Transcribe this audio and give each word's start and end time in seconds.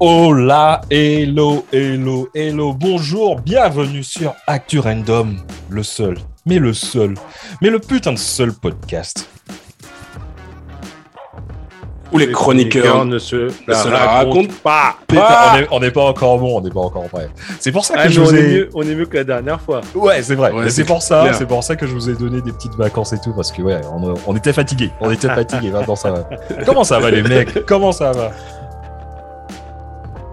Hola, 0.00 0.80
hello, 0.90 1.66
hello, 1.72 2.28
hello, 2.34 2.72
bonjour, 2.72 3.40
bienvenue 3.40 4.02
sur 4.02 4.34
Actu 4.46 4.78
Random, 4.78 5.36
le 5.68 5.82
seul, 5.82 6.16
mais 6.46 6.58
le 6.58 6.72
seul, 6.72 7.14
mais 7.60 7.70
le 7.70 7.78
putain 7.78 8.12
de 8.12 8.18
seul 8.18 8.52
podcast. 8.54 9.33
Où 12.14 12.18
les 12.18 12.30
chroniqueurs 12.30 13.04
ne 13.04 13.18
se 13.18 13.36
ne 13.68 13.74
se 13.74 13.88
la 13.88 13.98
racontent 13.98 14.54
pas. 14.62 14.96
Putain, 15.08 15.22
on 15.52 15.58
est- 15.58 15.66
on 15.72 15.80
n'est 15.80 15.90
pas 15.90 16.02
encore 16.04 16.38
bon, 16.38 16.56
on 16.58 16.60
n'est 16.60 16.70
pas 16.70 16.80
encore 16.80 17.04
prêt. 17.08 17.28
C'est 17.58 17.72
pour 17.72 17.84
ça 17.84 17.94
que 17.94 18.00
Ah, 18.04 18.08
je 18.08 18.20
mais 18.20 18.26
vous 18.26 18.32
on, 18.32 18.36
est 18.36 18.40
ai... 18.40 18.54
mieux, 18.54 18.68
on 18.74 18.82
est 18.82 18.94
mieux 18.94 19.06
que 19.06 19.16
la 19.16 19.24
dernière 19.24 19.60
fois. 19.60 19.80
Ouais, 19.96 20.22
c'est 20.22 20.36
vrai. 20.36 20.52
Ouais, 20.52 20.70
c'est 20.70 20.84
pour 20.84 21.02
ça, 21.02 21.32
c'est 21.32 21.46
pour 21.46 21.62
ça 21.64 21.74
que 21.76 21.86
je 21.86 21.92
vous 21.92 22.08
ai 22.08 22.14
donné 22.14 22.40
des 22.40 22.52
petites 22.52 22.74
vacances 22.76 23.12
et 23.12 23.18
tout 23.18 23.32
parce 23.34 23.50
que 23.50 23.60
ouais, 23.62 23.80
on, 23.92 24.14
on 24.26 24.36
était 24.36 24.52
fatigués, 24.52 24.90
on 25.00 25.10
était 25.10 25.28
fatigués. 25.34 25.70
Maintenant 25.70 25.96
ça 25.96 26.12
va. 26.12 26.28
Comment 26.64 26.84
ça 26.84 27.00
va 27.00 27.10
les 27.10 27.22
mecs? 27.22 27.66
Comment 27.66 27.90
ça 27.92 28.12
va? 28.12 28.30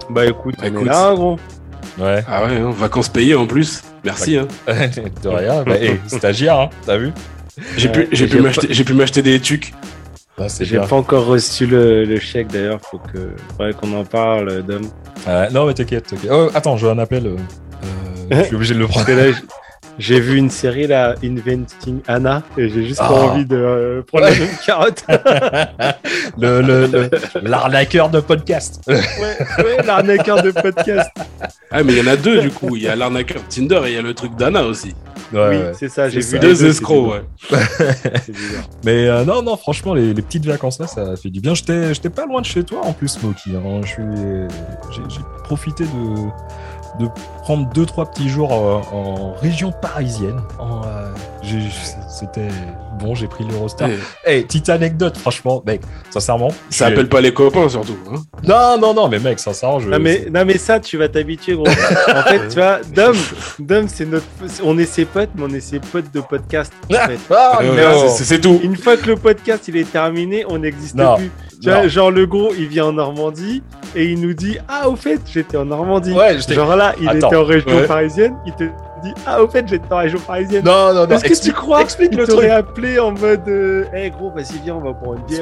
Bah 0.09 0.25
écoute, 0.25 0.55
Bah, 0.59 0.63
on 0.63 0.65
est 0.65 0.69
écoute. 0.69 0.87
là, 0.87 1.13
gros. 1.15 1.37
Ouais. 1.99 2.23
Ah 2.27 2.45
ouais, 2.45 2.57
hein, 2.57 2.71
vacances 2.77 3.09
payées 3.09 3.35
en 3.35 3.45
plus. 3.47 3.81
Merci. 4.03 4.37
Hein. 4.37 4.47
de 5.23 5.29
rien. 5.29 5.63
Bah, 5.63 5.75
hey, 5.79 5.99
stagiaire, 6.07 6.59
hein, 6.59 6.69
t'as 6.85 6.97
vu? 6.97 7.11
J'ai 7.77 7.89
pu, 7.89 7.99
Ouais, 8.01 8.27
pu 8.27 8.39
m'acheter, 8.41 8.67
j'ai 8.69 8.83
pu 8.83 8.93
m'acheter 8.93 9.21
des 9.21 9.39
tucs. 9.39 9.73
Bah, 10.41 10.47
J'ai 10.61 10.77
pas 10.79 10.95
encore 10.95 11.25
reçu 11.25 11.65
le, 11.67 12.03
le 12.05 12.19
chèque 12.19 12.47
d'ailleurs, 12.47 12.79
faut 12.81 12.97
que 12.99 13.31
faudrait 13.57 13.73
qu'on 13.73 13.93
en 13.93 14.03
parle, 14.03 14.63
Dom. 14.63 14.81
Ouais, 15.27 15.49
non 15.51 15.65
mais 15.65 15.73
t'inquiète. 15.73 16.07
t'inquiète. 16.07 16.31
Oh, 16.33 16.49
attends, 16.53 16.77
j'ai 16.77 16.89
un 16.89 16.97
appel. 16.99 17.27
euh, 17.27 17.35
euh, 18.33 18.39
je 18.39 18.43
suis 18.45 18.55
obligé 18.55 18.73
de 18.73 18.79
le 18.79 18.87
prendre. 18.87 19.07
J'ai 19.99 20.19
vu 20.19 20.37
une 20.37 20.49
série 20.49 20.87
là, 20.87 21.15
Inventing 21.23 21.99
Anna, 22.07 22.41
et 22.57 22.69
j'ai 22.69 22.85
juste 22.85 22.99
pas 22.99 23.07
Ah. 23.09 23.13
envie 23.13 23.45
de 23.45 23.55
euh, 23.57 24.01
prendre 24.03 24.25
Ouais. 24.25 24.31
la 24.31 24.39
même 24.39 24.55
carotte. 24.65 25.03
le 26.39 26.61
le- 26.61 26.87
le- 26.87 27.09
l'arnaqueur 27.43 28.09
de 28.09 28.19
podcast. 28.21 28.81
ouais, 28.87 28.95
ouais, 28.95 29.77
l'arnaqueur 29.85 30.41
de 30.41 30.51
podcast. 30.51 31.09
Ah 31.71 31.83
mais 31.83 31.93
il 31.93 31.99
y 31.99 32.01
en 32.01 32.07
a 32.11 32.15
deux 32.15 32.41
du 32.41 32.49
coup. 32.49 32.75
Il 32.75 32.83
y 32.83 32.87
a 32.87 32.95
l'arnaqueur 32.95 33.41
Tinder 33.49 33.81
et 33.85 33.89
il 33.89 33.93
y 33.95 33.97
a 33.97 34.01
le 34.01 34.13
truc 34.13 34.35
d'Anna 34.35 34.63
aussi. 34.63 34.95
Ouais, 35.33 35.47
oui, 35.49 35.55
ouais. 35.57 35.71
c'est 35.73 35.87
ça, 35.89 36.09
j'ai 36.09 36.19
vu 36.21 36.39
Deux 36.39 36.49
deux, 36.55 36.65
escrocs, 36.65 37.13
ouais. 37.13 37.23
Mais 38.85 39.07
euh, 39.07 39.23
non, 39.23 39.41
non, 39.41 39.55
franchement, 39.57 39.93
les, 39.93 40.13
les 40.13 40.21
petites 40.21 40.45
vacances 40.45 40.79
là, 40.79 40.87
ça 40.87 41.15
fait 41.15 41.29
du 41.29 41.39
bien. 41.39 41.53
J'étais, 41.53 41.93
j'étais 41.93 42.09
pas 42.09 42.25
loin 42.25 42.41
de 42.41 42.45
chez 42.45 42.63
toi 42.63 42.81
en 42.83 42.93
plus, 42.93 43.07
Smokey. 43.09 43.51
hein. 43.55 43.81
Je 43.83 43.87
suis, 43.87 44.03
j'ai, 44.91 45.01
j'ai 45.09 45.21
profité 45.43 45.83
de, 45.85 45.89
de 46.99 47.07
prendre 47.43 47.67
deux 47.73 47.85
trois 47.85 48.05
petits 48.05 48.29
jours 48.29 48.51
euh, 48.53 48.81
en 48.95 49.33
région 49.41 49.71
parisienne. 49.71 50.39
En, 50.59 50.81
euh, 50.85 51.11
c'était 52.09 52.47
bon, 52.99 53.15
j'ai 53.15 53.27
pris 53.27 53.43
l'Eurostar. 53.45 53.89
Eh, 54.25 54.31
Hey, 54.31 54.43
petite 54.43 54.69
anecdote, 54.69 55.17
franchement, 55.17 55.63
mec, 55.65 55.81
sincèrement. 56.11 56.49
Ça 56.69 56.87
appelle 56.87 57.09
pas 57.09 57.21
les 57.21 57.33
copains 57.33 57.67
surtout. 57.69 57.97
Hein. 58.11 58.17
Non, 58.43 58.77
non, 58.79 58.93
non, 58.93 59.07
mais 59.09 59.19
mec, 59.19 59.39
sincèrement, 59.39 59.79
je. 59.79 59.89
Non 59.89 59.99
mais, 59.99 60.27
non 60.31 60.45
mais 60.45 60.57
ça, 60.57 60.79
tu 60.79 60.97
vas 60.97 61.07
t'habituer, 61.09 61.53
gros. 61.55 61.65
en 61.67 62.21
fait, 62.23 62.47
tu 62.49 62.55
vois, 62.55 62.79
Dom, 62.95 63.15
Dom, 63.59 63.87
c'est 63.87 64.05
notre, 64.05 64.25
on 64.63 64.77
est 64.77 64.85
ses 64.85 65.05
potes, 65.05 65.29
mais 65.35 65.43
on 65.43 65.49
est 65.53 65.59
ses 65.61 65.79
potes 65.79 66.13
de 66.13 66.21
podcast. 66.21 66.71
En 66.91 66.93
fait. 67.07 67.19
Ah, 67.31 67.59
Euh, 67.61 67.93
non. 68.05 68.09
c'est- 68.09 68.39
tout. 68.39 68.59
Une 68.63 68.75
fois 68.77 68.97
que 68.97 69.07
le 69.07 69.15
podcast 69.15 69.67
il 69.67 69.77
est 69.77 69.91
terminé, 69.91 70.45
on 70.47 70.59
n'existe 70.59 70.95
Non. 70.95 71.15
plus. 71.17 71.31
Genre 71.61 72.11
le 72.11 72.25
gros, 72.25 72.53
il 72.57 72.67
vient 72.67 72.85
en 72.85 72.93
Normandie 72.93 73.61
et 73.95 74.05
il 74.05 74.19
nous 74.21 74.33
dit 74.33 74.57
ah 74.67 74.89
au 74.89 74.95
fait 74.95 75.19
j'étais 75.31 75.57
en 75.57 75.65
Normandie. 75.65 76.11
Ouais, 76.13 76.37
Genre 76.39 76.75
là, 76.75 76.93
il 76.99 77.07
Attends, 77.07 77.27
était 77.27 77.35
en 77.35 77.43
région 77.43 77.69
ouais. 77.75 77.87
parisienne, 77.87 78.35
il 78.45 78.53
te 78.53 78.63
dit 79.03 79.13
ah 79.25 79.43
au 79.43 79.47
fait 79.47 79.67
j'étais 79.67 79.91
en 79.93 79.97
région 79.97 80.19
parisienne. 80.19 80.63
Non, 80.65 80.93
non, 80.93 81.05
non. 81.07 81.15
Est-ce 81.15 81.21
que 81.23 81.27
tu 81.27 81.33
explique- 81.33 81.55
crois 81.55 81.81
Explique 81.81 82.09
Il 82.13 82.17
le 82.17 82.27
t'aurait 82.27 82.49
truc. 82.49 82.69
appelé 82.69 82.99
en 82.99 83.11
mode 83.11 83.47
euh, 83.47 83.85
Eh 83.95 84.09
gros, 84.09 84.31
vas-y 84.31 84.59
viens, 84.63 84.75
on 84.75 84.81
va 84.81 84.93
prendre 84.93 85.17
une 85.19 85.25
bière. 85.25 85.41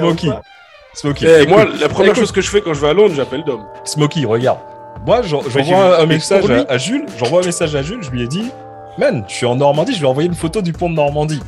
Smokey. 0.94 1.26
Eh, 1.28 1.44
écoute, 1.44 1.50
moi, 1.50 1.66
la 1.80 1.88
première 1.88 2.12
écoute. 2.12 2.22
chose 2.22 2.32
que 2.32 2.42
je 2.42 2.50
fais 2.50 2.62
quand 2.62 2.74
je 2.74 2.82
vais 2.82 2.90
à 2.90 2.94
Londres, 2.94 3.14
j'appelle 3.16 3.44
Dom. 3.46 3.62
Smokey, 3.86 4.26
regarde. 4.26 4.60
Moi, 5.06 5.22
j'envoie 5.22 6.02
un, 6.02 6.06
message 6.06 6.50
à, 6.50 6.66
à 6.74 6.78
Jules. 6.78 7.06
J'envoie 7.18 7.42
un 7.42 7.46
message 7.46 7.74
à 7.76 7.82
Jules. 7.84 8.02
Je 8.02 8.10
lui 8.10 8.24
ai 8.24 8.28
dit, 8.28 8.50
man, 8.98 9.24
je 9.28 9.34
suis 9.34 9.46
en 9.46 9.56
Normandie. 9.56 9.94
Je 9.94 10.00
lui 10.00 10.06
ai 10.06 10.10
envoyé 10.10 10.28
une 10.28 10.36
photo 10.36 10.62
du 10.62 10.74
pont 10.74 10.90
de 10.90 10.96
Normandie. 10.96 11.42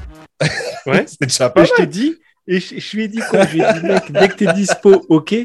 Ouais. 0.85 1.03
C'était 1.07 1.25
déjà 1.25 1.49
pas 1.49 1.63
Et 1.63 1.65
je 1.65 1.73
t'ai 1.73 1.85
dit, 1.87 2.15
et 2.55 2.59
je, 2.59 2.77
je 2.79 2.97
lui 2.97 3.03
ai 3.05 3.07
dit 3.07 3.21
quoi? 3.29 3.45
Je 3.45 3.53
lui 3.55 3.61
ai 3.61 3.73
dit 3.79 3.85
mec, 3.87 4.11
dès 4.11 4.27
que 4.29 4.35
t'es 4.35 4.53
dispo, 4.53 5.03
ok. 5.09 5.35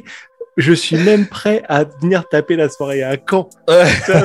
Je 0.58 0.72
suis 0.72 0.96
même 0.96 1.26
prêt 1.26 1.62
à 1.68 1.84
venir 1.84 2.26
taper 2.30 2.56
la 2.56 2.70
soirée 2.70 3.02
à 3.02 3.18
Caen. 3.30 3.50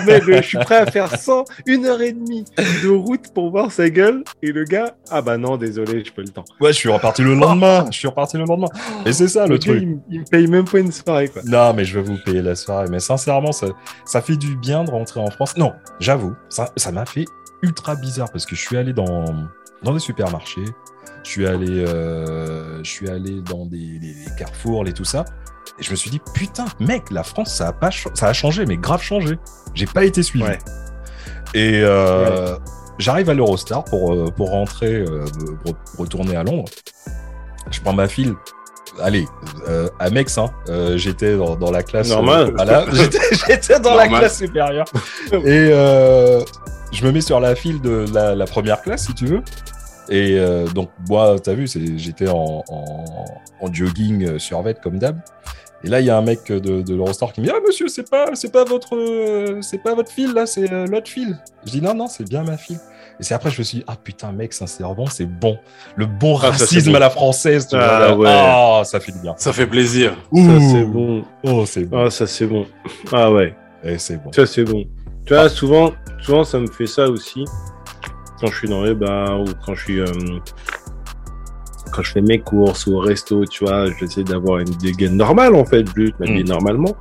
Mec, 0.07 0.23
je 0.25 0.41
suis 0.41 0.57
prêt 0.59 0.77
à 0.77 0.85
faire 0.85 1.13
100, 1.19 1.43
une 1.65 1.85
heure 1.85 2.01
et 2.01 2.13
demie 2.13 2.45
de 2.83 2.87
route 2.87 3.33
pour 3.35 3.51
voir 3.51 3.69
sa 3.69 3.89
gueule. 3.89 4.23
Et 4.41 4.53
le 4.53 4.63
gars, 4.63 4.95
ah 5.09 5.21
bah 5.21 5.37
non, 5.37 5.57
désolé, 5.57 6.03
j'ai 6.05 6.11
pas 6.11 6.21
le 6.21 6.29
temps. 6.29 6.45
Ouais, 6.61 6.71
je 6.71 6.77
suis 6.77 6.87
reparti 6.87 7.21
le 7.21 7.33
lendemain. 7.35 7.85
Je 7.91 7.97
suis 7.97 8.07
reparti 8.07 8.37
le 8.37 8.45
lendemain. 8.45 8.69
Et 9.05 9.11
c'est 9.11 9.27
ça 9.27 9.45
le, 9.45 9.55
Le, 9.55 9.57
gars, 9.57 9.71
truc. 9.73 9.81
il, 9.81 9.89
me- 9.89 9.99
il 10.09 10.19
me 10.21 10.25
paye 10.25 10.47
même 10.47 10.63
pas 10.63 10.79
une 10.79 10.93
soirée, 10.93 11.27
quoi. 11.27 11.41
Non, 11.45 11.73
mais 11.73 11.83
je 11.83 11.99
vais 11.99 12.05
vous 12.05 12.17
payer 12.23 12.41
la 12.41 12.55
soirée. 12.55 12.87
Mais 12.89 13.01
sincèrement, 13.01 13.51
ça, 13.51 13.67
ça 14.05 14.21
fait 14.21 14.37
du 14.37 14.55
bien 14.55 14.85
de 14.85 14.89
rentrer 14.91 15.19
en 15.19 15.29
France. 15.31 15.57
Non, 15.57 15.73
j'avoue, 15.99 16.33
ça 16.47 16.71
ça 16.77 16.93
m'a 16.93 17.05
fait 17.05 17.25
ultra 17.61 17.95
bizarre 17.97 18.31
parce 18.31 18.45
que 18.45 18.55
je 18.55 18.61
suis 18.61 18.77
allé 18.77 18.93
dans, 18.93 19.25
dans 19.83 19.93
des 19.93 19.99
supermarchés. 19.99 20.63
Je 21.23 21.29
suis 21.29 21.47
allé, 21.47 21.85
euh, 21.85 22.83
je 22.83 22.89
suis 22.89 23.09
allé 23.09 23.41
dans 23.41 23.65
des, 23.65 23.77
des- 23.99 24.13
des 24.13 24.31
carrefours 24.37 24.87
et 24.87 24.93
tout 24.93 25.05
ça. 25.05 25.23
Et 25.79 25.83
je 25.83 25.91
me 25.91 25.95
suis 25.95 26.09
dit, 26.09 26.19
putain, 26.33 26.65
mec, 26.79 27.11
la 27.11 27.23
France, 27.23 27.53
ça 27.55 27.67
a, 27.67 27.73
pas 27.73 27.89
ça 28.13 28.27
a 28.27 28.33
changé, 28.33 28.65
mais 28.65 28.77
grave 28.77 29.01
changé. 29.01 29.37
J'ai 29.73 29.85
pas 29.85 30.03
été 30.03 30.23
suivi. 30.23 30.43
Ouais. 30.45 30.59
Et 31.53 31.81
euh, 31.83 32.55
j'arrive 32.97 33.29
à 33.29 33.33
l'Eurostar 33.33 33.83
pour, 33.85 34.13
euh, 34.13 34.25
pour 34.35 34.49
rentrer, 34.51 34.93
euh, 34.95 35.25
pour 35.63 35.75
retourner 35.97 36.35
à 36.35 36.43
Londres. 36.43 36.65
Je 37.69 37.79
prends 37.81 37.93
ma 37.93 38.07
file. 38.07 38.33
Allez, 39.01 39.25
euh, 39.69 39.87
à 39.99 40.09
Mex, 40.09 40.37
hein, 40.37 40.49
euh, 40.69 40.97
j'étais 40.97 41.37
dans, 41.37 41.55
dans 41.55 41.71
la 41.71 41.81
classe. 41.83 42.09
Normal. 42.09 42.51
voilà, 42.55 42.85
j'étais 43.47 43.79
dans 43.79 43.95
la 43.95 44.07
classe 44.07 44.37
supérieure. 44.39 44.85
Et 45.31 45.71
je 46.91 47.05
me 47.05 47.11
mets 47.11 47.21
sur 47.21 47.39
la 47.39 47.55
file 47.55 47.79
de 47.81 48.05
la, 48.13 48.35
la 48.35 48.45
première 48.45 48.81
classe, 48.81 49.05
si 49.05 49.13
tu 49.13 49.25
veux. 49.27 49.41
Et 50.11 50.37
euh, 50.37 50.67
donc, 50.67 50.89
moi, 51.09 51.37
t'as 51.41 51.53
vu, 51.53 51.67
j'étais 51.97 52.27
en, 52.29 52.63
en, 52.67 53.25
en 53.61 53.73
jogging 53.73 54.27
euh, 54.27 54.39
survêt 54.39 54.75
comme 54.75 54.99
d'hab. 54.99 55.17
Et 55.83 55.87
là, 55.87 55.99
il 55.99 56.05
y 56.05 56.09
a 56.11 56.17
un 56.17 56.21
mec 56.21 56.51
de, 56.51 56.81
de 56.83 56.93
l'Eurostar 56.95 57.33
qui 57.33 57.41
me 57.41 57.47
dit 57.47 57.51
Ah, 57.55 57.59
monsieur, 57.65 57.87
c'est 57.87 58.07
pas, 58.07 58.27
c'est 58.35 58.51
pas 58.51 58.63
votre, 58.65 58.95
euh, 58.95 59.61
c'est 59.61 59.79
pas 59.79 59.95
votre 59.95 60.11
file 60.11 60.33
là, 60.33 60.45
c'est 60.45 60.71
euh, 60.71 60.85
l'autre 60.85 61.09
file. 61.09 61.39
Je 61.65 61.71
dis 61.71 61.81
non, 61.81 61.95
non, 61.95 62.05
c'est 62.07 62.27
bien 62.29 62.43
ma 62.43 62.57
file. 62.57 62.77
Et 63.19 63.23
c'est 63.23 63.33
après, 63.33 63.49
je 63.49 63.57
me 63.57 63.63
suis 63.63 63.79
dit 63.79 63.83
Ah 63.87 63.95
putain, 63.95 64.31
mec, 64.31 64.53
sincèrement, 64.53 65.07
c'est 65.07 65.25
bon. 65.25 65.57
Le 65.95 66.05
bon 66.05 66.37
Ah, 66.37 66.49
racisme 66.51 66.91
bon. 66.91 66.97
à 66.97 66.99
la 66.99 67.09
française, 67.09 67.67
tu 67.67 67.75
Ah, 67.79 68.09
vois. 68.13 68.17
ouais. 68.17 68.29
Ah, 68.31 68.81
ça 68.83 68.99
fait 68.99 69.11
du 69.11 69.19
bien. 69.19 69.33
Ça 69.37 69.53
fait 69.53 69.65
plaisir. 69.65 70.11
Ça, 70.35 70.59
c'est 70.71 70.83
bon. 70.83 71.23
Oh, 71.43 71.65
c'est 71.65 71.85
bon. 71.85 72.05
Ah, 72.05 72.09
ça, 72.11 72.27
c'est 72.27 72.45
bon. 72.45 72.67
Ah 73.11 73.31
ouais, 73.31 73.55
Eh, 73.83 73.97
c'est 73.97 74.21
bon. 74.21 74.31
ça, 74.31 74.45
c'est 74.45 74.63
bon. 74.65 74.83
Tu 75.25 75.33
vois, 75.33 75.49
souvent, 75.49 75.93
souvent, 76.21 76.43
ça 76.43 76.59
me 76.59 76.67
fait 76.67 76.85
ça 76.87 77.07
aussi. 77.07 77.43
Quand 78.41 78.47
je 78.47 78.57
suis 78.57 78.67
dans 78.69 78.83
les 78.83 78.95
bars 78.95 79.39
ou 79.41 79.45
quand 79.65 79.75
je 79.75 79.83
suis. 79.83 79.99
euh, 80.01 80.05
quand 81.93 82.01
je 82.03 82.11
fais 82.13 82.21
mes 82.21 82.39
courses 82.39 82.87
ou 82.87 82.95
au 82.95 82.99
resto, 82.99 83.45
tu 83.45 83.65
vois, 83.65 83.85
j'essaie 83.99 84.23
d'avoir 84.23 84.59
une 84.59 84.69
dégaine 84.81 85.15
normale 85.17 85.53
en 85.55 85.65
fait, 85.65 85.85
juste 85.95 86.17
m'habiller 86.19 86.43
Mm. 86.43 86.47
normalement. 86.47 86.95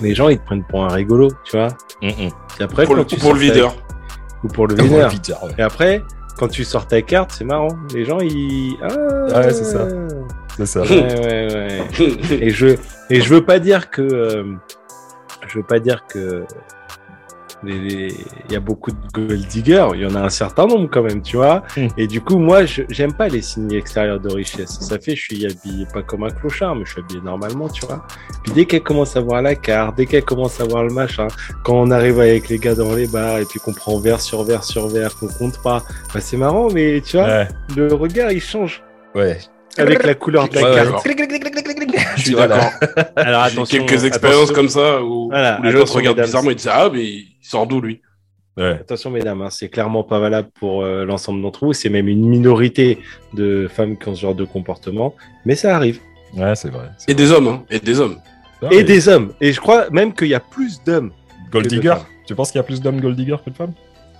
Les 0.00 0.14
gens, 0.14 0.28
ils 0.28 0.38
te 0.38 0.44
prennent 0.44 0.64
pour 0.64 0.84
un 0.84 0.88
rigolo, 0.92 1.28
tu 1.44 1.56
vois. 1.56 1.68
Mm, 2.02 2.06
mm. 2.08 2.30
Et 2.60 2.62
après, 2.62 2.84
Pour 2.84 2.94
le, 2.94 3.02
quand 3.02 3.08
tu 3.08 3.16
pour 3.16 3.34
le 3.34 3.40
sors 3.40 3.48
ta- 3.48 3.52
videur. 3.54 3.76
Ou 4.44 4.48
pour 4.48 4.66
le 4.68 4.74
videur. 4.76 5.10
Ouais. 5.44 5.50
Et 5.58 5.62
après, 5.62 6.02
quand 6.38 6.48
tu 6.48 6.64
sors 6.64 6.86
ta 6.86 7.02
carte, 7.02 7.32
c'est 7.32 7.44
marrant. 7.44 7.68
Les 7.92 8.04
gens, 8.04 8.18
ils. 8.20 8.76
Ah, 8.82 9.40
Ouais, 9.40 9.52
c'est 9.52 9.64
ça. 9.64 9.88
C'est 10.56 10.66
ça. 10.66 10.82
Ouais, 10.82 11.18
ouais, 11.18 11.54
ouais. 11.98 12.06
Et 12.40 12.50
je, 12.50 12.76
et 13.10 13.20
je 13.20 13.28
veux 13.34 13.44
pas 13.44 13.58
dire 13.58 13.90
que. 13.90 14.02
euh, 14.02 14.44
je 15.48 15.58
veux 15.58 15.64
pas 15.64 15.80
dire 15.80 16.04
que. 16.06 16.44
Il 17.68 18.52
y 18.52 18.56
a 18.56 18.60
beaucoup 18.60 18.90
de 18.90 18.96
gold 19.12 19.46
diggers, 19.46 19.88
il 19.94 20.00
y 20.00 20.06
en 20.06 20.14
a 20.14 20.20
un 20.20 20.28
certain 20.28 20.66
nombre 20.66 20.88
quand 20.90 21.02
même, 21.02 21.22
tu 21.22 21.36
vois. 21.36 21.62
Mm. 21.76 21.86
Et 21.96 22.06
du 22.06 22.20
coup, 22.20 22.38
moi, 22.38 22.64
j'aime 22.64 23.12
pas 23.12 23.28
les 23.28 23.42
signes 23.42 23.72
extérieurs 23.72 24.20
de 24.20 24.30
richesse. 24.32 24.78
Ça 24.80 24.98
fait, 24.98 25.16
je 25.16 25.22
suis 25.22 25.46
habillé 25.46 25.86
pas 25.92 26.02
comme 26.02 26.24
un 26.24 26.30
clochard, 26.30 26.74
mais 26.76 26.84
je 26.84 26.92
suis 26.92 27.00
habillé 27.00 27.20
normalement, 27.20 27.68
tu 27.68 27.86
vois. 27.86 28.04
Puis 28.42 28.52
dès 28.52 28.64
qu'elle 28.64 28.82
commence 28.82 29.16
à 29.16 29.20
voir 29.20 29.42
la 29.42 29.54
carte, 29.54 29.96
dès 29.96 30.06
qu'elle 30.06 30.24
commence 30.24 30.60
à 30.60 30.64
voir 30.64 30.84
le 30.84 30.92
machin, 30.92 31.28
quand 31.62 31.74
on 31.74 31.90
arrive 31.90 32.20
avec 32.20 32.48
les 32.48 32.58
gars 32.58 32.74
dans 32.74 32.94
les 32.94 33.06
bars 33.06 33.38
et 33.38 33.44
puis 33.44 33.60
qu'on 33.60 33.72
prend 33.72 33.98
verre 33.98 34.20
sur 34.20 34.42
verre 34.44 34.64
sur 34.64 34.88
verre, 34.88 35.14
qu'on 35.18 35.28
compte 35.28 35.60
pas, 35.62 35.82
bah 36.12 36.20
c'est 36.20 36.36
marrant, 36.36 36.68
mais 36.70 37.00
tu 37.04 37.16
vois, 37.16 37.26
Ouais. 37.26 37.48
le 37.76 37.92
regard 37.94 38.30
il 38.32 38.40
change 38.40 38.82
Ouais. 39.14 39.38
Avec 39.78 40.02
la 40.04 40.14
couleur 40.14 40.48
de 40.48 40.54
la 40.54 40.62
Ouais, 40.70 40.74
carte. 40.74 41.06
Je 42.16 42.22
suis 42.22 42.34
d'accord. 42.34 42.70
Alors 43.16 43.44
J'ai 43.46 43.52
attention, 43.52 43.84
quelques 43.86 44.04
expériences 44.04 44.50
attention, 44.50 44.54
comme 44.54 44.68
ça 44.68 45.02
où, 45.02 45.28
Voilà, 45.30 45.58
où 45.60 45.62
les 45.64 45.70
gens 45.70 45.76
te 45.78 45.82
attention, 45.82 45.96
regardent 45.98 46.16
mesdames. 46.16 46.26
bizarrement 46.26 46.50
et 46.50 46.54
disent 46.54 46.70
Ah, 46.72 46.90
mais 46.92 47.04
il 47.04 47.36
sort 47.42 47.66
d'où 47.66 47.80
lui? 47.80 48.00
Ouais. 48.56 48.70
Attention 48.80 49.10
mesdames, 49.10 49.42
hein, 49.42 49.50
c'est 49.50 49.68
clairement 49.68 50.04
pas 50.04 50.20
valable 50.20 50.48
pour 50.60 50.82
euh, 50.84 51.04
l'ensemble 51.04 51.42
d'entre 51.42 51.64
vous. 51.66 51.72
C'est 51.72 51.88
même 51.88 52.06
une 52.08 52.24
minorité 52.28 52.98
de 53.32 53.66
femmes 53.68 53.98
qui 53.98 54.08
ont 54.08 54.14
ce 54.14 54.20
genre 54.20 54.34
de 54.34 54.44
comportement, 54.44 55.14
mais 55.44 55.56
ça 55.56 55.74
arrive. 55.74 55.98
Ouais, 56.36 56.54
c'est 56.54 56.70
vrai. 56.70 56.88
c'est 56.98 57.10
Et 57.10 57.14
des 57.14 57.32
hommes, 57.32 57.48
hein. 57.48 57.62
Et 57.70 57.80
des 57.80 57.98
hommes. 58.00 58.18
Et 58.70 58.82
des 58.84 59.08
hommes. 59.08 59.32
Et 59.40 59.52
je 59.52 59.60
crois 59.60 59.90
même 59.90 60.14
qu'il 60.14 60.28
y 60.28 60.34
a 60.34 60.40
plus 60.40 60.82
d'hommes 60.84 61.10
Gold 61.50 61.66
digger. 61.66 61.94
Tu 62.26 62.34
penses 62.34 62.50
qu'il 62.52 62.58
y 62.58 62.60
a 62.60 62.64
plus 62.64 62.80
d'hommes 62.80 63.00
gold 63.00 63.16
digger 63.16 63.36
que 63.44 63.50
de 63.50 63.54
femmes? 63.56 63.74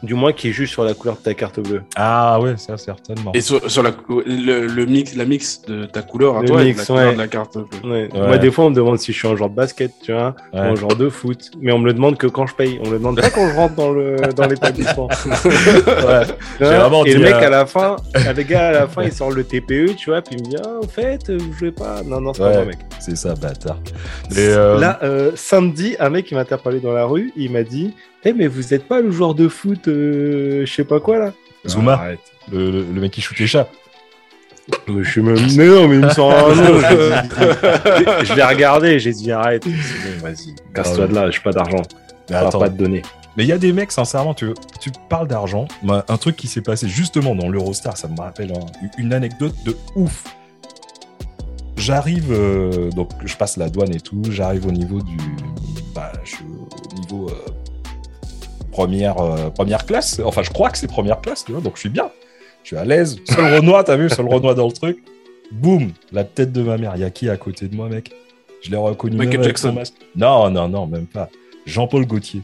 Du 0.04 0.14
moins 0.14 0.32
qui 0.32 0.52
juge 0.52 0.70
sur 0.70 0.84
la 0.84 0.94
couleur 0.94 1.16
de 1.16 1.22
ta 1.22 1.34
carte 1.34 1.60
bleue. 1.60 1.82
Ah 1.96 2.40
ouais, 2.40 2.56
ça 2.56 2.76
certainement. 2.76 3.32
Et 3.32 3.40
sur, 3.40 3.70
sur 3.70 3.82
la, 3.82 3.90
le, 4.26 4.66
le 4.66 4.86
mix, 4.86 5.14
la 5.16 5.24
mix 5.24 5.62
de 5.62 5.86
ta 5.86 6.02
couleur 6.02 6.36
à 6.36 6.42
Le 6.42 6.48
toi 6.48 6.60
et 6.60 6.64
de 6.64 6.68
mix, 6.68 6.78
la 6.80 6.84
couleur 6.86 7.06
ouais. 7.08 7.12
de 7.14 7.18
la 7.18 7.28
carte. 7.28 7.56
bleue. 7.56 7.90
Ouais. 7.90 8.08
Ouais. 8.12 8.26
Moi, 8.26 8.38
des 8.38 8.50
fois, 8.50 8.66
on 8.66 8.70
me 8.70 8.74
demande 8.74 8.98
si 8.98 9.12
je 9.12 9.18
suis 9.18 9.28
un 9.28 9.36
joueur 9.36 9.50
de 9.50 9.54
basket, 9.54 9.92
tu 10.02 10.12
vois, 10.12 10.34
ou 10.52 10.58
un 10.58 10.74
joueur 10.74 10.96
de 10.96 11.08
foot. 11.08 11.50
Mais 11.60 11.72
on 11.72 11.78
me 11.78 11.86
le 11.86 11.94
demande 11.94 12.16
que 12.16 12.26
quand 12.26 12.46
je 12.46 12.54
paye. 12.54 12.78
On 12.82 12.86
me 12.86 12.92
le 12.92 12.98
demande 12.98 13.20
pas 13.20 13.30
quand 13.30 13.48
je 13.48 13.54
rentre 13.54 13.74
dans 13.74 13.90
le 13.92 14.16
dans 14.34 14.46
l'établissement. 14.46 15.08
Et 17.06 17.14
le 17.14 17.20
mec, 17.20 17.34
euh, 17.34 17.46
à 17.46 17.50
la 17.50 17.66
fin, 17.66 17.96
le 18.14 18.42
gars, 18.42 18.68
à 18.68 18.72
la 18.72 18.86
fin, 18.86 19.02
il 19.02 19.12
sort 19.12 19.30
le 19.30 19.44
TPE, 19.44 19.96
tu 19.96 20.10
vois, 20.10 20.22
puis 20.22 20.36
il 20.36 20.44
me 20.44 20.50
dit, 20.50 20.56
ah, 20.64 20.78
en 20.82 20.86
fait, 20.86 21.30
vous 21.30 21.52
jouez 21.52 21.72
pas. 21.72 22.02
Non, 22.04 22.20
non, 22.20 22.32
c'est 22.32 22.42
pas 22.42 22.52
moi, 22.52 22.64
mec. 22.66 22.78
C'est 23.00 23.16
ça, 23.16 23.34
bâtard. 23.34 23.78
Et, 24.32 24.38
euh, 24.38 24.78
Là, 24.78 24.98
euh, 25.02 25.32
samedi, 25.34 25.96
un 25.98 26.10
mec 26.10 26.26
qui 26.26 26.34
m'a 26.34 26.40
interpellé 26.40 26.80
dans 26.80 26.92
la 26.92 27.04
rue, 27.04 27.32
il 27.36 27.50
m'a 27.50 27.62
dit, 27.62 27.94
Eh, 28.24 28.32
mais 28.32 28.46
vous 28.46 28.72
êtes 28.74 28.88
pas 28.88 29.00
le 29.00 29.10
joueur 29.10 29.34
de 29.34 29.48
foot, 29.48 29.88
euh, 29.88 30.64
je 30.66 30.72
sais 30.72 30.84
pas 30.84 31.00
quoi, 31.00 31.18
là 31.18 31.32
Zuma. 31.66 32.00
Ah, 32.02 32.10
le, 32.52 32.70
le- 32.70 32.82
le 32.94 33.00
mec 33.00 33.10
qui 33.12 33.20
shoot 33.20 33.38
les 33.38 33.46
chats. 33.46 33.68
Mais 34.88 35.04
je 35.04 35.10
suis 35.10 35.22
même. 35.22 35.36
Mais 35.56 35.66
non, 35.66 35.88
mais 35.88 35.96
il 35.96 36.00
me 36.00 36.08
sort 36.10 36.32
un 36.32 36.48
nom. 36.54 36.78
je 36.80 38.24
je 38.24 38.34
l'ai 38.34 38.42
regardé, 38.44 38.98
j'ai 38.98 39.12
dit, 39.12 39.30
arrête. 39.30 39.62
C'est 39.64 39.70
bon, 40.20 40.22
vas-y, 40.26 40.54
casse-toi 40.74 41.06
de 41.06 41.14
là, 41.14 41.30
j'ai 41.30 41.40
pas 41.40 41.52
d'argent. 41.52 41.82
Mais 42.30 42.36
On 42.36 42.40
va 42.40 42.46
attends, 42.48 42.58
pas 42.60 42.70
te 42.70 42.76
donner. 42.78 43.02
mais 43.36 43.44
il 43.44 43.46
y 43.46 43.52
a 43.52 43.58
des 43.58 43.72
mecs, 43.74 43.92
sincèrement, 43.92 44.32
tu, 44.32 44.46
tu 44.80 44.90
parles 45.10 45.28
d'argent. 45.28 45.68
Un 45.86 46.16
truc 46.16 46.36
qui 46.36 46.46
s'est 46.46 46.62
passé 46.62 46.88
justement 46.88 47.34
dans 47.34 47.48
l'Eurostar, 47.50 47.96
ça 47.98 48.08
me 48.08 48.16
rappelle 48.18 48.52
un- 48.52 48.66
une 48.98 49.12
anecdote 49.12 49.54
de 49.66 49.76
ouf. 49.96 50.24
J'arrive, 51.76 52.32
euh, 52.32 52.90
donc 52.92 53.10
je 53.24 53.36
passe 53.36 53.56
la 53.58 53.68
douane 53.68 53.94
et 53.94 54.00
tout, 54.00 54.22
j'arrive 54.30 54.66
au 54.66 54.70
niveau 54.72 55.02
du. 55.02 55.16
Bah, 55.94 56.12
je 56.24 56.30
suis 56.36 56.44
au 56.44 56.98
niveau 57.00 57.28
euh, 57.28 57.50
première, 58.74 59.18
euh, 59.18 59.50
première 59.50 59.86
classe. 59.86 60.20
Enfin, 60.24 60.42
je 60.42 60.50
crois 60.50 60.68
que 60.70 60.76
c'est 60.78 60.86
première 60.88 61.20
classe, 61.20 61.44
tu 61.44 61.52
vois, 61.52 61.60
donc 61.60 61.74
je 61.76 61.80
suis 61.80 61.88
bien. 61.88 62.10
Je 62.62 62.68
suis 62.68 62.76
à 62.76 62.84
l'aise. 62.84 63.16
Seul 63.24 63.54
Renoir, 63.56 63.84
t'as 63.84 63.96
vu, 63.96 64.08
seul 64.10 64.26
Renoir 64.28 64.54
dans 64.54 64.66
le 64.66 64.72
truc. 64.72 64.98
Boum, 65.52 65.92
la 66.12 66.24
tête 66.24 66.50
de 66.52 66.62
ma 66.62 66.76
mère. 66.76 66.92
Il 66.96 67.00
y 67.00 67.04
a 67.04 67.10
qui 67.10 67.28
à 67.28 67.36
côté 67.36 67.68
de 67.68 67.76
moi, 67.76 67.88
mec? 67.88 68.12
Je 68.62 68.70
l'ai 68.70 68.76
reconnu. 68.76 69.16
Michael 69.16 69.38
même 69.40 69.44
Jackson. 69.48 69.82
Non, 70.16 70.50
non, 70.50 70.68
non, 70.68 70.86
même 70.86 71.06
pas. 71.06 71.28
Jean-Paul 71.66 72.06
Gaultier. 72.06 72.40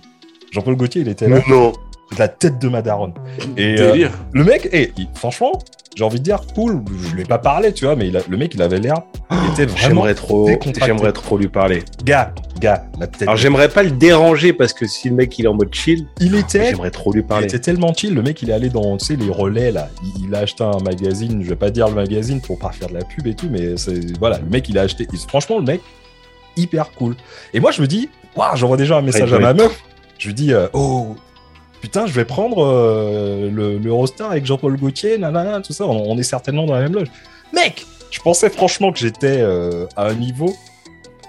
Jean-Paul 0.52 0.76
Gaultier, 0.76 1.00
il 1.02 1.08
était 1.08 1.28
là. 1.28 1.40
non. 1.48 1.72
La 2.18 2.28
tête 2.28 2.58
de 2.58 2.68
ma 2.68 2.82
daronne. 2.82 3.14
Et 3.56 3.76
euh, 3.80 4.08
le 4.32 4.44
mec, 4.44 4.68
eh, 4.72 4.92
il- 4.98 5.08
franchement, 5.14 5.52
j'ai 5.96 6.04
envie 6.04 6.18
de 6.18 6.24
dire 6.24 6.40
cool. 6.54 6.82
Je 7.08 7.14
lui 7.14 7.22
ai 7.22 7.24
pas 7.24 7.38
parlé, 7.38 7.72
tu 7.72 7.84
vois, 7.84 7.96
mais 7.96 8.08
il 8.08 8.16
a- 8.16 8.22
le 8.28 8.36
mec, 8.36 8.54
il 8.54 8.62
avait 8.62 8.78
l'air. 8.78 8.94
Il 9.30 9.52
était 9.52 9.66
vraiment. 9.66 9.76
J'aimerais 9.88 10.14
trop, 10.14 10.48
j'aimerais 10.84 11.12
trop 11.12 11.36
lui 11.38 11.48
parler. 11.48 11.82
Gars, 12.04 12.32
gars, 12.60 12.84
la 12.98 13.06
tête. 13.06 13.22
Alors 13.22 13.36
j'aimerais 13.36 13.68
pas 13.68 13.82
le 13.82 13.90
déranger 13.90 14.52
parce 14.52 14.72
que 14.72 14.86
si 14.86 15.08
le 15.08 15.14
mec 15.16 15.38
il 15.38 15.44
est 15.44 15.48
en 15.48 15.54
mode 15.54 15.72
chill, 15.74 16.06
il 16.20 16.34
était. 16.34 16.66
j'aimerais 16.70 16.90
trop 16.90 17.12
lui 17.12 17.20
Il 17.20 17.26
parler. 17.26 17.46
était 17.46 17.58
tellement 17.58 17.92
chill, 17.94 18.14
le 18.14 18.22
mec 18.22 18.40
il 18.42 18.50
est 18.50 18.52
allé 18.52 18.68
dans 18.70 18.96
tu 18.96 19.06
sais, 19.06 19.16
les 19.16 19.30
relais 19.30 19.70
là. 19.72 19.88
Il, 20.02 20.26
il 20.26 20.34
a 20.34 20.38
acheté 20.40 20.64
un 20.64 20.78
magazine, 20.84 21.42
je 21.42 21.48
vais 21.48 21.56
pas 21.56 21.70
dire 21.70 21.88
le 21.88 21.94
magazine 21.94 22.40
pour 22.40 22.58
pas 22.58 22.70
faire 22.72 22.88
de 22.88 22.94
la 22.94 23.04
pub 23.04 23.26
et 23.26 23.34
tout, 23.34 23.48
mais 23.50 23.76
c'est 23.76 24.16
voilà, 24.18 24.38
le 24.38 24.46
mec 24.48 24.68
il 24.68 24.78
a 24.78 24.82
acheté. 24.82 25.06
il- 25.12 25.18
franchement, 25.18 25.58
le 25.58 25.64
mec, 25.64 25.80
hyper 26.56 26.90
cool. 26.92 27.14
Et 27.54 27.60
moi 27.60 27.70
je 27.70 27.80
me 27.82 27.86
dis, 27.86 28.08
waouh, 28.36 28.56
j'envoie 28.56 28.76
déjà 28.76 28.96
un 28.98 29.02
message 29.02 29.30
Ouais, 29.32 29.38
à 29.38 29.40
ma 29.40 29.54
meuf. 29.54 29.80
Je 30.18 30.26
lui 30.28 30.34
dis, 30.34 30.52
euh, 30.52 30.66
oh 30.72 31.14
putain, 31.80 32.06
je 32.06 32.12
vais 32.12 32.24
prendre 32.24 32.64
euh, 32.64 33.50
le, 33.50 33.78
le 33.78 33.88
Eurostar 33.90 34.30
avec 34.30 34.46
Jean-Paul 34.46 34.76
Gaultier, 34.76 35.18
nanana, 35.18 35.60
tout 35.60 35.72
ça, 35.72 35.84
on, 35.86 36.10
on 36.10 36.18
est 36.18 36.22
certainement 36.22 36.66
dans 36.66 36.74
la 36.74 36.80
même 36.82 36.94
loge. 36.94 37.08
Mec, 37.52 37.86
je 38.10 38.20
pensais 38.20 38.50
franchement 38.50 38.92
que 38.92 38.98
j'étais 38.98 39.38
euh, 39.40 39.86
à 39.96 40.06
un 40.06 40.14
niveau. 40.14 40.54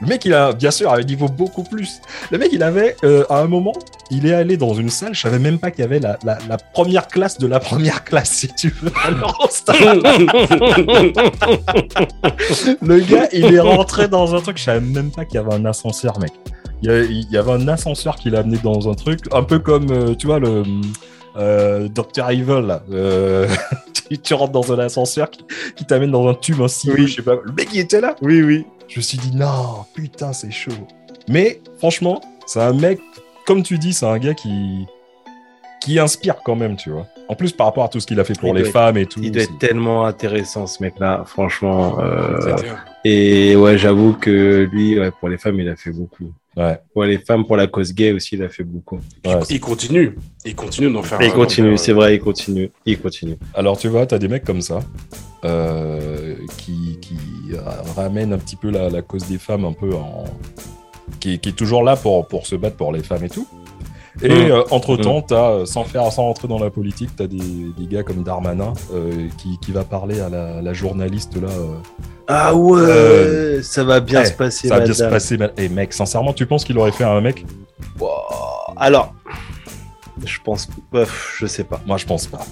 Le 0.01 0.07
mec, 0.07 0.25
il 0.25 0.33
a, 0.33 0.51
bien 0.51 0.71
sûr, 0.71 0.91
à 0.91 0.95
un 0.97 1.03
niveau 1.03 1.27
beaucoup 1.27 1.61
plus. 1.61 2.01
Le 2.31 2.39
mec, 2.39 2.49
il 2.51 2.63
avait, 2.63 2.95
euh, 3.03 3.23
à 3.29 3.37
un 3.39 3.45
moment, 3.45 3.73
il 4.09 4.25
est 4.25 4.33
allé 4.33 4.57
dans 4.57 4.73
une 4.73 4.89
salle, 4.89 5.13
je 5.13 5.21
savais 5.21 5.37
même 5.37 5.59
pas 5.59 5.69
qu'il 5.69 5.81
y 5.81 5.85
avait 5.85 5.99
la, 5.99 6.17
la- 6.23 6.39
la 6.49 6.57
première 6.57 7.07
classe 7.07 7.37
de 7.37 7.45
la 7.45 7.59
première 7.59 8.03
classe, 8.03 8.31
si 8.31 8.47
tu 8.47 8.73
veux. 8.81 8.91
à 9.05 9.11
l'Eurostar. 9.11 9.75
le 12.81 12.99
gars, 13.01 13.27
il 13.31 13.53
est 13.53 13.59
rentré 13.59 14.07
dans 14.07 14.33
un 14.35 14.41
truc, 14.41 14.57
je 14.57 14.63
savais 14.63 14.79
même 14.81 15.11
pas 15.11 15.25
qu'il 15.25 15.35
y 15.35 15.37
avait 15.37 15.53
un 15.53 15.65
ascenseur, 15.65 16.19
mec. 16.19 16.31
Il 16.83 17.27
y, 17.31 17.37
avait 17.37 17.51
un 17.51 17.67
ascenseur 17.67 18.15
qui 18.15 18.29
l'a 18.31 18.39
amené 18.39 18.57
dans 18.63 18.89
un 18.89 18.95
truc, 18.95 19.19
un 19.31 19.43
peu 19.43 19.59
comme, 19.59 19.91
euh, 19.91 20.15
tu 20.15 20.25
vois, 20.27 20.39
le 20.39 20.63
euh, 21.37 21.87
Dr. 21.87 22.29
Evil, 22.31 22.65
là. 22.65 22.81
Euh, 22.91 23.47
tu, 24.09 24.17
tu 24.17 24.33
rentres 24.33 24.51
dans 24.51 24.73
un 24.73 24.79
ascenseur 24.79 25.29
qui, 25.29 25.45
qui 25.75 25.85
t'amène 25.85 26.09
dans 26.11 26.27
un 26.27 26.33
tube, 26.33 26.59
un 26.61 26.67
silo, 26.67 26.95
Oui. 26.97 27.07
je 27.07 27.15
sais 27.17 27.21
pas. 27.21 27.35
Le 27.43 27.51
mec, 27.53 27.69
il 27.73 27.79
était 27.81 28.01
là. 28.01 28.15
Oui, 28.21 28.41
oui. 28.41 28.65
Je 28.87 28.97
me 28.97 29.01
suis 29.01 29.17
dit, 29.19 29.35
non, 29.35 29.85
putain, 29.93 30.33
c'est 30.33 30.49
chaud. 30.51 30.71
Mais 31.29 31.61
franchement, 31.77 32.19
c'est 32.47 32.61
un 32.61 32.73
mec, 32.73 32.99
comme 33.45 33.61
tu 33.63 33.77
dis, 33.77 33.93
c'est 33.93 34.07
un 34.07 34.17
gars 34.17 34.33
qui, 34.33 34.85
qui 35.81 35.99
inspire 35.99 36.37
quand 36.43 36.55
même, 36.55 36.75
tu 36.77 36.89
vois. 36.89 37.05
En 37.29 37.35
plus, 37.35 37.51
par 37.53 37.67
rapport 37.67 37.83
à 37.85 37.87
tout 37.89 37.99
ce 37.99 38.07
qu'il 38.07 38.19
a 38.19 38.23
fait 38.25 38.37
pour 38.37 38.49
Il 38.49 38.55
les 38.55 38.61
être- 38.67 38.71
femmes 38.73 38.97
et 38.97 39.05
tout. 39.05 39.19
Il 39.23 39.31
doit 39.31 39.43
être 39.43 39.57
tellement 39.59 40.05
intéressant 40.05 40.65
ce 40.67 40.81
mec-là, 40.83 41.23
franchement. 41.27 41.97
euh, 42.01 42.55
Et 43.05 43.55
ouais, 43.55 43.77
j'avoue 43.77 44.13
que 44.13 44.67
lui, 44.71 44.99
ouais, 44.99 45.11
pour 45.19 45.29
les 45.29 45.37
femmes, 45.37 45.59
il 45.59 45.69
a 45.69 45.75
fait 45.77 45.91
beaucoup. 45.91 46.33
Ouais, 46.57 46.77
Pour 46.93 47.03
les 47.05 47.17
femmes, 47.17 47.45
pour 47.45 47.55
la 47.55 47.67
cause 47.67 47.93
gay 47.93 48.11
aussi, 48.11 48.35
il 48.35 48.43
a 48.43 48.49
fait 48.49 48.63
beaucoup. 48.65 48.99
ouais. 49.25 49.39
Il 49.49 49.59
continue. 49.61 50.17
Il 50.43 50.53
continue 50.55 50.91
d'en 50.91 51.01
faire. 51.01 51.21
Il 51.21 51.31
continue, 51.31 51.69
faire- 51.69 51.79
c'est 51.79 51.93
vrai, 51.93 52.15
il 52.15 52.19
continue. 52.19 52.71
Il 52.85 52.99
continue. 52.99 53.37
Alors, 53.53 53.77
tu 53.77 53.87
vois, 53.87 54.05
t'as 54.05 54.17
des 54.17 54.27
mecs 54.27 54.43
comme 54.43 54.61
ça 54.61 54.79
euh, 55.45 56.35
qui, 56.57 56.97
qui 57.01 57.15
ramènent 57.95 58.33
un 58.33 58.37
petit 58.37 58.55
peu 58.57 58.69
la, 58.69 58.89
la 58.89 59.01
cause 59.01 59.27
des 59.27 59.37
femmes 59.37 59.65
un 59.65 59.73
peu 59.73 59.93
en. 59.93 60.25
qui, 61.19 61.39
qui 61.39 61.49
est 61.49 61.53
toujours 61.53 61.83
là 61.83 61.95
pour, 61.95 62.27
pour 62.27 62.45
se 62.45 62.55
battre 62.55 62.75
pour 62.75 62.91
les 62.91 63.01
femmes 63.03 63.23
et 63.23 63.29
tout. 63.29 63.47
Et 64.21 64.27
Mm. 64.29 64.51
euh, 64.51 64.63
entre-temps, 64.71 65.21
t'as, 65.21 65.51
euh, 65.51 65.65
sans 65.65 65.83
faire, 65.85 66.11
sans 66.11 66.23
rentrer 66.23 66.47
dans 66.47 66.59
la 66.59 66.69
politique, 66.69 67.09
t'as 67.15 67.27
des, 67.27 67.37
des 67.77 67.87
gars 67.87 68.03
comme 68.03 68.23
Darmanin 68.23 68.73
euh, 68.93 69.27
qui, 69.37 69.57
qui 69.59 69.71
va 69.71 69.83
parler 69.85 70.19
à 70.19 70.27
la, 70.29 70.61
la 70.61 70.73
journaliste 70.73 71.35
là. 71.41 71.47
euh, 71.49 71.75
Ah 72.27 72.53
ouais, 72.53 72.79
Euh, 72.81 73.63
ça 73.63 73.83
va 73.85 73.99
bien 74.01 74.19
ouais, 74.19 74.25
se 74.25 74.33
passer, 74.33 74.67
ça 74.67 74.77
va 74.79 74.83
bien 74.85 74.93
se 74.93 75.03
passer. 75.03 75.37
ma- 75.37 75.49
Eh 75.57 75.69
mec, 75.69 75.93
sincèrement, 75.93 76.33
tu 76.33 76.45
penses 76.45 76.65
qu'il 76.65 76.77
aurait 76.77 76.91
fait 76.91 77.05
à 77.05 77.11
un 77.11 77.21
mec? 77.21 77.45
Wow. 77.99 78.09
Alors, 78.75 79.13
je 80.25 80.37
pense, 80.43 80.67
je 81.39 81.45
sais 81.45 81.63
pas. 81.63 81.79
Moi, 81.85 81.97
je 81.97 82.05
pense 82.05 82.27
pas. 82.27 82.45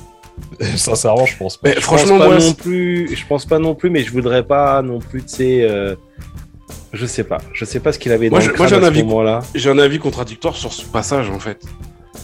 sincèrement, 0.77 1.25
je 1.25 1.38
pense 1.38 1.57
pas. 1.57 1.67
Mais 1.69 1.75
Je 1.75 1.81
franchement, 1.81 2.17
pense 2.17 2.19
pas 2.19 2.25
moi, 2.29 2.39
non 2.39 2.53
plus. 2.53 3.15
Je 3.15 3.25
pense 3.27 3.45
pas 3.45 3.59
non 3.59 3.75
plus, 3.75 3.89
mais 3.89 4.03
je 4.03 4.11
voudrais 4.13 4.44
pas 4.44 4.81
non 4.81 5.00
plus, 5.00 5.21
tu 5.23 5.35
sais. 5.35 5.67
Je 6.94 7.06
sais 7.06 7.24
pas. 7.24 7.38
Je 7.53 7.65
sais 7.65 7.80
pas 7.80 7.91
ce 7.94 8.00
qu'il 8.00 8.12
avait 8.12 8.30
Moi, 8.30 8.39
dans 8.39 8.45
je- 8.45 8.51
le 8.51 8.57
moi, 8.57 8.68
j'ai 8.68 8.75
un 8.75 8.80
à 8.80 8.81
ce 8.81 8.87
avis. 8.87 9.04
moment-là. 9.04 9.42
j'ai 9.56 9.69
un 9.69 9.78
avis 9.80 9.99
contradictoire 9.99 10.56
sur 10.56 10.73
ce 10.73 10.83
passage 10.85 11.30
en 11.30 11.40
fait. 11.40 11.61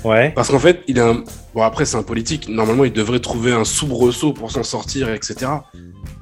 Ouais. 0.04 0.32
Parce 0.36 0.50
qu'en 0.50 0.60
fait, 0.60 0.82
il 0.88 1.00
a 1.00 1.08
un... 1.08 1.24
Bon, 1.54 1.62
après, 1.64 1.86
c'est 1.86 1.98
un 1.98 2.04
politique. 2.04 2.48
Normalement, 2.48 2.84
il 2.86 2.94
devrait 2.94 3.20
trouver 3.20 3.52
un 3.54 3.64
soubresaut 3.64 4.34
pour 4.34 4.52
s'en 4.52 4.62
sortir, 4.64 5.10
etc. 5.12 5.36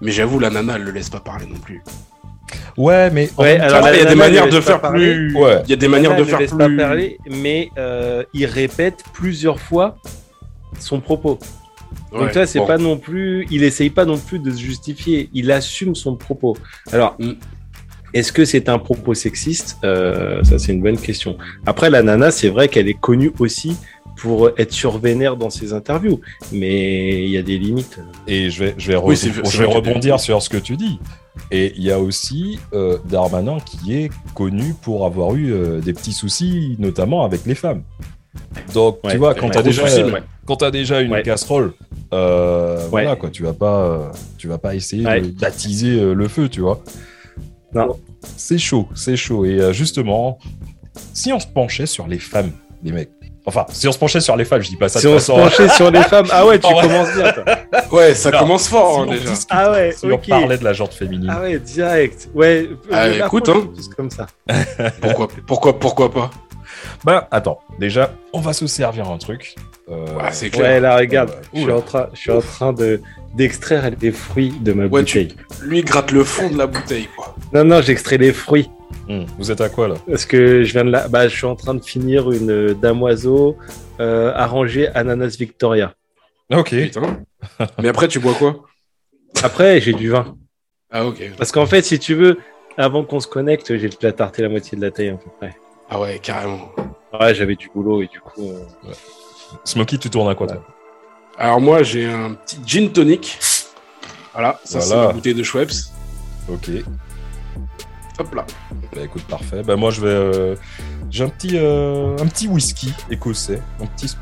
Mais 0.02 0.12
j'avoue, 0.12 0.40
la 0.40 0.50
nana, 0.50 0.74
elle 0.78 0.84
le 0.84 0.92
laisse 0.92 1.10
pas 1.10 1.20
parler 1.20 1.46
non 1.48 1.58
plus. 1.60 1.82
Ouais, 2.78 3.10
mais 3.12 3.30
Ouais, 3.38 3.58
alors 3.60 3.82
il 3.82 3.86
y 3.86 3.88
a 3.88 3.92
la 3.92 3.98
des 3.98 4.04
nana 4.06 4.16
manières 4.16 4.50
de 4.50 4.62
faire 4.62 4.82
plus. 4.82 5.36
Ouais. 5.36 5.62
Il 5.66 5.70
y 5.70 5.74
a 5.74 5.76
des 5.76 5.88
manières 5.88 6.16
de 6.16 6.22
ne 6.22 6.26
faire 6.26 6.40
laisse 6.40 6.52
plus. 6.52 6.78
pas 6.78 6.84
parler, 6.84 7.18
mais 7.30 7.70
euh, 7.78 8.24
il 8.34 8.46
répète 8.46 9.04
plusieurs 9.14 9.60
fois 9.60 9.98
son 10.80 11.00
propos. 11.02 11.40
Donc 12.12 12.22
Ouais, 12.22 12.32
toi, 12.32 12.46
c'est 12.46 12.60
bon. 12.60 12.66
pas 12.68 12.78
non 12.78 12.98
plus, 12.98 13.48
il 13.52 13.64
essaye 13.64 13.90
pas 13.90 14.06
non 14.06 14.18
plus 14.18 14.40
de 14.40 14.52
se 14.52 14.58
justifier. 14.60 15.30
Il 15.34 15.52
assume 15.52 15.94
son 15.96 16.16
propos. 16.16 16.56
Alors, 16.92 17.16
Mm. 17.20 17.32
Est-ce 18.14 18.32
que 18.32 18.46
c'est 18.46 18.70
un 18.70 18.80
propos 18.80 19.14
sexiste? 19.14 19.78
Euh, 19.84 20.44
Ça, 20.44 20.60
c'est 20.60 20.72
une 20.74 20.82
bonne 20.82 20.98
question. 20.98 21.38
Après, 21.66 21.90
la 21.90 22.04
nana, 22.04 22.32
c'est 22.32 22.50
vrai 22.50 22.68
qu'elle 22.68 22.88
est 22.88 23.00
connue 23.00 23.32
aussi 23.40 23.76
pour 24.18 24.52
être 24.58 24.72
survénère 24.72 25.36
dans 25.38 25.50
ses 25.50 25.74
interviews, 25.74 26.20
mais 26.52 27.24
il 27.26 27.30
y 27.32 27.38
a 27.38 27.42
des 27.42 27.58
limites. 27.58 28.00
Et 28.28 28.50
je 28.52 28.64
vais, 28.64 28.76
je 28.78 28.92
vais, 28.92 28.98
Oui, 28.98 29.16
je 29.16 29.64
rebondir 29.64 30.20
sur 30.20 30.42
ce 30.42 30.50
que 30.50 30.58
tu 30.58 30.78
dis. 30.78 31.00
Et 31.50 31.74
il 31.76 31.84
y 31.84 31.92
a 31.92 32.00
aussi 32.00 32.60
euh, 32.74 33.00
Darmanin 33.10 33.58
qui 33.66 33.96
est 33.96 34.12
connu 34.36 34.76
pour 34.84 35.06
avoir 35.08 35.34
eu 35.36 35.52
euh, 35.52 35.80
des 35.80 35.94
petits 35.94 36.14
soucis, 36.14 36.76
notamment 36.78 37.26
avec 37.26 37.46
les 37.48 37.56
femmes. 37.56 37.82
Donc, 38.74 39.00
tu 39.10 39.18
vois, 39.18 39.34
quand 39.34 39.50
tu 39.50 39.58
as, 39.58 39.64
déjà, 39.64 39.84
euh, 39.86 40.12
ouais. 40.12 41.06
une 41.06 41.12
Ouais. 41.12 41.24
casserole, 41.24 41.74
euh, 42.14 42.78
Ouais. 42.84 42.88
voilà, 42.90 43.16
quoi, 43.16 43.30
tu 43.30 43.44
vas 43.44 43.54
pas, 43.54 44.12
tu 44.38 44.48
vas 44.48 44.58
pas 44.58 44.76
essayer 44.76 45.04
d'attiser 45.22 46.00
euh, 46.00 46.14
le 46.14 46.28
feu, 46.28 46.50
tu 46.50 46.62
vois. 46.62 46.82
Non. 47.76 47.98
C'est 48.38 48.58
chaud, 48.58 48.88
c'est 48.96 49.16
chaud. 49.16 49.46
Et 49.46 49.60
euh, 49.60 49.74
justement, 49.74 50.38
si 51.14 51.32
on 51.34 51.40
se 51.40 51.48
penchait 51.48 51.86
sur 51.86 52.08
les 52.08 52.20
femmes, 52.20 52.52
les 52.84 52.92
mecs, 52.92 53.10
enfin, 53.46 53.66
si 53.70 53.88
on 53.88 53.92
se 53.92 53.98
penchait 53.98 54.20
sur 54.22 54.36
les 54.36 54.46
femmes, 54.46 54.62
je 54.62 54.70
dis 54.70 54.76
pas 54.78 54.90
ça 54.90 55.00
Si 55.00 55.06
de 55.08 55.12
on 55.12 55.20
se 55.20 55.32
penchait 55.32 55.70
sur 55.70 55.92
les 55.92 56.02
femmes, 56.04 56.28
ah 56.32 56.46
ouais, 56.46 56.60
tu 56.60 56.68
Ah 56.70 56.76
ouais. 56.76 56.82
commences 56.82 57.14
bien. 57.16 57.32
toi. 57.34 57.44
Ouais, 57.92 58.16
ça 58.16 58.32
Non, 58.32 58.40
commence 58.40 58.68
fort 58.68 59.02
hein, 59.02 59.06
Si 59.08 59.12
déjà. 59.20 59.30
discute- 59.30 59.48
Ah 59.52 59.72
ouais, 59.72 59.92
si 59.92 60.06
on 60.06 60.18
parlait 60.18 60.58
de 60.58 60.64
la 60.64 60.74
jante 60.74 60.94
féminine. 60.94 61.30
Ah 61.32 61.42
ouais, 61.42 61.60
direct. 61.60 62.30
Ouais. 62.34 62.70
Ah, 62.92 63.12
je 63.12 63.20
écoute, 63.24 63.50
hein. 63.50 63.68
comme 63.96 64.10
ça. 64.10 64.28
Pourquoi, 65.02 65.28
pourquoi, 65.46 65.80
pourquoi 65.80 66.12
pas? 66.12 66.32
Bah, 67.04 67.28
attends, 67.32 67.60
déjà, 67.80 68.12
on 68.34 68.40
va 68.40 68.54
se 68.54 68.66
servir 68.68 69.10
un 69.10 69.18
truc. 69.18 69.56
Euh, 69.90 70.06
Ouais, 70.16 70.32
c'est 70.32 70.50
clair. 70.50 70.64
Ouais, 70.64 70.80
là, 70.80 70.98
regarde, 70.98 71.30
Ouais, 71.30 71.36
je 71.54 71.60
suis 71.62 71.72
en 71.72 71.82
train, 71.82 72.08
je 72.14 72.20
suis 72.20 72.32
en 72.32 72.40
train 72.42 72.74
de 72.74 73.02
d'extraire 73.36 73.90
les 74.00 74.12
fruits 74.12 74.54
de 74.62 74.74
ma 74.74 74.86
Ouais, 74.86 75.04
tu- 75.04 75.24
bouteille. 75.24 75.36
Lui, 75.64 75.80
il 75.80 75.86
gratte 75.86 76.12
le 76.12 76.24
fond 76.24 76.50
de 76.50 76.58
la 76.58 76.68
bouteille, 76.68 77.08
quoi. 77.18 77.36
Non, 77.52 77.64
non, 77.64 77.82
j'extrais 77.82 78.18
les 78.18 78.32
fruits. 78.32 78.70
Hmm. 79.10 79.24
Vous 79.40 79.50
êtes 79.52 79.60
à 79.60 79.70
quoi 79.70 79.88
là? 79.88 79.96
Parce 80.08 80.26
que 80.28 80.64
je 80.64 80.72
viens 80.72 80.86
de 80.86 80.92
la... 80.92 81.08
bah, 81.08 81.28
je 81.28 81.36
suis 81.36 81.48
en 81.48 81.56
train 81.56 81.74
de 81.74 81.84
finir 81.84 82.32
une 82.32 82.52
euh, 82.52 82.74
damoiseau 82.76 83.58
euh, 84.00 84.32
arrangée 84.36 84.88
ananas 84.90 85.36
Victoria. 85.38 85.94
Ok. 86.54 86.70
Putain. 86.70 87.24
Mais 87.82 87.90
après, 87.90 88.08
tu 88.08 88.20
bois 88.20 88.36
quoi? 88.36 88.62
Après, 89.42 89.82
j'ai 89.82 89.94
du 89.94 90.10
vin. 90.10 90.38
Ah, 90.92 91.06
ok. 91.08 91.32
Parce 91.38 91.52
qu'en 91.52 91.66
fait, 91.66 91.82
si 91.82 91.98
tu 91.98 92.14
veux, 92.14 92.38
avant 92.78 93.04
qu'on 93.04 93.20
se 93.20 93.28
connecte, 93.28 93.76
j'ai 93.78 93.90
déjà 93.90 94.12
tarté 94.14 94.44
la 94.44 94.50
moitié 94.50 94.78
de 94.78 94.84
la 94.84 94.92
taille 94.92 95.10
à 95.10 95.14
peu 95.16 95.30
près. 95.40 95.56
Ah, 95.90 96.00
ouais, 96.00 96.20
carrément. 96.22 96.70
Ouais, 97.20 97.34
j'avais 97.34 97.56
du 97.56 97.68
boulot 97.74 98.04
et 98.04 98.08
du 98.08 98.20
coup. 98.20 98.52
euh, 98.52 98.64
Smokey, 99.64 99.98
tu 99.98 100.10
tournes 100.10 100.30
à 100.30 100.36
quoi 100.36 100.48
toi 100.48 100.64
Alors, 101.38 101.62
moi, 101.62 101.84
j'ai 101.84 102.06
un 102.06 102.34
petit 102.34 102.60
gin 102.66 102.92
tonic. 102.92 103.40
Voilà, 104.34 104.60
ça, 104.64 104.82
c'est 104.82 104.88
Voilà. 104.94 105.08
ma 105.08 105.14
bouteille 105.14 105.36
de 105.36 105.44
Schweppes. 105.44 105.72
Ok. 106.50 106.70
Hop 108.20 108.36
là. 108.36 108.46
Bah 108.94 109.02
écoute, 109.04 109.24
parfait. 109.24 109.64
Bah 109.64 109.76
moi 109.76 109.90
je 109.90 110.02
vais. 110.02 110.08
euh, 110.08 110.56
J'ai 111.10 111.24
un 111.24 111.30
petit, 111.30 111.52
euh, 111.58 112.16
un 112.20 112.28
petit 112.28 112.48
whisky 112.48 112.94
écossais, 113.10 113.60
un 113.82 113.86
petit 113.88 114.06
sp- 114.06 114.18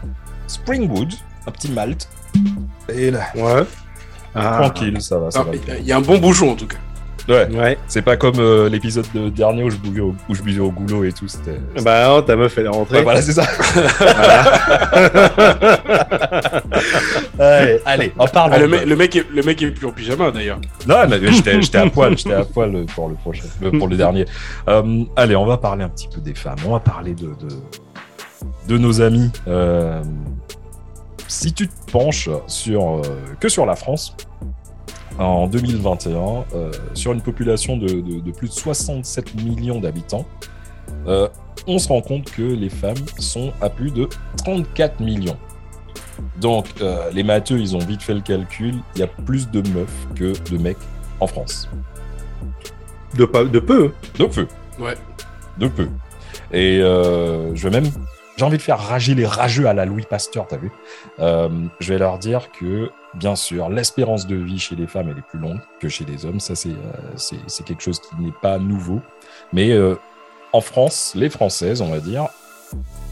Springwood, 0.48 1.14
un 1.46 1.52
petit 1.52 1.70
malt. 1.72 2.08
Et 2.94 3.12
là, 3.12 3.26
Ouais. 3.36 3.64
Ah, 4.34 4.60
tranquille. 4.62 5.02
Ça 5.02 5.18
Ah, 5.36 5.44
va. 5.44 5.52
Il 5.80 5.86
y 5.86 5.92
a 5.92 5.98
un 5.98 6.02
bon 6.02 6.20
bouchon, 6.20 6.52
en 6.52 6.56
tout 6.56 6.68
cas. 6.68 6.78
Ouais, 7.30 7.48
Ouais. 7.56 7.78
c'est 7.88 8.02
pas 8.02 8.18
comme 8.18 8.40
euh, 8.40 8.68
l'épisode 8.70 9.06
de- 9.14 9.30
dernier 9.30 9.64
où 9.64 9.70
je, 9.70 9.76
buvais 9.78 10.02
au, 10.02 10.16
où 10.28 10.36
je 10.36 10.42
buvais 10.42 10.60
au 10.62 10.72
goulot 10.72 11.04
et 11.04 11.12
tout. 11.12 11.28
C'était. 11.28 11.60
Bah 11.84 12.08
non, 12.08 12.22
ta 12.22 12.36
meuf 12.36 12.58
elle 12.58 12.66
est 12.66 12.70
rentrée. 12.70 12.98
Ouais, 12.98 13.04
voilà, 13.04 13.22
c'est 13.22 13.34
ça. 13.34 13.44
Ouais, 17.40 17.82
allez, 17.86 18.12
en 18.18 18.28
parlant. 18.28 18.56
Ah, 18.56 18.60
le, 18.60 18.68
le, 18.86 18.96
mec 18.96 19.16
est, 19.16 19.26
le 19.32 19.42
mec 19.44 19.62
est 19.62 19.72
plus 19.72 19.88
en 19.88 19.92
pyjama, 19.92 20.32
d'ailleurs. 20.32 20.60
Non, 20.88 21.08
mais 21.10 21.20
j'étais 21.32 21.62
j'étais 21.62 21.78
à 21.78 21.90
poil, 21.90 22.18
j'étais 22.18 22.34
à 22.34 22.44
poil 22.44 22.86
pour 22.96 23.10
le 23.10 23.16
prochain, 23.16 23.44
euh, 23.64 23.72
pour 23.78 23.88
le 23.88 23.98
dernier. 23.98 24.26
Euh, 24.68 25.04
allez, 25.16 25.36
on 25.36 25.46
va 25.46 25.58
parler 25.58 25.84
un 25.84 25.90
petit 25.90 26.08
peu 26.08 26.22
des 26.22 26.34
femmes. 26.36 26.58
On 26.66 26.72
va 26.72 26.80
parler 26.80 27.14
de 27.14 27.28
de, 27.28 27.48
de 28.68 28.78
nos 28.78 29.02
amis. 29.02 29.32
Euh, 29.48 30.02
si 31.28 31.54
tu 31.54 31.68
te 31.68 31.92
penches 31.92 32.30
sur 32.48 32.98
euh, 32.98 33.02
que 33.40 33.50
sur 33.50 33.66
la 33.66 33.76
France 33.76 34.16
en 35.20 35.48
2021, 35.48 36.46
euh, 36.56 36.72
sur 36.94 37.12
une 37.14 37.22
population 37.22 37.78
de, 37.78 37.88
de- 37.88 38.20
de 38.20 38.32
plus 38.32 38.48
de 38.50 38.54
67 38.54 39.36
millions 39.44 39.80
d'habitants, 39.80 40.26
euh, 41.08 41.28
on 41.68 41.78
se 41.80 41.88
rend 41.90 42.02
compte 42.02 42.32
que 42.32 42.42
les 42.42 42.70
femmes 42.70 42.96
sont 43.20 43.54
à 43.62 43.70
plus 43.70 43.92
de 43.92 44.08
34 44.38 45.00
millions. 45.00 45.38
Donc, 46.40 46.66
euh, 46.82 47.10
les 47.14 47.24
matheux, 47.24 47.60
ils 47.60 47.76
ont 47.76 47.80
vite 47.80 48.02
fait 48.04 48.14
le 48.14 48.22
calcul. 48.22 48.76
Il 48.96 49.00
y 49.00 49.04
a 49.04 49.08
plus 49.08 49.50
de 49.50 49.62
meufs 49.70 50.08
que 50.16 50.34
de 50.50 50.58
mecs 50.58 50.78
en 51.20 51.28
France. 51.28 51.70
De, 53.16 53.26
pas, 53.26 53.44
de 53.44 53.60
peu. 53.60 53.92
De 54.18 54.26
peu. 54.26 54.48
Ouais. 54.80 54.96
De 55.58 55.68
peu. 55.68 55.88
Et 56.52 56.80
euh, 56.80 57.54
je 57.56 57.68
vais 57.68 57.82
même. 57.82 57.92
J'ai 58.42 58.48
envie 58.48 58.58
de 58.58 58.64
faire 58.64 58.80
rager 58.80 59.14
les 59.14 59.28
rageux 59.28 59.68
à 59.68 59.74
la 59.76 59.86
Louis 59.86 60.02
Pasteur, 60.10 60.48
t'as 60.48 60.58
vu 60.58 60.72
Euh, 61.20 61.48
Je 61.80 61.94
vais 61.94 62.00
leur 62.00 62.18
dire 62.18 62.50
que, 62.52 62.90
bien 63.14 63.36
sûr, 63.36 63.70
l'espérance 63.70 64.26
de 64.26 64.36
vie 64.36 64.58
chez 64.58 64.76
les 64.76 64.88
femmes, 64.88 65.10
elle 65.12 65.20
est 65.20 65.28
plus 65.30 65.38
longue 65.38 65.60
que 65.80 65.88
chez 65.90 66.06
les 66.06 66.26
hommes. 66.26 66.40
Ça, 66.40 66.56
c'est 66.56 66.70
euh, 66.70 66.74
c'est 67.18 67.36
c'est 67.46 67.64
quelque 67.64 67.84
chose 67.84 68.00
qui 68.00 68.16
n'est 68.20 68.34
pas 68.42 68.58
nouveau. 68.58 69.00
Mais 69.54 69.70
euh, 69.70 69.94
en 70.54 70.62
France, 70.62 71.14
les 71.16 71.30
Françaises, 71.30 71.84
on 71.84 71.92
va 71.92 72.00
dire, 72.00 72.30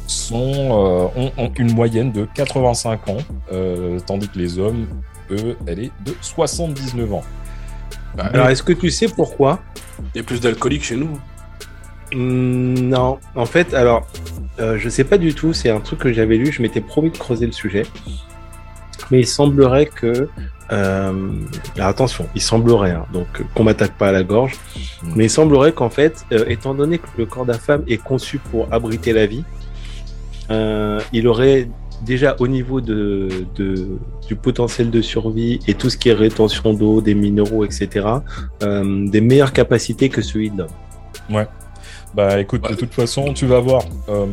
sont, 0.07 0.41
euh, 0.41 1.07
ont, 1.15 1.31
ont 1.38 1.53
une 1.59 1.75
moyenne 1.75 2.12
de 2.12 2.27
85 2.33 3.09
ans, 3.09 3.17
euh, 3.51 4.00
tandis 4.00 4.29
que 4.29 4.39
les 4.39 4.57
hommes, 4.57 4.88
eux, 5.29 5.55
elle 5.67 5.77
est 5.79 5.91
de 6.05 6.15
79 6.21 7.13
ans. 7.13 7.24
Bah, 8.15 8.31
Alors 8.33 8.50
est-ce 8.50 8.63
que 8.63 8.74
tu 8.74 8.89
sais 8.89 9.07
pourquoi? 9.07 9.59
Il 10.15 10.17
y 10.17 10.21
a 10.21 10.24
plus 10.24 10.41
d'alcooliques 10.41 10.86
chez 10.86 10.95
nous. 10.95 11.19
Hmm, 12.13 12.73
Non, 12.89 13.19
en 13.35 13.45
fait, 13.45 13.73
alors, 13.73 14.07
euh, 14.59 14.77
je 14.77 14.89
sais 14.89 15.03
pas 15.03 15.17
du 15.17 15.33
tout, 15.33 15.53
c'est 15.53 15.69
un 15.69 15.79
truc 15.79 15.99
que 15.99 16.11
j'avais 16.13 16.37
lu, 16.37 16.51
je 16.51 16.61
m'étais 16.61 16.81
promis 16.81 17.11
de 17.11 17.17
creuser 17.17 17.45
le 17.45 17.51
sujet. 17.51 17.83
Mais 19.11 19.19
il 19.21 19.27
semblerait 19.27 19.85
que. 19.87 20.27
euh, 20.71 21.29
alors 21.77 21.87
attention, 21.87 22.27
il 22.35 22.41
semblerait, 22.41 22.91
hein, 22.91 23.05
donc 23.13 23.27
qu'on 23.55 23.63
m'attaque 23.63 23.97
pas 23.97 24.09
à 24.09 24.11
la 24.11 24.23
gorge, 24.23 24.53
Mm. 25.03 25.11
mais 25.15 25.25
il 25.25 25.29
semblerait 25.29 25.71
qu'en 25.71 25.89
fait, 25.89 26.25
euh, 26.31 26.45
étant 26.47 26.73
donné 26.75 26.99
que 26.99 27.07
le 27.17 27.25
corps 27.25 27.45
de 27.45 27.51
la 27.53 27.57
femme 27.57 27.83
est 27.87 27.97
conçu 27.97 28.37
pour 28.37 28.67
abriter 28.71 29.13
la 29.13 29.25
vie, 29.25 29.43
euh, 30.51 30.99
il 31.13 31.27
aurait 31.27 31.69
déjà 32.05 32.35
au 32.39 32.47
niveau 32.47 32.81
de, 32.81 33.29
de- 33.55 33.97
du 34.27 34.35
potentiel 34.35 34.89
de 34.91 35.01
survie 35.01 35.59
et 35.67 35.73
tout 35.73 35.89
ce 35.89 35.97
qui 35.97 36.09
est 36.09 36.13
rétention 36.13 36.73
d'eau, 36.73 37.01
des 37.01 37.13
minéraux, 37.15 37.65
etc., 37.65 38.05
des 38.61 39.21
meilleures 39.21 39.53
capacités 39.53 40.09
que 40.09 40.21
celui 40.21 40.49
de 40.51 40.59
l'homme. 40.59 40.67
Bah 42.15 42.39
écoute, 42.39 42.63
Ouais. 42.63 42.71
de 42.71 42.75
toute 42.75 42.93
façon, 42.93 43.33
tu 43.33 43.45
vas 43.45 43.59
voir. 43.59 43.83
euh, 44.09 44.25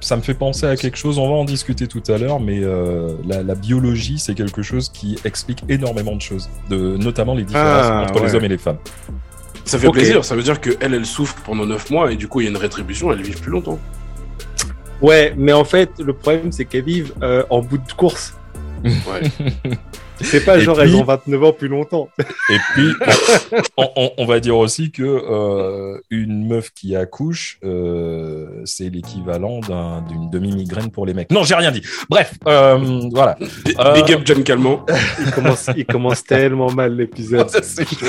ça 0.00 0.16
me 0.16 0.22
fait 0.22 0.34
penser 0.34 0.64
à 0.66 0.76
quelque 0.76 0.96
chose, 0.96 1.18
on 1.18 1.28
va 1.28 1.34
en 1.34 1.44
discuter 1.44 1.86
tout 1.86 2.02
à 2.08 2.16
l'heure, 2.18 2.40
mais 2.40 2.60
euh, 2.62 3.12
la, 3.26 3.42
la 3.42 3.54
biologie, 3.54 4.18
c'est 4.18 4.34
quelque 4.34 4.62
chose 4.62 4.88
qui 4.88 5.18
explique 5.24 5.64
énormément 5.68 6.14
de 6.16 6.22
choses, 6.22 6.48
de, 6.70 6.96
notamment 6.96 7.34
les 7.34 7.44
différences 7.44 7.66
Ah, 7.84 8.06
entre 8.08 8.22
les 8.24 8.30
ouais. 8.30 8.36
hommes 8.36 8.44
et 8.44 8.48
les 8.48 8.58
femmes. 8.58 8.78
Ça 9.64 9.78
fait 9.78 9.90
plaisir, 9.90 10.24
ça 10.24 10.34
veut 10.34 10.42
dire 10.42 10.60
qu'elle, 10.60 10.94
elle 10.94 11.04
souffre 11.04 11.36
pendant 11.44 11.66
9 11.66 11.90
mois 11.90 12.10
et 12.10 12.16
du 12.16 12.26
coup, 12.28 12.40
il 12.40 12.44
y 12.44 12.46
a 12.46 12.50
une 12.50 12.56
rétribution, 12.56 13.12
elle 13.12 13.20
vit 13.22 13.32
plus 13.32 13.50
longtemps. 13.50 13.78
Ouais, 15.02 15.34
mais 15.36 15.52
en 15.52 15.64
fait, 15.64 15.90
le 15.98 16.12
problème, 16.14 16.52
c'est 16.52 16.64
qu'elles 16.64 16.84
vivent 16.84 17.12
euh, 17.22 17.42
en 17.50 17.60
bout 17.60 17.78
de 17.78 17.92
course. 17.92 18.34
Ouais. 18.84 19.22
C'est 20.20 20.44
pas 20.44 20.58
Et 20.58 20.60
genre 20.62 20.76
puis- 20.78 20.88
elles 20.88 20.96
ont 20.96 21.04
29 21.04 21.44
ans 21.44 21.52
plus 21.52 21.68
longtemps. 21.68 22.08
Et 22.50 22.56
puis, 22.74 22.88
on, 23.76 23.88
on- 23.96 24.10
on 24.18 24.26
va 24.26 24.40
dire 24.40 24.56
aussi 24.56 24.90
que 24.90 25.02
euh, 25.02 26.00
une 26.10 26.46
meuf 26.48 26.70
qui 26.72 26.96
accouche, 26.96 27.58
euh, 27.64 28.62
c'est 28.64 28.88
l'équivalent 28.90 29.60
d'un- 29.60 30.02
d'une 30.02 30.28
demi-migraine 30.30 30.90
pour 30.90 31.06
les 31.06 31.14
mecs. 31.14 31.30
Non, 31.30 31.42
j'ai 31.44 31.54
rien 31.54 31.70
dit. 31.70 31.82
Bref, 32.10 32.34
euh, 32.46 33.00
voilà. 33.12 33.36
Euh, 33.78 33.94
Big 33.94 34.12
up 34.12 34.22
John 34.24 34.42
Calment. 34.42 34.84
Il 35.24 35.30
commence, 35.30 35.70
il 35.76 35.86
commence 35.86 36.24
tellement 36.24 36.70
mal 36.72 36.96
l'épisode. 36.96 37.48
C'est 37.62 37.88
chaud. 37.88 38.06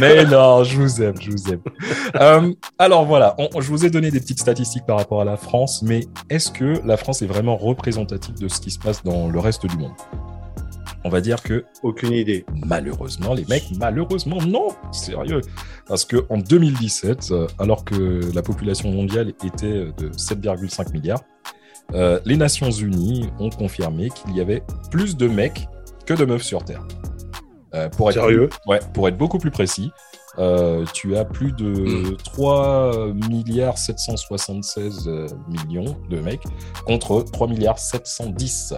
Mais 0.00 0.24
non, 0.24 0.62
je 0.64 0.76
vous 0.76 1.02
aime, 1.02 1.14
je 1.20 1.30
vous 1.30 1.52
aime. 1.52 1.60
Euh, 2.20 2.52
alors 2.78 3.04
voilà, 3.04 3.34
on- 3.38 3.60
je 3.60 3.68
vous 3.68 3.84
ai 3.86 3.90
donné 3.90 4.10
des 4.10 4.20
petites 4.20 4.40
statistiques 4.40 4.84
par 4.86 4.98
rapport 4.98 5.20
à 5.20 5.24
la 5.24 5.36
France, 5.36 5.82
mais 5.82 6.00
est-ce 6.30 6.50
que 6.50 6.80
la 6.86 6.96
France 6.96 7.22
est 7.22 7.26
vraiment 7.26 7.56
représentative 7.56 8.34
de 8.38 8.48
ce 8.48 8.60
qui 8.60 8.70
se 8.70 8.78
passe 8.78 9.02
dans 9.02 9.28
le 9.28 9.38
reste 9.38 9.66
du 9.66 9.76
monde? 9.76 9.92
On 11.04 11.08
va 11.08 11.20
dire 11.20 11.42
que 11.42 11.64
Aucune 11.82 12.12
idée. 12.12 12.44
malheureusement, 12.66 13.34
les 13.34 13.44
mecs, 13.46 13.64
malheureusement, 13.78 14.38
non, 14.40 14.68
sérieux. 14.92 15.40
Parce 15.86 16.04
que 16.04 16.24
en 16.30 16.38
2017, 16.38 17.28
euh, 17.32 17.46
alors 17.58 17.84
que 17.84 18.20
la 18.34 18.42
population 18.42 18.90
mondiale 18.92 19.28
était 19.44 19.86
de 19.98 20.10
7,5 20.16 20.92
milliards, 20.92 21.22
euh, 21.94 22.20
les 22.24 22.36
Nations 22.36 22.70
Unies 22.70 23.28
ont 23.40 23.50
confirmé 23.50 24.10
qu'il 24.10 24.36
y 24.36 24.40
avait 24.40 24.62
plus 24.90 25.16
de 25.16 25.26
mecs 25.26 25.66
que 26.06 26.14
de 26.14 26.24
meufs 26.24 26.42
sur 26.42 26.64
Terre. 26.64 26.86
Euh, 27.74 27.88
pour 27.88 28.10
être 28.10 28.20
Sérieux? 28.20 28.48
Ouais, 28.66 28.80
pour 28.94 29.08
être 29.08 29.16
beaucoup 29.16 29.38
plus 29.38 29.50
précis, 29.50 29.90
euh, 30.38 30.84
tu 30.94 31.16
as 31.16 31.24
plus 31.24 31.52
de 31.52 32.12
Mm. 32.12 32.16
3 32.24 33.12
milliards 33.28 33.76
776 33.78 35.06
euh, 35.08 35.26
millions 35.48 35.96
de 36.08 36.20
mecs 36.20 36.42
contre 36.86 37.22
3 37.22 37.48
milliards 37.48 37.78
710. 37.78 38.74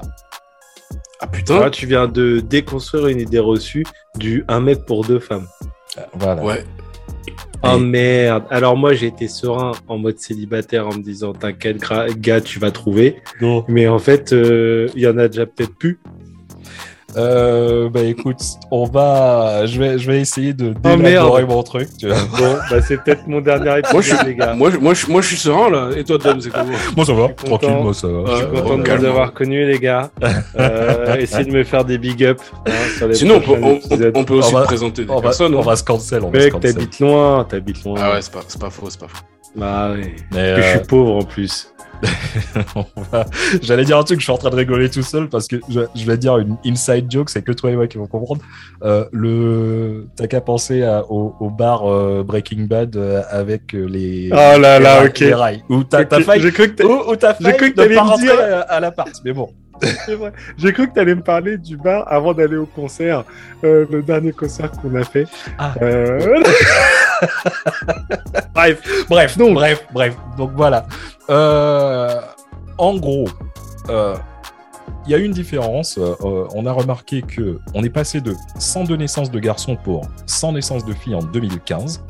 Ah 1.25 1.26
putain. 1.26 1.59
Là, 1.59 1.71
tu 1.71 1.87
viens 1.87 2.07
de 2.07 2.40
déconstruire 2.40 3.07
une 3.07 3.19
idée 3.19 3.38
reçue 3.38 3.87
du 4.19 4.45
un 4.47 4.61
mec 4.61 4.85
pour 4.85 5.07
deux 5.07 5.19
femmes. 5.21 5.47
Euh, 5.97 6.02
Voilà. 6.19 6.45
Ouais. 6.45 6.64
Oh 7.62 7.78
merde. 7.78 8.45
Alors 8.50 8.76
moi, 8.76 8.93
j'ai 8.93 9.07
été 9.07 9.26
serein 9.26 9.73
en 9.88 9.97
mode 9.97 10.19
célibataire 10.19 10.87
en 10.87 10.93
me 10.93 11.02
disant 11.02 11.33
t'inquiète, 11.33 11.78
gars, 12.19 12.43
tu 12.43 12.59
vas 12.59 12.71
trouver. 12.71 13.23
Non. 13.40 13.64
Mais 13.69 13.88
en 13.88 13.99
fait, 13.99 14.35
euh, 14.35 14.88
il 14.95 15.00
y 15.00 15.07
en 15.07 15.16
a 15.16 15.28
déjà 15.28 15.47
peut-être 15.47 15.75
plus. 15.75 15.99
Euh, 17.16 17.88
bah 17.88 18.02
écoute, 18.02 18.40
on 18.71 18.85
va, 18.85 19.66
je 19.66 19.78
vais, 19.78 19.99
je 19.99 20.11
vais 20.11 20.21
essayer 20.21 20.52
de 20.52 20.75
Oh, 20.85 20.97
d'élaborer 20.97 21.44
mon 21.44 21.62
truc. 21.62 21.88
Tu 21.99 22.09
vois. 22.09 22.16
Bon, 22.38 22.56
bah 22.71 22.83
c'est 22.83 22.97
peut-être 23.02 23.26
mon 23.26 23.40
dernier 23.40 23.64
Moi, 23.66 23.78
épisode, 23.78 24.02
je 24.02 24.14
suis, 24.16 24.26
les 24.26 24.35
gars. 24.35 24.54
moi, 24.54 24.71
je, 24.71 24.76
moi, 24.78 24.94
je, 24.94 25.06
moi, 25.06 25.21
je 25.23 25.26
suis 25.28 25.37
serein 25.37 25.71
là. 25.71 25.90
Et 25.97 26.04
toi, 26.04 26.18
Dom, 26.18 26.40
c'est 26.40 26.50
comment 26.50 26.73
Moi 26.97 27.04
ça 27.06 27.12
va, 27.12 27.28
tranquille, 27.28 27.71
moi 27.83 27.94
ça 27.94 28.09
va. 28.09 28.25
Je 28.30 28.37
suis 28.37 28.47
content 28.47 28.78
de 28.78 28.97
vous 28.97 29.04
avoir 29.04 29.33
connus, 29.33 29.66
les 29.66 29.78
gars. 29.78 30.11
Euh, 30.59 31.14
essayez 31.18 31.44
de 31.44 31.52
me 31.52 31.64
faire 31.64 31.85
des 31.85 31.99
big 31.99 32.25
up 32.25 32.40
hein, 32.66 32.71
sur 32.97 33.09
les 33.09 33.14
Sinon, 33.14 33.37
on 33.37 33.40
peut, 33.40 34.11
on, 34.14 34.25
peut 34.25 34.35
aussi 34.35 34.54
On 34.54 34.56
va- 34.59 34.62
te 34.62 34.66
présenter 34.66 35.04
des 35.04 35.11
on 35.11 35.16
va, 35.16 35.23
personnes. 35.23 35.54
on 35.54 35.61
hein. 35.61 35.64
va 35.64 35.76
se 35.76 35.85
cancel, 35.85 36.23
on 36.25 36.30
Mec, 36.30 36.59
t'habites 36.61 36.99
loin, 37.00 37.44
t'habites 37.49 37.85
loin. 37.85 37.94
Ah 38.00 38.12
ouais, 38.12 38.23
c'est 38.23 38.33
pas, 38.33 38.40
c'est 38.47 38.61
pas 38.61 38.71
faux, 38.71 38.87
c'est 38.88 39.00
pas 39.00 39.09
faux. 39.09 39.23
Bah 39.56 39.92
ouais. 39.92 40.14
Mais, 40.32 40.54
Que 40.56 40.62
je 40.62 40.66
euh, 40.66 40.70
suis 40.78 40.87
pauvre 40.87 41.14
en 41.16 41.23
plus. 41.25 41.70
va- 43.12 43.25
J'allais 43.62 43.84
dire 43.84 43.96
un 43.96 44.02
truc, 44.02 44.18
je 44.18 44.25
suis 44.25 44.32
en 44.32 44.37
train 44.37 44.50
de 44.50 44.56
rigoler 44.56 44.90
tout 44.90 45.02
seul 45.02 45.28
parce 45.28 45.46
que 45.49 45.56
je, 45.70 45.80
je 45.94 46.04
vais 46.04 46.18
dire 46.18 46.37
une 46.38 46.56
inside 46.66 47.11
joke, 47.11 47.30
c'est 47.30 47.42
que 47.42 47.52
toi 47.52 47.70
et 47.70 47.76
moi 47.76 47.87
qui 47.87 47.96
vont 47.99 48.06
comprendre. 48.06 48.42
Euh, 48.82 49.04
le, 49.12 50.06
t'as 50.16 50.26
qu'à 50.26 50.40
penser 50.40 50.82
à- 50.82 51.04
au, 51.11 51.34
au 51.40 51.50
bar 51.50 51.90
euh, 51.90 52.23
Breaking 52.23 52.64
Bad 52.66 52.96
euh, 52.96 53.23
avec 53.30 53.75
euh, 53.75 53.84
les. 53.87 54.28
Oh 54.32 54.34
là 54.34 54.78
les 54.78 54.84
là, 54.84 54.94
rails- 55.00 55.08
ok. 55.08 55.18
les 55.20 55.34
rails. 55.34 55.62
Où 55.70 55.84
t'as 55.84 56.04
failli. 56.20 56.42
J'ai 56.42 56.52
cru 56.52 56.75
que 56.75 57.14
t'as 57.16 57.34
j'ai 57.38 57.44
failli 57.44 57.56
cru 57.56 57.70
que 57.70 57.76
t'allais 57.76 57.94
me 57.94 58.20
dire- 58.20 58.38
à, 58.38 58.61
à 58.73 58.80
l'appart. 58.80 59.11
Mais 59.25 59.32
bon. 59.32 59.49
C'est 59.83 60.14
vrai. 60.14 60.33
J'ai 60.57 60.73
cru 60.73 60.88
que 60.88 60.95
t'allais 60.95 61.14
me 61.14 61.23
parler 61.23 61.59
du 61.59 61.76
bar 61.76 62.04
avant 62.11 62.33
d'aller 62.35 62.57
au 62.57 62.66
concert, 62.66 63.25
euh, 63.64 63.87
le 63.90 64.02
dernier 64.02 64.33
concert 64.33 64.71
qu'on 64.71 64.95
a 64.95 65.04
fait. 65.04 65.26
Ah. 65.59 65.75
Euh, 65.83 66.43
bref, 68.54 69.07
bref, 69.09 69.38
donc, 69.38 69.54
bref, 69.54 69.87
bref. 69.93 70.16
Donc 70.37 70.52
voilà. 70.54 70.87
Euh, 71.31 72.21
en 72.78 72.97
gros, 72.97 73.26
il 73.88 75.11
y 75.11 75.14
a 75.14 75.19
une 75.19 75.33
différence. 75.33 75.99
On 76.21 76.66
a 76.66 76.73
remarqué 76.73 77.23
que 77.23 77.59
on 77.75 77.83
est 77.83 77.90
passé 77.90 78.21
de 78.21 78.35
102 78.59 78.97
naissances 78.97 79.31
de 79.31 79.38
garçons 79.38 79.76
pour 79.76 80.09
100 80.26 80.52
naissances 80.52 80.85
de 80.85 80.93
filles 80.93 81.14
en 81.14 81.23
2015 81.23 82.04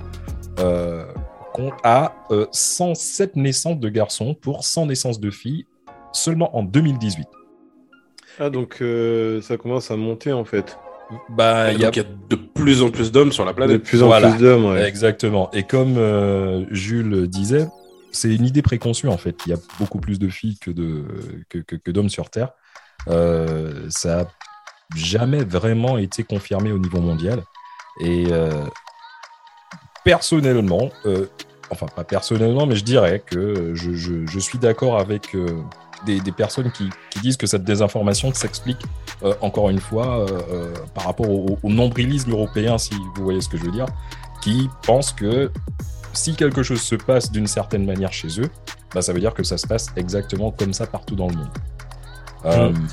à 1.84 2.12
107 2.50 3.36
naissances 3.36 3.78
de 3.78 3.88
garçons 3.88 4.34
pour 4.34 4.64
100 4.64 4.86
naissances 4.86 5.20
de 5.20 5.30
filles 5.30 5.66
seulement 6.12 6.56
en 6.56 6.62
2018. 6.62 7.26
Ah 8.38 8.50
donc 8.50 8.82
ça 9.42 9.56
commence 9.56 9.90
à 9.90 9.96
monter 9.96 10.32
en 10.32 10.44
fait. 10.44 10.76
Bah, 11.28 11.72
il 11.72 11.80
y, 11.80 11.84
a... 11.84 11.90
de 11.90 12.36
plus 12.36 12.82
en 12.82 12.90
plus 12.90 13.12
d'hommes 13.12 13.32
sur 13.32 13.44
la 13.44 13.52
planète. 13.52 13.76
De 13.78 13.82
plus 13.82 14.02
en 14.02 14.10
plus 14.10 14.38
d'hommes, 14.38 14.64
ouais. 14.66 14.82
Exactement. 14.88 15.50
Et 15.52 15.64
comme 15.64 15.96
euh, 15.98 16.64
Jules 16.70 17.28
disait, 17.28 17.66
c'est 18.10 18.34
une 18.34 18.44
idée 18.44 18.62
préconçue 18.62 19.08
en 19.08 19.16
fait. 19.16 19.36
Il 19.46 19.50
y 19.50 19.52
a 19.52 19.58
beaucoup 19.78 19.98
plus 19.98 20.18
de 20.18 20.28
filles 20.28 20.58
que 20.58 20.70
de 20.70 21.04
que, 21.48 21.58
que, 21.58 21.90
d'hommes 21.90 22.08
sur 22.08 22.30
Terre. 22.30 22.50
Euh, 23.08 23.86
ça 23.90 24.20
a 24.20 24.26
jamais 24.96 25.44
vraiment 25.44 25.98
été 25.98 26.24
confirmé 26.24 26.72
au 26.72 26.78
niveau 26.78 27.00
mondial. 27.00 27.42
Et 28.00 28.26
euh, 28.30 28.50
personnellement, 30.04 30.90
enfin 31.70 31.86
pas 31.94 32.04
personnellement, 32.04 32.66
mais 32.66 32.76
je 32.76 32.84
dirais 32.84 33.22
que 33.24 33.74
je, 33.74 33.92
je, 33.92 34.26
je 34.26 34.38
suis 34.38 34.58
d'accord 34.58 34.98
avec 34.98 35.36
des, 36.04 36.20
personnes 36.32 36.70
qui, 36.70 36.90
disent 37.22 37.36
que 37.36 37.46
cette 37.46 37.64
désinformation 37.64 38.32
s'explique, 38.34 38.82
euh, 39.22 39.34
encore 39.40 39.70
une 39.70 39.80
fois, 39.80 40.20
euh, 40.20 40.40
euh, 40.50 40.74
par 40.94 41.04
rapport 41.04 41.28
au, 41.30 41.58
nombrilisme 41.64 42.32
européen, 42.32 42.78
si 42.78 42.94
vous 43.14 43.24
voyez 43.24 43.40
ce 43.40 43.48
que 43.48 43.56
je 43.56 43.64
veux 43.64 43.70
dire, 43.70 43.86
qui 44.42 44.68
pensent 44.86 45.12
que 45.12 45.50
si 46.12 46.34
quelque 46.34 46.62
chose 46.62 46.80
se 46.80 46.94
passe 46.94 47.32
d'une 47.32 47.46
certaine 47.46 47.84
manière 47.84 48.12
chez 48.12 48.40
eux, 48.40 48.50
bah, 48.94 49.02
ça 49.02 49.12
veut 49.12 49.20
dire 49.20 49.34
que 49.34 49.42
ça 49.42 49.58
se 49.58 49.66
passe 49.66 49.88
exactement 49.96 50.50
comme 50.50 50.72
ça 50.72 50.86
partout 50.86 51.16
dans 51.16 51.28
le 51.28 51.36
monde. 51.36 51.48
Mmh. 52.44 52.86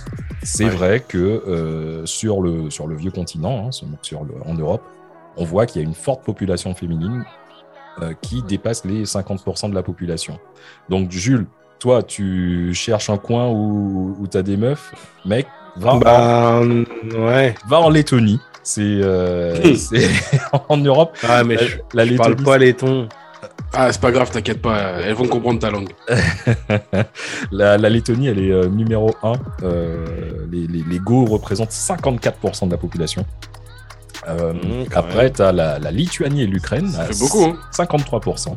C'est 0.44 0.70
vrai 0.70 1.02
que 1.02 2.04
sur, 2.06 2.42
le, 2.42 2.70
sur 2.70 2.88
le 2.88 2.96
vieux 2.96 3.12
continent, 3.12 3.68
hein, 3.68 3.72
sur 4.02 4.24
le, 4.24 4.34
en 4.46 4.54
Europe, 4.54 4.82
on 5.36 5.44
voit 5.44 5.66
qu'il 5.66 5.82
y 5.82 5.86
a 5.86 5.88
une 5.88 5.94
forte 5.94 6.24
population 6.24 6.74
féminine 6.74 7.26
qui 8.22 8.42
dépasse 8.44 8.86
les 8.86 9.04
50% 9.04 9.70
de 9.70 9.76
la 9.76 9.84
population. 9.84 10.40
Donc, 10.90 11.12
Jules, 11.12 11.48
toi, 11.82 12.04
tu 12.04 12.74
cherches 12.76 13.10
un 13.10 13.18
coin 13.18 13.48
où, 13.48 14.16
où 14.20 14.28
tu 14.28 14.38
as 14.38 14.44
des 14.44 14.56
meufs, 14.56 14.94
mec, 15.26 15.48
va, 15.76 15.96
bah, 15.98 16.60
en, 16.62 16.84
ouais. 17.20 17.56
va 17.68 17.80
en 17.80 17.90
Lettonie. 17.90 18.40
C'est 18.62 18.82
euh, 18.84 19.58
en 20.70 20.78
Europe. 20.78 21.18
Ah, 21.28 21.44
mais 21.44 21.58
je, 21.58 21.78
la 21.94 22.06
je 22.06 22.14
parle 22.14 22.36
pas 22.36 22.60
letton. 22.60 23.10
Ah, 23.74 23.92
c'est 23.92 24.00
pas 24.00 24.12
grave, 24.12 24.30
t'inquiète 24.30 24.62
pas, 24.62 25.00
elles 25.02 25.16
vont 25.16 25.28
comprendre 25.28 25.60
ta 25.60 25.72
langue. 25.72 25.90
la, 27.52 27.78
la, 27.80 27.90
Lettonie, 27.90 28.28
elle 28.28 28.40
est 28.40 28.52
euh, 28.52 28.68
numéro 28.68 29.16
1. 29.24 29.34
Euh, 29.64 30.06
les, 30.52 30.68
les, 30.68 30.84
les 30.88 31.00
Go 31.00 31.26
représentent 31.26 31.72
54% 31.72 32.68
de 32.68 32.72
la 32.72 32.78
population. 32.78 33.26
Euh, 34.28 34.54
mmh, 34.54 34.86
après, 34.94 35.32
tu 35.32 35.42
as 35.42 35.52
la, 35.52 35.80
la, 35.80 35.90
Lituanie 35.90 36.44
et 36.44 36.48
l'Ukraine. 36.48 36.90
Ça 36.90 37.06
fait 37.06 37.18
beaucoup, 37.18 37.46
hein. 37.46 37.58
53%. 37.74 38.56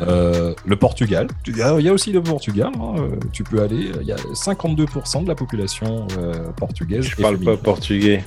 Euh, 0.00 0.54
le 0.66 0.76
Portugal, 0.76 1.28
il 1.46 1.56
y, 1.56 1.62
a 1.62 1.92
aussi 1.92 2.10
le 2.10 2.22
Portugal, 2.22 2.72
hein, 2.74 2.94
euh, 2.98 3.10
tu 3.32 3.44
peux 3.44 3.62
aller, 3.62 3.92
il 4.00 4.06
y 4.06 4.12
a 4.12 4.16
52% 4.16 5.22
de 5.22 5.28
la 5.28 5.36
population 5.36 6.08
euh, 6.18 6.32
portugaise. 6.56 7.04
Je 7.04 7.16
parle 7.16 7.38
pas 7.38 7.56
portugais. 7.56 8.24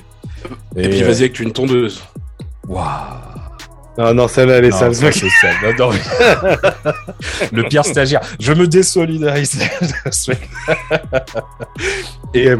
Et, 0.76 0.88
puis 0.88 1.02
vas-y 1.02 1.24
avec 1.24 1.40
une 1.40 1.52
tondeuse. 1.52 2.02
Waouh 2.66 2.86
non, 3.98 4.14
non, 4.14 4.28
celle-là, 4.28 4.58
elle 4.58 4.66
est 4.66 4.70
sale. 4.70 4.92
le 7.52 7.62
pire 7.64 7.84
stagiaire. 7.84 8.20
Je 8.38 8.52
me 8.52 8.68
désolidarise. 8.68 9.58
et 12.32 12.50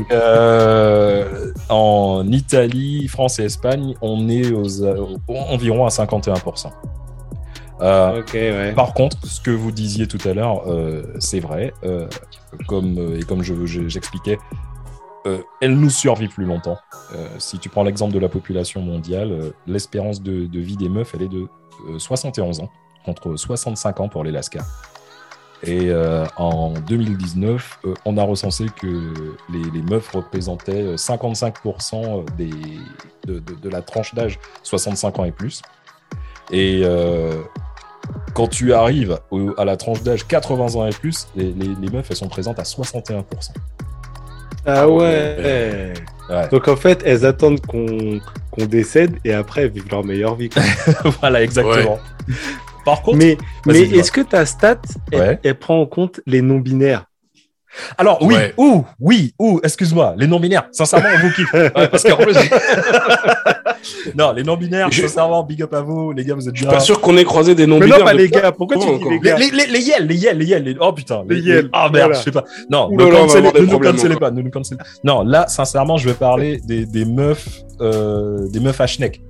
en 1.68 2.26
Italie, 2.28 3.06
France 3.06 3.38
et 3.38 3.44
Espagne, 3.44 3.94
on 4.02 4.28
est 4.28 4.50
aux, 4.50 4.84
environ 5.28 5.86
à 5.86 5.90
51%. 5.90 6.72
Euh, 7.80 8.72
par 8.74 8.94
contre, 8.94 9.16
ce 9.26 9.40
que 9.40 9.50
vous 9.50 9.70
disiez 9.70 10.06
tout 10.06 10.18
à 10.28 10.34
l'heure, 10.34 10.68
euh, 10.68 11.02
c'est 11.18 11.40
vrai. 11.40 11.72
Euh, 11.84 12.08
comme, 12.66 13.16
et 13.16 13.22
comme 13.22 13.42
j'expliquais, 13.42 14.38
je, 15.24 15.30
elle 15.60 15.78
nous 15.78 15.90
survit 15.90 16.28
plus 16.28 16.44
longtemps. 16.44 16.78
si 17.38 17.58
tu 17.58 17.68
prends 17.68 17.82
l'exemple 17.82 18.14
de 18.14 18.18
la 18.18 18.28
population 18.28 18.80
mondiale, 18.80 19.52
l'espérance 19.66 20.22
de, 20.22 20.58
vie 20.58 20.76
des 20.76 20.88
meufs, 20.88 21.14
elle 21.14 21.22
est 21.22 21.28
de 21.28 21.46
71 21.98 22.60
ans, 22.60 22.70
contre 23.04 23.36
65 23.36 24.00
ans 24.00 24.08
pour 24.08 24.24
les 24.24 24.30
Lascars. 24.30 24.66
Et 25.64 25.92
en 26.38 26.72
2019, 26.72 27.80
on 28.06 28.16
a 28.16 28.22
recensé 28.22 28.66
que 28.80 29.12
les, 29.52 29.82
meufs 29.82 30.08
représentaient 30.08 30.94
55% 30.94 32.24
des, 32.36 32.50
de, 33.26 33.40
de, 33.40 33.68
la 33.68 33.82
tranche 33.82 34.14
d'âge 34.14 34.38
65 34.62 35.18
ans 35.18 35.24
et 35.24 35.32
plus. 35.32 35.60
Et 36.50 36.84
quand 38.34 38.48
tu 38.48 38.72
arrives 38.72 39.18
à 39.56 39.64
la 39.64 39.76
tranche 39.76 40.02
d'âge 40.02 40.26
80 40.26 40.76
ans 40.76 40.86
et 40.86 40.90
plus, 40.90 41.26
les, 41.34 41.52
meufs, 41.92 42.06
elles 42.10 42.16
sont 42.16 42.28
présentes 42.28 42.58
à 42.58 42.62
61%. 42.62 43.24
Ah, 44.66 44.82
ah 44.82 44.88
ouais. 44.88 45.92
Donc 46.50 46.68
en 46.68 46.76
fait, 46.76 47.02
elles 47.04 47.24
attendent 47.24 47.60
qu'on 47.60 48.20
décède 48.66 49.16
et 49.24 49.32
après 49.32 49.62
elles 49.62 49.70
vivent 49.70 49.90
leur 49.90 50.04
meilleure 50.04 50.34
vie. 50.34 50.50
voilà, 51.20 51.42
exactement. 51.42 51.98
Par 52.84 53.02
contre, 53.02 53.18
mais, 53.18 53.36
mais 53.66 53.80
est-ce 53.80 54.12
que 54.12 54.20
ta 54.20 54.46
stat, 54.46 54.80
elle, 55.12 55.58
prend 55.58 55.80
en 55.80 55.86
compte 55.86 56.20
les 56.26 56.40
non-binaires? 56.40 57.07
Alors 57.96 58.18
oui, 58.22 58.36
ou 58.56 58.84
oui, 59.00 59.34
ou 59.38 59.60
excuse-moi, 59.62 60.14
les 60.16 60.26
non-binaires, 60.26 60.68
sincèrement, 60.72 61.08
on 61.14 61.18
vous 61.26 61.32
kiffe. 61.32 61.52
parce 61.90 62.02
qu'en 62.02 62.16
plus... 62.16 62.34
non, 64.16 64.32
les 64.32 64.42
non-binaires, 64.42 64.92
sincèrement, 64.92 65.42
big 65.42 65.62
up 65.62 65.74
à 65.74 65.80
vous, 65.80 66.12
les 66.12 66.24
gars, 66.24 66.34
vous 66.34 66.48
êtes 66.48 66.54
bien. 66.54 66.62
Je 66.62 66.68
suis 66.68 66.74
pas 66.74 66.80
sûr 66.80 67.00
qu'on 67.00 67.16
ait 67.16 67.24
croisé 67.24 67.54
des 67.54 67.66
non-binaires. 67.66 67.98
Mais 67.98 68.04
non, 68.04 68.04
pas 68.04 68.14
les 68.14 68.28
gars, 68.28 68.52
pourquoi 68.52 68.76
tu 68.76 68.86
dis 68.86 69.08
les 69.08 69.20
gars 69.20 69.36
les, 69.36 69.50
les, 69.50 69.66
les, 69.66 69.80
yels, 69.80 70.06
les 70.06 70.16
yels, 70.16 70.38
les 70.38 70.46
yels, 70.46 70.76
oh 70.80 70.92
putain. 70.92 71.24
Les, 71.28 71.40
yels. 71.40 71.68
Ah 71.72 71.88
merde, 71.92 72.14
je 72.14 72.20
sais 72.22 72.32
pas. 72.32 72.44
Non, 72.70 72.90
ne 72.90 73.04
nous 73.04 73.78
cancelez 73.78 74.16
pas, 74.16 74.30
ne 74.30 74.42
nous 74.42 74.50
cancelez 74.50 74.76
pas. 74.76 74.84
Non, 75.04 75.22
là, 75.22 75.46
sincèrement, 75.48 75.96
je 75.96 76.08
vais 76.08 76.14
parler 76.14 76.60
des, 76.64 76.86
des 76.86 77.04
meufs, 77.04 77.48
euh, 77.80 78.48
des 78.48 78.60
meufs 78.60 78.80
à 78.80 78.86
Schneck. 78.86 79.20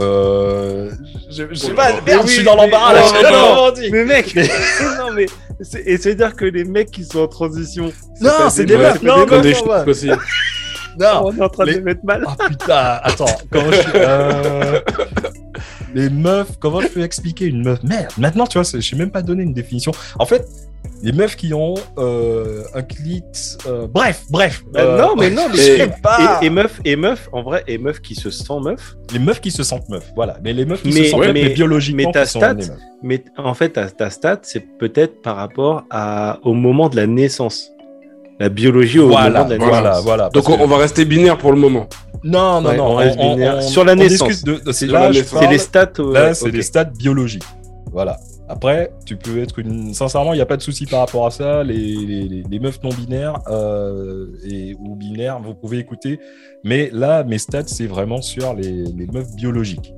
Euh, 0.00 0.90
je, 1.30 1.44
je 1.50 1.54
sais 1.54 1.74
pas, 1.74 2.00
merde, 2.06 2.26
je 2.26 2.32
suis 2.32 2.44
dans 2.44 2.56
l'embarras 2.56 2.94
là. 2.94 3.02
Non, 3.30 3.72
mais 3.90 4.04
mec, 4.04 4.34
non 4.34 5.12
mais 5.14 5.26
et 5.84 5.98
c'est 5.98 6.14
dire 6.14 6.34
que 6.34 6.46
les 6.46 6.64
mecs 6.64 6.90
qui 6.90 7.04
sont 7.04 7.20
en 7.20 7.28
transition. 7.28 7.92
Non, 8.20 8.48
c'est 8.48 8.64
des 8.64 8.76
meufs, 8.76 9.02
non, 9.02 9.26
des 9.26 9.54
aussi. 9.86 10.08
Non, 10.98 11.22
on 11.24 11.36
est 11.36 11.42
en 11.42 11.48
train 11.48 11.64
de 11.66 11.72
les 11.72 11.80
mettre 11.80 12.04
mal. 12.04 12.24
Oh 12.26 12.44
putain, 12.48 13.00
attends, 13.02 13.26
comment 13.50 13.70
je 13.70 13.78
euh... 13.94 14.80
Les 15.94 16.08
meufs, 16.08 16.58
comment 16.58 16.80
je 16.80 16.88
peux 16.88 17.02
expliquer 17.02 17.46
une 17.46 17.62
meuf? 17.62 17.82
Merde, 17.82 18.12
maintenant 18.18 18.46
tu 18.46 18.58
vois, 18.58 18.62
je 18.62 18.80
sais 18.80 18.96
même 18.96 19.10
pas 19.10 19.22
donné 19.22 19.42
une 19.42 19.52
définition. 19.54 19.92
En 20.18 20.26
fait, 20.26 20.46
les 21.02 21.12
meufs 21.12 21.36
qui 21.36 21.54
ont 21.54 21.74
euh, 21.98 22.64
un 22.74 22.82
clit. 22.82 23.22
Euh, 23.66 23.86
bref, 23.86 24.24
bref. 24.30 24.62
Euh, 24.76 25.00
non, 25.00 25.14
mais 25.16 25.30
non, 25.30 25.46
mais 25.50 25.56
je 25.56 25.62
sais 25.62 25.92
pas. 26.02 26.40
Et, 26.42 26.50
meufs, 26.50 26.80
et 26.84 26.96
meufs, 26.96 27.28
en 27.32 27.42
vrai, 27.42 27.64
et 27.66 27.78
meufs 27.78 28.00
qui 28.00 28.14
se 28.14 28.30
sentent 28.30 28.64
meufs. 28.64 28.96
Les 29.12 29.18
meufs 29.18 29.40
qui 29.40 29.50
se 29.50 29.62
sentent 29.62 29.88
meufs, 29.88 30.10
voilà. 30.14 30.36
Mais 30.44 30.52
les 30.52 30.64
meufs 30.64 30.82
qui 30.82 30.92
se 30.92 31.04
sentent 31.04 31.20
meufs, 31.20 31.32
mais 31.32 31.48
biologiquement. 31.50 32.04
Mais 32.06 32.12
ta 32.12 32.26
stat, 32.26 32.56
mais 33.02 33.24
en 33.38 33.54
fait, 33.54 33.70
ta, 33.70 33.88
ta 33.88 34.10
stat, 34.10 34.40
c'est 34.42 34.64
peut-être 34.78 35.22
par 35.22 35.36
rapport 35.36 35.84
à, 35.90 36.38
au 36.44 36.52
moment 36.52 36.88
de 36.88 36.96
la 36.96 37.06
naissance. 37.06 37.70
La 38.38 38.48
biologie 38.48 38.98
au 38.98 39.08
moment 39.08 39.28
de 39.28 39.34
la 39.34 39.44
naissance. 39.44 39.68
Voilà, 39.68 40.00
voilà. 40.00 40.28
Donc 40.30 40.48
on, 40.48 40.66
va 40.66 40.78
rester 40.78 41.04
binaire 41.04 41.36
pour 41.36 41.52
le 41.52 41.58
moment. 41.58 41.88
Non, 42.22 42.60
non, 42.60 42.74
non. 42.74 42.98
On, 43.18 43.60
sur 43.62 43.84
la 43.84 43.94
naissance. 43.94 44.44
C'est 44.72 44.86
les 44.86 45.58
stats. 45.58 45.92
Là, 45.98 46.34
c'est 46.34 46.50
les 46.50 46.62
stats 46.62 46.84
biologiques. 46.84 47.44
Voilà. 47.92 48.18
Après, 48.50 48.92
tu 49.06 49.16
peux 49.16 49.40
être 49.40 49.60
une. 49.60 49.94
Sincèrement, 49.94 50.32
il 50.32 50.36
n'y 50.36 50.42
a 50.42 50.46
pas 50.46 50.56
de 50.56 50.62
souci 50.62 50.84
par 50.84 50.98
rapport 50.98 51.24
à 51.24 51.30
ça. 51.30 51.62
Les, 51.62 52.42
les, 52.50 52.58
meufs 52.58 52.82
non 52.82 52.90
binaires 52.90 53.38
euh, 53.48 54.26
et, 54.44 54.74
ou 54.74 54.96
binaires, 54.96 55.40
vous 55.40 55.54
pouvez 55.54 55.78
écouter. 55.78 56.18
Mais 56.64 56.90
là, 56.92 57.22
mes 57.22 57.38
stats, 57.38 57.68
c'est 57.68 57.86
vraiment 57.86 58.20
sur 58.20 58.54
les, 58.54 59.06
meufs 59.12 59.30
biologiques. 59.36 59.94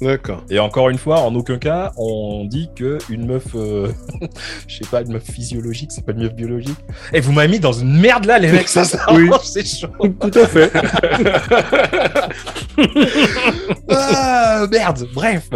D'accord. 0.00 0.42
Et 0.48 0.58
encore 0.58 0.88
une 0.88 0.96
fois, 0.96 1.20
en 1.20 1.34
aucun 1.34 1.58
cas, 1.58 1.92
on 1.98 2.46
dit 2.46 2.70
que 2.74 2.96
une 3.10 3.26
meuf, 3.26 3.48
euh, 3.54 3.92
je 4.66 4.76
sais 4.76 4.90
pas, 4.90 5.02
une 5.02 5.12
meuf 5.12 5.24
physiologique, 5.24 5.92
c'est 5.92 6.06
pas 6.06 6.12
une 6.12 6.22
meuf 6.22 6.34
biologique. 6.34 6.78
Et 7.12 7.18
eh, 7.18 7.20
vous 7.20 7.32
m'avez 7.32 7.48
mis 7.48 7.60
dans 7.60 7.74
une 7.74 8.00
merde 8.00 8.24
là, 8.24 8.38
les 8.38 8.50
mecs, 8.50 8.68
ça, 8.68 8.84
oui. 9.12 9.28
c'est 9.42 9.66
chaud. 9.66 9.88
Tout 9.98 10.38
à 10.38 10.46
fait. 10.46 10.72
ah, 13.90 14.29
merde. 14.66 15.08
Bref. 15.14 15.50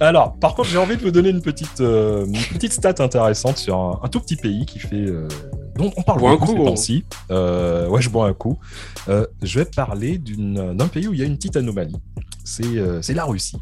Alors, 0.00 0.38
par 0.38 0.54
contre, 0.54 0.68
j'ai 0.68 0.78
envie 0.78 0.96
de 0.96 1.02
vous 1.02 1.10
donner 1.10 1.30
une 1.30 1.42
petite, 1.42 1.80
euh, 1.80 2.26
petite 2.52 2.72
stat 2.72 2.94
intéressante 2.98 3.58
sur 3.58 4.00
un, 4.02 4.08
tout 4.08 4.20
petit 4.20 4.36
pays 4.36 4.66
qui 4.66 4.78
fait, 4.78 4.96
euh, 4.96 5.28
dont 5.76 5.92
on 5.96 6.02
parle 6.02 6.20
beaucoup 6.20 6.54
coup, 6.54 6.76
ces 6.76 7.04
euh, 7.30 7.88
ouais, 7.88 8.02
je 8.02 8.10
bois 8.10 8.26
un 8.26 8.34
coup. 8.34 8.58
je 9.06 9.58
vais 9.58 9.64
parler 9.64 10.18
d'un 10.18 10.88
pays 10.88 11.08
où 11.08 11.14
il 11.14 11.20
y 11.20 11.22
a 11.22 11.26
une 11.26 11.36
petite 11.36 11.56
anomalie. 11.56 11.96
C'est 12.44 13.14
la 13.14 13.24
Russie. 13.24 13.58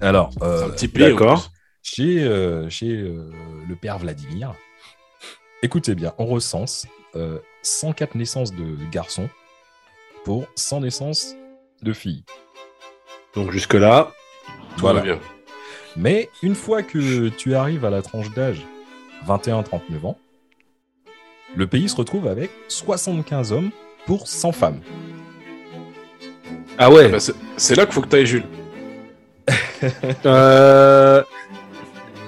Alors, 0.00 0.30
euh, 0.42 0.66
un 0.66 0.70
petit 0.70 0.88
pays. 0.88 1.10
d'accord. 1.10 1.50
chez, 1.82 2.22
euh, 2.22 2.68
chez 2.70 2.90
euh, 2.90 3.30
le 3.68 3.76
père 3.76 3.98
Vladimir, 3.98 4.54
écoutez 5.62 5.94
bien, 5.94 6.14
on 6.18 6.26
recense 6.26 6.86
euh, 7.16 7.38
104 7.62 8.14
naissances 8.14 8.54
de 8.54 8.76
garçons 8.90 9.28
pour 10.24 10.46
100 10.54 10.80
naissances 10.80 11.34
de 11.82 11.92
filles. 11.92 12.24
Donc 13.34 13.50
jusque-là, 13.52 14.12
Tout 14.76 14.80
Voilà. 14.82 15.00
va 15.00 15.04
bien. 15.04 15.18
Mais 15.96 16.28
une 16.42 16.54
fois 16.54 16.82
que 16.82 17.28
tu 17.28 17.54
arrives 17.54 17.84
à 17.84 17.90
la 17.90 18.02
tranche 18.02 18.30
d'âge 18.34 18.64
21-39 19.26 20.04
ans, 20.06 20.18
le 21.56 21.66
pays 21.66 21.88
se 21.88 21.96
retrouve 21.96 22.26
avec 22.28 22.50
75 22.68 23.52
hommes 23.52 23.70
pour 24.06 24.26
100 24.28 24.52
femmes. 24.52 24.80
ah 26.78 26.90
ouais. 26.90 27.08
Bah, 27.08 27.20
c'est- 27.20 27.34
c'est 27.56 27.74
là 27.74 27.84
qu'il 27.84 27.94
faut 27.94 28.00
que 28.00 28.08
tu 28.08 28.16
ailles, 28.16 28.26
Jules. 28.26 28.44
Euh, 30.26 31.22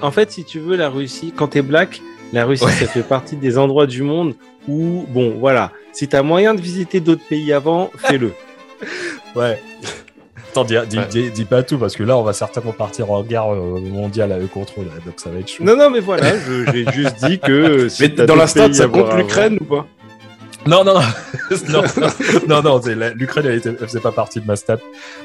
En 0.01 0.11
fait, 0.11 0.31
si 0.31 0.43
tu 0.43 0.59
veux, 0.59 0.75
la 0.75 0.89
Russie, 0.89 1.31
quand 1.35 1.47
t'es 1.49 1.61
black, 1.61 2.01
la 2.33 2.43
Russie, 2.45 2.65
Ouais. 2.65 2.71
ça 2.73 2.87
fait 2.87 3.03
partie 3.03 3.37
des 3.37 3.57
endroits 3.57 3.87
du 3.87 4.03
monde 4.03 4.35
où, 4.67 5.05
bon, 5.07 5.37
voilà, 5.39 5.71
si 5.93 6.09
t'as 6.09 6.21
moyen 6.23 6.53
de 6.53 6.59
visiter 6.61 6.99
d'autres 6.99 7.25
pays 7.29 7.53
avant, 7.53 7.89
fais-le. 7.97 8.33
Ouais. 9.35 9.61
Attends, 10.53 10.63
dis, 10.65 10.75
dis- 10.87 10.97
Ouais. 10.99 11.07
dis- 11.07 11.31
dis 11.31 11.45
pas 11.45 11.63
tout, 11.63 11.77
parce 11.79 11.95
que 11.95 12.03
là, 12.03 12.15
on 12.15 12.21
va 12.23 12.33
certainement 12.33 12.73
partir 12.73 13.09
en 13.11 13.23
guerre 13.23 13.51
euh, 13.53 13.79
mondiale 13.81 14.31
à 14.31 14.39
eux 14.39 14.45
contre 14.47 14.81
eux, 14.81 14.83
là, 14.85 14.91
donc 15.03 15.15
ça 15.19 15.31
va 15.31 15.39
être 15.39 15.47
chaud. 15.49 15.63
Non, 15.63 15.75
non, 15.75 15.89
mais 15.89 15.99
voilà, 15.99 16.31
j'ai 16.71 16.85
juste 16.93 17.15
dit 17.25 17.39
que. 17.39 17.51
euh, 17.51 17.89
si 17.89 18.03
Mais 18.03 18.09
dans 18.09 18.35
ça 18.47 18.87
compte 18.87 19.13
l'Ukraine 19.15 19.57
ou 19.59 19.65
pas 19.65 19.87
Non, 20.67 20.83
non, 20.83 20.93
non, 22.47 22.61
non, 22.61 22.79
l'Ukraine, 23.15 23.45
elle, 23.47 23.77
faisait 23.77 23.99
pas 23.99 24.11
partie 24.11 24.39
de 24.41 24.45
ma 24.45 24.55
stat. 24.55 24.77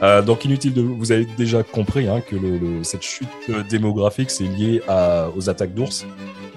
Euh, 0.03 0.23
donc 0.23 0.45
inutile 0.47 0.73
de, 0.73 0.81
vous 0.83 1.13
avez 1.13 1.27
déjà 1.37 1.63
compris 1.63 2.09
hein, 2.09 2.23
que 2.27 2.35
le, 2.35 2.57
le- 2.59 2.83
cette 2.83 3.03
chute 3.03 3.29
euh, 3.51 3.63
démographique, 3.69 4.31
c'est 4.31 4.45
lié 4.45 4.81
à, 4.89 5.29
aux 5.37 5.49
attaques 5.51 5.75
d'ours. 5.75 6.07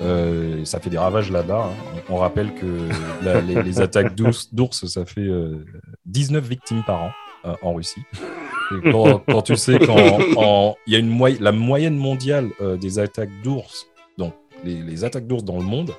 Euh, 0.01 0.63
ça 0.65 0.79
fait 0.79 0.89
des 0.89 0.97
ravages 0.97 1.29
là-bas. 1.29 1.67
hein. 1.69 2.01
On, 2.09 2.15
rappelle 2.15 2.53
que 2.53 2.65
la- 3.23 3.41
les, 3.41 3.61
les 3.61 3.81
attaques 3.81 4.15
d'ours, 4.15 4.47
d'ours, 4.53 4.85
ça 4.87 5.05
fait 5.05 5.21
euh, 5.21 5.63
19 6.05 6.43
victimes 6.43 6.83
par 6.87 7.03
an 7.03 7.11
euh, 7.45 7.53
en 7.61 7.73
Russie. 7.73 8.01
Et 8.85 8.91
quand, 8.91 9.21
quand 9.27 9.41
tu 9.41 9.55
sais 9.57 9.77
qu'il 9.79 9.89
y 10.87 10.95
a 10.95 10.99
une 10.99 11.09
moy- 11.09 11.37
la 11.39 11.51
moyenne 11.51 11.97
mondiale 11.97 12.49
euh, 12.61 12.77
des 12.77 12.99
attaques 12.99 13.29
d'ours, 13.43 13.87
donc 14.17 14.33
les, 14.63 14.75
les 14.81 15.03
attaques 15.03 15.27
d'ours 15.27 15.43
dans 15.43 15.57
le 15.57 15.63
monde, 15.63 15.91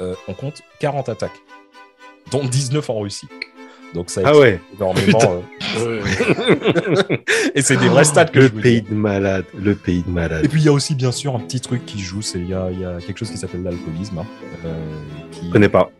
euh, 0.00 0.14
on 0.28 0.32
compte 0.34 0.60
40 0.80 1.08
attaques, 1.08 1.40
dont 2.30 2.44
19 2.44 2.88
en 2.90 3.00
Russie. 3.00 3.28
Donc 3.94 4.10
ça 4.10 4.20
Ah 4.24 4.36
ouais, 4.36 4.60
énormément. 4.76 5.18
euh, 5.78 6.02
et 7.54 7.62
c'est 7.62 7.76
des 7.76 7.88
vrais 7.88 8.04
stats 8.04 8.26
que 8.26 8.38
le 8.38 8.46
je 8.48 8.52
vous 8.52 8.60
pays 8.60 8.82
dis. 8.82 8.90
de 8.90 8.94
malade, 8.94 9.44
le 9.56 9.74
pays 9.74 10.02
de 10.06 10.10
malade. 10.10 10.44
Et 10.44 10.48
puis 10.48 10.60
il 10.60 10.64
y 10.64 10.68
a 10.68 10.72
aussi 10.72 10.94
bien 10.94 11.12
sûr 11.12 11.34
un 11.34 11.40
petit 11.40 11.60
truc 11.60 11.86
qui 11.86 11.98
joue, 12.00 12.20
c'est 12.22 12.38
il 12.38 12.48
y 12.48 12.54
a, 12.54 12.68
il 12.70 12.80
y 12.80 12.84
a 12.84 12.98
quelque 13.00 13.18
chose 13.18 13.30
qui 13.30 13.38
s'appelle 13.38 13.62
l'alcoolisme, 13.62 14.18
hein, 14.18 14.26
euh, 14.66 14.74
qui 15.32 15.46
Je 15.46 15.52
connais 15.52 15.68
pas. 15.70 15.90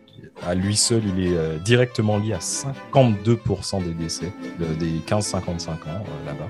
À 0.45 0.55
lui 0.55 0.75
seul 0.75 1.01
il 1.05 1.27
est 1.27 1.35
euh, 1.37 1.57
directement 1.57 2.17
lié 2.17 2.33
à 2.33 2.39
52% 2.39 3.83
des 3.83 3.93
décès 3.93 4.31
de- 4.59 4.73
des 4.75 4.99
15-55 5.07 5.69
ans 5.69 5.75
euh, 5.87 6.25
là-bas. 6.25 6.49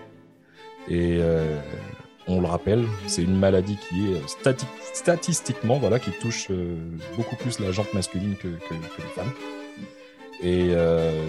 Et 0.88 1.18
euh, 1.20 1.60
on 2.28 2.40
le 2.42 2.48
rappelle, 2.48 2.86
c'est 3.08 3.24
une 3.24 3.38
maladie 3.38 3.78
qui 3.90 4.12
est 4.14 4.26
stati- 4.28 4.66
statistiquement 4.94 5.78
voilà 5.80 6.00
qui 6.00 6.12
touche 6.12 6.50
beaucoup 7.18 7.36
plus 7.36 7.60
la 7.60 7.72
jante 7.72 7.94
masculine 7.94 8.36
que, 8.36 8.48
les 8.48 9.10
femmes. 9.16 9.32
Et 10.42 10.72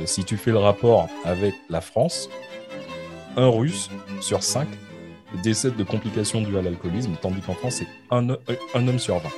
si 0.06 0.24
tu 0.24 0.36
fais 0.36 0.50
le 0.52 0.58
rapport 0.58 1.08
avec 1.24 1.54
la 1.68 1.80
France, 1.80 2.28
un 3.36 3.48
Russe 3.48 3.90
sur 4.20 4.42
cinq 4.42 4.68
décède 5.42 5.76
de 5.76 5.84
complications 5.84 6.40
dues 6.42 6.58
à 6.58 6.62
l'alcoolisme, 6.62 7.12
tandis 7.20 7.40
qu'en 7.40 7.54
France, 7.54 7.76
c'est 7.76 7.86
un, 8.10 8.28
un 8.74 8.88
homme 8.88 8.98
sur 8.98 9.16
20. 9.18 9.28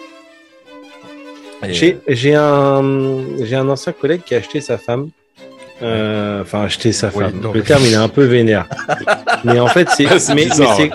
J'ai 1.71 2.35
un, 2.35 2.83
j'ai 3.41 3.57
un 3.57 3.69
ancien 3.69 3.93
collègue 3.93 4.23
qui 4.25 4.35
a 4.35 4.39
acheté 4.39 4.61
sa 4.61 4.79
femme. 4.79 5.09
Euh, 5.83 6.43
Enfin, 6.43 6.63
acheté 6.63 6.93
sa 6.93 7.09
Oui, 7.15 7.25
femme. 7.25 7.41
Le 7.55 7.63
terme, 7.63 7.83
il 7.85 7.93
est 7.93 7.97
un 7.97 8.09
peu 8.09 8.25
vénère. 8.25 8.67
mais 9.45 9.59
en 9.59 9.67
fait, 9.69 9.89
c'est. 9.91 10.05
Mais, 10.35 10.47
mais 10.59 10.67
c'est- 10.77 10.91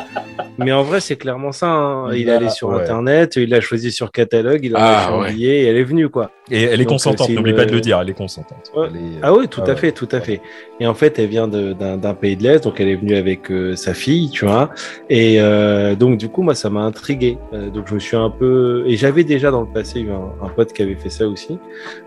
mais 0.58 0.72
en 0.72 0.84
vrai, 0.84 1.00
c'est 1.00 1.15
clairement 1.15 1.52
ça. 1.52 1.67
hein. 1.70 2.13
Il 2.13 2.22
Il 2.22 2.30
est 2.30 2.32
a- 2.32 2.38
allé 2.38 2.50
sur 2.50 2.70
ouais. 2.70 2.82
Internet, 2.82 3.36
il 3.38 3.54
a 3.54 3.62
choisi 3.62 3.91
sur 3.91 4.12
catalogue, 4.12 4.60
il 4.63 4.76
a 4.76 4.80
Ah, 4.80 5.17
ouais. 5.20 5.36
et 5.38 5.65
elle 5.65 5.78
est 5.78 5.84
venue, 5.84 6.10
quoi. 6.10 6.32
Et 6.50 6.63
elle 6.63 6.80
est 6.80 6.86
Donc, 6.86 6.93
consentante, 6.93 7.30
n'oublie 7.30 7.52
une- 7.52 7.58
pas 7.58 7.65
de 7.65 7.74
le 7.74 7.82
dire, 7.82 8.00
elle 8.02 8.10
est 8.10 8.13
consentante. 8.13 8.72
Ouais. 8.76 8.88
Elle 8.89 8.96
est- 8.98 9.20
Ah 9.22 9.34
oui, 9.34 9.48
tout 9.50 9.62
Ah 9.67 9.72
à 9.72 9.76
fait, 9.76 9.91
tout 9.91 10.08
à 10.12 10.22
fait. 10.22 10.39
Et 10.80 10.88
en 10.88 10.93
fait, 10.93 11.20
elle 11.20 11.28
vient 11.28 11.48
d'un 11.48 11.98
d'un 11.98 12.13
pays 12.13 12.38
de 12.38 12.43
l'Est, 12.43 12.63
donc 12.63 12.80
elle 12.80 12.88
est 12.88 12.96
venue 12.96 13.15
avec 13.15 13.52
euh, 13.52 13.76
sa 13.76 13.93
fille, 13.93 14.30
tu 14.30 14.46
vois. 14.46 14.70
Et 15.10 15.41
euh, 15.41 15.96
donc, 15.96 16.17
du 16.17 16.30
coup, 16.30 16.41
moi, 16.43 16.56
ça 16.56 16.70
m'a 16.70 16.82
intrigué. 16.82 17.38
Euh, 17.54 17.70
donc, 17.70 17.88
je 17.89 17.96
me 17.96 18.00
suis 18.00 18.15
un 18.15 18.30
peu... 18.30 18.84
Et 18.88 18.96
j'avais 18.96 19.24
déjà 19.26 19.52
dans 19.52 19.62
le 19.62 19.67
passé 19.67 20.00
eu 20.00 20.10
un, 20.12 20.46
un 20.46 20.50
pote 20.50 20.72
qui 20.74 20.82
avait 20.84 20.96
fait 20.96 21.10
ça 21.10 21.28
aussi. 21.28 21.58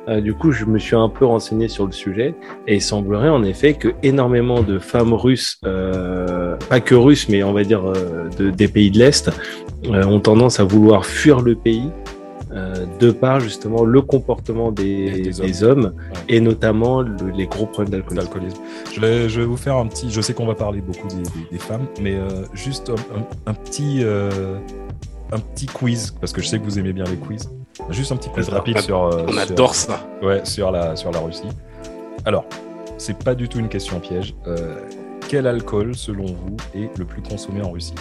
Euh, 0.09 0.21
du 0.21 0.33
coup, 0.35 0.53
je 0.53 0.65
me 0.65 0.79
suis 0.79 0.97
un 0.97 1.09
peu 1.09 1.25
renseigné 1.27 1.69
sur 1.69 1.85
le 1.87 1.93
sujet. 1.93 2.35
Et 2.67 2.77
il 2.77 2.83
semblerait 2.83 3.29
en 3.29 3.43
effet 3.45 3.75
que 3.75 3.89
énormément 4.03 4.63
de 4.63 4.79
femmes 4.79 5.13
russes, 5.13 5.59
euh, 5.67 6.57
pas 6.69 6.81
que 6.81 6.95
russes, 6.95 7.29
mais 7.29 7.43
on 7.43 7.53
va 7.53 7.65
dire 7.65 7.85
euh, 7.87 8.29
de, 8.41 8.51
des 8.51 8.69
pays 8.69 8.91
de 8.91 8.99
l'Est, 8.99 9.31
euh, 9.87 10.05
ont 10.05 10.21
tendance 10.21 10.61
à 10.61 10.65
vouloir 10.65 11.05
fuir 11.05 11.41
le 11.41 11.55
pays. 11.55 11.91
euh, 12.53 12.85
de 12.99 13.13
par 13.13 13.39
justement 13.39 13.85
le 13.85 14.01
comportement 14.03 14.73
des, 14.73 15.09
Des- 15.13 15.23
des 15.31 15.41
des 15.47 15.63
hommes, 15.63 15.93
Ouais. 15.95 16.19
et 16.35 16.41
notamment 16.41 17.01
le- 17.01 17.31
les 17.33 17.47
gros 17.47 17.65
problèmes 17.67 18.03
d'alcoolisme. 18.11 18.59
Je 18.93 19.01
vais, 19.01 19.29
je 19.29 19.39
vais 19.41 19.47
vous 19.47 19.57
faire 19.57 19.77
un 19.77 19.87
petit. 19.87 20.11
Je 20.11 20.21
sais 20.21 20.35
qu'on 20.35 20.47
va 20.47 20.57
parler 20.57 20.81
beaucoup 20.81 21.07
des, 21.07 21.23
des- 21.23 21.47
des 21.53 21.59
femmes, 21.59 21.87
mais 22.03 22.15
euh, 22.17 22.43
juste 22.53 22.91
un, 22.91 23.19
un- 23.19 23.51
un 23.53 23.55
petit, 23.55 24.01
euh, 24.03 24.57
un 25.31 25.39
petit 25.39 25.67
quiz 25.67 26.13
parce 26.21 26.33
que 26.33 26.41
je 26.43 26.49
sais 26.49 26.59
que 26.59 26.65
vous 26.65 26.77
aimez 26.81 26.93
bien 26.93 27.05
les 27.05 27.19
quiz. 27.19 27.49
Juste 27.91 28.11
un 28.11 28.17
petit 28.17 28.31
quiz 28.31 28.49
rapide 28.49 28.81
sur. 28.81 29.01
euh, 29.05 29.27
On 29.29 29.31
sur- 29.33 29.41
adore 29.43 29.75
ça. 29.77 30.01
Ouais, 30.21 30.41
sur 30.45 30.73
la, 30.73 30.97
sur 30.97 31.13
la 31.13 31.21
Russie. 31.21 31.47
Alors, 32.25 32.45
c'est 32.99 33.17
pas 33.23 33.37
du 33.37 33.49
tout 33.49 33.61
une 33.61 33.69
question 33.69 34.01
piège. 34.01 34.35
Euh, 34.49 34.75
quel 35.29 35.47
alcool, 35.47 35.95
selon 35.95 36.27
vous, 36.27 36.57
est 36.75 36.91
le 36.99 37.05
plus 37.05 37.23
consommé 37.23 37.63
en 37.63 37.71
Russie? 37.71 37.95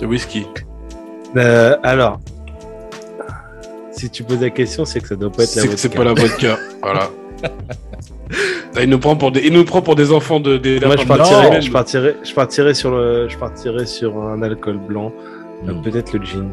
Le 0.00 0.06
whisky. 0.06 0.46
Euh, 1.36 1.76
alors, 1.82 2.20
si 3.92 4.08
tu 4.10 4.22
poses 4.24 4.40
la 4.40 4.50
question, 4.50 4.84
c'est 4.84 5.00
que 5.00 5.08
ça 5.08 5.16
doit 5.16 5.30
pas 5.30 5.44
être 5.44 5.56
la 5.56 5.62
C'est 5.62 5.68
que 5.68 5.76
c'est 5.76 5.88
vodka. 5.94 5.98
pas 5.98 6.04
la 6.04 6.14
vodka. 6.14 6.58
voilà. 6.82 7.10
Là, 8.74 8.82
il 8.82 8.88
nous 8.90 8.98
prend 8.98 9.16
pour 9.16 9.32
des, 9.32 9.40
il 9.40 9.52
nous 9.52 9.64
prend 9.64 9.82
pour 9.82 9.94
des 9.96 10.12
enfants 10.12 10.38
de 10.40 10.56
des 10.56 10.78
Moi, 10.80 10.96
je 10.96 11.02
de 11.02 11.08
partirais, 11.08 11.60
je 11.62 11.70
partirais, 11.70 12.16
je 12.22 12.34
partirais 12.34 12.74
sur 12.74 12.90
le, 12.90 13.28
je 13.28 13.36
partirais 13.38 13.86
sur 13.86 14.18
un 14.22 14.42
alcool 14.42 14.78
blanc, 14.78 15.12
euh, 15.66 15.72
Hmm. 15.72 15.82
peut-être 15.82 16.12
le 16.12 16.24
gin. 16.24 16.48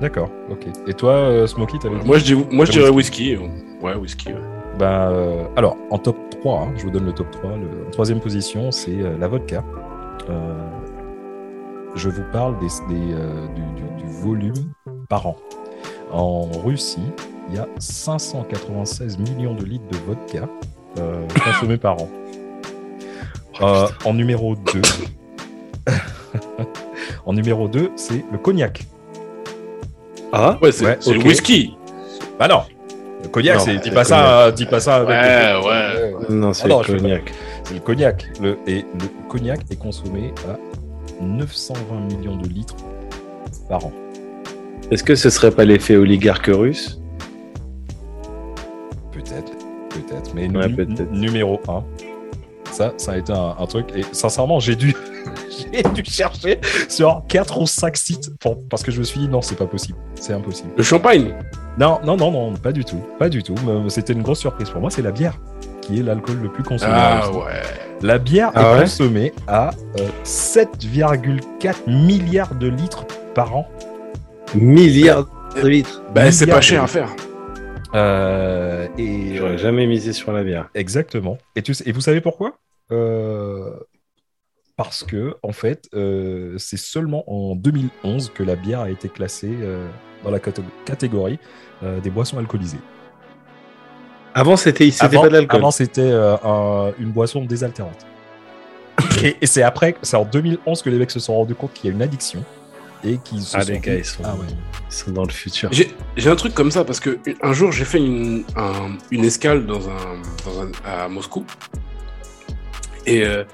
D'accord, 0.00 0.30
ok. 0.50 0.66
Et 0.86 0.94
toi, 0.94 1.12
euh, 1.12 1.46
Smokey, 1.46 1.76
t'avais 1.78 1.96
dit 1.98 2.06
Moi, 2.06 2.18
je 2.18 2.24
dis, 2.24 2.34
moi, 2.50 2.64
je 2.64 2.70
dirais 2.72 2.88
whisky. 2.88 3.36
Ouais, 3.82 3.94
whisky. 3.96 4.28
ouais. 4.28 4.34
Ben, 4.78 4.86
euh, 5.10 5.42
alors, 5.56 5.76
en 5.90 5.98
top 5.98 6.16
3, 6.40 6.60
hein, 6.62 6.72
je 6.76 6.84
vous 6.84 6.90
donne 6.90 7.04
le 7.04 7.12
top 7.12 7.30
3. 7.32 7.50
Le, 7.50 7.88
en 7.88 7.90
troisième 7.90 8.20
position, 8.20 8.70
c'est 8.70 8.92
euh, 8.92 9.16
la 9.18 9.26
vodka. 9.28 9.64
Je 11.94 12.08
vous 12.08 12.22
parle 12.32 12.58
des, 12.58 12.66
des, 12.94 13.12
euh, 13.14 13.46
du, 13.54 13.62
du- 13.82 14.04
du 14.04 14.10
volume 14.22 14.72
par 15.08 15.26
an. 15.26 15.36
En 16.12 16.48
Russie, 16.64 17.00
il 17.48 17.56
y 17.56 17.58
a 17.58 17.66
596 17.78 19.18
millions 19.18 19.54
de 19.54 19.64
litres 19.64 19.84
de 19.90 19.96
vodka 20.06 20.48
euh, 20.98 21.26
consommés 21.44 21.76
par 21.78 22.00
an. 22.02 22.08
Euh, 23.60 23.88
en 24.04 24.14
numéro 24.14 24.54
2, 24.54 24.80
en 27.26 27.32
numéro 27.32 27.66
2, 27.68 27.90
c'est 27.96 28.24
le 28.30 28.38
cognac. 28.38 28.84
Ah, 30.32 30.56
Ouais, 30.62 30.70
c'est 30.72 30.84
Ouais, 30.84 30.98
le 31.06 31.18
whisky. 31.24 31.76
Ah 32.38 32.46
non, 32.48 32.62
le 33.22 33.28
cognac, 33.28 33.56
Non, 33.56 33.64
c'est 33.64 33.74
c'est 33.74 33.82
dis 33.82 33.88
le 33.88 33.94
pas 33.94 34.04
ça, 34.04 34.52
dis 34.52 34.66
pas 34.66 34.78
ça. 34.80 34.96
avec 34.96 35.08
Ouais, 35.08 35.52
le- 35.52 36.16
ouais. 36.18 36.26
non, 36.30 36.52
c'est 36.52 36.64
Ah 36.64 36.68
le 36.68 36.84
cognac. 36.98 37.32
C'est 37.64 37.74
le 37.74 37.80
cognac. 37.80 38.26
Le, 38.40 38.58
et 38.66 38.84
le 38.94 39.28
cognac 39.28 39.60
est 39.70 39.76
consommé 39.78 40.32
à 40.48 40.56
920 41.20 42.00
millions 42.16 42.36
de 42.36 42.48
litres 42.48 42.76
par 43.68 43.86
an. 43.86 43.92
Est-ce 44.90 45.04
que 45.04 45.14
ce 45.14 45.28
serait 45.30 45.50
pas 45.50 45.64
l'effet 45.64 45.96
oligarque 45.96 46.46
russe? 46.52 47.00
Peut-être, 49.12 49.52
peut-être. 49.90 50.34
Mais 50.34 50.48
Ouais, 50.48 50.68
peut-être. 50.68 51.10
numéro 51.12 51.60
1, 51.68 51.84
ça, 52.72 52.92
ça 52.96 53.12
a 53.12 53.16
été 53.18 53.32
un, 53.32 53.56
un 53.58 53.66
truc. 53.66 53.86
Et 53.94 54.02
sincèrement, 54.12 54.60
j'ai 54.60 54.76
dû, 54.76 54.94
j'ai 55.72 55.82
dû 55.82 56.04
chercher 56.04 56.60
sur 56.88 57.22
4 57.28 57.60
ou 57.60 57.66
5 57.66 57.96
sites 57.96 58.38
pour- 58.38 58.56
parce 58.68 58.82
que 58.82 58.90
je 58.90 58.98
me 59.00 59.04
suis 59.04 59.20
dit 59.20 59.28
non, 59.28 59.42
c'est 59.42 59.56
pas 59.56 59.66
possible. 59.66 59.98
C'est 60.14 60.32
impossible. 60.32 60.70
Le 60.76 60.82
champagne? 60.82 61.34
Non, 61.78 61.98
non, 62.04 62.16
non, 62.16 62.30
non, 62.30 62.54
pas 62.54 62.72
du 62.72 62.84
tout. 62.84 63.00
Pas 63.18 63.28
du 63.28 63.42
tout. 63.42 63.54
Mais 63.66 63.88
C'était 63.90 64.12
une 64.12 64.22
grosse 64.22 64.40
surprise 64.40 64.70
pour 64.70 64.80
moi. 64.80 64.90
C'est 64.90 65.02
la 65.02 65.12
bière 65.12 65.38
qui 65.88 66.00
est 66.00 66.02
l'alcool 66.02 66.36
le 66.42 66.50
plus 66.50 66.62
consommé. 66.62 66.92
Ah 66.94 67.30
ouais. 67.32 67.62
La 68.02 68.18
bière 68.18 68.52
Ah 68.54 68.60
est 68.60 68.74
ouais 68.74 68.80
consommée 68.82 69.32
à 69.46 69.70
euh, 69.98 70.08
7,4 70.24 71.74
milliards 71.88 72.54
de 72.54 72.68
litres 72.68 73.06
par 73.34 73.56
an. 73.56 73.66
Milliards 74.54 75.26
de 75.60 75.66
litres. 75.66 76.02
Bah, 76.14 76.30
c'est 76.30 76.46
pas 76.46 76.60
cher 76.60 76.82
à 76.82 76.86
faire. 76.86 77.08
Euh, 77.94 78.86
et 78.98 79.34
J'aurais 79.36 79.52
euh, 79.52 79.58
jamais 79.58 79.86
misé 79.86 80.12
sur 80.12 80.30
la 80.32 80.44
bière. 80.44 80.68
exactement. 80.74 81.38
Et, 81.56 81.62
tu 81.62 81.72
sais- 81.72 81.88
et 81.88 81.92
vous 81.92 82.02
savez 82.02 82.20
pourquoi? 82.20 82.58
Euh, 82.92 83.70
parce 84.76 85.02
que, 85.04 85.36
en 85.42 85.52
fait, 85.52 85.88
euh, 85.94 86.54
c'est 86.58 86.76
seulement 86.78 87.24
en 87.32 87.56
2011 87.56 88.30
que 88.34 88.42
la 88.42 88.56
bière 88.56 88.80
a 88.80 88.90
été 88.90 89.08
classée 89.08 89.54
euh, 89.62 89.88
dans 90.22 90.30
la 90.30 90.38
caté- 90.38 90.62
catégorie 90.84 91.38
euh, 91.82 91.98
des 92.00 92.10
boissons 92.10 92.38
alcoolisées. 92.38 92.78
Avant, 94.38 94.56
c'était 94.56 94.88
Avant, 95.00 95.22
pas 95.22 95.28
de 95.28 95.32
l'alcool. 95.34 95.58
avant, 95.60 95.70
c'était 95.70 96.00
euh, 96.02 96.36
un- 96.44 96.92
une 96.98 97.10
boisson 97.10 97.44
désaltérante. 97.44 98.06
et 99.22 99.36
et 99.40 99.46
c'est 99.46 99.62
après, 99.62 99.94
c'est 100.02 100.16
en 100.16 100.24
2011 100.24 100.82
que 100.82 100.90
les 100.90 100.98
mecs 100.98 101.10
se 101.10 101.20
sont 101.20 101.34
rendus 101.34 101.54
compte 101.54 101.72
qu'il 101.72 101.88
y 101.88 101.92
a 101.92 101.94
une 101.96 102.02
addiction 102.02 102.44
et 103.04 103.18
qu'ils 103.18 103.42
se 103.42 103.56
Ah, 103.56 103.62
sont 103.62 103.72
les 103.72 103.78
gars, 103.80 103.92
dit, 103.94 103.98
ils 104.00 104.04
sont, 104.04 104.22
Ah 104.24 104.34
ouais. 104.34 104.46
ils 104.88 104.94
sont 104.94 105.10
dans 105.12 105.24
le 105.24 105.30
futur. 105.30 105.68
J'ai 105.72 105.92
j'ai 106.16 106.30
un 106.30 106.36
truc 106.36 106.54
comme 106.54 106.70
ça 106.70 106.84
parce 106.84 107.00
que 107.00 107.18
un 107.42 107.52
jour 107.52 107.72
j'ai 107.72 107.84
fait 107.84 107.98
une, 107.98 108.44
un- 108.56 108.96
une 109.10 109.24
escale 109.24 109.66
dans 109.66 109.88
un, 109.88 110.20
dans 110.44 110.62
un- 110.62 110.72
à 110.84 111.08
Moscou 111.08 111.44
et, 113.06 113.24
euh, 113.24 113.44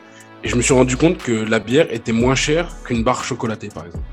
et 0.42 0.48
je 0.48 0.56
me 0.56 0.62
suis 0.62 0.74
rendu 0.74 0.96
compte 0.96 1.18
que 1.18 1.32
la 1.32 1.58
bière 1.60 1.86
était 1.92 2.12
moins 2.12 2.34
chère 2.34 2.68
qu'une 2.84 3.02
barre 3.04 3.24
chocolatée 3.24 3.68
par 3.68 3.86
exemple. 3.86 4.04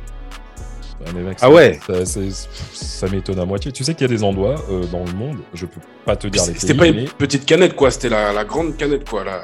Ouais, 1.06 1.12
mais 1.16 1.22
mec, 1.24 1.38
Ah 1.42 1.50
ouais. 1.50 1.80
ça, 1.88 2.06
c'est- 2.06 2.30
ça 2.74 3.08
m'étonne 3.08 3.40
à 3.40 3.46
moitié. 3.46 3.72
Tu 3.72 3.84
sais 3.84 3.94
qu'il 3.94 4.04
y 4.10 4.14
a 4.14 4.16
des 4.16 4.24
endroits 4.24 4.56
euh, 4.70 4.84
dans 4.92 5.04
le 5.04 5.12
monde, 5.14 5.38
je 5.54 5.66
peux 5.66 5.82
pas 6.06 6.16
te 6.16 6.28
dire 6.28 6.44
les 6.48 6.54
C'était 6.54 6.74
pas 6.76 6.88
une 6.88 6.96
mais 6.96 7.06
petite 7.18 7.46
canette 7.46 7.76
quoi, 7.76 7.90
c'était 7.92 8.10
la, 8.10 8.32
la 8.34 8.46
grande 8.46 8.78
canette 8.78 9.10
quoi, 9.10 9.24
la, 9.24 9.42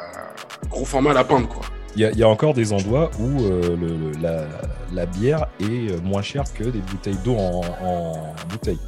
gros 0.70 0.86
format 0.86 1.12
à 1.12 1.14
la 1.16 1.24
pinte 1.24 1.48
quoi. 1.50 1.62
il 1.96 2.02
y, 2.02 2.06
a- 2.06 2.12
il 2.12 2.18
y 2.20 2.24
a 2.24 2.28
encore 2.30 2.54
des 2.54 2.74
endroits 2.74 3.10
où 3.20 3.44
euh, 3.44 3.76
le- 3.76 3.88
le- 4.12 4.22
la, 4.22 4.46
la 4.94 5.06
bière 5.08 5.48
est 5.60 5.92
euh, 5.92 5.98
moins 6.04 6.22
chère 6.22 6.44
que 6.54 6.64
des 6.66 6.80
bouteilles 6.80 7.18
d'eau 7.26 7.36
en, 7.36 7.62
en 7.82 8.36
bouteille. 8.50 8.80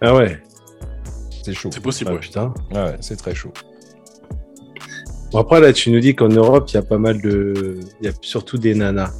Ah 0.00 0.14
ouais. 0.14 0.40
C'est 1.44 1.52
chaud. 1.54 1.70
C'est 1.72 1.80
possible. 1.80 2.10
Ah, 2.10 2.14
ouais. 2.14 2.20
putain. 2.20 2.54
Ouais, 2.72 2.82
ouais, 2.84 2.96
c'est 3.00 3.16
très 3.16 3.34
chaud. 3.34 3.52
Bon, 5.32 5.38
après, 5.38 5.60
là, 5.60 5.72
tu 5.72 5.90
nous 5.90 6.00
dis 6.00 6.14
qu'en 6.14 6.28
Europe, 6.28 6.68
il 6.70 6.74
y 6.74 6.76
a 6.76 6.82
pas 6.82 6.98
mal 6.98 7.20
de. 7.20 7.78
Il 8.00 8.06
y 8.06 8.08
a 8.08 8.12
surtout 8.20 8.58
des 8.58 8.74
nanas. 8.74 9.12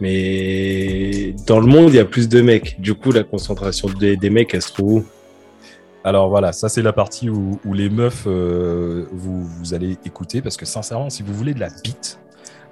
Mais 0.00 1.34
dans 1.46 1.60
le 1.60 1.66
monde, 1.66 1.90
il 1.90 1.96
y 1.96 2.00
a 2.00 2.04
plus 2.04 2.28
de 2.28 2.40
mecs. 2.40 2.80
Du 2.80 2.94
coup, 2.94 3.12
la 3.12 3.22
concentration 3.22 3.88
des, 3.88 4.16
des 4.16 4.30
mecs, 4.30 4.52
elle 4.54 4.62
se 4.62 4.72
trouve 4.72 4.92
où? 4.94 5.04
Alors 6.04 6.28
voilà, 6.28 6.52
ça 6.52 6.68
c'est 6.68 6.82
la 6.82 6.92
partie 6.92 7.30
où, 7.30 7.60
où 7.64 7.74
les 7.74 7.88
meufs, 7.88 8.24
euh, 8.26 9.06
vous, 9.12 9.44
vous 9.44 9.72
allez 9.74 9.96
écouter, 10.04 10.42
parce 10.42 10.56
que 10.56 10.66
sincèrement, 10.66 11.10
si 11.10 11.22
vous 11.22 11.32
voulez 11.32 11.54
de 11.54 11.60
la 11.60 11.68
bite, 11.84 12.18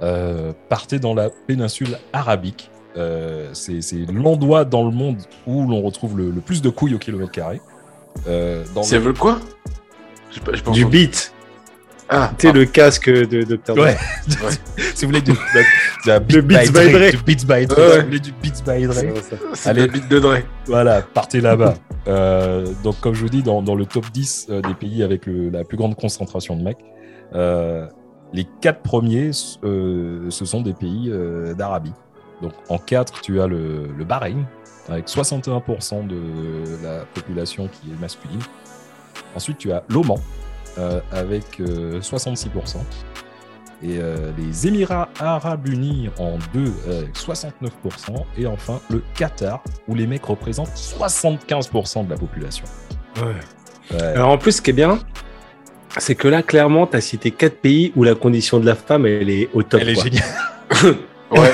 euh, 0.02 0.52
partez 0.68 0.98
dans 0.98 1.14
la 1.14 1.30
péninsule 1.46 1.96
arabique. 2.12 2.70
Euh, 2.96 3.50
c'est 3.52 3.80
l'endroit 4.12 4.64
dans 4.64 4.84
le 4.84 4.90
monde 4.90 5.18
où 5.46 5.64
l'on 5.68 5.80
retrouve 5.80 6.18
le, 6.18 6.30
le 6.32 6.40
plus 6.40 6.60
de 6.60 6.70
couilles 6.70 6.94
au 6.94 6.98
kilomètre 6.98 7.30
carré. 7.30 7.60
Dans 8.74 8.82
Si 8.82 8.92
le- 8.94 8.96
elles 8.98 9.04
veulent 9.04 9.14
quoi 9.18 9.38
pas- 10.44 10.70
Du 10.72 10.84
beat. 10.86 11.32
Ah, 12.12 12.32
Tu 12.36 12.48
sais, 12.48 12.52
le 12.52 12.64
casque 12.64 13.08
de 13.08 13.42
Dr. 13.42 13.78
Ouais. 13.78 13.96
si 14.94 15.04
vous 15.04 15.10
voulez 15.12 15.20
du, 15.20 15.30
de, 15.32 16.18
de, 16.18 16.18
De 16.34 16.40
Beats 16.40 16.62
by 16.64 16.70
Dre. 16.92 17.10
du 17.10 17.16
Beats 17.22 17.46
by 17.46 17.66
Dre, 17.66 17.78
Ouais. 17.78 17.90
si 17.92 17.98
vous 18.00 18.04
voulez 18.06 18.18
du 18.20 18.32
Beats 18.32 18.62
by 18.66 18.86
Dre, 18.86 19.14
Allez. 19.66 19.86
de 19.86 20.18
Dre. 20.18 20.38
Voilà, 20.66 21.02
partez 21.02 21.40
là-bas. 21.40 21.74
Euh, 22.08 22.66
donc, 22.82 22.98
comme 23.00 23.14
je 23.14 23.20
vous 23.22 23.28
dis, 23.28 23.42
dans, 23.42 23.62
dans 23.62 23.74
le 23.76 23.86
top 23.86 24.06
10 24.12 24.48
euh, 24.50 24.60
des 24.62 24.74
pays 24.74 25.02
avec 25.04 25.26
le- 25.26 25.50
la 25.50 25.62
plus 25.64 25.76
grande 25.76 25.94
concentration 25.94 26.56
de 26.56 26.62
mecs, 26.62 26.78
euh, 27.34 27.86
les 28.32 28.46
quatre 28.60 28.80
premiers, 28.82 29.30
euh, 29.64 30.26
ce 30.30 30.44
sont 30.44 30.62
des 30.62 30.72
pays 30.74 31.10
euh, 31.12 31.54
d'Arabie. 31.54 31.92
Donc, 32.42 32.52
en 32.68 32.78
4, 32.78 33.20
tu 33.20 33.40
as 33.40 33.46
le, 33.46 33.86
le 33.96 34.04
Bahreïn, 34.04 34.46
avec 34.88 35.06
61% 35.08 36.06
de 36.08 36.16
la 36.82 37.04
population 37.14 37.68
qui 37.68 37.90
est 37.92 38.00
masculine. 38.00 38.40
Ensuite, 39.36 39.58
tu 39.58 39.70
as 39.70 39.84
l'Oman, 39.88 40.16
avec 41.12 41.60
euh, 41.60 42.00
66%. 42.00 42.76
Et 43.82 43.96
euh, 43.98 44.30
les 44.36 44.66
Émirats 44.68 45.08
Arabes 45.18 45.66
Unis 45.68 46.10
en 46.18 46.38
2, 46.52 46.72
avec 46.98 47.14
69%. 47.14 48.24
Et 48.36 48.46
enfin, 48.46 48.80
le 48.90 49.02
Qatar, 49.14 49.62
où 49.88 49.94
les 49.94 50.06
mecs 50.06 50.24
représentent 50.26 50.68
75% 50.76 52.04
de 52.06 52.10
la 52.10 52.16
population. 52.18 52.64
Ouais. 53.16 53.98
Alors, 54.14 54.28
en 54.28 54.38
plus, 54.38 54.52
ce 54.52 54.62
qui 54.62 54.70
est 54.70 54.74
bien, 54.74 54.98
c'est 55.96 56.14
que 56.14 56.28
là, 56.28 56.42
clairement, 56.42 56.86
tu 56.86 56.96
as 56.96 57.00
cité 57.00 57.30
quatre 57.30 57.56
pays 57.56 57.92
où 57.96 58.04
la 58.04 58.14
condition 58.14 58.60
de 58.60 58.66
la 58.66 58.74
femme, 58.74 59.06
elle 59.06 59.30
est 59.30 59.48
au 59.54 59.62
top. 59.62 59.80
Elle 59.80 59.90
est 59.90 60.02
géniale. 60.02 60.24
Ouais. 61.30 61.52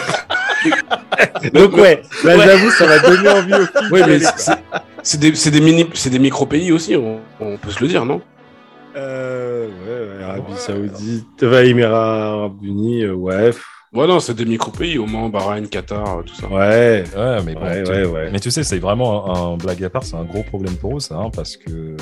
Donc, 1.53 1.75
ouais, 1.77 2.03
là, 2.25 2.39
j'avoue, 2.39 2.71
ça 2.71 2.87
va 2.87 2.99
donner 2.99 3.29
envie 3.29 3.53
filles. 3.53 3.91
Ouais, 3.93 4.07
mais 4.07 4.19
c'est- 5.03 5.19
des, 5.19 5.35
c'est 5.35 5.51
des 5.51 5.61
mini, 5.61 5.87
c'est 5.93 6.09
des 6.09 6.19
micro 6.19 6.47
pays 6.47 6.73
aussi, 6.73 6.97
on, 6.97 7.21
on 7.41 7.59
peut 7.59 7.71
se 7.71 7.81
le 7.81 7.89
dire, 7.89 8.05
non? 8.07 8.23
Euh, 8.97 9.69
ouais, 9.69 10.17
ouais, 10.19 10.25
Arabie 10.25 10.57
Saoudite, 10.57 11.43
va 11.45 11.65
Émirats 11.65 12.33
Arabes 12.33 12.63
Unis, 12.63 13.03
euh, 13.05 13.13
ouais, 13.15 13.51
Ouais, 13.93 14.07
non, 14.07 14.21
c'est 14.21 14.35
des 14.35 14.45
micro 14.45 14.71
pays, 14.71 14.99
Oman, 14.99 15.31
Bahreïn, 15.31 15.69
Qatar, 15.69 16.19
euh, 16.19 16.23
tout 16.23 16.35
ça. 16.35 16.49
ouais, 16.49 17.05
Ouais, 17.17 17.43
mais 17.45 17.55
bon, 17.55 17.63
ouais, 17.63 17.83
tu- 17.83 17.91
ouais, 17.91 18.05
ouais. 18.05 18.31
Mais 18.31 18.41
tu 18.41 18.51
sais, 18.51 18.65
c'est 18.65 18.79
vraiment 18.79 19.53
un, 19.53 19.55
un 19.55 19.57
blague 19.57 19.83
à 19.85 19.91
part, 19.91 20.03
c'est 20.05 20.17
un 20.17 20.25
gros 20.25 20.43
problème 20.43 20.77
pour 20.77 20.97
eux, 20.97 21.01
ça, 21.01 21.17
hein, 21.17 21.31
parce 21.31 21.57
que 21.57 21.71
euh, 21.71 21.97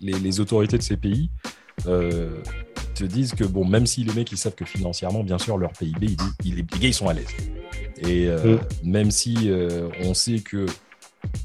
les, 0.00 0.12
les 0.12 0.40
autorités 0.40 0.78
de 0.78 0.82
ces 0.82 0.96
pays 0.96 1.30
euh, 1.86 2.28
te 2.94 3.04
disent 3.04 3.32
que, 3.32 3.44
bon, 3.44 3.64
même 3.64 3.86
si 3.86 4.04
les 4.04 4.12
mecs 4.14 4.30
ils 4.30 4.36
savent 4.36 4.54
que 4.54 4.64
financièrement, 4.64 5.22
bien 5.24 5.38
sûr, 5.38 5.56
leur 5.58 5.72
PIB, 5.72 6.06
il, 6.08 6.16
il- 6.44 6.54
les 6.56 6.62
gars 6.62 6.88
ils 6.88 6.94
sont 6.94 7.08
à 7.08 7.14
l'aise. 7.14 7.26
Et 8.00 8.26
euh, 8.28 8.56
Mm. 8.56 8.90
même 8.90 9.10
si 9.10 9.50
euh, 9.50 9.88
on 10.04 10.14
sait 10.14 10.38
que 10.40 10.66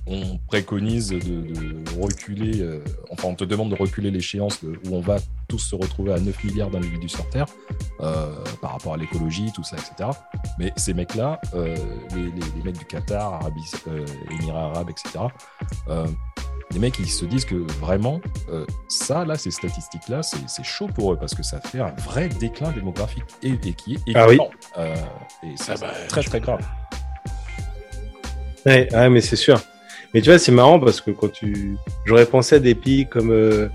on 0.07 0.37
préconise 0.47 1.09
de, 1.09 1.17
de 1.19 2.01
reculer, 2.01 2.61
euh, 2.61 2.83
enfin, 3.09 3.29
on 3.29 3.35
te 3.35 3.43
demande 3.43 3.69
de 3.71 3.75
reculer 3.75 4.11
l'échéance 4.11 4.61
où 4.63 4.73
on 4.95 4.99
va 5.01 5.17
tous 5.47 5.59
se 5.59 5.75
retrouver 5.75 6.13
à 6.13 6.19
9 6.19 6.43
milliards 6.43 6.69
d'individus 6.69 7.09
sur 7.09 7.29
Terre 7.29 7.45
euh, 8.01 8.33
par 8.61 8.73
rapport 8.73 8.93
à 8.93 8.97
l'écologie, 8.97 9.51
tout 9.53 9.63
ça, 9.63 9.77
etc. 9.77 10.09
Mais 10.59 10.73
ces 10.77 10.93
mecs-là, 10.93 11.39
euh, 11.53 11.75
les, 12.15 12.23
les- 12.23 12.31
les 12.57 12.63
mecs 12.63 12.77
du 12.77 12.85
Qatar, 12.85 13.33
Arabie, 13.35 13.61
euh, 13.87 14.05
Émirats 14.31 14.65
arabes, 14.71 14.89
etc., 14.89 15.25
euh, 15.89 16.05
les 16.71 16.79
mecs, 16.79 16.97
ils 16.97 17.07
se 17.07 17.25
disent 17.25 17.45
que 17.45 17.55
vraiment, 17.79 18.19
euh, 18.49 18.65
ça, 18.87 19.25
là, 19.25 19.37
ces 19.37 19.51
statistiques-là, 19.51 20.23
c'est 20.23 20.37
c'est 20.47 20.63
chaud 20.63 20.87
pour 20.87 21.13
eux 21.13 21.17
parce 21.17 21.35
que 21.35 21.43
ça 21.43 21.61
fait 21.61 21.79
un 21.79 21.93
vrai 22.03 22.29
déclin 22.29 22.71
démographique 22.71 23.23
et, 23.43 23.49
et 23.63 23.73
qui 23.73 23.93
est 24.07 24.15
Ah 24.15 24.23
oui. 24.27 24.29
évident. 24.29 24.49
Euh, 24.79 24.95
et 25.43 25.53
c'est 25.55 25.73
Ah 25.73 25.75
bah, 25.81 25.91
très, 26.07 26.23
très 26.23 26.39
grave. 26.39 26.61
Ouais, 28.65 28.87
ouais, 28.91 29.09
mais 29.09 29.21
c'est 29.21 29.35
sûr. 29.35 29.61
Mais 30.13 30.21
tu 30.21 30.29
vois, 30.29 30.39
c'est 30.39 30.51
marrant 30.51 30.79
parce 30.79 31.01
que 31.01 31.11
quand 31.11 31.31
tu. 31.31 31.77
J'aurais 32.05 32.25
pensé 32.25 32.55
à 32.55 32.59
des 32.59 32.75
pays 32.75 33.07
comme, 33.07 33.31
euh, 33.31 33.67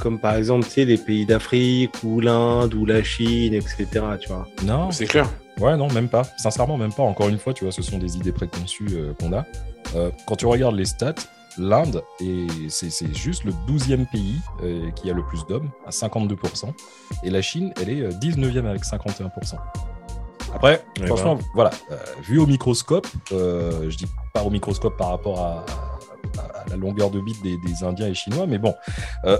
comme 0.00 0.18
par 0.18 0.36
exemple, 0.36 0.64
tu 0.64 0.72
sais, 0.72 0.84
les 0.84 0.96
pays 0.96 1.26
d'Afrique 1.26 1.94
ou 2.02 2.20
l'Inde 2.20 2.74
ou 2.74 2.86
la 2.86 3.02
Chine, 3.02 3.54
etc. 3.54 3.86
Tu 4.20 4.28
vois. 4.28 4.46
Non, 4.64 4.90
C'est 4.90 5.06
clair. 5.06 5.28
Ouais, 5.60 5.76
non, 5.76 5.88
même 5.92 6.08
pas. 6.08 6.22
Sincèrement, 6.38 6.78
même 6.78 6.92
pas. 6.92 7.02
Encore 7.02 7.28
une 7.28 7.38
fois, 7.38 7.52
tu 7.52 7.64
vois, 7.64 7.72
ce 7.72 7.82
sont 7.82 7.98
des 7.98 8.16
idées 8.16 8.32
préconçues 8.32 8.88
euh, 8.94 9.12
qu'on 9.20 9.32
a. 9.34 9.44
Euh, 9.94 10.10
quand 10.26 10.36
tu 10.36 10.46
regardes 10.46 10.76
les 10.76 10.86
stats, 10.86 11.14
l'Inde, 11.58 12.02
c'est 12.68 12.90
c'est 12.90 13.14
juste 13.16 13.44
le 13.44 13.52
12e 13.68 14.06
pays 14.10 14.36
euh, 14.62 14.90
qui 14.92 15.10
a 15.10 15.14
le 15.14 15.24
plus 15.24 15.44
d'hommes, 15.46 15.70
à 15.86 15.90
52%. 15.90 16.72
Et 17.24 17.30
la 17.30 17.42
Chine, 17.42 17.72
elle 17.80 17.90
est 17.90 18.02
euh, 18.02 18.10
19e 18.10 18.66
avec 18.66 18.84
51%. 18.84 19.56
Après, 20.54 20.84
Ouais, 21.00 21.06
franchement, 21.06 21.38
voilà, 21.54 21.70
euh, 21.90 21.96
vu 22.22 22.38
au 22.38 22.46
microscope, 22.46 23.06
euh, 23.32 23.88
je 23.88 23.96
dis 23.96 24.06
pas 24.34 24.42
au 24.42 24.50
microscope 24.50 24.96
par 24.96 25.08
rapport 25.08 25.40
à, 25.40 25.64
à- 26.38 26.60
à 26.60 26.64
la 26.70 26.76
longueur 26.76 27.10
de 27.10 27.20
bite 27.20 27.42
des, 27.42 27.56
des 27.66 27.84
Indiens 27.84 28.08
et 28.08 28.14
Chinois, 28.14 28.46
mais 28.46 28.58
bon, 28.58 28.74
euh, 29.24 29.38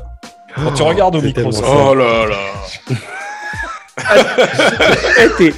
quand 0.57 0.73
tu 0.73 0.83
regardes 0.83 1.17
au 1.17 1.23
microscope, 1.23 1.69
Oh 1.69 1.95
là 1.95 2.27
là. 2.27 2.37
Eh, 5.19 5.29
t'es- 5.39 5.55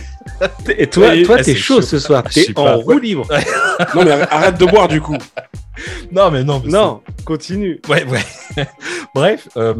t'es- 0.64 0.82
Et 0.82 0.86
toi, 0.88 1.10
Oui, 1.10 1.22
toi, 1.24 1.36
eh, 1.38 1.42
t'es 1.42 1.54
chaud 1.54 1.76
chaud. 1.76 1.82
ce 1.82 1.98
soir. 1.98 2.22
T'es 2.24 2.52
pas. 2.52 2.76
en 2.76 2.80
roue 2.80 2.98
libre. 2.98 3.26
Non, 3.94 4.04
mais 4.04 4.10
arrête 4.10 4.58
de 4.58 4.66
boire 4.66 4.88
du 4.88 5.00
coup. 5.00 5.16
non, 6.12 6.30
mais 6.30 6.44
non, 6.44 6.60
mais 6.64 6.70
Non, 6.70 7.00
continue. 7.24 7.80
Ouais, 7.88 8.04
ouais. 8.04 8.66
Bref, 9.14 9.48
euh, 9.56 9.74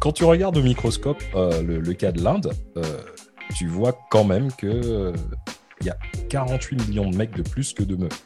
quand 0.00 0.12
tu 0.12 0.24
regardes 0.24 0.56
au 0.56 0.62
microscope 0.62 1.22
euh, 1.34 1.62
le, 1.62 1.80
le 1.80 1.92
cas 1.94 2.12
de 2.12 2.22
l'Inde, 2.22 2.52
euh, 2.76 2.82
tu 3.54 3.66
vois 3.66 3.96
quand 4.10 4.24
même 4.24 4.52
que 4.52 4.66
euh, 4.66 5.12
y 5.82 5.90
a 5.90 5.96
48 6.30 6.88
millions 6.88 7.08
de 7.10 7.16
mecs 7.16 7.34
de 7.36 7.42
plus 7.42 7.72
que 7.72 7.82
de 7.82 7.96
meufs. 7.96 8.22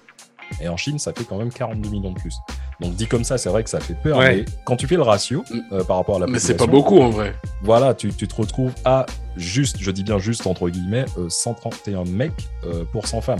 Et 0.60 0.68
en 0.68 0.76
Chine, 0.76 0.98
ça 0.98 1.12
fait 1.12 1.24
quand 1.24 1.36
même 1.38 1.52
42 1.52 1.88
millions 1.90 2.10
de 2.12 2.18
plus. 2.18 2.34
Donc 2.80 2.94
dit 2.94 3.06
comme 3.06 3.22
ça, 3.24 3.38
c'est 3.38 3.48
vrai 3.50 3.62
que 3.62 3.70
ça 3.70 3.78
fait 3.78 3.94
peur. 3.94 4.18
Ouais. 4.18 4.36
Mais 4.38 4.44
quand 4.64 4.74
tu 4.76 4.86
fais 4.88 4.96
le 4.96 5.02
ratio 5.02 5.44
euh, 5.72 5.84
par 5.84 5.96
rapport 5.98 6.16
à 6.16 6.20
la 6.20 6.26
Mais 6.26 6.38
c'est 6.38 6.54
pas 6.56 6.64
population, 6.66 6.90
beaucoup 6.90 7.02
en 7.02 7.10
vrai. 7.10 7.34
Voilà, 7.62 7.94
tu, 7.94 8.12
tu 8.12 8.26
te 8.26 8.34
retrouves 8.34 8.72
à 8.84 9.06
juste, 9.36 9.76
je 9.80 9.90
dis 9.90 10.02
bien 10.02 10.18
juste 10.18 10.46
entre 10.46 10.68
guillemets, 10.68 11.04
euh, 11.18 11.28
131 11.28 12.04
mecs 12.04 12.32
euh, 12.64 12.84
pour 12.90 13.06
100 13.06 13.20
femmes. 13.20 13.38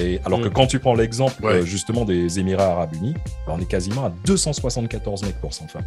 Et 0.00 0.20
alors 0.24 0.40
que 0.40 0.48
Mm. 0.48 0.52
quand 0.52 0.66
tu 0.66 0.78
prends 0.80 0.94
l'exemple 0.94 1.44
Ouais. 1.44 1.52
euh, 1.56 1.62
justement 1.64 2.04
des 2.04 2.38
Émirats 2.40 2.68
Arabes 2.72 2.94
Unis, 2.94 3.14
bah, 3.46 3.54
on 3.56 3.60
est 3.60 3.66
quasiment 3.68 4.06
à 4.06 4.12
274 4.24 5.22
mecs 5.24 5.40
pour 5.40 5.52
100 5.52 5.68
femmes. 5.68 5.86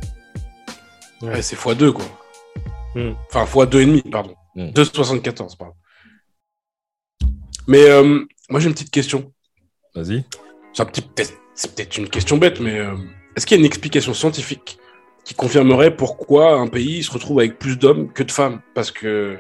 Ouais, 1.22 1.42
c'est 1.42 1.56
x2 1.58 1.92
quoi. 1.92 2.06
Hmm. 2.96 3.14
Enfin, 3.34 3.46
x2,5, 3.46 4.10
pardon. 4.12 4.36
Hmm. 4.56 4.70
2,74, 4.70 5.58
pardon. 5.58 5.74
Mais 7.68 7.90
euh, 7.90 8.20
moi 8.50 8.60
j'ai 8.60 8.68
une 8.68 8.74
petite 8.74 8.92
question. 8.92 9.32
Vas-y. 9.96 10.24
C'est 10.74 10.84
un 10.84 10.86
petit- 10.86 11.02
peut-être 11.02 11.34
c'est 11.56 11.76
peut-être 11.76 11.98
une 11.98 12.10
question 12.10 12.38
bête, 12.38 12.60
mais 12.60 12.80
euh, 12.80 12.96
est-ce 13.36 13.46
qu'il 13.46 13.56
y 13.56 13.60
a 13.60 13.62
une 13.62 13.66
explication 13.66 14.14
scientifique 14.14 14.78
qui 15.24 15.34
confirmerait 15.36 15.96
pourquoi 15.96 16.54
un 16.60 16.68
pays 16.68 17.04
se 17.04 17.12
retrouve 17.12 17.40
avec 17.40 17.60
plus 17.60 17.78
d'hommes 17.78 18.12
que 18.12 18.24
de 18.24 18.32
femmes? 18.32 18.62
Parce 18.76 18.92
que 18.92 19.38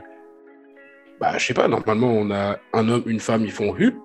bah, 1.19 1.38
je 1.38 1.45
sais 1.45 1.54
pas, 1.54 1.67
normalement, 1.67 2.12
on 2.12 2.32
a 2.32 2.58
un 2.73 2.89
homme, 2.89 3.04
une 3.06 3.19
femme, 3.19 3.45
ils 3.45 3.52
font 3.52 3.76
hup. 3.78 3.95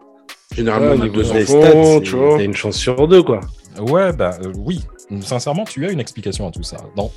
Généralement, 0.54 0.90
Ouais, 0.92 0.98
on 1.00 1.02
a 1.02 1.08
deux 1.08 1.30
enfants, 1.30 1.44
stats, 1.44 2.00
tu 2.00 2.10
c'est- 2.10 2.16
vois. 2.16 2.38
t'as 2.38 2.44
une 2.44 2.54
chance 2.54 2.76
sur 2.76 3.06
deux, 3.06 3.22
quoi. 3.22 3.40
Ouais, 3.78 4.12
bah 4.12 4.36
euh, 4.42 4.52
oui. 4.56 4.80
Sincèrement, 5.20 5.64
tu 5.64 5.86
as 5.86 5.90
une 5.90 6.00
explication 6.00 6.48
à 6.48 6.50
tout 6.50 6.62
ça. 6.62 6.78
Dans... 6.96 7.10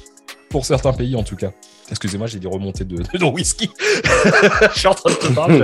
Pour 0.49 0.65
certains 0.65 0.91
pays, 0.93 1.15
en 1.15 1.23
tout 1.23 1.35
cas. 1.37 1.51
Excusez-moi, 1.91 2.25
j'ai 2.27 2.39
des 2.39 2.47
remontées 2.47 2.85
de, 2.85 2.97
de 2.97 3.23
whisky. 3.25 3.69
Je 4.73 4.79
suis 4.79 4.87
en 4.87 4.93
train 4.93 5.11
de 5.11 5.15
te 5.15 5.31
parler. 5.33 5.61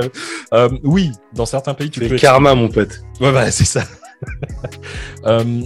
Euh, 0.54 0.70
oui, 0.84 1.12
dans 1.34 1.46
certains 1.46 1.74
pays, 1.74 1.90
tu 1.90 2.00
peux. 2.02 2.08
le 2.08 2.18
karma, 2.20 2.54
mon 2.54 2.68
pote. 2.70 3.02
Ouais, 3.20 3.32
bah, 3.32 3.50
c'est 3.52 3.66
ça. 3.66 3.84
Euh, 5.26 5.62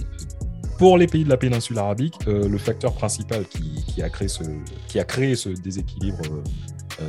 pour 0.78 0.98
les 0.98 1.06
pays 1.06 1.24
de 1.24 1.28
la 1.30 1.36
péninsule 1.36 1.78
arabique, 1.78 2.16
euh, 2.26 2.48
le 2.48 2.58
facteur 2.58 2.92
principal 2.92 3.44
qui, 3.46 3.84
qui 3.86 4.02
a 4.02 4.08
créé 4.10 4.28
ce, 4.28 4.42
qui 4.88 4.98
a 4.98 5.04
créé 5.04 5.34
ce 5.36 5.48
déséquilibre, 5.50 6.18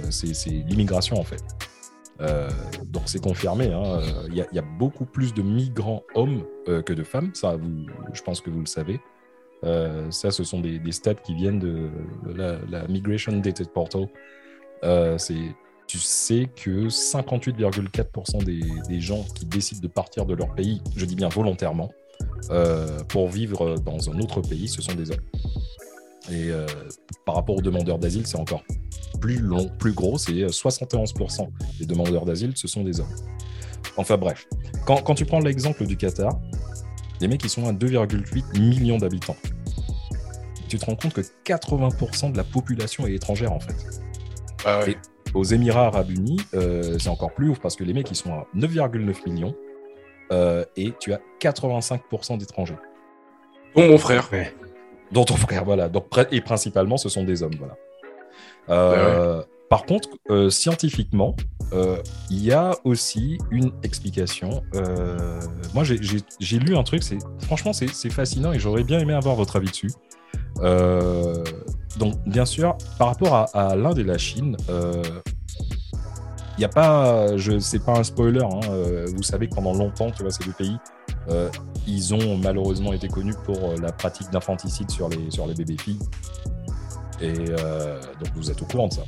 c'est 0.10 0.50
l'immigration 0.50 1.20
en 1.20 1.24
fait. 1.24 1.44
Donc 2.86 3.04
c'est 3.06 3.22
confirmé. 3.22 3.74
hein, 3.74 4.00
Il 4.30 4.36
y, 4.36 4.56
y 4.56 4.60
a 4.60 4.64
beaucoup 4.80 5.06
plus 5.06 5.34
de 5.34 5.42
migrants 5.42 6.04
hommes 6.16 6.44
que 6.66 6.94
de 6.94 7.04
femmes. 7.04 7.32
Ça, 7.34 7.56
vous- 7.58 7.88
je 8.14 8.22
pense 8.22 8.40
que 8.42 8.50
vous 8.50 8.60
le 8.62 8.66
savez. 8.68 9.00
Euh, 9.64 10.10
ça, 10.12 10.32
ce 10.32 10.44
sont 10.44 10.60
des, 10.60 10.80
stats 10.92 11.14
qui 11.16 11.34
viennent 11.34 11.60
de 11.60 11.90
la, 12.36 12.88
Migration 12.88 13.38
Data 13.38 13.64
Portal. 13.66 14.08
Euh, 14.84 15.18
tu 15.88 16.00
sais 16.00 16.50
que 16.56 16.88
58,4% 16.88 18.44
des, 18.44 19.00
gens 19.00 19.24
qui 19.36 19.46
décident 19.46 19.82
de 19.82 19.88
partir 19.88 20.26
de 20.26 20.34
leur 20.34 20.54
pays, 20.54 20.82
je 20.96 21.06
dis 21.06 21.16
bien 21.16 21.30
volontairement, 21.30 21.92
euh, 22.52 23.04
pour 23.10 23.30
vivre 23.30 23.76
dans 23.80 24.10
un 24.10 24.20
autre 24.20 24.42
pays, 24.42 24.68
ce 24.68 24.82
sont 24.82 24.96
des 24.96 25.12
hommes. 25.12 26.32
Et 26.32 26.52
par 27.26 27.36
rapport 27.36 27.58
aux 27.58 27.62
demandeurs 27.62 28.00
d'asile, 28.00 28.26
c'est 28.26 28.40
encore 28.40 28.64
plus 29.24 29.40
long, 29.40 29.70
plus 29.80 29.94
gros, 29.94 30.18
c'est 30.18 30.44
euh, 30.44 30.50
71% 30.50 31.48
des 31.80 31.86
demandeurs 31.86 32.26
d'asile, 32.26 32.52
ce 32.56 32.68
sont 32.68 32.84
des 32.84 33.00
hommes. 33.00 33.16
Enfin 33.96 34.18
bref, 34.18 34.46
quand 34.86 35.16
tu 35.16 35.26
prends 35.26 35.40
l'exemple 35.40 35.86
du 35.86 35.96
Qatar, 35.96 36.38
les 37.22 37.28
mecs 37.28 37.44
ils 37.44 37.50
sont 37.50 37.68
à 37.68 37.72
2,8 37.74 38.60
millions 38.60 38.98
d'habitants. 38.98 39.36
Tu 40.68 40.78
te 40.78 40.86
rends 40.86 40.96
compte 40.96 41.14
que 41.14 41.22
80% 41.46 42.32
de 42.32 42.38
la 42.38 42.44
population 42.44 43.06
est 43.06 43.14
étrangère 43.14 43.52
en 43.54 43.60
fait 43.60 43.76
Ah 44.66 44.80
ouais. 44.80 44.92
Et- 44.92 44.98
aux 45.34 45.44
Émirats 45.44 45.88
Arabes 45.88 46.12
Unis, 46.12 46.38
euh, 46.54 46.98
c'est 47.00 47.10
encore 47.10 47.34
plus 47.34 47.50
ouf 47.50 47.60
parce 47.60 47.76
que 47.76 47.84
les 47.84 47.94
mecs, 47.94 48.10
ils 48.12 48.16
sont 48.16 48.32
à 48.34 48.46
9,9 48.56 49.26
millions 49.28 49.56
euh, 50.32 50.64
et 50.78 50.94
tu 51.00 51.12
as 51.12 51.20
85% 51.42 52.38
d'étrangers. 52.38 52.78
Bon, 53.76 53.88
mon 53.90 53.98
frère. 53.98 54.30
Dont 55.12 55.26
ton 55.26 55.36
frère, 55.36 55.66
voilà. 55.66 55.90
Donc, 55.90 56.06
et 56.32 56.42
principalement, 56.42 56.98
ce 56.98 57.10
sont 57.10 57.24
des 57.24 57.42
hommes, 57.42 57.56
voilà. 57.58 57.76
Euh, 58.70 59.42
Par 59.70 59.86
contre, 59.86 60.10
euh, 60.30 60.52
scientifiquement, 60.52 61.36
euh, 61.62 61.63
il 62.30 62.44
y 62.44 62.52
a 62.52 62.76
aussi 62.84 63.38
une 63.52 63.72
explication. 63.84 64.64
Euh, 64.76 65.40
moi, 65.74 65.84
j'ai- 65.84 66.60
lu 66.60 66.76
un 66.76 66.84
truc, 66.84 67.04
franchement, 67.42 67.74
c'est 67.74 67.88
fascinant 68.10 68.54
et 68.54 68.60
j'aurais 68.60 68.84
bien 68.84 69.00
aimé 69.00 69.14
avoir 69.14 69.36
votre 69.36 69.56
avis 69.56 69.70
dessus. 69.70 69.92
Euh, 70.62 71.44
donc, 71.98 72.16
bien 72.26 72.46
sûr, 72.46 72.78
par 72.98 73.08
rapport 73.08 73.50
à, 73.54 73.76
l'Inde 73.76 74.00
et 74.00 74.04
la 74.04 74.18
Chine, 74.18 74.58
euh, 74.70 75.02
il 76.58 76.60
n'y 76.60 76.66
a 76.66 76.70
pas, 76.70 77.36
je 77.38 77.60
c'est 77.60 77.84
pas 77.84 77.98
un 77.98 78.04
spoiler. 78.04 78.44
hein, 78.44 78.60
euh, 78.70 79.08
vous 79.16 79.24
savez 79.24 79.48
que 79.48 79.56
pendant 79.56 79.74
longtemps, 79.74 80.12
tu 80.12 80.24
ces 80.30 80.44
deux 80.44 80.54
pays, 80.54 80.78
euh, 81.30 81.50
ils 81.88 82.14
ont 82.14 82.38
malheureusement 82.38 82.94
été 82.94 83.08
connus 83.08 83.36
pour 83.44 83.58
euh, 83.58 83.76
la 83.82 83.92
pratique 83.92 84.30
d'infanticide 84.30 84.92
sur 84.92 85.10
les 85.10 85.32
sur 85.32 85.48
les 85.48 85.54
bébés 85.54 85.78
filles. 85.78 86.00
Et 87.22 87.34
euh, 87.50 88.00
donc, 88.24 88.34
vous 88.36 88.52
êtes 88.52 88.62
au 88.62 88.66
courant 88.66 88.88
de 88.88 88.94
ça. 88.94 89.04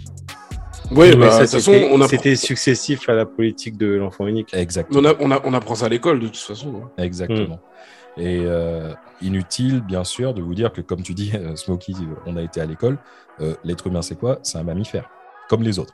Oui, 0.91 1.15
bah, 1.15 1.31
ça, 1.31 1.39
de 1.39 1.43
toute 1.43 1.51
façon, 1.51 1.71
c'était- 1.71 1.89
on, 1.91 1.97
appre- 1.99 2.09
C'était 2.09 2.35
successif 2.35 3.09
à 3.09 3.13
la 3.13 3.25
politique 3.25 3.77
de 3.77 3.87
l'enfant 3.95 4.27
unique. 4.27 4.53
Exactement. 4.53 4.99
on, 4.99 5.05
a- 5.05 5.15
on, 5.19 5.31
a- 5.31 5.41
on 5.45 5.53
apprend 5.53 5.75
ça 5.75 5.85
à 5.87 5.89
l'école, 5.89 6.19
de 6.19 6.27
toute 6.27 6.37
façon. 6.37 6.83
hein. 6.83 6.91
Exactement. 6.97 7.59
Et 8.17 8.39
euh, 8.45 8.93
inutile, 9.21 9.81
bien 9.81 10.03
sûr, 10.05 10.33
de 10.33 10.41
vous 10.41 10.55
dire 10.55 10.71
que, 10.71 10.81
comme 10.81 11.01
tu 11.03 11.13
dis, 11.13 11.31
euh, 11.35 11.55
Smokey, 11.55 11.93
euh, 11.93 12.15
on 12.25 12.37
a 12.37 12.41
été 12.41 12.61
à 12.61 12.65
l'école. 12.65 12.97
euh, 13.41 13.55
L'être 13.65 13.87
humain, 13.87 14.01
c'est 14.01 14.17
quoi? 14.17 14.39
C'est 14.43 14.57
un 14.57 14.63
mammifère, 14.63 15.09
comme 15.49 15.63
les 15.63 15.79
autres. 15.79 15.93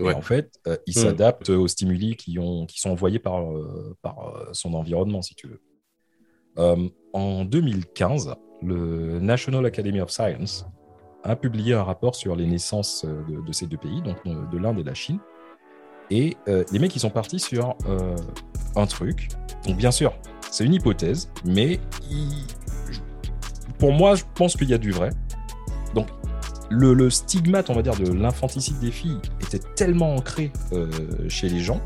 Ouais. 0.00 0.14
en 0.14 0.20
fait, 0.22 0.52
euh, 0.68 0.76
il 0.86 0.96
Mm. 0.96 1.02
s'adapte 1.02 1.50
aux 1.50 1.66
stimuli 1.66 2.14
qui, 2.14 2.38
ont, 2.38 2.66
qui 2.66 2.78
sont 2.80 2.90
envoyés 2.90 3.18
par, 3.18 3.40
euh, 3.50 3.96
par 4.00 4.28
euh, 4.28 4.48
son 4.52 4.74
environnement, 4.74 5.22
si 5.22 5.34
tu 5.34 5.48
veux. 5.48 5.60
Euh, 6.58 6.88
en 7.12 7.44
2015, 7.44 8.34
le 8.62 9.18
National 9.18 9.66
Academy 9.66 10.00
of 10.00 10.10
Science 10.10 10.66
a 11.28 11.36
publié 11.36 11.74
un 11.74 11.82
rapport 11.82 12.14
sur 12.14 12.36
les 12.36 12.46
naissances 12.46 13.04
euh, 13.04 13.42
de, 13.42 13.52
ces 13.52 13.66
deux 13.66 13.76
pays, 13.76 14.02
donc 14.02 14.16
euh, 14.26 14.46
de 14.50 14.58
l'Inde 14.58 14.78
et 14.78 14.82
de 14.82 14.88
la 14.88 14.94
Chine. 14.94 15.18
Et 16.10 16.36
euh, 16.48 16.64
les 16.72 16.78
mecs, 16.78 16.94
ils 16.96 17.00
sont 17.00 17.10
partis 17.10 17.38
sur 17.38 17.76
un 18.76 18.86
truc. 18.86 19.28
Donc, 19.66 19.76
bien 19.76 19.90
sûr, 19.90 20.14
c'est 20.50 20.64
une 20.64 20.72
hypothèse, 20.72 21.30
mais 21.44 21.78
pour 23.78 23.92
moi, 23.92 24.14
je 24.14 24.24
pense 24.34 24.56
qu'il 24.56 24.70
y 24.70 24.74
a 24.74 24.78
du 24.78 24.90
vrai. 24.90 25.10
Donc, 25.94 26.06
le, 26.70 27.10
stigmate, 27.10 27.68
on 27.68 27.74
va 27.74 27.82
dire, 27.82 27.96
de 27.96 28.10
l'infanticide 28.10 28.78
des 28.78 28.90
filles 28.90 29.20
était 29.42 29.60
tellement 29.74 30.14
ancré 30.14 30.50
chez 31.28 31.50
les 31.50 31.60
gens 31.60 31.80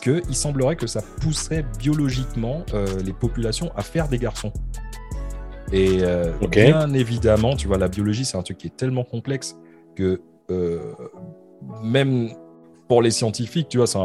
qu'il 0.00 0.34
semblerait 0.34 0.76
que 0.76 0.86
ça 0.86 1.02
pousserait 1.20 1.64
biologiquement 1.78 2.64
les 3.04 3.12
populations 3.12 3.70
à 3.76 3.82
faire 3.82 4.08
des 4.08 4.18
garçons. 4.18 4.52
Et 5.72 6.00
euh, 6.02 6.32
bien 6.50 6.92
évidemment, 6.92 7.56
tu 7.56 7.66
vois, 7.66 7.78
la 7.78 7.88
biologie, 7.88 8.24
c'est 8.24 8.36
un 8.36 8.42
truc 8.42 8.58
qui 8.58 8.66
est 8.66 8.76
tellement 8.76 9.04
complexe 9.04 9.56
que 9.96 10.20
euh, 10.50 10.92
même 11.82 12.30
pour 12.88 13.00
les 13.00 13.10
scientifiques, 13.10 13.68
tu 13.68 13.78
vois, 13.78 13.86
c'est 13.86 13.98
un, 13.98 14.02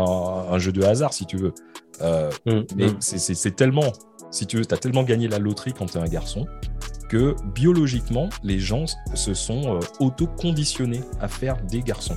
un 0.51 0.59
jeu 0.59 0.71
de 0.71 0.81
hasard, 0.83 1.13
si 1.13 1.25
tu 1.25 1.35
veux. 1.37 1.53
Euh, 2.01 2.29
Mm. 2.45 2.51
mais 2.77 2.87
Mm. 2.87 2.95
c'est- 2.99 3.55
tellement, 3.55 3.91
si 4.31 4.45
tu 4.45 4.57
veux, 4.57 4.65
tu 4.65 4.73
as 4.73 4.77
tellement 4.77 5.03
gagné 5.03 5.27
la 5.27 5.39
loterie 5.39 5.73
quand 5.73 5.87
tu 5.87 5.97
es 5.97 6.01
un 6.01 6.05
garçon 6.05 6.45
que 7.09 7.35
biologiquement, 7.55 8.29
les 8.43 8.59
gens 8.59 8.85
se 9.13 9.33
sont 9.33 9.75
euh, 9.75 9.79
auto-conditionnés 9.99 11.01
à 11.19 11.27
faire 11.27 11.57
des 11.65 11.81
garçons. 11.81 12.15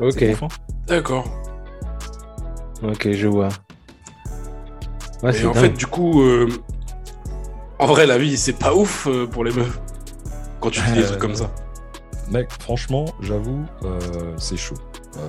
Ok. 0.00 0.22
Hein 0.22 0.48
D'accord. 0.88 1.24
Ok, 2.82 3.10
je 3.12 3.26
vois. 3.28 3.48
Ouais, 5.22 5.36
Et 5.36 5.44
en 5.46 5.52
dingue. 5.52 5.62
fait, 5.62 5.68
du 5.70 5.86
coup, 5.86 6.22
euh, 6.22 6.48
en 7.78 7.86
vrai, 7.86 8.06
la 8.06 8.18
vie, 8.18 8.36
c'est 8.36 8.52
pas 8.58 8.74
ouf 8.74 9.06
euh, 9.06 9.26
pour 9.26 9.44
les 9.44 9.52
meufs. 9.52 9.78
Quand 10.60 10.70
tu 10.70 10.80
dis 10.80 10.92
des 10.92 11.02
Euh, 11.02 11.06
trucs 11.08 11.18
comme 11.20 11.34
ça. 11.34 11.50
Mec, 12.30 12.48
franchement, 12.60 13.04
j'avoue, 13.20 13.64
euh, 13.84 13.98
c'est 14.38 14.56
chaud. 14.56 14.74
Euh, 15.18 15.20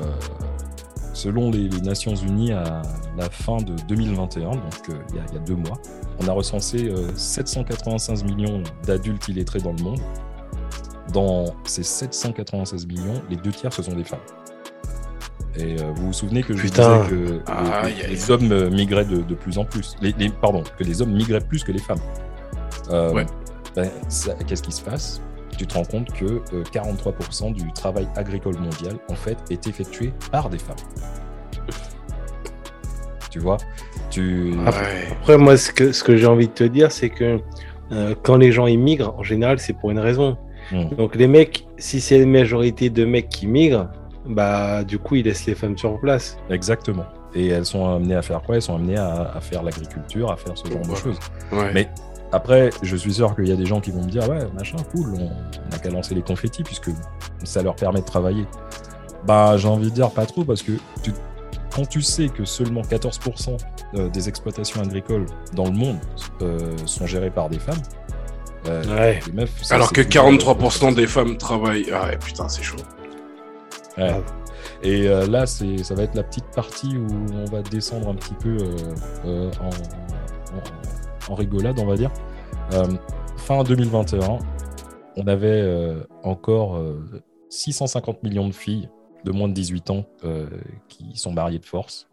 selon 1.14 1.52
les, 1.52 1.68
les 1.70 1.82
Nations 1.82 2.16
Unies, 2.16 2.54
à 2.54 2.82
la 3.18 3.30
fin 3.30 3.58
de 3.58 3.74
2021, 3.88 4.52
donc 4.52 4.60
euh, 4.90 4.94
il 5.10 5.16
y, 5.16 5.20
a- 5.20 5.24
il 5.30 5.34
y 5.36 5.38
a 5.38 5.42
deux 5.42 5.56
mois, 5.56 5.78
on 6.20 6.28
a 6.28 6.32
recensé 6.32 6.90
euh, 6.90 7.08
796 7.16 8.24
millions 8.24 8.64
d'adultes 8.86 9.28
illettrés 9.28 9.60
dans 9.60 9.74
le 9.74 9.84
monde. 9.84 10.00
Dans 11.14 11.46
ces 11.66 11.84
796 11.84 12.86
millions, 12.88 13.22
les 13.30 13.36
deux 13.38 13.52
tiers, 13.52 13.72
ce 13.72 13.82
sont 13.84 13.94
des 13.94 14.04
femmes. 14.04 14.20
Et 15.56 15.82
euh, 15.82 15.92
vous 15.96 16.08
vous 16.08 16.14
souvenez 16.14 16.44
que 16.44 16.56
je 16.56 16.62
Putain. 16.64 17.04
disais 17.04 17.10
que 17.10 17.42
les- 18.10 18.32
hommes 18.32 18.70
migraient 18.70 19.06
de, 19.06 19.18
de 19.22 19.36
plus 19.36 19.58
en 19.58 19.66
plus. 19.66 19.96
Les, 20.02 20.14
les- 20.18 20.30
pardon, 20.30 20.64
que 20.78 20.84
les 20.84 21.02
hommes 21.02 21.14
migraient 21.14 21.40
plus 21.42 21.64
que 21.64 21.72
les 21.72 21.80
femmes. 21.80 22.00
Euh, 22.92 23.12
Ouais. 23.14 23.26
ben, 23.76 23.90
Qu'est-ce 24.48 24.64
qui 24.64 24.72
se 24.72 24.82
passe? 24.82 25.22
Tu 25.58 25.66
te 25.66 25.74
rends 25.74 25.86
compte 25.86 26.12
que 26.14 26.26
euh, 26.26 26.64
43% 26.72 27.54
du 27.54 27.72
travail 27.74 28.08
agricole 28.16 28.58
mondial, 28.60 28.98
en 29.10 29.16
fait, 29.16 29.38
est 29.50 29.68
effectué 29.68 30.14
par 30.32 30.50
des 30.50 30.60
femmes. 30.60 30.76
Tu 33.32 33.40
vois? 33.40 33.58
Tu... 34.10 34.52
Ouais. 34.54 35.08
Après, 35.12 35.38
moi, 35.38 35.58
ce 35.58 35.72
que, 35.72 35.92
ce 35.92 36.04
que 36.04 36.16
j'ai 36.16 36.28
envie 36.28 36.48
de 36.48 36.54
te 36.54 36.64
dire, 36.64 36.92
c'est 36.92 37.10
que 37.10 37.40
euh, 37.92 38.16
quand 38.24 38.38
les 38.38 38.52
gens 38.52 38.68
immigrent, 38.68 39.14
en 39.18 39.24
général, 39.24 39.60
c'est 39.60 39.74
pour 39.74 39.92
une 39.92 40.00
raison. 40.00 40.38
Hmm. 40.72 40.90
Donc, 40.96 41.16
les 41.16 41.28
mecs, 41.28 41.66
si 41.78 42.02
c'est 42.02 42.20
une 42.20 42.32
majorité 42.32 42.90
de 42.90 43.06
mecs 43.06 43.30
qui 43.30 43.48
migrent, 43.48 43.90
bah, 44.26 44.84
du 44.84 45.00
coup, 45.00 45.16
ils 45.16 45.26
laissent 45.26 45.46
les 45.46 45.56
femmes 45.56 45.78
sur 45.78 46.00
place. 46.00 46.38
Exactement. 46.50 47.06
Et 47.36 47.48
elles 47.48 47.66
sont 47.66 47.88
amenées 47.96 48.16
à 48.16 48.22
faire 48.22 48.42
quoi? 48.42 48.56
Elles 48.56 48.62
sont 48.62 48.76
amenées 48.76 48.98
à, 48.98 49.32
à 49.36 49.40
faire 49.42 49.64
l'agriculture, 49.64 50.32
à 50.32 50.38
faire 50.38 50.58
ce 50.58 50.68
genre 50.70 50.82
de 50.88 50.96
choses. 50.96 51.20
Ouais. 51.52 51.72
Mais 51.74 51.90
après, 52.32 52.70
je 52.82 52.96
suis 52.96 53.14
sûr 53.14 53.36
qu'il 53.36 53.48
y 53.48 53.52
a 53.52 53.56
des 53.56 53.66
gens 53.66 53.80
qui 53.80 53.92
vont 53.92 54.04
me 54.04 54.10
dire 54.10 54.28
Ouais, 54.30 54.46
machin, 54.58 54.78
cool, 54.92 55.14
on 55.18 55.70
n'a 55.72 55.78
qu'à 55.80 55.90
lancer 55.90 56.14
les 56.16 56.22
confettis 56.22 56.64
puisque 56.64 56.90
ça 57.44 57.62
leur 57.64 57.76
permet 57.76 58.02
de 58.02 58.06
travailler. 58.06 58.46
Bah, 59.26 59.58
j'ai 59.58 59.68
envie 59.68 59.90
de 59.90 59.96
dire 59.96 60.12
pas 60.12 60.26
trop 60.26 60.44
parce 60.44 60.62
que 60.62 60.74
tu- 61.04 61.14
quand 61.74 61.88
tu 61.88 62.02
sais 62.02 62.30
que 62.30 62.44
seulement 62.46 62.82
14% 62.82 63.58
euh, 63.96 64.10
des 64.10 64.28
exploitations 64.30 64.82
agricoles 64.82 65.26
dans 65.54 65.66
le 65.66 65.72
monde 65.72 65.98
euh, 66.42 66.76
sont 66.86 67.06
gérées 67.06 67.30
par 67.30 67.50
des 67.50 67.60
femmes, 67.60 67.82
euh, 68.68 68.84
Ouais. 68.96 69.20
les 69.28 69.34
meufs, 69.34 69.64
ça, 69.64 69.76
Alors 69.76 69.92
que 69.94 70.02
toujours- 70.02 70.30
43% 70.32 70.92
des 70.94 71.08
femmes 71.08 71.38
travaillent. 71.38 71.88
Ah 71.94 72.06
ouais, 72.08 72.18
putain, 72.18 72.50
c'est 72.50 72.64
chaud. 72.64 72.78
Ouais. 73.98 74.22
Et 74.84 75.08
euh, 75.08 75.26
là, 75.28 75.46
c'est, 75.46 75.84
ça 75.84 75.96
va 75.96 76.04
être 76.04 76.16
la 76.16 76.24
petite 76.24 76.46
partie 76.56 76.98
où 76.98 77.08
on 77.34 77.46
va 77.46 77.62
descendre 77.62 78.10
un 78.10 78.16
petit 78.16 78.34
peu 78.36 78.58
euh, 78.60 78.76
euh, 79.26 79.52
en, 79.62 79.68
en- 79.70 80.87
en 81.30 81.36
rigolade, 81.36 81.80
on 81.80 81.86
va 81.86 81.96
dire. 81.96 82.12
Euh, 82.74 82.88
fin 83.38 83.64
2021, 83.64 84.40
on 85.16 85.28
avait 85.28 85.48
euh, 85.48 86.04
encore 86.24 86.78
euh, 86.78 87.24
650 87.50 88.24
millions 88.24 88.48
de 88.48 88.54
filles 88.54 88.90
de 89.24 89.32
moins 89.32 89.48
de 89.48 89.54
18 89.54 89.90
ans 89.90 90.06
euh, 90.24 90.48
qui 90.88 91.18
sont 91.18 91.32
mariées 91.32 91.60
de 91.60 91.66
force. 91.66 92.08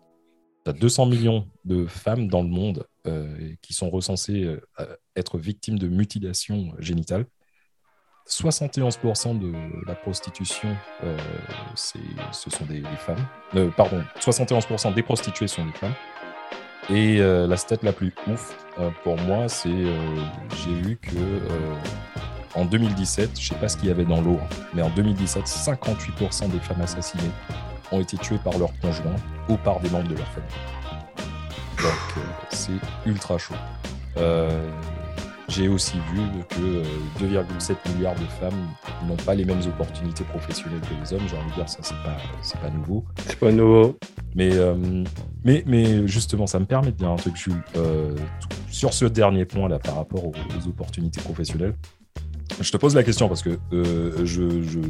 Tu 0.65 0.71
as 0.71 0.73
200 0.73 1.07
millions 1.07 1.47
de 1.65 1.87
femmes 1.87 2.29
dans 2.29 2.43
le 2.43 2.49
monde 2.49 2.87
euh, 3.07 3.55
qui 3.61 3.75
sont 3.75 3.91
recensées 3.91 4.45
euh, 4.45 4.97
être 5.15 5.39
victimes 5.39 5.79
de 5.79 5.89
mutilations 5.89 6.73
génitales. 6.79 7.27
71% 8.29 9.39
de 9.39 9.53
la 9.87 9.95
prostitution, 9.95 10.75
euh, 11.03 11.19
ce 11.75 12.51
sont 12.51 12.65
des, 12.65 12.83
femmes. 12.97 13.27
Euh, 13.55 13.71
pardon, 13.71 14.03
71% 14.19 14.95
des 14.95 15.03
prostituées 15.03 15.47
sont 15.47 15.67
des 15.67 15.73
femmes. 15.73 15.93
Et 16.91 17.19
euh, 17.21 17.47
la 17.47 17.57
stat 17.57 17.77
la 17.83 17.93
plus 17.93 18.13
ouf 18.27 18.55
euh, 18.79 18.91
pour 19.03 19.17
moi, 19.17 19.49
c'est 19.49 19.69
euh, 19.69 20.17
j'ai 20.65 20.75
vu 20.75 20.99
que 21.01 21.17
en 22.55 22.65
2017, 22.65 23.41
je 23.41 23.49
sais 23.49 23.55
pas 23.57 23.69
ce 23.69 23.77
qu'il 23.77 23.89
y 23.89 23.91
avait 23.91 24.05
dans 24.05 24.21
l'eau, 24.21 24.39
hein, 24.41 24.55
mais 24.75 24.83
en 24.83 24.91
2017, 24.91 25.45
58% 25.45 26.51
des 26.51 26.59
femmes 26.61 26.83
assassinées 26.83 27.23
ont 27.91 28.01
été 28.01 28.17
tuées 28.19 28.39
par 28.43 28.59
leur 28.59 28.71
conjoint 28.81 29.17
ou 29.49 29.57
par 29.57 29.81
des 29.81 29.89
membres 29.91 30.09
de 30.09 30.17
leur 30.17 30.29
famille. 30.29 30.51
Donc 31.79 32.25
c'est 32.51 32.73
ultra 33.07 33.39
chaud. 33.39 33.55
Euh, 35.55 35.63
j'ai 35.63 35.69
aussi 35.69 35.97
vu 36.13 36.21
que 36.51 36.61
euh, 36.61 36.85
2,7 37.21 37.75
milliards 37.97 38.15
de 38.15 38.25
femmes 38.41 38.69
n'ont 39.07 39.17
pas 39.17 39.35
les 39.35 39.45
mêmes 39.45 39.61
opportunités 39.67 40.25
professionnelles 40.25 40.81
que 40.81 40.95
les 41.01 41.13
hommes. 41.13 41.27
J'ai 41.29 41.37
envie 41.37 41.51
de 41.51 41.55
dire 41.55 41.69
ça, 41.69 41.79
c'est 41.83 41.95
pas, 42.05 42.17
c'est 42.43 42.61
pas 42.61 42.71
nouveau. 42.71 43.05
C'est 43.27 43.39
pas 43.39 43.53
nouveau. 43.53 43.97
Mais, 44.35 44.51
euh, 44.55 44.75
mais, 45.45 45.63
mais 45.67 46.07
justement, 46.09 46.47
ça 46.47 46.59
me 46.59 46.65
permet 46.67 46.93
de 46.93 46.97
dire 46.97 47.09
un 47.11 47.17
truc, 47.17 47.37
Jules. 47.37 47.63
Euh, 47.77 48.15
sur 48.71 48.93
ce 48.93 49.05
dernier 49.05 49.45
point 49.45 49.69
là, 49.69 49.79
par 49.79 49.97
rapport 49.97 50.25
aux, 50.25 50.33
aux 50.33 50.69
opportunités 50.69 51.21
professionnelles, 51.21 51.75
je 52.61 52.71
te 52.71 52.77
pose 52.77 52.95
la 52.95 53.03
question 53.03 53.29
parce 53.29 53.43
que 53.43 53.59
euh, 53.73 54.25
je, 54.25 54.63
je, 54.63 54.81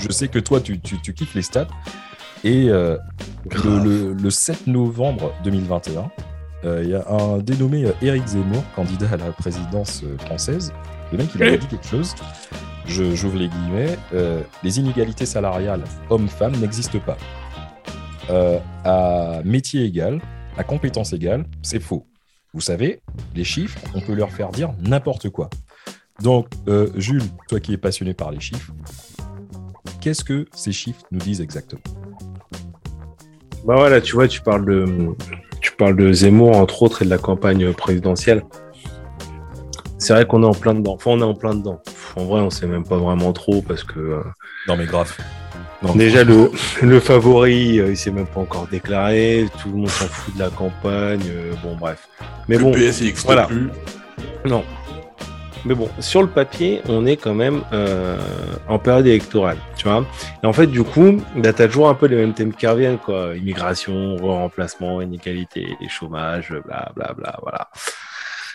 je 0.00 0.12
sais 0.12 0.28
que 0.28 0.38
toi, 0.38 0.60
tu, 0.60 0.78
tu, 0.80 1.00
tu 1.00 1.12
kiffes 1.14 1.34
les 1.34 1.42
stats. 1.42 1.68
Et 2.44 2.68
euh, 2.68 2.96
le, 3.64 3.78
le- 3.82 4.12
le 4.12 4.30
7 4.30 4.66
novembre 4.66 5.32
2021, 5.44 6.00
euh, 6.00 6.02
il 6.82 6.90
y 6.90 6.94
a 6.94 7.04
un 7.08 7.38
dénommé 7.38 7.84
euh, 7.84 7.92
Éric 8.02 8.26
Zemmour, 8.26 8.62
candidat 8.74 9.08
à 9.12 9.16
la 9.16 9.32
présidence 9.32 10.02
euh, 10.04 10.16
française. 10.18 10.72
Le 11.12 11.18
mec, 11.18 11.28
il 11.34 11.42
avait 11.42 11.58
dit 11.64 11.66
quelque 11.66 11.86
chose. 11.86 12.14
Je, 12.86 13.14
j'ouvre 13.14 13.36
les 13.38 13.48
guillemets. 13.48 13.98
euh, 14.14 14.42
les 14.62 14.78
inégalités 14.78 15.26
salariales 15.26 15.82
hommes-femmes 16.10 16.56
n'existent 16.56 17.00
pas. 17.00 17.16
Euh, 18.30 18.58
à 18.84 19.40
métier 19.44 19.84
égal, 19.84 20.20
à 20.56 20.64
compétence 20.64 21.12
égale, 21.12 21.44
c'est 21.62 21.80
faux. 21.80 22.06
Vous 22.54 22.60
savez, 22.60 23.00
les 23.34 23.44
chiffres, 23.44 23.78
on 23.94 24.00
peut 24.00 24.14
leur 24.14 24.30
faire 24.30 24.50
dire 24.50 24.72
n'importe 24.80 25.30
quoi. 25.30 25.50
Donc, 26.22 26.48
euh, 26.68 26.88
Jules, 26.96 27.22
toi 27.48 27.60
qui 27.60 27.74
es 27.74 27.76
passionné 27.76 28.14
par 28.14 28.30
les 28.30 28.40
chiffres, 28.40 28.72
qu'est-ce 30.00 30.24
que 30.24 30.46
ces 30.54 30.72
chiffres 30.72 31.02
nous 31.10 31.18
disent 31.18 31.40
exactement? 31.40 31.82
Bah 33.66 33.74
voilà, 33.76 34.00
tu 34.00 34.14
vois, 34.14 34.26
tu 34.28 34.40
parles 34.40 34.64
de, 34.64 35.14
tu 35.66 35.72
parles 35.72 35.96
de 35.96 36.12
Zemmour, 36.12 36.56
entre 36.56 36.84
autres, 36.84 37.02
et 37.02 37.04
de 37.04 37.10
la 37.10 37.18
campagne 37.18 37.72
présidentielle. 37.72 38.44
C'est 39.98 40.12
vrai 40.12 40.24
qu'on 40.24 40.44
est 40.44 40.46
en 40.46 40.54
plein 40.54 40.74
dedans. 40.74 40.94
Enfin, 40.94 41.10
on 41.14 41.20
est 41.20 41.24
en 41.24 41.34
plein 41.34 41.54
dedans. 41.56 41.80
En 42.14 42.24
vrai, 42.24 42.40
on 42.40 42.50
sait 42.50 42.68
même 42.68 42.84
pas 42.84 42.98
vraiment 42.98 43.32
trop 43.32 43.62
parce 43.62 43.82
que 43.82 43.98
euh, 43.98 44.22
Non, 44.68 44.76
mais 44.76 44.84
grave. 44.86 45.12
Non, 45.82 45.92
déjà 45.96 46.22
le, 46.22 46.52
le 46.82 47.00
favori, 47.00 47.80
euh, 47.80 47.90
il 47.90 47.96
s'est 47.96 48.12
même 48.12 48.26
pas 48.26 48.40
encore 48.40 48.68
déclaré. 48.70 49.46
Tout 49.60 49.70
le 49.70 49.76
monde 49.78 49.88
s'en 49.88 50.06
fout 50.06 50.34
de 50.36 50.40
la 50.40 50.50
campagne. 50.50 51.20
euh, 51.28 51.52
bon, 51.64 51.74
bref. 51.74 52.08
Mais 52.48 52.58
le 52.58 52.62
bon, 52.62 52.72
voilà. 53.24 53.46
plus. 53.46 53.68
non. 54.44 54.62
Mais 55.66 55.74
bon, 55.74 55.88
sur 55.98 56.22
le 56.22 56.28
papier, 56.28 56.80
on 56.88 57.04
est 57.06 57.16
quand 57.16 57.34
même 57.34 57.62
euh, 57.72 58.16
en 58.68 58.78
période 58.78 59.06
électorale, 59.06 59.56
tu 59.76 59.88
vois. 59.88 60.04
Et 60.42 60.46
en 60.46 60.52
fait, 60.52 60.68
du 60.68 60.84
coup, 60.84 61.20
bah, 61.36 61.52
tu 61.52 61.60
as 61.62 61.66
toujours 61.66 61.88
un 61.88 61.94
peu 61.94 62.06
les 62.06 62.14
mêmes 62.14 62.34
thèmes 62.34 62.52
qui 62.54 62.66
reviennent, 62.68 62.98
quoi. 62.98 63.34
Immigration, 63.36 64.16
remplacement, 64.16 65.00
inégalité, 65.02 65.66
chômage, 65.88 66.54
bla 66.66 66.92
bla 66.94 67.12
bla, 67.14 67.36
voilà. 67.42 67.68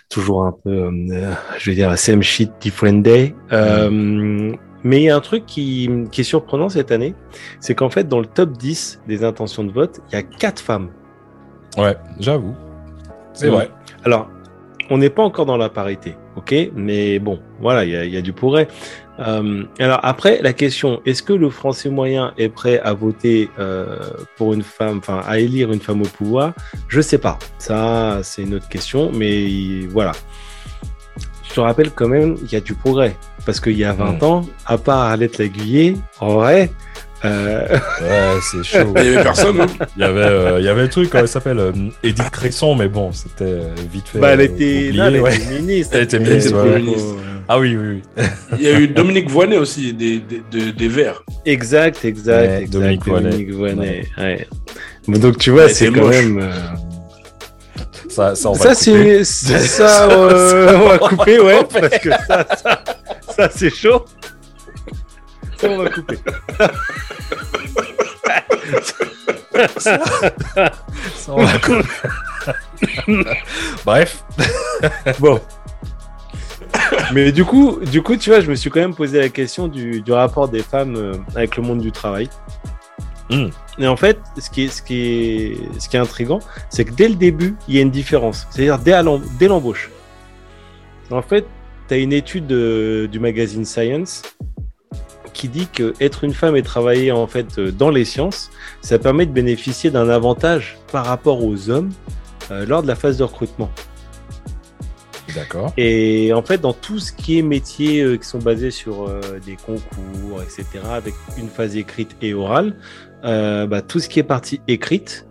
Toujours 0.09 0.43
un 0.45 0.53
peu, 0.64 0.70
euh, 0.70 1.34
je 1.57 1.70
vais 1.70 1.76
dire, 1.76 1.97
same 1.97 2.22
shit, 2.22 2.49
different 2.62 3.01
day. 3.01 3.36
Euh, 3.51 4.53
Mais 4.84 5.01
il 5.01 5.03
y 5.03 5.09
a 5.09 5.16
un 5.16 5.20
truc 5.22 5.45
qui, 5.45 5.89
qui 6.12 6.22
est 6.22 6.24
surprenant 6.24 6.70
cette 6.70 6.91
année, 6.91 7.14
c'est 7.59 7.76
qu'en 7.76 7.89
fait, 7.89 8.07
dans 8.07 8.20
le 8.20 8.26
top 8.26 8.53
10 8.57 9.01
des 9.07 9.24
intentions 9.24 9.64
de 9.64 9.72
vote, 9.72 9.99
il 10.09 10.16
y 10.16 10.18
a 10.18 10.24
quatre 10.24 10.59
femmes. 10.62 10.89
Ouais, 11.78 11.95
j'avoue. 12.20 12.55
C'est 13.34 13.45
Ouais. 13.49 13.55
vrai. 13.55 13.72
Alors, 14.05 14.28
on 14.92 14.98
n'est 14.98 15.10
pas 15.10 15.24
encore 15.24 15.46
dans 15.46 15.56
la 15.56 15.70
parité, 15.70 16.18
ok? 16.36 16.54
Mais 16.76 17.18
bon, 17.18 17.39
voilà, 17.62 17.86
il 17.86 17.92
y 17.92 17.96
a, 17.96 18.04
il 18.04 18.14
y 18.14 18.18
a 18.18 18.22
du 18.22 18.34
progrès. 18.34 18.68
Euh, 19.20 19.64
alors 19.80 20.02
après, 20.04 20.42
la 20.42 20.52
question, 20.52 21.02
est-ce 21.06 21.24
que 21.24 21.32
le 21.32 21.50
Français 21.50 21.89
moyen 21.89 22.34
est 22.38 22.50
prêt 22.50 22.78
à 22.80 22.94
voter 22.94 23.50
euh, 23.58 24.00
pour 24.36 24.54
une 24.54 24.64
femme, 24.64 24.98
enfin 24.98 25.22
à 25.26 25.39
élire 25.39 25.72
une 25.72 25.80
femme 25.80 26.02
au 26.02 26.08
pouvoir? 26.08 26.54
Je 26.89 27.00
sais 27.00 27.18
pas. 27.18 27.39
Ça, 27.58 28.20
c'est 28.22 28.44
une 28.44 28.56
autre 28.56 28.68
question, 28.68 29.12
mais 29.14 29.88
voilà. 29.89 30.12
Je 31.48 31.54
te 31.56 31.62
rappelle 31.62 31.92
quand 31.92 32.10
même 32.10 32.36
qu'il 32.36 32.52
y 32.52 32.56
a 32.58 32.62
du 32.62 32.74
progrès. 32.74 33.16
Parce 33.46 33.62
qu'il 33.62 33.78
y 33.78 33.86
a 33.86 33.94
20 33.94 34.22
ans, 34.24 34.42
à 34.66 34.78
part 34.78 35.00
Arlette 35.00 35.38
Laguiller, 35.38 35.96
en 36.20 36.36
vrai, 36.36 36.70
euh, 37.26 37.67
Ouais, 38.01 38.39
c'est 38.51 38.63
chaud. 38.63 38.93
Il 38.97 39.03
y 39.03 39.07
avait 39.13 39.24
personne. 39.24 39.61
hein. 39.61 39.67
Il 39.97 40.01
y 40.01 40.05
avait, 40.05 40.19
euh, 40.22 40.59
il 40.59 40.65
y 40.65 40.69
avait 40.69 40.84
le 40.84 40.89
truc, 40.89 41.09
comment 41.09 41.24
elle 41.24 41.28
s'appelle 41.30 41.59
euh, 41.59 41.72
Edith 42.03 42.30
Cresson, 42.32 42.76
mais 42.76 42.88
bon, 42.88 43.11
c'était 43.11 43.43
euh, 43.45 43.74
vite 43.91 44.07
fait. 44.07 44.19
bah, 44.19 44.30
elle 44.30 44.41
euh, 44.41 44.43
était, 44.43 44.53
oublié, 44.88 44.91
non, 44.93 45.05
elle 45.05 45.22
ouais. 45.22 45.36
était 45.36 45.59
ministre. 45.59 45.95
Elle 45.95 46.03
était 46.03 46.19
ministre, 46.19 46.63
ouais, 46.63 46.80
ministre. 46.80 47.15
Ah 47.47 47.59
oui, 47.59 47.76
oui, 47.76 48.01
oui. 48.17 48.24
Il 48.59 48.61
y 48.63 48.67
a 48.69 48.80
eu 48.80 48.88
Dominique 48.88 49.30
Voynet 49.30 49.57
aussi, 49.57 49.93
des, 49.93 50.19
des, 50.19 50.41
des, 50.51 50.72
des 50.72 50.88
Verts. 50.88 51.24
Exact, 51.45 52.03
exact, 52.05 52.38
Ouais, 52.47 52.57
exact. 52.61 52.69
Dominique 52.72 53.05
Voynet. 53.05 53.30
Dominique 53.30 53.51
Voynet, 53.53 54.07
ouais. 54.17 54.47
Bon, 55.07 55.17
donc 55.19 55.38
tu 55.38 55.51
vois, 55.51 55.67
c'est 55.67 55.88
quand 55.91 56.01
moche. 56.05 56.15
même. 56.15 56.39
euh, 56.39 56.51
Ça, 58.09 58.36
ça, 58.36 58.49
on 58.49 58.53
va 58.53 58.74
Ça, 58.74 58.76
c'est 58.76 59.24
ça, 59.24 60.07
on 60.11 60.88
va 60.89 60.97
couper, 60.99 61.39
ouais, 61.39 61.59
parce 61.74 61.97
que 61.99 62.09
ça, 62.09 62.45
ça, 62.63 62.84
ça 63.36 63.49
c'est 63.53 63.74
chaud. 63.74 64.05
On 65.64 65.78
va 65.78 65.89
couper. 65.89 66.18
Ça, 69.78 69.99
on 71.30 71.43
va 71.43 71.53
le 71.53 71.59
couper. 71.59 73.26
Bref. 73.86 74.24
Bon. 75.20 75.39
Mais 77.14 77.32
du 77.32 77.43
coup, 77.45 77.80
du 77.91 78.01
coup, 78.01 78.16
tu 78.16 78.30
vois, 78.30 78.39
je 78.39 78.49
me 78.49 78.55
suis 78.55 78.70
quand 78.70 78.80
même 78.80 78.95
posé 78.95 79.20
la 79.20 79.30
question 79.30 79.68
du, 79.68 80.01
du 80.01 80.12
rapport 80.12 80.47
des 80.47 80.64
femmes 80.64 80.95
euh, 80.95 81.14
avec 81.36 81.57
le 81.57 81.64
monde 81.64 81.80
du 81.80 81.91
travail. 81.91 82.30
Mm. 83.30 83.47
Et 83.80 83.88
en 83.88 83.95
fait, 83.97 84.20
ce 84.38 84.49
qui 84.49 84.64
est, 84.64 84.68
ce 84.68 84.82
qui 84.82 84.95
est, 84.99 85.80
ce 85.80 85.89
qui 85.89 85.97
est 85.97 85.99
intriguant, 85.99 86.39
c'est 86.70 86.86
que 86.86 86.91
dès 86.91 87.07
le 87.07 87.16
début, 87.16 87.55
il 87.68 87.76
y 87.76 87.80
a 87.80 87.82
une 87.82 87.91
différence. 87.91 88.47
C'est-à-dire 88.49 88.80
dès, 88.80 89.47
l'embauche. 89.47 89.89
En 91.09 91.22
fait, 91.22 91.45
tu 91.88 91.93
as 91.93 91.97
une 91.97 92.14
étude 92.14 92.47
de- 92.47 93.07
du 93.12 93.20
magazine 93.20 93.66
Science 93.66 94.22
qui 95.34 95.48
dit 95.48 95.68
que 95.68 95.94
être 96.00 96.24
une 96.24 96.34
femme 96.34 96.56
et 96.56 96.62
travailler 96.62 97.12
en 97.12 97.28
fait 97.28 97.58
euh, 97.58 97.72
dans 97.72 97.90
les 97.90 98.06
sciences, 98.06 98.52
ça 98.82 99.00
permet 99.00 99.26
de 99.26 99.32
bénéficier 99.32 99.90
d'un 99.90 100.10
avantage 100.10 100.78
par 100.92 101.06
rapport 101.06 101.44
aux 101.44 101.70
hommes 101.70 101.92
euh, 102.52 102.66
lors 102.66 102.82
de 102.82 102.88
la 102.88 102.96
phase 102.96 103.18
de 103.18 103.24
recrutement. 103.24 103.70
D'accord. 105.36 105.72
Et 105.78 106.34
en 106.34 106.42
fait, 106.42 106.60
dans 106.60 106.74
tout 106.74 107.00
ce 107.00 107.14
qui 107.14 107.40
est 107.40 107.42
métiers 107.42 108.02
euh, 108.02 108.18
qui 108.18 108.28
sont 108.28 108.40
basés 108.40 108.72
sur 108.72 109.08
euh, 109.08 109.22
des 109.46 109.56
concours, 109.56 110.42
etc., 110.42 110.66
avec 110.92 111.14
une 111.38 111.48
phase 111.48 111.78
écrite 111.78 112.16
et 112.22 112.34
orale, 112.34 112.76
bah, 113.24 113.82
tout 113.82 114.00
ce 114.00 114.10
qui 114.10 114.20
est 114.20 114.24
partie 114.24 114.62
écrite, 114.68 115.28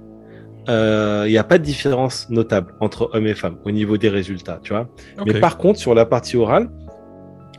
il 0.69 1.27
n'y 1.27 1.39
a 1.39 1.45
pas 1.45 1.59
de 1.59 1.65
différence 1.65 2.31
notable 2.31 2.73
entre 2.81 3.11
hommes 3.13 3.27
et 3.27 3.35
femmes 3.35 3.59
au 3.65 3.73
niveau 3.73 3.99
des 3.99 4.09
résultats, 4.09 4.61
tu 4.63 4.73
vois. 4.73 4.89
Mais 5.27 5.41
par 5.41 5.59
contre, 5.59 5.79
sur 5.79 5.95
la 5.95 6.07
partie 6.07 6.37
orale, 6.37 6.71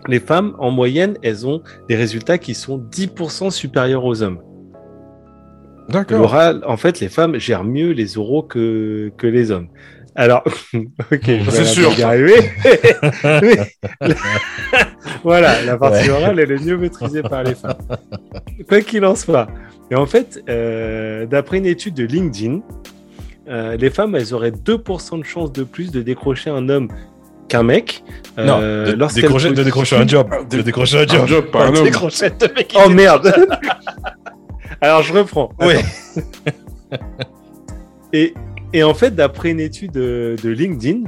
les 0.08 0.20
femmes, 0.20 0.56
en 0.60 0.72
moyenne, 0.72 1.18
elles 1.22 1.45
ont 1.47 1.62
des 1.88 1.95
résultats 1.95 2.38
qui 2.38 2.54
sont 2.54 2.78
10% 2.80 3.52
supérieurs 3.52 4.06
aux 4.06 4.24
hommes. 4.24 4.41
D'accord. 5.89 6.20
L'oral, 6.20 6.64
en 6.66 6.78
fait, 6.78 6.99
les 6.99 7.10
femmes 7.10 7.38
gèrent 7.38 7.64
mieux 7.64 7.91
les 7.91 8.18
oraux 8.18 8.43
que, 8.43 9.12
que 9.18 9.28
les 9.28 9.52
hommes. 9.52 9.68
Alors, 10.16 10.43
ok, 10.74 11.32
C'est 11.49 11.66
sûr, 11.66 11.91
voilà, 15.24 15.64
la 15.64 15.78
partie 15.78 16.10
orale, 16.10 16.39
elle 16.39 16.52
est 16.52 16.64
mieux 16.64 16.78
maîtrisée 16.78 17.22
par 17.22 17.43
les 17.43 17.56
femmes. 17.56 17.78
Quoi 18.68 18.82
qu'il 18.82 19.06
en 19.06 19.16
soit. 19.16 19.47
Et 19.89 19.95
en 19.95 20.06
fait, 20.06 20.43
euh, 20.49 21.26
d'après 21.26 21.58
une 21.60 21.66
étude 21.66 21.93
de 21.93 22.04
LinkedIn, 22.04 22.62
euh, 23.47 23.76
les 23.78 23.89
femmes, 23.89 24.16
elles 24.16 24.34
auraient 24.34 24.52
2% 24.52 25.20
de 25.20 25.24
chance 25.24 25.52
de 25.52 25.64
plus 25.64 25.91
de 25.91 26.02
décrocher 26.02 26.49
un 26.49 26.70
homme 26.70 26.89
qu'un 27.52 27.64
mec. 27.64 28.04
Non, 28.38 28.60
euh, 28.62 28.86
de, 28.88 28.91
lorsqu'elles 28.93 29.24
décrocher, 29.24 29.49
de 29.49 29.54
postulent- 29.56 29.66
décrocher 29.66 29.95
un 29.97 30.08
job. 30.08 30.30
De 30.49 30.58
de- 30.58 30.62
décrocher 30.62 30.97
un 30.99 31.02
Un 31.22 31.28
job. 31.28 31.45
un 31.54 31.68
homme. 31.76 31.84
Décrocher 31.84 32.30
de 32.30 32.54
mec. 32.56 32.74
Oh 32.84 32.89
merde 32.89 33.34
Alors 34.82 35.02
je 35.04 35.14
reprends. 35.14 35.52
Oui. 35.60 35.74
Et, 38.14 38.34
et 38.74 38.84
en 38.84 38.93
fait, 38.93 39.16
d'après 39.16 39.52
une 39.52 39.60
étude 39.60 39.91
de, 39.91 40.36
de 40.43 40.49
LinkedIn, 40.49 41.04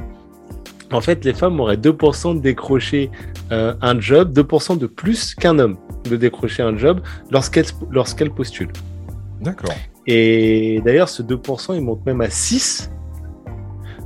en 0.92 1.00
fait, 1.00 1.24
les 1.24 1.34
femmes 1.34 1.60
auraient 1.60 1.76
2% 1.76 2.36
de 2.36 2.40
décrocher 2.40 3.10
euh, 3.52 3.74
un 3.82 4.00
job, 4.00 4.32
2% 4.32 4.78
de 4.78 4.86
plus 4.86 5.34
qu'un 5.34 5.58
homme 5.58 5.76
de 6.08 6.16
décrocher 6.16 6.62
un 6.62 6.76
job 6.78 7.00
lorsqu'elle 7.30 7.66
lorsqu'elle 7.90 8.30
postule. 8.30 8.68
D'accord. 9.40 9.74
Et 10.06 10.80
d'ailleurs, 10.84 11.08
ce 11.08 11.22
2%, 11.22 11.74
il 11.74 11.82
monte 11.82 12.04
même 12.06 12.20
à 12.20 12.30
6 12.30 12.90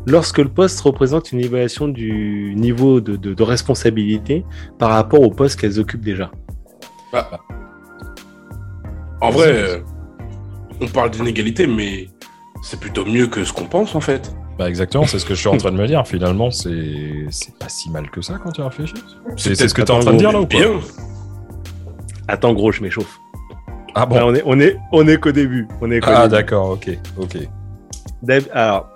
lorsque 0.08 0.38
le 0.38 0.48
poste 0.48 0.80
représente 0.80 1.32
une 1.32 1.40
évaluation 1.40 1.86
du 1.88 2.54
niveau 2.56 3.00
de, 3.00 3.16
de- 3.16 3.34
de 3.34 3.42
responsabilité 3.42 4.44
par 4.78 4.90
rapport 4.90 5.20
au 5.20 5.30
poste 5.30 5.60
qu'elles 5.60 5.78
occupent 5.78 6.04
déjà. 6.04 6.30
Bah, 7.12 7.40
en 9.20 9.30
vrai, 9.30 9.48
euh, 9.52 9.78
on 10.80 10.86
parle 10.86 11.10
d'inégalité, 11.10 11.66
mais 11.66 12.08
c'est 12.62 12.78
plutôt 12.78 13.04
mieux 13.04 13.26
que 13.26 13.44
ce 13.44 13.52
qu'on 13.52 13.64
pense 13.64 13.94
en 13.94 14.00
fait. 14.00 14.32
Bah 14.58 14.68
exactement, 14.68 15.04
c'est 15.06 15.18
ce 15.20 15.24
que 15.24 15.34
je 15.34 15.38
suis 15.40 15.48
en 15.48 15.56
train 15.56 15.70
de 15.70 15.76
me 15.76 15.86
dire. 15.86 16.04
Finalement, 16.06 16.50
c'est 16.50 17.26
pas 17.60 17.68
si 17.68 17.90
mal 17.90 18.10
que 18.10 18.20
ça 18.22 18.38
quand 18.42 18.50
tu 18.50 18.60
réfléchis. 18.60 18.94
C'est 19.36 19.54
ce 19.54 19.72
que 19.72 19.82
tu 19.82 19.92
es 19.92 19.94
en 19.94 20.00
train 20.00 20.12
de 20.12 20.18
dire 20.18 20.32
là 20.32 20.40
ou 20.40 20.46
quoi 20.46 20.58
Bien. 20.60 20.70
Attends, 22.26 22.52
gros, 22.54 22.72
je 22.72 22.82
m'échauffe. 22.82 23.18
Ah 23.94 24.00
Là, 24.00 24.06
bon 24.06 24.18
on 24.24 24.34
est, 24.34 24.42
on 24.44 24.60
est, 24.60 24.76
on 24.92 25.06
est 25.08 25.18
qu'au 25.18 25.32
début. 25.32 25.66
On 25.80 25.90
est 25.90 26.00
qu'au 26.00 26.10
Ah 26.12 26.28
d'accord, 26.28 26.70
ok, 26.70 26.90
ok. 27.16 27.36
Alors, 28.52 28.90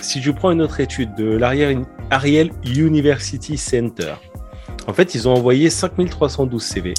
si 0.00 0.22
je 0.22 0.30
prends 0.30 0.50
une 0.50 0.62
autre 0.62 0.80
étude 0.80 1.14
de 1.14 1.36
l'Ariel 1.36 1.82
Ariel 2.10 2.50
University 2.64 3.56
Center, 3.56 4.14
en 4.86 4.92
fait, 4.92 5.14
ils 5.14 5.28
ont 5.28 5.34
envoyé 5.34 5.70
5312 5.70 6.62
CV. 6.62 6.94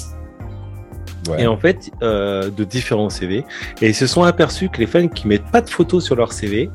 Ouais. 1.28 1.42
Et 1.42 1.46
en 1.46 1.56
fait, 1.56 1.90
euh, 2.02 2.50
de 2.50 2.64
différents 2.64 3.10
CV. 3.10 3.44
Et 3.80 3.88
ils 3.88 3.94
se 3.94 4.06
sont 4.06 4.22
aperçus 4.22 4.68
que 4.68 4.78
les 4.78 4.86
femmes 4.86 5.10
qui 5.10 5.28
mettent 5.28 5.50
pas 5.50 5.60
de 5.60 5.70
photos 5.70 6.04
sur 6.04 6.16
leur 6.16 6.32
CV, 6.32 6.70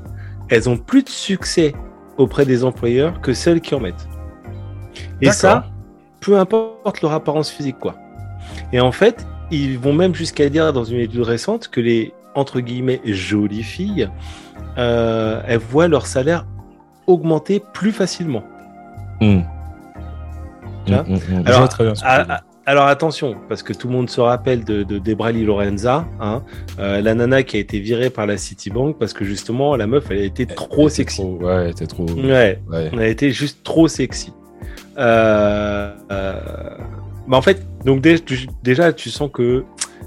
elles 0.50 0.70
ont 0.70 0.78
plus 0.78 1.04
de 1.04 1.10
succès 1.10 1.74
auprès 2.18 2.46
des 2.46 2.64
employeurs 2.64 3.20
que 3.22 3.34
celles 3.34 3.62
qui 3.62 3.76
en 3.76 3.80
mettent. 3.80 4.08
Et 5.22 5.32
ça, 5.32 5.68
peu 6.20 6.38
importe 6.38 7.02
leur 7.02 7.12
apparence 7.12 7.50
physique, 7.50 7.78
quoi. 7.80 7.96
Et 8.72 8.80
en 8.80 8.92
fait, 8.92 9.26
ils 9.52 9.78
vont 9.78 9.94
même 9.94 10.16
jusqu'à 10.16 10.50
dire 10.50 10.72
dans 10.74 10.84
une 10.84 11.00
étude 11.00 11.22
récente 11.22 11.68
que 11.68 11.82
les 11.82 12.14
entre 12.36 12.60
guillemets 12.60 13.02
jolies 13.04 13.64
filles, 13.64 14.10
euh, 14.78 15.42
elles 15.48 15.58
voient 15.60 15.88
leur 15.88 16.06
salaire 16.08 16.46
augmenter 17.08 17.62
plus 17.74 17.92
facilement. 17.92 18.44
Hmm. 19.22 19.40
Tu 20.86 20.94
vois 20.94 21.04
Hmm, 21.04 21.14
hmm, 21.16 21.44
Alors, 21.46 21.70
très 21.70 21.84
bien 21.84 21.96
attention, 22.88 23.36
parce 23.48 23.64
que 23.64 23.72
tout 23.72 23.88
le 23.88 23.94
monde 23.94 24.10
se 24.10 24.20
rappelle 24.20 24.66
de, 24.66 24.84
de 24.84 24.98
Debrali 25.00 25.46
Lorenza, 25.46 26.06
hein, 26.20 26.44
euh, 26.80 27.00
la 27.02 27.14
nana 27.14 27.44
qui 27.44 27.56
a 27.56 27.60
été 27.62 27.80
virée 27.80 28.10
par 28.10 28.26
la 28.26 28.36
Citibank 28.36 28.98
parce 29.00 29.14
que 29.14 29.24
justement 29.24 29.78
la 29.78 29.88
meuf 29.88 30.12
elle 30.12 30.18
a 30.18 30.24
été 30.24 30.46
trop 30.46 30.74
Elle 30.76 30.84
était 30.88 30.96
sexy. 30.96 31.18
trop- 31.22 31.38
Ouais, 31.46 31.54
elle 31.64 31.70
était 31.72 31.88
trop. 31.88 32.06
Ouais, 32.10 32.62
Ouais. 32.70 32.90
elle 32.92 33.00
a 33.00 33.08
été 33.08 33.32
juste 33.32 33.64
trop 33.64 33.88
sexy. 33.88 34.34
Euh, 34.98 35.94
euh, 36.12 36.34
bah 37.28 37.38
en 37.38 37.42
fait, 37.42 37.66
donc 37.86 38.02
dé- 38.02 38.20
tu- 38.20 38.48
déjà 38.64 38.92
tu 38.92 39.10
sens 39.12 39.30
que 39.34 39.64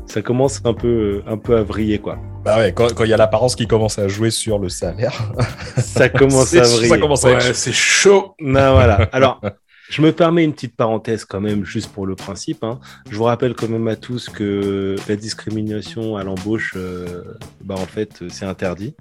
ça 0.07 0.21
commence 0.21 0.61
un 0.65 0.75
peu, 0.75 1.23
un 1.27 1.37
peu 1.39 1.57
à 1.57 1.63
vriller 1.63 1.99
quoi. 1.99 2.19
Bah 2.45 2.57
ouais, 2.59 2.73
quand 2.73 3.05
il 3.05 3.11
y 3.11 3.13
a 3.13 3.17
l'apparence 3.19 3.55
qui 3.55 3.67
commence 3.67 3.99
à 3.99 4.09
jouer 4.09 4.31
sur 4.31 4.59
le 4.59 4.71
salaire, 4.71 5.31
Ça 5.77 6.09
commence 6.09 6.55
à 6.55 6.63
vriller. 6.63 6.89
ça 6.89 6.97
commence 6.99 7.25
à 7.27 7.33
Ouais, 7.35 7.53
c'est 7.55 7.73
chaud. 7.73 8.35
Non, 8.41 8.73
voilà. 8.73 8.95
Alors, 9.13 9.43
je 9.91 10.01
me 10.01 10.11
permets 10.13 10.43
une 10.45 10.55
petite 10.55 10.75
parenthèse 10.75 11.27
quand 11.27 11.41
même, 11.43 11.65
juste 11.67 11.93
pour 11.93 12.07
le 12.07 12.17
principe. 12.17 12.65
hein. 12.65 12.81
Je 13.11 13.17
vous 13.17 13.25
rappelle 13.25 13.53
quand 13.55 13.69
même 13.69 13.87
à 13.89 13.97
tous 13.97 14.31
que 14.31 14.97
la 15.07 15.17
discrimination 15.17 16.17
à 16.17 16.25
l'embauche, 16.25 16.73
euh, 16.77 17.25
bah, 17.63 17.75
en 17.75 17.85
fait, 17.87 18.23
c'est 18.31 18.47
interdit. 18.47 18.95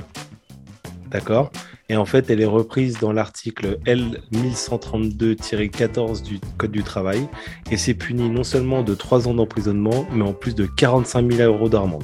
D'accord? 1.10 1.50
Et 1.88 1.96
en 1.96 2.06
fait, 2.06 2.30
elle 2.30 2.42
est 2.42 2.46
reprise 2.46 3.00
dans 3.00 3.14
l'article 3.14 3.80
L1132-14 3.86 6.24
du 6.24 6.40
Code 6.58 6.72
du 6.72 6.84
travail. 6.84 7.26
Et 7.72 7.78
c'est 7.78 7.94
puni 7.96 8.30
non 8.30 8.44
seulement 8.44 8.84
de 8.84 8.94
3 8.96 9.30
ans 9.30 9.34
d'emprisonnement, 9.34 10.06
mais 10.12 10.24
en 10.24 10.34
plus 10.34 10.54
de 10.56 10.66
45 10.66 11.32
000 11.32 11.50
euros 11.52 11.70
d'amende. 11.70 12.04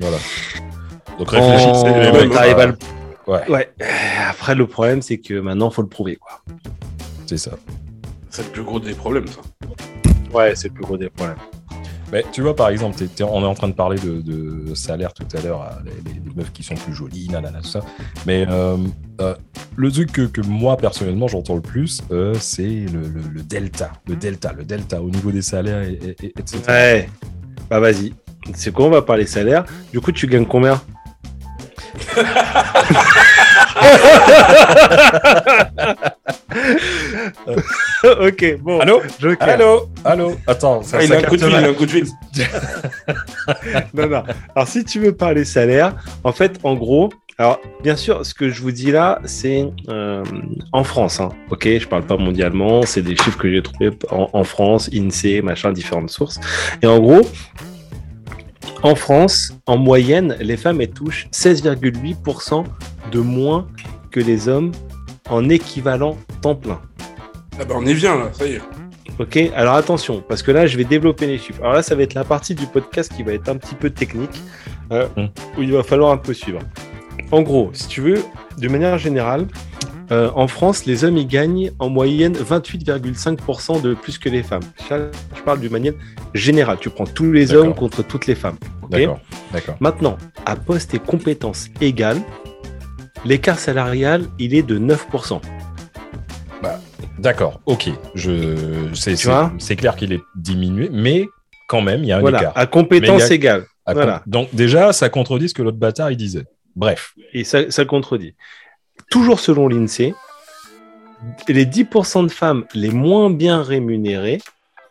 Voilà. 0.00 0.16
Donc 1.18 1.30
réfléchissez. 1.30 1.84
Les 1.84 2.06
euh, 2.08 2.72
Ouais, 3.26 3.48
Ouais. 3.48 3.70
Après, 4.28 4.54
le 4.54 4.66
problème, 4.66 5.02
c'est 5.02 5.18
que 5.18 5.38
maintenant, 5.38 5.70
faut 5.70 5.82
le 5.82 5.88
prouver. 5.88 6.16
Quoi. 6.16 6.40
c'est 7.26 7.36
ça. 7.38 7.52
C'est 8.30 8.42
le 8.44 8.48
plus 8.50 8.62
gros 8.62 8.80
des 8.80 8.94
problèmes, 8.94 9.26
ça. 9.26 9.40
Ouais, 10.32 10.54
c'est 10.56 10.68
le 10.68 10.74
plus 10.74 10.84
gros 10.84 10.96
des 10.96 11.10
problèmes. 11.10 11.36
Mais 12.12 12.24
tu 12.32 12.42
vois, 12.42 12.56
par 12.56 12.70
exemple, 12.70 12.96
on 13.22 13.42
est 13.42 13.46
en 13.46 13.54
train 13.54 13.68
de 13.68 13.72
parler 13.74 13.96
de, 13.98 14.20
de 14.20 14.74
salaire 14.74 15.12
tout 15.12 15.26
à 15.36 15.40
l'heure, 15.40 15.62
à 15.62 15.78
les, 15.84 15.92
les- 16.12 16.18
les 16.28 16.34
meufs 16.34 16.52
qui 16.52 16.64
sont 16.64 16.74
plus 16.74 16.92
jolies, 16.92 17.28
nanana, 17.28 17.60
tout 17.60 17.68
ça. 17.68 17.82
Mais 18.26 18.46
euh, 18.48 18.76
euh, 19.20 19.34
le 19.76 19.92
truc 19.92 20.10
que, 20.10 20.22
que 20.22 20.40
moi, 20.40 20.76
personnellement, 20.76 21.28
j'entends 21.28 21.54
le 21.54 21.60
plus, 21.60 22.00
euh, 22.10 22.34
c'est 22.34 22.64
le, 22.64 23.02
le- 23.02 23.28
le 23.32 23.42
delta. 23.42 23.92
Le 24.08 24.16
delta, 24.16 24.52
le 24.52 24.64
delta 24.64 25.00
au 25.00 25.08
niveau 25.10 25.30
des 25.30 25.42
salaires, 25.42 25.82
et, 25.82 25.92
et- 25.92 26.26
et- 26.26 26.32
etc. 26.36 26.58
Ouais. 26.66 27.08
Bah 27.68 27.78
vas-y. 27.78 28.12
C'est 28.54 28.72
quoi 28.72 28.86
On 28.86 28.90
va 28.90 29.02
parler 29.02 29.26
salaire. 29.26 29.64
Du 29.92 30.00
coup, 30.00 30.12
tu 30.12 30.26
gagnes 30.26 30.46
combien 30.46 30.80
Ok, 38.20 38.56
bon. 38.60 38.80
Allô 38.80 39.02
Joker. 39.20 39.48
Allô 39.48 39.88
Allô 40.04 40.36
Attends, 40.46 40.82
ça, 40.82 40.98
Ah, 40.98 41.02
il 41.02 41.08
ça 41.08 41.14
a 41.14 41.18
un 41.18 41.22
coup 41.22 41.36
de 41.36 41.40
fil, 41.42 41.48
il 41.50 41.54
mal. 41.54 41.64
a 41.64 41.68
un 41.68 41.74
coup 41.74 41.86
de 41.86 41.90
fil. 41.90 42.06
Non, 43.94 44.08
non. 44.08 44.22
Alors, 44.54 44.68
si 44.68 44.84
tu 44.84 45.00
veux 45.00 45.12
parler 45.12 45.44
salaire, 45.44 45.94
en 46.24 46.32
fait, 46.32 46.58
en 46.62 46.74
gros, 46.74 47.10
alors, 47.38 47.58
bien 47.82 47.96
sûr, 47.96 48.24
ce 48.24 48.34
que 48.34 48.50
je 48.50 48.60
vous 48.62 48.70
dis 48.70 48.90
là, 48.92 49.18
c'est 49.24 49.66
euh, 49.88 50.22
en 50.72 50.84
France. 50.84 51.20
Hein, 51.20 51.30
ok, 51.50 51.64
je 51.78 51.86
parle 51.86 52.02
pas 52.04 52.16
mondialement. 52.16 52.82
C'est 52.82 53.02
des 53.02 53.16
chiffres 53.16 53.38
que 53.38 53.50
j'ai 53.50 53.62
trouvés 53.62 53.90
en, 54.10 54.28
en 54.32 54.44
France, 54.44 54.90
INSEE, 54.92 55.40
machin, 55.42 55.72
différentes 55.72 56.10
sources. 56.10 56.38
Et 56.82 56.86
en 56.86 56.98
gros, 56.98 57.22
en 58.82 58.94
France, 58.94 59.52
en 59.66 59.76
moyenne, 59.76 60.36
les 60.40 60.56
femmes 60.56 60.80
elles 60.80 60.90
touchent 60.90 61.28
16,8% 61.32 62.64
de 63.12 63.18
moins 63.20 63.66
que 64.10 64.20
les 64.20 64.48
hommes 64.48 64.72
en 65.28 65.48
équivalent 65.48 66.16
temps 66.42 66.54
plein. 66.54 66.80
Ah 67.58 67.64
bah, 67.64 67.74
on 67.76 67.84
y 67.86 67.94
vient, 67.94 68.16
là, 68.16 68.30
ça 68.32 68.46
y 68.46 68.52
est. 68.54 68.60
Ok, 69.18 69.38
alors 69.54 69.74
attention, 69.74 70.24
parce 70.26 70.42
que 70.42 70.50
là, 70.50 70.66
je 70.66 70.76
vais 70.78 70.84
développer 70.84 71.26
les 71.26 71.36
chiffres. 71.36 71.60
Alors 71.60 71.74
là, 71.74 71.82
ça 71.82 71.94
va 71.94 72.02
être 72.02 72.14
la 72.14 72.24
partie 72.24 72.54
du 72.54 72.64
podcast 72.66 73.12
qui 73.14 73.22
va 73.22 73.32
être 73.34 73.48
un 73.50 73.56
petit 73.56 73.74
peu 73.74 73.90
technique, 73.90 74.40
euh, 74.92 75.06
Mm. 75.16 75.26
où 75.58 75.62
il 75.62 75.72
va 75.72 75.82
falloir 75.82 76.10
un 76.12 76.16
peu 76.16 76.32
suivre. 76.32 76.60
En 77.30 77.42
gros, 77.42 77.70
si 77.74 77.86
tu 77.86 78.00
veux, 78.00 78.22
de 78.58 78.68
manière 78.68 78.96
générale, 78.96 79.46
euh, 80.10 80.30
en 80.34 80.48
France, 80.48 80.86
les 80.86 81.04
hommes 81.04 81.16
y 81.16 81.24
gagnent 81.26 81.70
en 81.78 81.88
moyenne 81.88 82.34
28,5% 82.34 83.80
de 83.82 83.94
plus 83.94 84.18
que 84.18 84.28
les 84.28 84.42
femmes. 84.42 84.62
Ça, 84.88 84.98
je 85.36 85.42
parle 85.42 85.60
d'une 85.60 85.70
manière 85.72 85.92
générale. 86.34 86.78
Tu 86.80 86.90
prends 86.90 87.06
tous 87.06 87.30
les 87.32 87.54
hommes 87.54 87.74
contre 87.74 88.02
toutes 88.02 88.26
les 88.26 88.34
femmes. 88.34 88.56
ok 88.82 88.90
D'accord. 89.52 89.76
Maintenant, 89.80 90.16
à 90.46 90.56
poste 90.56 90.94
et 90.94 90.98
compétences 90.98 91.68
égales, 91.80 92.20
l'écart 93.24 93.58
salarial, 93.58 94.24
il 94.38 94.54
est 94.54 94.62
de 94.62 94.78
9%. 94.78 95.40
D'accord, 97.18 97.60
ok. 97.66 97.90
Je, 98.14 98.88
c'est, 98.94 99.76
clair 99.76 99.94
qu'il 99.96 100.12
est 100.14 100.22
diminué, 100.36 100.88
mais 100.90 101.26
quand 101.68 101.82
même, 101.82 102.02
il 102.02 102.06
y 102.06 102.12
a 102.12 102.16
un 102.16 102.20
Voilà, 102.20 102.38
écart. 102.40 102.52
à 102.56 102.66
compétences 102.66 103.30
a- 103.30 103.34
égales. 103.34 103.64
À 103.84 103.92
voilà. 103.92 104.18
con- 104.24 104.30
Donc 104.30 104.48
déjà, 104.54 104.94
ça 104.94 105.10
contredit 105.10 105.50
ce 105.50 105.54
que 105.54 105.60
l'autre 105.62 105.76
bâtard 105.76 106.10
il 106.10 106.16
disait. 106.16 106.44
Bref. 106.76 107.12
Et 107.34 107.44
ça, 107.44 107.70
ça 107.70 107.84
contredit. 107.84 108.34
Toujours 109.10 109.40
selon 109.40 109.68
l'INSEE, 109.68 110.14
les 111.48 111.66
10% 111.66 112.22
de 112.24 112.30
femmes 112.30 112.64
les 112.74 112.90
moins 112.90 113.28
bien 113.30 113.62
rémunérées 113.62 114.40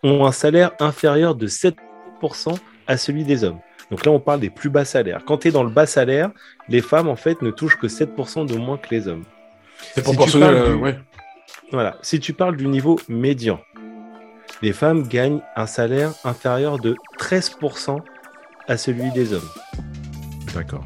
ont 0.04 0.26
un 0.26 0.32
salaire 0.32 0.72
inférieur 0.80 1.36
de 1.36 1.48
7% 1.48 1.74
à 2.88 2.98
celui 2.98 3.24
des 3.24 3.44
hommes. 3.44 3.60
Donc 3.92 4.06
là, 4.06 4.12
on 4.12 4.20
parle 4.20 4.40
des 4.40 4.50
plus 4.52 4.70
bas 4.70 4.86
salaires. 4.86 5.22
Quand 5.26 5.40
tu 5.40 5.48
es 5.48 5.52
dans 5.52 5.64
le 5.64 5.70
bas 5.72 5.86
salaire, 5.88 6.30
les 6.68 6.82
femmes, 6.82 7.08
en 7.08 7.16
fait, 7.16 7.42
ne 7.42 7.50
touchent 7.50 7.78
que 7.78 7.88
7% 7.88 8.46
de 8.46 8.56
moins 8.56 8.78
que 8.78 8.90
les 8.92 9.08
hommes. 9.08 9.24
C'est 9.96 10.04
proportionnel, 10.04 10.54
parles 10.56 10.68
euh, 10.68 10.76
du- 10.76 10.82
ouais. 10.82 11.00
Voilà. 11.72 11.98
Si 12.04 12.20
tu 12.20 12.34
parles 12.34 12.56
du 12.58 12.68
niveau 12.68 13.00
médian, 13.08 13.60
les 14.62 14.74
femmes 14.74 15.08
gagnent 15.08 15.42
un 15.56 15.66
salaire 15.66 16.12
inférieur 16.24 16.78
de 16.78 16.96
13% 17.20 17.98
à 18.68 18.78
celui 18.78 19.10
des 19.12 19.34
hommes. 19.34 19.50
D'accord. 20.54 20.84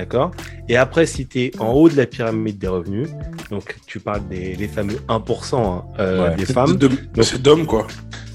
D'accord 0.00 0.30
Et 0.68 0.76
après, 0.78 1.04
si 1.04 1.26
tu 1.26 1.40
es 1.42 1.50
en 1.60 1.72
haut 1.72 1.90
de 1.90 1.96
la 1.96 2.06
pyramide 2.06 2.56
des 2.58 2.68
revenus, 2.68 3.08
donc 3.50 3.76
tu 3.86 4.00
parles 4.00 4.26
des 4.28 4.54
les 4.56 4.66
fameux 4.66 4.98
1% 5.08 5.56
hein, 5.56 5.84
euh, 5.98 6.30
Ouais. 6.30 6.36
des 6.36 6.46
femmes. 6.46 6.76
De- 6.78 6.88
de- 6.88 7.22
C'est 7.22 7.40
d'hommes, 7.42 7.66
quoi. 7.66 7.86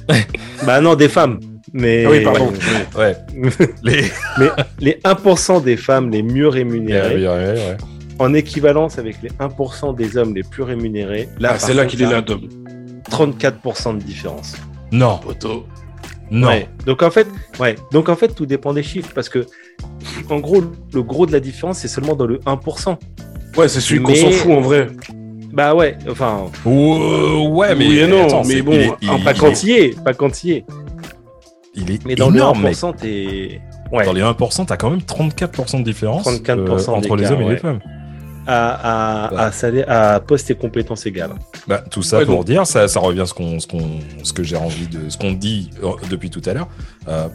Bah 0.66 0.80
non, 0.80 0.94
des 0.94 1.10
femmes. 1.10 1.40
Mais 1.74 2.06
Ah 2.06 2.10
oui, 2.12 2.24
pardon. 2.24 2.54
Ouais. 2.96 3.16
Les. 3.84 4.04
mais 4.38 4.50
les 4.80 5.00
1% 5.04 5.64
des 5.64 5.76
femmes 5.76 6.12
les 6.12 6.22
mieux 6.22 6.48
Ouais, 6.48 6.54
rémunérées, 6.60 7.28
ouais, 7.28 7.28
ouais. 7.28 7.78
en 8.20 8.32
équivalence 8.36 9.00
avec 9.00 9.22
les 9.24 9.30
1% 9.40 9.96
des 9.96 10.16
hommes 10.18 10.36
les 10.36 10.44
plus 10.44 10.62
rémunérés, 10.64 11.28
là, 11.40 11.54
Ah, 11.56 11.60
c'est 11.60 11.74
là 11.74 11.86
qu'il 11.88 12.02
est 12.04 12.10
là, 12.10 12.22
d'hommes. 12.22 12.48
34% 13.10 13.94
de 13.98 14.04
différence. 14.04 14.56
Non, 14.92 15.18
Poteau. 15.18 15.66
Non. 16.32 16.48
Ouais. 16.48 16.68
Donc 16.86 17.04
en 17.04 17.12
fait, 17.12 17.28
ouais. 17.60 17.76
Donc 17.92 18.10
en 18.10 18.16
fait, 18.16 18.30
tout 18.30 18.46
dépend 18.46 18.74
des 18.74 18.84
chiffres 18.84 19.12
parce 19.14 19.30
que, 19.30 19.46
en 20.30 20.40
gros, 20.40 20.62
le 20.94 21.04
gros 21.04 21.26
de 21.26 21.32
la 21.32 21.40
différence, 21.40 21.80
c'est 21.80 21.88
seulement 21.88 22.16
dans 22.16 22.26
le 22.28 22.40
1%. 22.40 22.98
Ouais, 23.58 23.68
c'est 23.68 23.80
celui 23.80 24.02
qu'on 24.02 24.16
s'en 24.16 24.32
fout, 24.32 24.52
en 24.52 24.62
vrai. 24.62 24.88
Bah 25.54 25.74
ouais, 25.74 25.98
enfin. 26.10 26.46
Ouais, 26.66 27.76
mais 27.76 27.88
Oui 27.88 28.08
non, 28.10 28.26
attends, 28.26 28.44
mais 28.44 28.62
bon, 28.62 28.74
il 28.74 28.80
est- 28.82 28.92
il- 29.02 29.24
Pas 29.24 29.34
quand 29.34 29.48
est- 29.52 29.64
il 29.64 29.70
y 29.70 29.74
est, 29.74 30.04
pas 30.04 30.14
quand 30.14 30.44
il 30.44 30.52
est. 30.52 30.66
il 31.76 31.92
est 31.92 32.06
Mais 32.06 32.16
dans 32.16 32.34
énorme, 32.34 32.58
le 32.58 32.64
mec. 32.66 32.74
1%, 32.76 32.94
t'es. 32.94 33.62
Ouais. 33.92 34.04
Dans 34.06 34.14
les 34.14 34.22
1%, 34.22 34.66
t'as 34.66 34.76
quand 34.78 34.90
même 34.90 35.02
34% 35.02 35.80
de 35.80 35.84
différence 35.86 36.24
34% 36.26 36.92
euh, 36.92 36.96
entre 36.96 37.16
les 37.16 37.32
hommes 37.32 37.42
et 37.44 37.50
les 37.50 37.58
femmes. 37.58 37.80
À, 38.48 39.26
à, 39.26 39.30
Bah. 39.32 39.42
à, 39.46 39.52
salaire- 39.52 39.90
à 39.90 40.20
poste 40.20 40.52
et 40.52 40.56
compétences 40.56 41.06
égales. 41.06 41.34
Bah, 41.68 41.84
tout 41.90 42.04
ça 42.04 42.20
Ouais, 42.20 42.26
pour 42.26 42.38
donc- 42.38 42.46
dire, 42.46 42.68
ça, 42.68 42.88
ça 42.88 43.00
revient 43.00 43.22
à 43.22 43.26
ce, 43.26 43.34
qu'on, 43.34 43.60
ce, 43.60 43.68
qu'on, 43.68 44.00
ce 44.24 44.34
que 44.34 44.44
j'ai 44.44 44.56
envie 44.58 44.88
de, 44.88 45.10
ce 45.10 45.18
qu'on 45.18 45.32
dit 45.34 45.72
euh, 45.84 45.92
depuis 46.10 46.30
tout 46.30 46.42
à 46.46 46.54
l'heure. 46.54 46.68
Euh, 47.08 47.28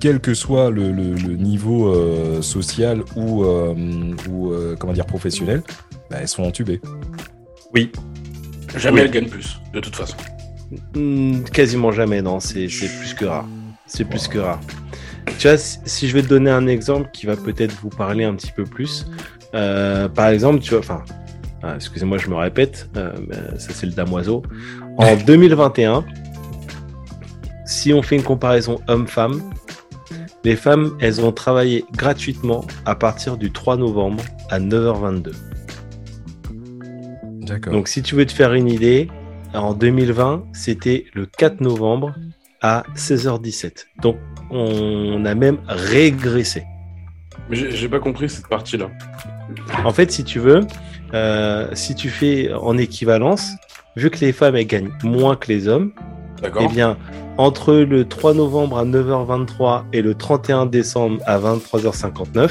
quel 0.00 0.20
que 0.20 0.34
soit 0.34 0.70
le, 0.70 0.92
le- 0.92 1.14
le 1.14 1.36
niveau 1.36 1.88
euh, 1.94 2.42
social 2.42 3.02
ou, 3.16 3.44
euh, 3.44 3.74
ou 4.28 4.50
euh, 4.52 4.76
comment 4.78 4.92
dire 4.92 5.06
professionnel, 5.06 5.62
bah, 6.10 6.18
elles 6.20 6.28
sont 6.28 6.42
entubées. 6.44 6.80
Oui. 7.74 7.90
Jamais 8.76 9.00
Oui. 9.00 9.06
elle 9.06 9.10
gagne 9.12 9.28
plus, 9.28 9.58
de 9.72 9.80
toute 9.80 9.96
façon. 9.96 10.16
Hmm, 10.94 11.42
quasiment 11.52 11.90
jamais, 11.90 12.22
non. 12.22 12.38
C'est 12.38 12.68
c'est 12.68 12.88
plus 12.98 13.14
que 13.14 13.24
rare. 13.24 13.46
C'est 13.86 14.04
plus 14.04 14.28
que 14.28 14.38
rare. 14.38 14.60
Tu 15.38 15.48
vois, 15.48 15.56
si 15.58 16.08
je 16.08 16.14
vais 16.14 16.22
te 16.22 16.28
donner 16.28 16.50
un 16.50 16.66
exemple 16.66 17.08
qui 17.12 17.26
va 17.26 17.36
peut-être 17.36 17.74
vous 17.82 17.88
parler 17.88 18.24
un 18.24 18.34
petit 18.34 18.52
peu 18.52 18.64
plus. 18.64 19.06
Euh, 19.54 20.08
par 20.08 20.28
exemple, 20.28 20.60
tu 20.60 20.70
vois, 20.70 20.80
enfin, 20.80 21.02
ah, 21.62 21.74
excusez-moi, 21.76 22.18
je 22.18 22.28
me 22.28 22.36
répète, 22.36 22.88
euh, 22.96 23.12
mais 23.28 23.58
ça 23.58 23.72
c'est 23.72 23.86
le 23.86 23.92
damoiseau. 23.92 24.42
En 24.96 25.16
2021, 25.26 26.04
si 27.66 27.92
on 27.92 28.02
fait 28.02 28.16
une 28.16 28.22
comparaison 28.22 28.80
homme-femme, 28.88 29.42
les 30.42 30.56
femmes, 30.56 30.96
elles 31.00 31.20
ont 31.20 31.32
travaillé 31.32 31.84
gratuitement 31.92 32.64
à 32.86 32.94
partir 32.94 33.36
du 33.36 33.52
3 33.52 33.76
novembre 33.76 34.24
à 34.48 34.58
9h22. 34.58 35.32
D'accord. 37.42 37.72
Donc, 37.72 37.88
si 37.88 38.02
tu 38.02 38.14
veux 38.14 38.24
te 38.24 38.32
faire 38.32 38.54
une 38.54 38.68
idée, 38.68 39.08
en 39.52 39.74
2020, 39.74 40.44
c'était 40.52 41.06
le 41.14 41.26
4 41.26 41.60
novembre 41.60 42.14
à 42.62 42.84
16h17. 42.94 43.86
Donc, 44.02 44.16
on 44.50 45.24
a 45.24 45.34
même 45.34 45.58
régressé. 45.66 46.64
Mais 47.48 47.56
j'ai 47.56 47.88
pas 47.88 48.00
compris 48.00 48.28
cette 48.28 48.48
partie-là. 48.48 48.90
En 49.84 49.92
fait, 49.92 50.10
si 50.10 50.24
tu 50.24 50.38
veux, 50.38 50.60
euh, 51.14 51.68
si 51.74 51.94
tu 51.94 52.08
fais 52.08 52.52
en 52.52 52.76
équivalence, 52.78 53.50
vu 53.96 54.10
que 54.10 54.18
les 54.20 54.32
femmes 54.32 54.56
elles 54.56 54.66
gagnent 54.66 54.92
moins 55.02 55.36
que 55.36 55.48
les 55.48 55.68
hommes, 55.68 55.92
eh 56.60 56.68
bien, 56.68 56.96
entre 57.38 57.74
le 57.74 58.04
3 58.06 58.34
novembre 58.34 58.78
à 58.78 58.84
9h23 58.84 59.84
et 59.92 60.02
le 60.02 60.14
31 60.14 60.66
décembre 60.66 61.22
à 61.26 61.38
23h59, 61.38 62.50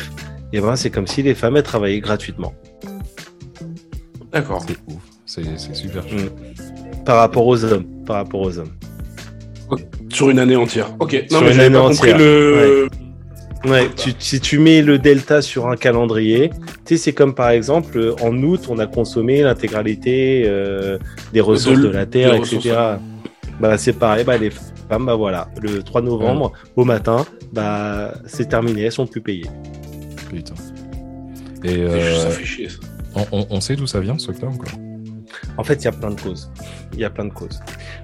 eh 0.54 0.62
ben, 0.62 0.76
c'est 0.76 0.90
comme 0.90 1.08
si 1.08 1.22
les 1.22 1.36
femmes 1.36 1.58
elles 1.58 1.64
travaillaient 1.64 2.00
gratuitement 2.00 2.54
D'accord. 4.32 4.64
c'est 4.68 4.78
ouf. 4.88 5.02
C'est, 5.26 5.44
c'est 5.58 5.76
super. 5.76 6.04
Mm. 6.04 7.04
par 7.06 7.18
rapport 7.18 7.46
aux 7.46 7.64
hommes. 7.64 7.86
Par 8.06 8.18
rapport 8.18 8.42
aux 8.42 8.58
hommes. 8.58 8.72
Sur 10.12 10.32
une 10.32 10.40
année 10.40 10.56
entière. 10.56 10.88
Ok. 11.00 11.24
Sur 11.30 11.42
mais 11.42 11.48
une 11.50 11.54
j'avais 11.54 11.66
année 11.66 11.76
pas 11.76 11.82
compris 11.82 11.98
entière. 12.00 12.18
le. 12.18 12.84
Ouais, 12.92 12.98
tu- 13.96 14.14
si 14.20 14.40
tu 14.40 14.58
mets 14.60 14.82
le 14.82 14.98
delta 15.00 15.42
sur 15.42 15.68
un 15.68 15.76
calendrier, 15.76 16.50
tu 16.86 16.96
sais, 16.96 16.98
c'est 16.98 17.14
comme 17.14 17.34
par 17.36 17.50
exemple, 17.50 17.98
euh, 17.98 18.16
en 18.22 18.36
août, 18.42 18.62
on 18.70 18.80
a 18.80 18.88
consommé 18.88 19.42
l'intégralité 19.42 20.44
euh, 20.46 20.98
des 21.34 21.42
ressources 21.42 21.80
De 21.82 21.90
la 21.90 22.06
Terre, 22.06 22.34
etc. 22.36 22.56
ressources. 22.56 23.00
Bah, 23.60 23.78
c'est 23.78 23.94
pareil, 23.94 24.24
bah, 24.24 24.38
les 24.38 24.52
femmes, 24.52 25.06
bah 25.06 25.16
voilà, 25.16 25.50
le 25.62 25.84
3 25.84 26.02
novembre, 26.02 26.54
au 26.78 26.86
matin, 26.86 27.26
bah, 27.52 28.14
c'est 28.26 28.48
terminé, 28.48 28.84
elles 28.84 28.92
sont 28.94 29.06
plus 29.08 29.20
payées. 29.22 29.46
Putain. 30.30 30.54
Et 31.66 31.68
C'est 31.70 31.80
euh, 31.82 32.00
juste, 32.10 32.22
Ça 32.22 32.30
fait 32.30 32.46
chier, 32.46 32.70
ça. 32.70 32.78
on, 33.16 33.26
on- 33.40 33.48
on 33.50 33.60
sait 33.60 33.76
d'où 33.76 33.86
ça 33.88 34.00
vient, 34.00 34.18
ce 34.18 34.30
octobre, 34.30 34.58
quoi? 34.58 34.70
En 35.60 35.64
fait, 35.66 35.76
il 35.82 35.86
y 35.86 35.88
a 35.88 35.92
plein 35.92 36.12
de 36.12 36.20
causes. 36.22 36.50
Il 36.94 37.00
y 37.00 37.04
a 37.04 37.10
plein 37.10 37.26
de 37.26 37.34
causes. 37.34 37.60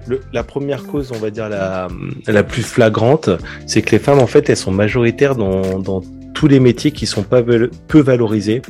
Le- 0.08 0.20
la 0.34 0.44
première 0.44 0.84
cause, 0.86 1.12
on 1.16 1.18
va 1.20 1.30
dire 1.30 1.48
la, 1.48 1.88
la 2.28 2.44
plus 2.44 2.64
flagrante, 2.64 3.30
c'est 3.66 3.82
que 3.82 3.92
les 3.92 4.00
femmes, 4.00 4.20
en 4.20 4.28
fait, 4.28 4.50
elles 4.50 4.58
sont 4.58 4.72
majoritaires 4.72 5.36
dans, 5.38 5.80
dans 5.80 6.02
tous 6.34 6.48
les 6.50 6.60
métiers 6.60 6.92
qui 6.92 7.06
sont 7.06 7.24
pas 7.24 7.42
peu 7.88 8.00
valorisés, 8.02 8.62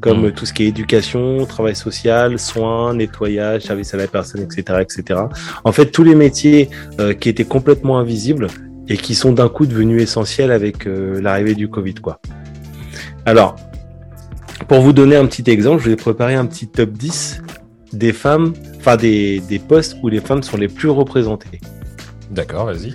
comme 0.00 0.28
Mm. 0.28 0.32
tout 0.32 0.46
ce 0.46 0.54
qui 0.54 0.62
est 0.64 0.68
éducation, 0.68 1.44
travail 1.44 1.76
social, 1.76 2.38
soins, 2.38 2.94
nettoyage, 2.94 3.60
service 3.62 3.92
à 3.92 3.98
la 3.98 4.06
personne, 4.06 4.40
etc., 4.40 4.78
etc. 4.80 5.20
En 5.64 5.72
fait, 5.72 5.90
tous 5.90 6.02
les 6.02 6.14
métiers 6.14 6.70
euh, 6.98 7.12
qui 7.12 7.28
étaient 7.28 7.44
complètement 7.44 7.98
invisibles 7.98 8.46
et 8.88 8.96
qui 8.96 9.14
sont 9.14 9.32
d'un 9.32 9.50
coup 9.50 9.66
devenus 9.66 10.02
essentiels 10.02 10.50
avec 10.50 10.86
euh, 10.86 11.20
l'arrivée 11.20 11.54
du 11.54 11.68
Covid, 11.68 11.94
quoi. 11.96 12.20
Alors, 13.26 13.54
pour 14.66 14.80
vous 14.80 14.94
donner 14.94 15.16
un 15.16 15.26
petit 15.26 15.48
exemple, 15.50 15.82
je 15.82 15.90
vais 15.90 15.96
préparer 15.96 16.34
un 16.36 16.46
petit 16.46 16.68
top 16.68 16.90
10 16.92 17.42
des 17.92 18.12
femmes, 18.12 18.52
enfin 18.78 18.96
des, 18.96 19.40
des 19.40 19.58
postes 19.58 19.96
où 20.02 20.08
les 20.08 20.20
femmes 20.20 20.42
sont 20.42 20.56
les 20.56 20.68
plus 20.68 20.88
représentées. 20.90 21.60
D'accord, 22.30 22.66
vas-y. 22.66 22.94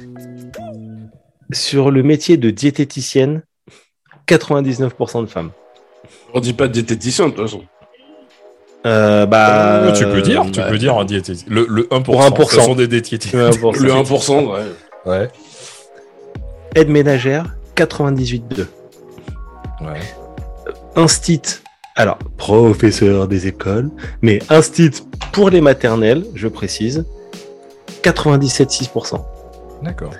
Sur 1.51 1.91
le 1.91 2.01
métier 2.03 2.37
de 2.37 2.49
diététicienne, 2.49 3.43
99% 4.27 5.21
de 5.21 5.25
femmes. 5.27 5.51
On 6.33 6.39
dit 6.39 6.53
pas 6.53 6.67
diététicien, 6.67 7.27
de 7.27 7.31
toute 7.33 7.45
façon. 7.45 7.61
Euh, 8.85 9.25
bah, 9.25 9.83
Euh, 9.83 9.91
tu 9.93 10.05
peux 10.05 10.21
dire, 10.21 10.43
tu 10.51 10.59
bah, 10.59 10.67
peux 10.69 10.77
dire 10.77 10.97
un 10.97 11.05
diététicien. 11.05 11.47
Le, 11.49 11.65
le 11.69 11.83
1%, 11.83 12.03
Pour 12.03 12.21
1%. 12.21 12.49
ce 12.49 12.61
sont 12.61 12.75
des 12.75 12.87
diététiciens. 12.87 13.49
1%. 13.49 13.79
Le 13.81 13.91
1%, 13.91 14.53
ouais. 14.53 14.61
Ouais. 15.05 15.29
Aide 16.75 16.89
ménagère, 16.89 17.55
98,2. 17.75 18.65
Ouais. 19.81 19.99
Instit, 20.95 21.41
alors 21.95 22.17
professeur 22.37 23.27
des 23.27 23.47
écoles, 23.47 23.89
mais 24.21 24.39
instit 24.49 24.91
pour 25.31 25.49
les 25.49 25.61
maternelles, 25.61 26.25
je 26.35 26.47
précise, 26.47 27.05
97,6%. 28.03 29.21
D'accord. 29.81 30.13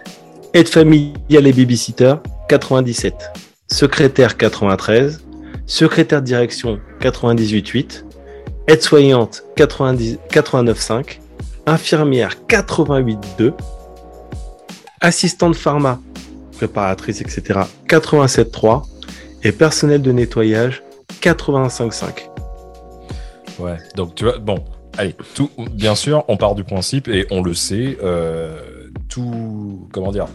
Aide 0.53 0.69
familiale 0.69 1.47
et 1.47 1.53
babysitter, 1.53 2.15
97. 2.47 3.13
Secrétaire, 3.67 4.37
93. 4.37 5.21
Secrétaire 5.65 6.21
de 6.21 6.27
direction, 6.27 6.79
98,8. 7.01 8.05
Aide-soignante, 8.67 9.43
90 9.55 10.17
89,5. 10.31 11.19
Infirmière, 11.65 12.35
88,2. 12.47 13.53
Assistante 15.01 15.55
pharma, 15.55 15.99
préparatrice, 16.57 17.21
etc., 17.21 17.59
87,3. 17.87 18.83
Et 19.43 19.51
personnel 19.51 20.01
de 20.01 20.11
nettoyage, 20.11 20.81
85,5. 21.21 22.29
Ouais. 23.59 23.77
Donc, 23.95 24.15
tu 24.15 24.25
vois, 24.25 24.37
bon, 24.37 24.63
allez, 24.97 25.15
tout, 25.33 25.49
bien 25.71 25.95
sûr, 25.95 26.23
on 26.27 26.37
part 26.37 26.55
du 26.55 26.63
principe 26.63 27.07
et 27.07 27.25
on 27.31 27.41
le 27.41 27.53
sait, 27.53 27.97
euh, 28.03 28.59
tout, 29.09 29.87
comment 29.91 30.11
dire, 30.11 30.27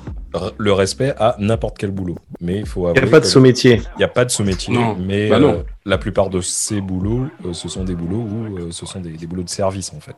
le 0.58 0.72
respect 0.72 1.12
à 1.18 1.36
n'importe 1.38 1.76
quel 1.78 1.90
boulot. 1.90 2.16
Mais 2.40 2.58
il 2.60 2.66
faut 2.66 2.88
Il 2.94 3.02
n'y 3.02 3.08
a 3.08 3.10
pas 3.10 3.20
de 3.20 3.26
sous-métier. 3.26 3.82
Il 3.96 3.98
n'y 3.98 4.04
a 4.04 4.08
pas 4.08 4.24
de 4.24 4.30
sous-métier, 4.30 4.72
Non, 4.72 4.96
mais 4.98 5.28
bah 5.28 5.38
non. 5.38 5.54
euh, 5.54 5.62
la 5.84 5.98
plupart 5.98 6.30
de 6.30 6.40
ces 6.40 6.80
boulots, 6.80 7.26
euh, 7.44 7.52
ce 7.52 7.68
sont 7.68 7.84
des 7.84 7.94
boulots 7.94 8.22
où 8.22 8.58
euh, 8.58 8.68
ce 8.70 8.86
sont 8.86 9.00
des, 9.00 9.10
des 9.10 9.26
boulots 9.26 9.42
de 9.42 9.48
service, 9.50 9.92
en 9.94 10.00
fait. 10.00 10.16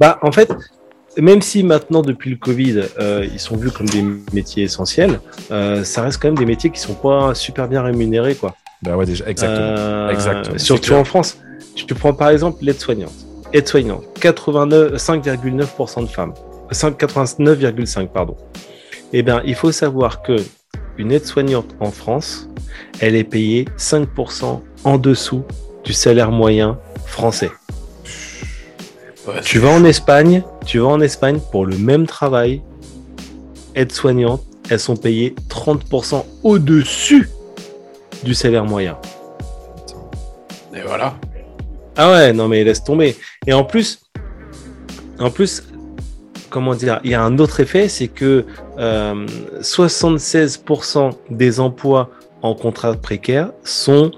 Bah, 0.00 0.18
en 0.22 0.32
fait, 0.32 0.52
même 1.16 1.40
si 1.42 1.62
maintenant, 1.62 2.02
depuis 2.02 2.30
le 2.30 2.36
Covid, 2.36 2.82
euh, 2.98 3.26
ils 3.32 3.38
sont 3.40 3.56
vus 3.56 3.70
comme 3.70 3.88
des 3.88 4.02
métiers 4.32 4.64
essentiels, 4.64 5.20
euh, 5.52 5.84
ça 5.84 6.02
reste 6.02 6.20
quand 6.20 6.28
même 6.28 6.38
des 6.38 6.44
métiers 6.46 6.70
qui 6.70 6.80
sont 6.80 6.94
pas 6.94 7.34
super 7.34 7.68
bien 7.68 7.82
rémunérés, 7.82 8.34
quoi. 8.34 8.56
Bah 8.84 8.96
ouais, 8.96 9.06
déjà, 9.06 9.26
exactement. 9.26 9.66
Euh, 9.78 10.10
Exactement, 10.10 10.58
Surtout 10.58 10.92
en 10.92 11.04
France. 11.04 11.38
Tu 11.74 11.86
te 11.86 11.94
prends 11.94 12.12
par 12.12 12.28
exemple 12.28 12.64
l'aide-soignante. 12.64 13.14
Aide-soignante, 13.52 14.04
89 14.20 14.94
5,9% 14.94 16.02
de 16.02 16.06
femmes. 16.06 16.34
5 16.70 16.98
89,5 17.00 18.08
pardon. 18.08 18.36
Eh 19.12 19.22
bien, 19.22 19.42
il 19.44 19.54
faut 19.54 19.72
savoir 19.72 20.22
que 20.22 20.36
une 20.98 21.12
aide-soignante 21.12 21.74
en 21.80 21.90
France, 21.90 22.48
elle 23.00 23.16
est 23.16 23.24
payée 23.24 23.66
5% 23.78 24.60
en 24.84 24.98
dessous 24.98 25.42
du 25.84 25.92
salaire 25.92 26.30
moyen 26.30 26.78
français. 27.06 27.50
Ouais, 29.26 29.40
Tu 29.42 29.58
vas 29.58 29.70
en 29.70 29.84
Espagne, 29.84 30.42
tu 30.66 30.78
vas 30.80 30.88
en 30.88 31.00
Espagne 31.00 31.38
pour 31.50 31.64
le 31.66 31.76
même 31.78 32.06
travail, 32.06 32.62
aide-soignante, 33.74 34.42
elles 34.70 34.80
sont 34.80 34.96
payées 34.96 35.34
30% 35.48 36.24
au-dessus 36.42 37.28
du 38.24 38.34
salaire 38.34 38.64
moyen. 38.64 38.96
Et 40.74 40.80
voilà. 40.80 41.14
Ah 41.96 42.10
ouais, 42.10 42.32
non 42.32 42.48
mais 42.48 42.64
laisse 42.64 42.82
tomber. 42.82 43.16
Et 43.46 43.52
en 43.52 43.62
plus, 43.64 44.00
en 45.20 45.30
plus, 45.30 45.62
comment 46.50 46.74
dire, 46.74 47.00
il 47.04 47.10
y 47.10 47.14
a 47.14 47.22
un 47.22 47.38
autre 47.38 47.60
effet, 47.60 47.88
c'est 47.88 48.08
que 48.08 48.44
euh, 48.78 49.26
76% 49.60 51.10
des 51.30 51.60
emplois 51.60 52.10
en 52.42 52.54
contrat 52.54 52.94
précaire 52.94 53.52
sont, 53.62 54.10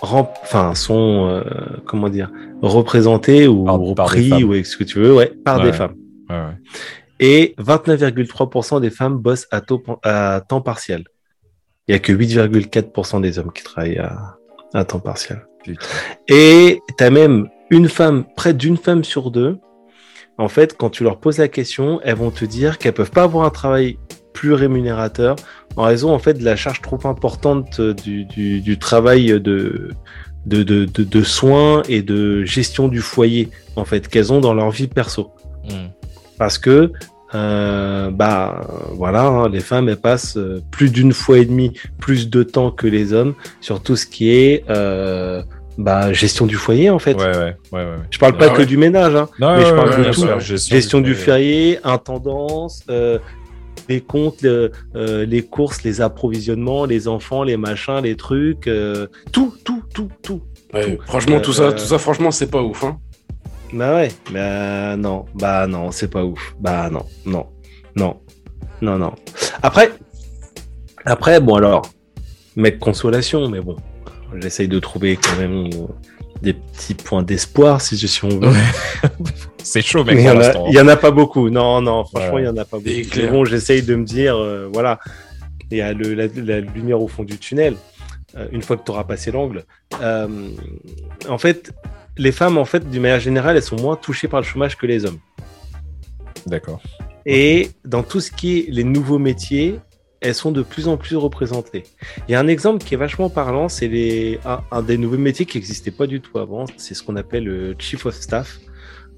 enfin, 0.00 0.74
sont, 0.74 1.28
euh, 1.28 1.42
comment 1.86 2.08
dire, 2.08 2.30
représentés 2.62 3.46
ou 3.46 3.64
Par- 3.64 3.78
par 3.94 4.06
repris 4.06 4.28
femmes. 4.30 4.44
ou 4.44 4.64
ce 4.64 4.76
que 4.76 4.84
tu 4.84 4.98
veux, 5.00 5.14
ouais, 5.14 5.32
par 5.44 5.58
Ouais. 5.58 5.64
des 5.64 5.72
femmes. 5.72 5.94
Ouais, 6.30 6.36
ouais. 6.36 6.56
Et 7.22 7.54
29,3% 7.58 8.80
des 8.80 8.90
femmes 8.90 9.18
bossent 9.18 9.46
à, 9.50 9.60
taux- 9.60 9.82
à 10.02 10.40
temps 10.48 10.62
partiel. 10.62 11.04
Il 11.90 11.92
y 11.92 11.96
a 11.96 11.98
que 11.98 12.12
8,4% 12.12 13.20
des 13.20 13.40
hommes 13.40 13.50
qui 13.52 13.64
travaillent 13.64 13.98
à, 13.98 14.36
à 14.74 14.84
temps 14.84 15.00
partiel. 15.00 15.44
Putain. 15.64 15.84
Et 16.28 16.80
tu 16.96 17.02
as 17.02 17.10
même 17.10 17.48
une 17.68 17.88
femme, 17.88 18.26
près 18.36 18.54
d'une 18.54 18.76
femme 18.76 19.02
sur 19.02 19.32
deux, 19.32 19.58
en 20.38 20.46
fait, 20.46 20.76
quand 20.76 20.88
tu 20.88 21.02
leur 21.02 21.18
poses 21.18 21.38
la 21.38 21.48
question, 21.48 22.00
elles 22.04 22.14
vont 22.14 22.30
te 22.30 22.44
dire 22.44 22.78
qu'elles 22.78 22.92
peuvent 22.92 23.10
pas 23.10 23.24
avoir 23.24 23.44
un 23.44 23.50
travail 23.50 23.98
plus 24.32 24.52
rémunérateur 24.52 25.34
en 25.74 25.82
raison 25.82 26.14
en 26.14 26.20
fait 26.20 26.34
de 26.34 26.44
la 26.44 26.54
charge 26.54 26.80
trop 26.80 27.00
importante 27.02 27.80
du, 27.80 28.24
du, 28.24 28.60
du 28.60 28.78
travail 28.78 29.26
de, 29.40 29.90
de, 30.46 30.62
de, 30.62 30.84
de, 30.84 31.02
de 31.02 31.22
soins 31.24 31.82
et 31.88 32.02
de 32.02 32.44
gestion 32.44 32.86
du 32.86 33.00
foyer 33.00 33.50
en 33.74 33.84
fait 33.84 34.06
qu'elles 34.06 34.32
ont 34.32 34.38
dans 34.38 34.54
leur 34.54 34.70
vie 34.70 34.86
perso. 34.86 35.32
Hmm. 35.64 35.88
Parce 36.38 36.56
que 36.56 36.92
euh, 37.34 38.10
bah 38.10 38.66
voilà, 38.92 39.22
hein, 39.26 39.48
les 39.48 39.60
femmes 39.60 39.88
elles 39.88 39.96
passent 40.00 40.36
euh, 40.36 40.60
plus 40.70 40.90
d'une 40.90 41.12
fois 41.12 41.38
et 41.38 41.44
demie 41.44 41.72
plus 41.98 42.28
de 42.28 42.42
temps 42.42 42.70
que 42.70 42.86
les 42.86 43.12
hommes 43.12 43.34
sur 43.60 43.82
tout 43.82 43.96
ce 43.96 44.06
qui 44.06 44.30
est 44.30 44.64
euh, 44.68 45.42
bah, 45.78 46.12
gestion 46.12 46.46
du 46.46 46.56
foyer 46.56 46.90
en 46.90 46.98
fait. 46.98 47.14
Ouais, 47.14 47.24
ouais, 47.26 47.56
ouais, 47.72 47.84
ouais. 47.84 47.96
Je 48.10 48.18
parle 48.18 48.34
Ah 48.36 48.38
pas 48.38 48.48
ouais. 48.52 48.56
que 48.58 48.62
du 48.62 48.76
ménage, 48.76 49.14
hein, 49.14 49.28
Non, 49.38 49.56
mais 49.56 49.64
je 49.64 49.72
parle 49.74 49.90
ouais, 49.90 49.98
de 49.98 50.04
tout. 50.12 50.20
sûr, 50.20 50.40
gestion, 50.40 51.00
du 51.00 51.14
foyer, 51.14 51.78
intendance, 51.84 52.82
euh, 52.90 53.18
les 53.88 54.00
comptes, 54.00 54.42
le- 54.42 54.70
euh, 54.94 55.24
les 55.24 55.42
courses, 55.42 55.82
les 55.84 56.00
approvisionnements, 56.00 56.84
les 56.84 57.08
enfants, 57.08 57.44
les 57.44 57.56
machins, 57.56 58.00
les 58.02 58.16
trucs, 58.16 58.66
euh, 58.66 59.06
tout, 59.32 59.54
tout, 59.64 59.82
tout, 59.94 60.08
tout. 60.22 60.42
Ouais, 60.74 60.96
Tout. 60.96 61.02
franchement, 61.04 61.40
tout 61.40 61.52
ça, 61.52 61.72
tout 61.72 61.78
ça, 61.84 61.98
franchement, 61.98 62.30
c'est 62.30 62.48
pas 62.50 62.62
ouf. 62.62 62.84
Hein. 62.84 62.98
Bah 63.72 63.94
ouais, 63.94 64.08
bah 64.32 64.96
non, 64.96 65.26
bah 65.34 65.66
non, 65.66 65.90
c'est 65.92 66.08
pas 66.10 66.24
ouf. 66.24 66.54
Bah 66.58 66.90
non, 66.90 67.04
non, 67.24 67.46
non, 67.94 68.20
non, 68.82 68.98
non. 68.98 69.12
Après, 69.62 69.92
après, 71.04 71.40
bon 71.40 71.54
alors, 71.54 71.82
mec 72.56 72.78
consolation, 72.80 73.48
mais 73.48 73.60
bon, 73.60 73.76
j'essaye 74.40 74.66
de 74.68 74.78
trouver 74.80 75.16
quand 75.16 75.36
même 75.38 75.66
euh, 75.72 75.86
des 76.42 76.54
petits 76.54 76.94
points 76.94 77.22
d'espoir 77.22 77.80
si 77.80 77.96
je 77.96 78.06
suis 78.08 78.26
on 78.26 78.40
veut. 78.40 78.52
C'est 79.62 79.82
chaud, 79.82 80.02
Mais 80.04 80.14
mec, 80.14 80.24
il 80.24 80.26
y, 80.26 80.30
en 80.30 80.40
a, 80.40 80.68
il 80.70 80.74
y 80.74 80.80
en 80.80 80.88
a 80.88 80.96
pas 80.96 81.10
beaucoup. 81.12 81.48
Non, 81.50 81.80
non, 81.80 82.04
franchement, 82.06 82.34
Ouais. 82.34 82.42
il 82.42 82.46
y 82.46 82.48
en 82.48 82.56
a 82.56 82.64
pas 82.64 82.78
beaucoup. 82.78 82.90
Mais 83.16 83.26
bon, 83.28 83.44
j'essaye 83.44 83.82
de 83.82 83.94
me 83.94 84.04
dire, 84.04 84.36
euh, 84.36 84.68
voilà, 84.72 84.98
il 85.70 85.76
y 85.78 85.80
a 85.82 85.92
le, 85.92 86.14
la, 86.14 86.26
la 86.34 86.60
lumière 86.60 87.00
au 87.00 87.06
fond 87.08 87.22
du 87.24 87.38
tunnel. 87.38 87.76
euh, 88.36 88.46
une 88.52 88.62
fois 88.62 88.76
que 88.76 88.84
tu 88.84 88.90
auras 88.90 89.04
passé 89.04 89.30
l'angle. 89.30 89.64
Euh, 90.00 90.26
en 91.28 91.36
fait, 91.38 91.72
les 92.16 92.32
femmes, 92.32 92.58
en 92.58 92.64
fait, 92.64 92.88
d'une 92.88 93.02
manière 93.02 93.20
générale, 93.20 93.56
elles 93.56 93.62
sont 93.62 93.80
moins 93.80 93.96
touchées 93.96 94.28
par 94.28 94.40
le 94.40 94.46
chômage 94.46 94.76
que 94.76 94.86
les 94.86 95.04
hommes. 95.04 95.18
D'accord. 96.46 96.80
Et 97.26 97.70
dans 97.84 98.02
tout 98.02 98.20
ce 98.20 98.30
qui 98.30 98.58
est 98.58 98.66
les 98.70 98.84
nouveaux 98.84 99.18
métiers, 99.18 99.78
elles 100.20 100.34
sont 100.34 100.52
de 100.52 100.62
plus 100.62 100.88
en 100.88 100.96
plus 100.96 101.16
représentées. 101.16 101.84
Il 102.28 102.32
y 102.32 102.34
a 102.34 102.40
un 102.40 102.48
exemple 102.48 102.84
qui 102.84 102.94
est 102.94 102.96
vachement 102.96 103.30
parlant, 103.30 103.68
c'est 103.68 103.88
les, 103.88 104.38
un, 104.44 104.60
un 104.70 104.82
des 104.82 104.98
nouveaux 104.98 105.18
métiers 105.18 105.46
qui 105.46 105.56
n'existait 105.58 105.90
pas 105.90 106.06
du 106.06 106.20
tout 106.20 106.38
avant, 106.38 106.64
c'est 106.76 106.94
ce 106.94 107.02
qu'on 107.02 107.16
appelle 107.16 107.44
le 107.44 107.74
Chief 107.78 108.04
of 108.06 108.14
Staff. 108.14 108.58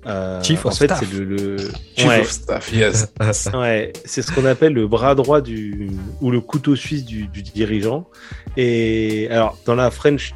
Euh, 0.06 0.42
Chief 0.42 0.66
en 0.66 0.70
of 0.70 0.78
fait, 0.78 0.86
Staff. 0.86 1.00
c'est 1.08 1.12
le, 1.16 1.24
le- 1.24 1.56
Chief 1.96 2.08
Ouais. 2.08 2.20
of 2.20 2.30
Staff, 2.30 2.72
yes. 2.72 3.12
Ouais, 3.54 3.92
c'est 4.04 4.22
ce 4.22 4.32
qu'on 4.32 4.44
appelle 4.46 4.72
le 4.72 4.88
bras 4.88 5.14
droit 5.14 5.40
du 5.40 5.90
ou 6.20 6.30
le 6.32 6.40
couteau 6.40 6.74
suisse 6.74 7.04
du, 7.04 7.28
du 7.28 7.42
dirigeant. 7.42 8.08
Et 8.56 9.28
alors 9.30 9.56
dans 9.64 9.76
la 9.76 9.92
French 9.92 10.34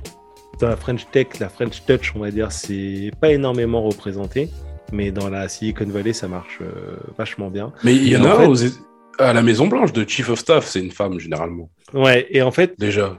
dans 0.60 0.68
la 0.68 0.76
French 0.76 1.06
Tech, 1.10 1.26
la 1.40 1.48
French 1.48 1.84
Touch, 1.86 2.12
on 2.16 2.20
va 2.20 2.30
dire, 2.30 2.50
c'est 2.52 3.10
pas 3.20 3.30
énormément 3.30 3.82
représenté, 3.82 4.48
mais 4.92 5.10
dans 5.10 5.28
la 5.28 5.48
Silicon 5.48 5.84
Valley, 5.86 6.12
ça 6.12 6.28
marche 6.28 6.58
euh, 6.62 6.96
vachement 7.18 7.50
bien. 7.50 7.72
Mais 7.84 7.94
il 7.94 8.08
y 8.08 8.16
en 8.16 8.22
en 8.22 8.26
a 8.26 8.36
fait- 8.36 8.46
aux 8.46 8.54
Éta- 8.54 8.78
à 9.18 9.32
la 9.32 9.42
Maison 9.42 9.66
Blanche 9.66 9.92
de 9.92 10.08
Chief 10.08 10.28
of 10.28 10.38
Staff, 10.38 10.66
c'est 10.66 10.80
une 10.80 10.90
femme 10.92 11.18
généralement. 11.18 11.70
Ouais, 11.94 12.26
et 12.30 12.42
en 12.42 12.50
fait, 12.50 12.78
Déjà. 12.78 13.18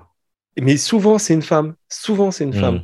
mais 0.62 0.78
souvent 0.78 1.18
c'est 1.18 1.34
une 1.34 1.42
femme. 1.42 1.76
Souvent 1.90 2.32
c'est 2.32 2.44
une 2.44 2.52
Mm. 2.56 2.62
femme. 2.62 2.82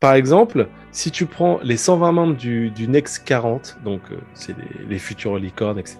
Par 0.00 0.14
exemple, 0.14 0.68
si 0.90 1.10
tu 1.10 1.24
prends 1.24 1.60
les 1.62 1.76
120 1.78 2.12
membres 2.12 2.36
du, 2.36 2.70
du 2.70 2.88
Next 2.88 3.24
40, 3.24 3.78
donc 3.84 4.02
euh, 4.12 4.16
c'est 4.34 4.54
les, 4.56 4.86
les 4.90 4.98
futures 4.98 5.38
licornes, 5.38 5.78
etc. 5.78 5.98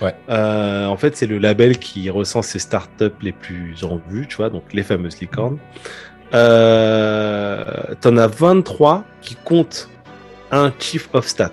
Ouais. 0.00 0.14
euh, 0.30 0.86
en 0.86 0.96
fait, 0.96 1.16
c'est 1.16 1.26
le 1.26 1.38
label 1.38 1.78
qui 1.78 2.08
recense 2.08 2.54
les 2.54 2.60
startups 2.60 3.10
les 3.20 3.32
plus 3.32 3.84
en 3.84 4.00
vue, 4.08 4.26
tu 4.26 4.36
vois, 4.36 4.48
donc 4.48 4.72
les 4.72 4.82
fameuses 4.82 5.20
licornes. 5.20 5.58
Euh, 6.34 7.94
T'en 8.00 8.16
as 8.16 8.26
23 8.26 9.04
qui 9.20 9.36
comptent 9.36 9.88
un 10.50 10.72
chief 10.78 11.08
of 11.12 11.26
stat, 11.26 11.52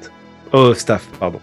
oh, 0.54 0.74
staff, 0.74 1.08
pardon. 1.20 1.40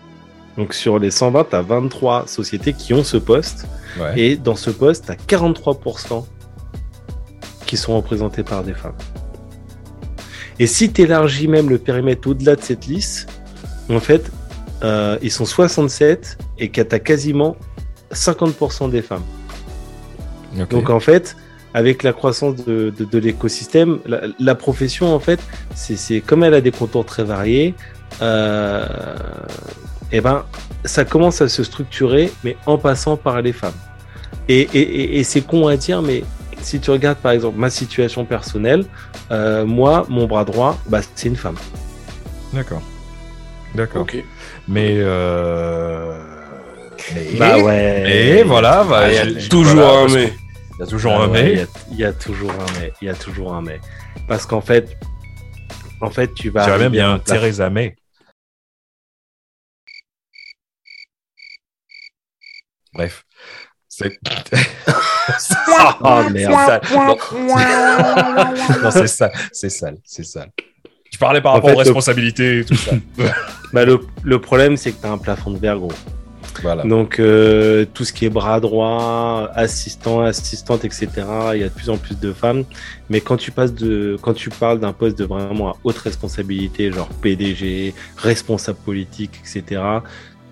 Donc 0.56 0.72
sur 0.72 0.98
les 0.98 1.10
120, 1.10 1.50
tu 1.50 1.56
as 1.56 1.62
23 1.62 2.26
sociétés 2.26 2.72
qui 2.72 2.94
ont 2.94 3.04
ce 3.04 3.16
poste. 3.16 3.66
Ouais. 3.98 4.18
Et 4.18 4.36
dans 4.36 4.56
ce 4.56 4.70
poste, 4.70 5.06
tu 5.06 5.12
as 5.12 5.38
43% 5.38 6.24
qui 7.66 7.76
sont 7.76 7.96
représentés 7.96 8.42
par 8.42 8.62
des 8.62 8.74
femmes. 8.74 8.96
Et 10.58 10.66
si 10.66 10.90
tu 10.90 11.02
élargis 11.02 11.48
même 11.48 11.68
le 11.68 11.78
périmètre 11.78 12.28
au-delà 12.28 12.56
de 12.56 12.62
cette 12.62 12.86
liste, 12.86 13.28
en 13.90 14.00
fait, 14.00 14.30
euh, 14.82 15.18
ils 15.22 15.30
sont 15.30 15.44
67 15.44 16.38
et 16.58 16.70
que 16.70 16.80
tu 16.80 16.94
as 16.94 16.98
quasiment 16.98 17.56
50% 18.12 18.90
des 18.90 19.02
femmes. 19.02 19.24
Donc 20.70 20.88
en 20.88 21.00
fait, 21.00 21.36
avec 21.76 22.02
la 22.02 22.14
croissance 22.14 22.56
de, 22.56 22.90
de, 22.98 23.04
de 23.04 23.18
l'écosystème, 23.18 23.98
la, 24.06 24.22
la 24.40 24.54
profession, 24.54 25.14
en 25.14 25.20
fait, 25.20 25.40
c'est 25.74 26.20
comme 26.22 26.42
elle 26.42 26.54
a 26.54 26.62
des 26.62 26.70
contours 26.70 27.04
très 27.04 27.22
variés, 27.22 27.74
euh, 28.22 28.86
eh 30.10 30.22
ben, 30.22 30.44
ça 30.86 31.04
commence 31.04 31.42
à 31.42 31.48
se 31.48 31.62
structurer, 31.62 32.32
mais 32.44 32.56
en 32.64 32.78
passant 32.78 33.18
par 33.18 33.42
les 33.42 33.52
femmes. 33.52 33.74
Et, 34.48 34.60
et, 34.72 34.80
et, 34.80 35.18
et 35.18 35.24
c'est 35.24 35.42
con 35.42 35.66
à 35.68 35.76
dire, 35.76 36.00
mais 36.00 36.24
si 36.62 36.80
tu 36.80 36.90
regardes 36.90 37.18
par 37.18 37.32
exemple 37.32 37.58
ma 37.58 37.68
situation 37.68 38.24
personnelle, 38.24 38.86
euh, 39.30 39.66
moi, 39.66 40.06
mon 40.08 40.26
bras 40.26 40.46
droit, 40.46 40.78
bah, 40.88 41.00
c'est 41.14 41.28
une 41.28 41.36
femme. 41.36 41.56
D'accord. 42.54 42.80
D'accord. 43.74 44.02
Ok. 44.02 44.16
Mais. 44.66 44.94
Euh... 44.96 46.18
mais- 47.14 47.38
Bah 47.38 47.58
ouais. 47.58 48.04
Et 48.38 48.42
voilà, 48.44 48.82
bah, 48.88 49.00
Ah, 49.02 49.08
il 49.10 49.14
y 49.14 49.18
a 49.18 49.24
j'ai- 49.24 49.40
j'ai- 49.40 49.48
toujours 49.50 49.82
voilà, 49.82 50.10
un 50.10 50.14
mais. 50.14 50.32
Il 50.78 50.80
y 50.80 50.82
a 50.82 50.86
toujours 50.86 51.12
Ah 51.14 51.22
un 51.24 51.28
ouais, 51.30 51.42
mais. 51.42 51.52
Il 51.52 51.58
y 51.58 51.62
a- 51.62 51.66
il 51.92 51.96
y, 51.98 52.04
a 52.04 52.12
toujours 52.12 52.50
un 52.52 52.66
mais. 52.80 52.92
Il 53.00 53.06
y 53.06 53.10
a 53.10 53.14
toujours 53.14 53.54
un 53.54 53.62
mais. 53.62 53.80
Parce 54.28 54.44
qu'en 54.46 54.60
fait, 54.60 54.96
en 56.00 56.10
fait, 56.10 56.32
tu 56.34 56.50
vas. 56.50 56.64
J'aurais 56.66 56.78
même 56.80 56.92
bien 56.92 57.14
un. 57.14 57.18
Theresa 57.18 57.70
May. 57.70 57.96
Bref. 62.92 63.24
C'est. 63.88 64.18
Ah 65.68 66.28
merde. 66.30 66.52
non, 68.82 68.90
c'est 68.92 69.06
sale, 69.08 69.32
c'est 69.52 69.70
sale, 69.70 69.96
c'est 70.04 70.22
sale. 70.24 70.50
Je 71.12 71.18
parlais 71.18 71.40
par 71.40 71.52
En 71.52 71.54
rapport 71.56 71.70
fait, 71.70 71.76
aux 71.76 71.80
le- 71.80 71.84
responsabilités 71.84 72.60
et 72.60 72.64
tout 72.64 72.76
ça. 72.76 72.92
Bah, 73.72 73.84
le, 73.84 73.98
le 74.22 74.40
problème, 74.40 74.76
c'est 74.76 74.92
que 74.92 75.00
tu 75.00 75.06
as 75.06 75.10
un 75.10 75.18
plafond 75.18 75.50
de 75.50 75.58
verre 75.58 75.78
gros. 75.78 75.90
Voilà. 76.62 76.82
Donc, 76.84 77.18
euh, 77.18 77.84
tout 77.92 78.04
ce 78.04 78.12
qui 78.12 78.24
est 78.26 78.30
bras 78.30 78.60
droit, 78.60 79.50
assistant, 79.54 80.20
assistante, 80.22 80.84
etc., 80.84 81.08
il 81.54 81.60
y 81.60 81.64
a 81.64 81.68
de 81.68 81.72
plus 81.74 81.90
en 81.90 81.96
plus 81.96 82.18
de 82.18 82.32
femmes. 82.32 82.64
Mais 83.10 83.20
quand 83.20 83.36
tu, 83.36 83.50
passes 83.52 83.74
de, 83.74 84.16
quand 84.22 84.34
tu 84.34 84.50
parles 84.50 84.80
d'un 84.80 84.92
poste 84.92 85.18
de 85.18 85.24
vraiment 85.24 85.70
à 85.70 85.76
haute 85.84 85.98
responsabilité, 85.98 86.90
genre 86.92 87.08
PDG, 87.20 87.94
responsable 88.16 88.78
politique, 88.84 89.40
etc., 89.42 89.80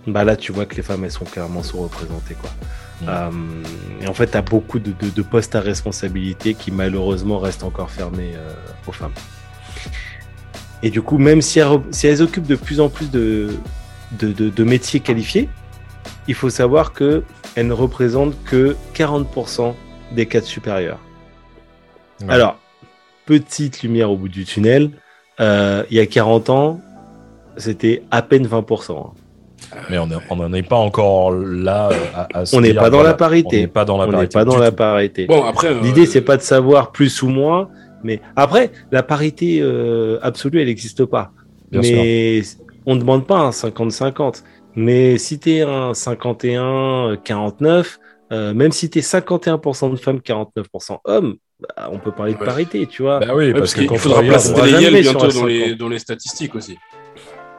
bah 0.07 0.23
là, 0.25 0.37
tu 0.37 0.53
vois 0.53 0.67
que 0.67 0.77
les 0.77 0.83
femmes, 0.83 1.05
elles 1.05 1.11
sont 1.11 1.25
clairement 1.25 1.63
sous-représentées. 1.63 2.35
Quoi. 2.41 2.51
Mm. 3.03 3.07
Euh, 3.09 4.03
et 4.03 4.07
en 4.07 4.15
fait, 4.15 4.31
tu 4.31 4.37
as 4.37 4.43
beaucoup 4.43 4.79
de, 4.79 4.93
de- 4.93 5.11
de 5.11 5.23
postes 5.23 5.55
à 5.55 5.61
responsabilité 5.61 6.55
qui, 6.55 6.71
malheureusement, 6.71 7.39
restent 7.39 7.65
encore 7.65 7.91
fermés 7.91 8.33
euh, 8.37 8.53
aux 8.87 8.93
femmes. 8.93 9.13
Et 10.83 10.91
du 10.91 11.01
coup, 11.01 11.17
même 11.19 11.41
si 11.41 11.59
elles, 11.59 11.67
re- 11.69 11.83
si 11.91 12.07
elles 12.07 12.21
occupent 12.23 12.47
de 12.47 12.57
plus 12.57 12.81
en 12.81 12.89
plus 12.91 13.11
de, 13.11 13.57
de, 14.13 14.33
de- 14.33 14.51
de 14.51 14.65
métiers 14.65 15.01
qualifiés, 15.01 15.49
il 16.29 16.35
faut 16.35 16.51
savoir 16.51 16.93
que 16.93 17.23
elles 17.57 17.67
ne 17.69 17.73
représentent 17.73 18.35
que 18.45 18.77
40% 18.95 19.75
des 20.13 20.27
cadres 20.27 20.47
supérieurs. 20.47 20.99
Ouais. 22.23 22.33
Alors, 22.33 22.57
petite 23.27 23.83
lumière 23.83 24.11
au 24.11 24.17
bout 24.17 24.29
du 24.29 24.45
tunnel, 24.45 24.91
euh, 25.41 25.83
il 25.91 25.97
y 25.97 26.01
a 26.01 26.07
40 26.07 26.51
ans, 26.51 26.81
c'était 27.57 28.03
à 28.11 28.23
peine 28.23 28.47
20%. 28.47 28.93
hein. 28.93 29.11
Mais 29.91 29.99
on 29.99 30.07
n'en 30.37 30.53
est 30.53 30.63
pas 30.63 30.77
encore 30.77 31.33
là. 31.33 31.89
euh, 31.91 32.25
À, 32.35 32.45
On 32.53 32.61
n'est 32.61 32.75
pas 32.75 32.91
dans 32.91 33.03
la 33.03 33.15
parité. 33.15 33.59
On 33.59 33.61
n'est 33.63 33.67
pas 33.67 33.85
dans 33.85 33.97
la 33.99 34.07
On 34.07 34.11
parité. 34.13 34.33
pas 34.35 34.45
dans 34.45 34.55
du 34.55 34.61
la 34.61 34.71
tout. 34.71 34.77
parité. 34.77 35.27
Bon, 35.27 35.43
après. 35.45 35.69
euh, 35.69 35.81
L'idée, 35.83 36.07
c'est 36.07 36.21
pas 36.21 36.37
de 36.37 36.43
savoir 36.43 36.93
plus 36.93 37.23
ou 37.23 37.29
moins, 37.29 37.69
mais 38.05 38.21
après, 38.37 38.71
la 38.93 39.03
parité 39.03 39.61
euh, 39.63 40.19
absolue, 40.23 40.61
elle 40.61 40.67
n'existe 40.69 41.05
pas. 41.07 41.33
Bien 41.73 41.83
sûr. 41.83 41.97
mais 41.97 42.43
on 42.87 42.95
ne 42.95 43.01
demande 43.01 43.27
pas 43.27 43.39
un 43.39 43.51
50-50. 43.51 44.43
Mais 44.77 45.19
si 45.19 45.39
tu 45.39 45.51
es 45.53 45.61
un 45.63 45.93
51-49, 45.93 47.99
euh, 48.33 48.55
même 48.55 48.73
si 48.73 48.91
tu 48.91 48.99
es 48.99 49.03
51% 49.03 49.91
de 49.91 49.97
femmes, 49.97 50.19
49% 50.21 50.99
hommes, 51.05 51.37
bah, 51.61 51.89
on 51.93 51.99
peut 51.99 52.13
parler 52.13 52.35
de 52.35 52.39
Ouais. 52.39 52.45
parité, 52.45 52.87
tu 52.87 53.03
vois. 53.03 53.21
Bah 53.21 53.29
oui, 53.31 53.47
ouais, 53.47 53.53
parce, 53.53 53.73
parce 53.73 53.75
que 53.75 53.81
qu'il 53.83 53.99
faudra 53.99 54.23
placer 54.23 54.53
des 54.53 55.03
sur 55.03 55.13
bientôt 55.13 55.29
dans 55.41 55.47
les, 55.47 55.61
50. 55.67 55.79
dans 55.79 55.89
les 55.89 55.99
statistiques 55.99 56.55
aussi. 56.55 56.77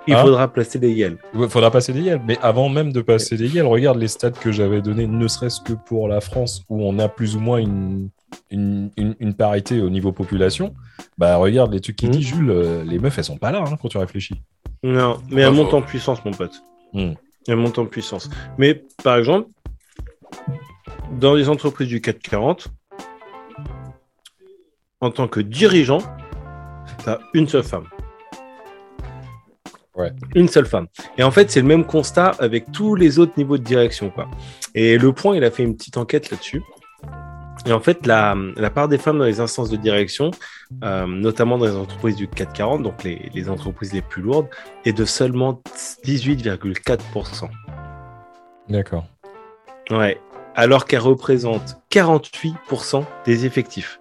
Il 0.08 0.14
Hein 0.14 0.22
faudra 0.22 0.48
placer 0.50 0.78
des 0.78 0.92
yels. 0.92 1.18
Il 1.34 1.50
faudra 1.50 1.72
passer 1.72 1.92
des 1.92 2.02
yels. 2.02 2.22
Mais 2.28 2.38
avant 2.44 2.70
même 2.70 2.94
de 2.94 3.02
passer 3.02 3.38
des 3.38 3.48
yels, 3.56 3.66
regarde 3.66 3.98
les 3.98 4.08
stats 4.08 4.30
que 4.32 4.52
j'avais 4.52 4.82
donnés, 4.82 5.08
ne 5.08 5.28
serait-ce 5.28 5.62
que 5.62 5.74
pour 5.74 6.08
la 6.08 6.22
France, 6.22 6.62
où 6.70 6.84
on 6.86 7.00
a 7.00 7.10
plus 7.10 7.36
ou 7.36 7.40
moins 7.40 7.58
une 7.58 8.10
une, 8.52 8.92
une- 8.98 9.16
une 9.20 9.34
parité 9.34 9.80
au 9.82 9.90
niveau 9.90 10.12
population, 10.12 10.76
bah 11.18 11.38
regarde 11.38 11.74
les 11.74 11.80
trucs 11.80 11.96
qui 11.96 12.06
Mhm. 12.08 12.12
dit 12.12 12.22
Jules, 12.22 12.50
euh, 12.52 12.84
les 12.84 13.00
meufs 13.00 13.18
elles 13.18 13.24
sont 13.24 13.38
pas 13.38 13.52
là 13.52 13.64
hein, 13.66 13.78
quand 13.82 13.88
tu 13.88 13.98
réfléchis. 13.98 14.36
Non, 14.84 15.18
mais 15.32 15.42
elle 15.42 15.48
Pas 15.50 15.54
monte 15.54 15.70
faux. 15.72 15.78
en 15.78 15.82
puissance, 15.82 16.24
mon 16.26 16.32
pote. 16.32 16.52
Hmm. 16.96 17.14
Elle 17.48 17.58
monte 17.58 17.78
en 17.78 17.86
puissance. 17.86 18.30
Mais 18.58 18.84
par 19.04 19.18
exemple, 19.18 19.50
dans 21.12 21.36
les 21.36 21.50
entreprises 21.50 21.90
du 21.90 22.02
440, 22.02 22.70
en 25.02 25.12
tant 25.12 25.28
que 25.28 25.42
dirigeant, 25.42 26.00
tu 27.04 27.10
as 27.10 27.20
une 27.34 27.48
seule 27.48 27.64
femme. 27.64 27.86
Ouais. 29.96 30.12
Une 30.36 30.48
seule 30.48 30.66
femme. 30.66 30.88
Et 31.18 31.24
en 31.24 31.32
fait, 31.32 31.52
c'est 31.52 31.62
le 31.62 31.68
même 31.68 31.86
constat 31.86 32.30
avec 32.40 32.72
tous 32.72 32.96
les 32.96 33.20
autres 33.20 33.34
niveaux 33.38 33.58
de 33.58 33.64
direction. 33.64 34.10
Quoi. 34.10 34.30
Et 34.74 34.98
le 34.98 35.12
point, 35.14 35.36
il 35.36 35.44
a 35.44 35.52
fait 35.52 35.64
une 35.64 35.76
petite 35.76 35.98
enquête 35.98 36.32
là-dessus. 36.32 36.64
Et 37.68 37.72
en 37.74 37.80
fait, 37.80 38.06
la, 38.06 38.36
la 38.58 38.70
part 38.70 38.88
des 38.88 38.98
femmes 39.00 39.18
dans 39.18 39.26
les 39.26 39.40
instances 39.40 39.70
de 39.72 39.78
direction, 39.78 40.30
euh, 40.84 41.08
notamment 41.08 41.58
dans 41.58 41.66
les 41.66 41.76
entreprises 41.76 42.16
du 42.16 42.28
440, 42.28 42.84
donc 42.84 43.04
les, 43.04 43.30
les 43.34 43.50
entreprises 43.50 43.92
les 43.94 44.02
plus 44.04 44.22
lourdes, 44.22 44.48
est 44.86 44.94
de 44.94 45.04
seulement 45.06 45.62
18,4%. 46.06 47.50
D'accord. 48.70 49.06
Ouais. 49.90 50.20
Alors 50.56 50.86
qu'elle 50.86 51.00
représente 51.02 51.78
48% 51.92 53.04
des 53.26 53.46
effectifs. 53.46 54.00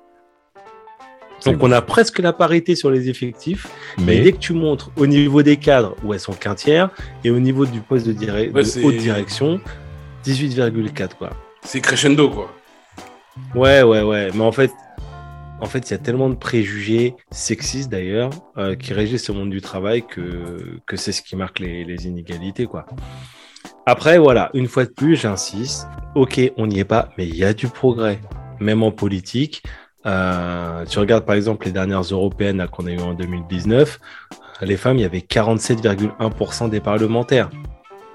Donc 1.44 1.62
on 1.62 1.72
a 1.72 1.82
presque 1.82 2.20
la 2.20 2.32
parité 2.32 2.74
sur 2.74 2.90
les 2.90 3.10
effectifs, 3.10 3.66
mais, 3.98 4.04
Mais 4.16 4.20
dès 4.20 4.32
que 4.32 4.38
tu 4.38 4.54
montres 4.54 4.90
au 4.96 5.06
niveau 5.06 5.42
des 5.42 5.58
cadres 5.58 5.94
où 6.02 6.14
elles 6.14 6.20
sont 6.20 6.32
quintières 6.32 6.88
et 7.22 7.30
au 7.30 7.38
niveau 7.38 7.66
du 7.66 7.80
poste 7.80 8.06
de, 8.06 8.12
direct- 8.12 8.54
Ouais, 8.54 8.62
de 8.62 8.66
c'est- 8.66 8.82
haute 8.82 8.96
direction, 8.96 9.60
18,4 10.24 11.16
quoi. 11.18 11.30
C'est 11.62 11.80
crescendo, 11.82 12.30
quoi. 12.30 12.50
Ouais, 13.54 13.82
ouais, 13.82 14.02
ouais. 14.02 14.30
Mais 14.34 14.42
en 14.42 14.52
fait, 14.52 14.72
en 15.60 15.66
fait, 15.66 15.88
il 15.88 15.92
y 15.92 15.94
a 15.94 15.98
tellement 15.98 16.28
de 16.28 16.34
préjugés 16.34 17.14
sexistes 17.30 17.90
d'ailleurs 17.90 18.30
euh, 18.58 18.74
qui 18.74 18.92
régissent 18.92 19.28
le 19.28 19.34
monde 19.34 19.50
du 19.50 19.60
travail 19.60 20.02
que, 20.06 20.80
que 20.86 20.96
c'est 20.96 21.12
ce 21.12 21.22
qui 21.22 21.36
marque 21.36 21.58
les, 21.58 21.84
les 21.84 22.06
inégalités, 22.06 22.66
quoi. 22.66 22.86
Après, 23.86 24.18
voilà, 24.18 24.50
une 24.54 24.66
fois 24.66 24.84
de 24.84 24.90
plus, 24.90 25.16
j'insiste. 25.16 25.86
Ok, 26.14 26.40
on 26.56 26.66
n'y 26.66 26.78
est 26.78 26.84
pas, 26.84 27.10
mais 27.18 27.26
il 27.26 27.36
y 27.36 27.44
a 27.44 27.52
du 27.52 27.68
progrès, 27.68 28.20
même 28.60 28.82
en 28.82 28.92
politique. 28.92 29.62
Euh, 30.06 30.84
tu 30.84 30.98
regardes 30.98 31.24
par 31.24 31.34
exemple 31.34 31.64
les 31.64 31.72
dernières 31.72 32.02
européennes 32.02 32.66
qu'on 32.70 32.86
a 32.86 32.90
eues 32.90 33.00
en 33.00 33.14
2019, 33.14 33.98
les 34.60 34.76
femmes, 34.76 34.98
il 34.98 35.02
y 35.02 35.06
avait 35.06 35.20
47,1% 35.20 36.68
des 36.70 36.80
parlementaires. 36.80 37.50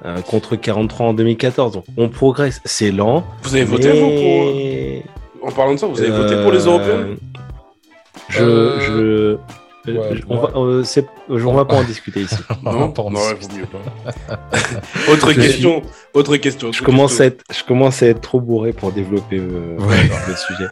Euh, 0.05 0.21
contre 0.21 0.55
43 0.55 1.07
en 1.07 1.13
2014. 1.13 1.73
Donc 1.73 1.83
on 1.97 2.09
progresse, 2.09 2.61
c'est 2.65 2.91
lent. 2.91 3.23
Vous 3.43 3.55
avez 3.55 3.65
voté, 3.65 3.91
vous, 3.91 5.03
pour... 5.41 5.47
En 5.47 5.51
parlant 5.51 5.73
de 5.73 5.77
ça, 5.79 5.87
vous 5.87 5.99
avez 6.01 6.11
voté 6.11 6.41
pour 6.41 6.51
les 6.51 6.67
euh, 6.67 6.71
européennes 6.71 7.17
Je, 8.29 8.43
Euh, 8.43 8.79
je, 9.85 9.91
ouais, 9.91 10.21
on, 10.29 10.35
ouais. 10.35 10.41
va, 10.41 10.59
euh, 10.59 10.83
c'est- 10.83 11.07
on 11.29 11.53
va 11.53 11.65
pas 11.65 11.75
en 11.75 11.83
discuter 11.83 12.21
ici. 12.21 12.35
Non, 12.63 12.73
non, 12.73 12.87
ouais, 12.87 13.33
vaut 13.33 13.55
mieux 13.57 13.65
pas. 13.65 14.39
autre 15.11 15.33
question, 15.33 15.81
autre 16.13 16.37
question. 16.37 16.71
Je 16.71 16.83
commence, 16.83 17.17
question. 17.17 17.23
à 17.23 17.27
être, 17.27 17.43
je 17.57 17.63
commence 17.63 18.03
à 18.03 18.07
être 18.07 18.21
trop 18.21 18.39
bourré 18.41 18.73
pour 18.73 18.91
développer 18.91 19.37
euh, 19.39 19.77
Ouais. 19.79 19.95
le 20.27 20.35
sujet. 20.35 20.69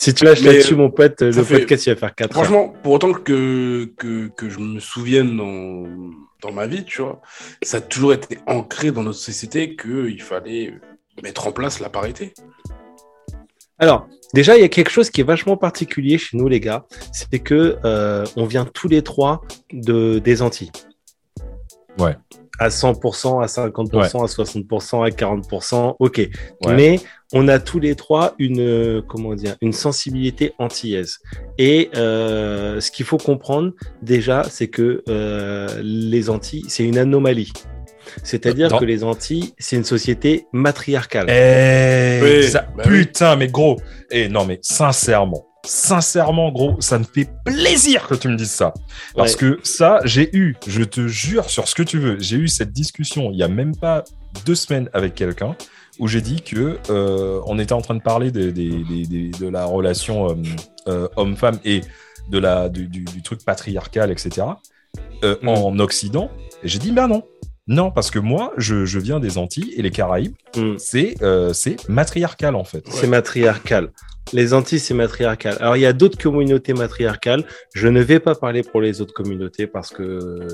Si 0.00 0.14
tu 0.14 0.24
lâches 0.24 0.42
là-dessus, 0.42 0.76
mon 0.76 0.90
pote, 0.90 1.22
le 1.22 1.32
fait- 1.32 1.58
podcast 1.60 1.86
il 1.86 1.90
va 1.90 1.96
faire 1.96 2.14
4 2.14 2.36
heures. 2.36 2.44
Franchement, 2.44 2.72
pour 2.84 2.92
autant 2.92 3.12
que, 3.12 3.90
que, 3.98 4.28
que 4.28 4.48
je 4.48 4.60
me 4.60 4.78
souvienne 4.78 5.36
dans, 5.36 5.84
dans 6.42 6.52
ma 6.52 6.66
vie, 6.66 6.84
tu 6.84 7.02
vois, 7.02 7.20
ça 7.62 7.78
a 7.78 7.80
toujours 7.80 8.12
été 8.12 8.38
ancré 8.46 8.92
dans 8.92 9.02
notre 9.02 9.18
société 9.18 9.76
qu'il 9.76 10.22
fallait 10.22 10.74
mettre 11.22 11.46
en 11.46 11.52
place 11.52 11.80
la 11.80 11.88
parité. 11.88 12.34
Alors, 13.78 14.08
déjà, 14.34 14.56
il 14.56 14.60
y 14.60 14.64
a 14.64 14.68
quelque 14.68 14.90
chose 14.90 15.10
qui 15.10 15.20
est 15.20 15.24
vachement 15.24 15.56
particulier 15.56 16.18
chez 16.18 16.36
nous, 16.36 16.48
les 16.48 16.60
gars. 16.60 16.86
C'est 17.12 17.38
que 17.38 17.78
euh, 17.84 18.24
on 18.36 18.44
vient 18.44 18.64
tous 18.64 18.88
les 18.88 19.02
trois 19.02 19.42
de, 19.72 20.18
des 20.18 20.42
Antilles. 20.42 20.72
Ouais. 21.98 22.16
À 22.58 22.68
100%, 22.70 23.42
à 23.42 23.46
50%, 23.46 24.22
à 24.22 24.26
60%, 24.26 25.04
à 25.06 25.10
40%. 25.10 25.94
OK. 25.98 26.16
Ouais. 26.18 26.28
Mais 26.74 27.00
on 27.32 27.46
a 27.48 27.58
tous 27.58 27.78
les 27.78 27.94
trois 27.94 28.34
une, 28.38 28.60
euh, 28.60 29.02
comment 29.06 29.34
dire, 29.34 29.56
une 29.60 29.72
sensibilité 29.72 30.54
antillaise. 30.58 31.18
Et 31.58 31.90
euh, 31.96 32.80
ce 32.80 32.90
qu'il 32.90 33.06
faut 33.06 33.18
comprendre 33.18 33.72
déjà, 34.02 34.42
c'est 34.50 34.68
que 34.68 35.02
euh, 35.08 35.68
les 35.82 36.30
Antilles, 36.30 36.64
c'est 36.68 36.84
une 36.84 36.98
anomalie. 36.98 37.52
C'est-à-dire 38.22 38.76
que 38.78 38.84
les 38.86 39.04
Antilles, 39.04 39.52
c'est 39.58 39.76
une 39.76 39.84
société 39.84 40.46
matriarcale. 40.52 41.26
Eh, 41.28 42.20
Oui, 42.22 42.48
ça- 42.48 42.66
bah 42.76 42.84
oui. 42.86 43.04
putain, 43.04 43.36
mais 43.36 43.48
gros. 43.48 43.76
Et 44.10 44.28
non, 44.28 44.46
mais 44.46 44.58
sincèrement, 44.62 45.46
sincèrement, 45.68 46.50
gros, 46.50 46.80
ça 46.80 46.98
me 46.98 47.04
fait 47.04 47.28
plaisir 47.44 48.06
que 48.08 48.14
tu 48.14 48.28
me 48.28 48.36
dises 48.36 48.50
ça. 48.50 48.72
Parce 49.14 49.32
Ouais. 49.34 49.38
que 49.38 49.60
ça, 49.62 50.00
j'ai 50.04 50.34
eu, 50.36 50.56
je 50.66 50.82
te 50.82 51.06
jure 51.06 51.50
sur 51.50 51.68
ce 51.68 51.74
que 51.74 51.82
tu 51.82 51.98
veux, 51.98 52.16
j'ai 52.20 52.36
eu 52.36 52.48
cette 52.48 52.72
discussion 52.72 53.30
il 53.30 53.38
y 53.38 53.42
a 53.42 53.48
même 53.48 53.76
pas 53.76 54.02
deux 54.46 54.54
semaines 54.54 54.88
avec 54.92 55.14
quelqu'un 55.14 55.56
où 55.98 56.06
j'ai 56.08 56.20
dit 56.20 56.40
que 56.42 56.78
euh, 56.90 57.40
on 57.46 57.58
était 57.58 57.72
en 57.72 57.80
train 57.82 57.94
de 57.96 58.00
parler 58.02 58.30
de 58.30 59.50
la 59.50 59.64
relation 59.66 60.30
euh, 60.30 60.34
euh, 60.88 61.08
homme-femme 61.16 61.58
et 61.64 61.82
de 62.30 62.38
la, 62.38 62.68
du, 62.68 62.86
du- 62.88 63.04
du 63.04 63.22
truc 63.22 63.44
patriarcal, 63.44 64.10
etc. 64.10 64.46
Mm. 65.42 65.48
en 65.48 65.78
Occident. 65.80 66.30
Et 66.62 66.68
j'ai 66.68 66.78
dit, 66.78 66.92
bah 66.92 67.06
non. 67.08 67.22
Non, 67.68 67.90
parce 67.90 68.10
que 68.10 68.18
moi, 68.18 68.52
je, 68.56 68.84
je 68.86 68.98
viens 68.98 69.20
des 69.20 69.36
Antilles 69.38 69.72
et 69.76 69.82
les 69.82 69.90
Caraïbes, 69.90 70.34
Hmm. 70.56 70.74
c'est 70.78 71.14
euh, 71.22 71.52
c'est 71.52 71.88
matriarcal 71.88 72.54
en 72.56 72.64
fait. 72.64 72.82
C'est 72.88 73.06
matriarcal. 73.06 73.90
Les 74.34 74.52
Antilles, 74.52 74.78
c'est 74.78 74.92
matriarcal. 74.94 75.56
Alors, 75.60 75.76
il 75.76 75.80
y 75.80 75.86
a 75.86 75.92
d'autres 75.94 76.18
communautés 76.22 76.74
matriarcales. 76.74 77.44
Je 77.74 77.88
ne 77.88 78.00
vais 78.02 78.18
pas 78.20 78.34
parler 78.34 78.62
pour 78.62 78.80
les 78.82 79.00
autres 79.00 79.14
communautés 79.14 79.66
parce 79.66 79.88
que 79.90 80.46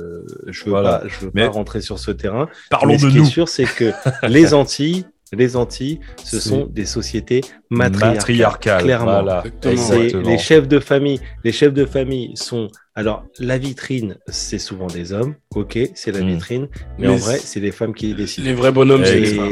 je 0.47 0.65
veux 0.65 0.71
Voilà. 0.71 0.99
pas, 0.99 1.09
je 1.09 1.25
veux 1.25 1.31
Mais- 1.35 1.47
pas 1.47 1.51
rentrer 1.53 1.81
sur 1.81 1.99
ce 1.99 2.11
terrain. 2.13 2.49
Parlons 2.71 2.93
Mais 2.93 2.99
ce 2.99 3.07
de 3.07 3.11
qui 3.11 3.17
nous. 3.19 3.27
est 3.27 3.31
sûr, 3.31 3.49
c'est 3.49 3.65
que 3.65 3.91
les 4.29 4.55
Antilles, 4.55 5.07
les 5.33 5.57
Antilles, 5.57 6.01
ce 6.23 6.39
sont 6.39 6.67
des 6.67 6.85
sociétés 6.85 7.41
matriarcales. 7.71 8.15
Matriarcal, 8.17 8.83
clairement. 8.85 9.23
Voilà, 9.23 9.39
Exactement. 9.45 9.77
C'est 9.77 9.95
exactement. 9.97 10.31
les 10.31 10.39
chefs 10.39 10.69
de 10.69 10.79
famille. 10.79 11.21
Les 11.45 11.53
chefs 11.53 11.73
de 11.73 11.85
famille 11.85 12.33
sont. 12.37 12.69
Alors, 12.95 13.25
la 13.41 13.59
vitrine, 13.59 14.17
c'est 14.29 14.61
souvent 14.61 14.87
des 14.87 15.13
hommes. 15.13 15.35
Ok, 15.57 15.77
c'est 15.95 16.13
la 16.13 16.21
Mm. 16.21 16.29
vitrine. 16.29 16.69
Mais, 16.99 17.09
Mais 17.09 17.09
en 17.09 17.17
vrai, 17.17 17.39
c'est- 17.39 17.59
les 17.59 17.73
femmes 17.73 17.93
qui 17.95 18.15
décident. 18.15 18.47
Les 18.47 18.55
vrais 18.55 18.71
bonhommes, 18.71 19.05
c'est 19.05 19.19
les 19.19 19.27
femmes. 19.35 19.51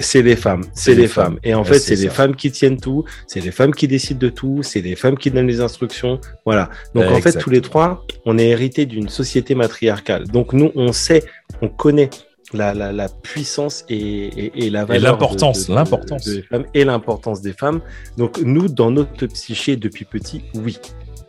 C'est 0.00 0.22
les 0.22 0.34
femmes, 0.36 0.64
c'est 0.74 0.94
les 0.96 1.06
femmes. 1.06 1.24
femmes. 1.34 1.38
Et 1.44 1.54
en 1.54 1.60
Ouais, 1.62 1.68
fait, 1.68 1.78
c'est 1.78 1.94
les 1.94 2.08
femmes 2.08 2.34
qui 2.34 2.50
tiennent 2.50 2.80
tout, 2.80 3.04
c'est 3.28 3.38
les 3.40 3.52
femmes 3.52 3.72
qui 3.74 3.86
décident 3.86 4.18
de 4.18 4.28
tout, 4.30 4.64
c'est 4.64 4.80
les 4.80 4.96
femmes 4.96 5.16
qui 5.16 5.30
donnent 5.30 5.46
les 5.46 5.60
instructions. 5.60 6.18
Voilà. 6.44 6.68
Donc 6.96 7.04
en 7.04 7.20
fait, 7.20 7.38
tous 7.38 7.50
les 7.50 7.60
trois, 7.60 8.04
on 8.24 8.38
est 8.38 8.48
hérité 8.48 8.86
d'une 8.86 9.08
société 9.08 9.54
matriarcale. 9.54 10.26
Donc 10.26 10.52
nous, 10.52 10.72
on 10.74 10.90
sait, 10.92 11.22
on 11.62 11.68
connaît 11.68 12.10
la, 12.54 12.72
la, 12.74 12.92
la 12.92 13.08
puissance 13.08 13.84
et, 13.88 13.96
et, 13.98 14.66
et 14.66 14.70
la 14.70 14.84
valeur. 14.84 15.12
l'importance, 15.12 15.68
de- 15.68 15.74
l'importance. 15.74 16.24
des 16.26 16.42
femmes 16.42 16.64
et 16.74 16.84
l'importance 16.84 17.40
des 17.42 17.52
femmes. 17.52 17.80
Donc 18.16 18.38
nous, 18.40 18.68
dans 18.68 18.90
notre 18.90 19.26
psyché 19.26 19.76
depuis 19.76 20.04
petit, 20.04 20.44
oui. 20.54 20.78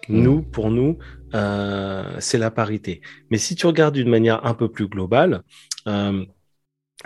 Mm. 0.08 0.22
Nous, 0.22 0.42
pour 0.42 0.70
nous, 0.72 0.98
euh, 1.34 2.04
c'est 2.20 2.38
la 2.38 2.52
parité. 2.52 3.02
Mais 3.32 3.38
si 3.38 3.56
tu 3.56 3.66
regardes 3.68 3.96
d'une 3.96 4.10
manière 4.10 4.46
un 4.46 4.54
peu 4.54 4.70
plus 4.70 4.88
globale, 4.88 5.42
euh, 5.88 6.24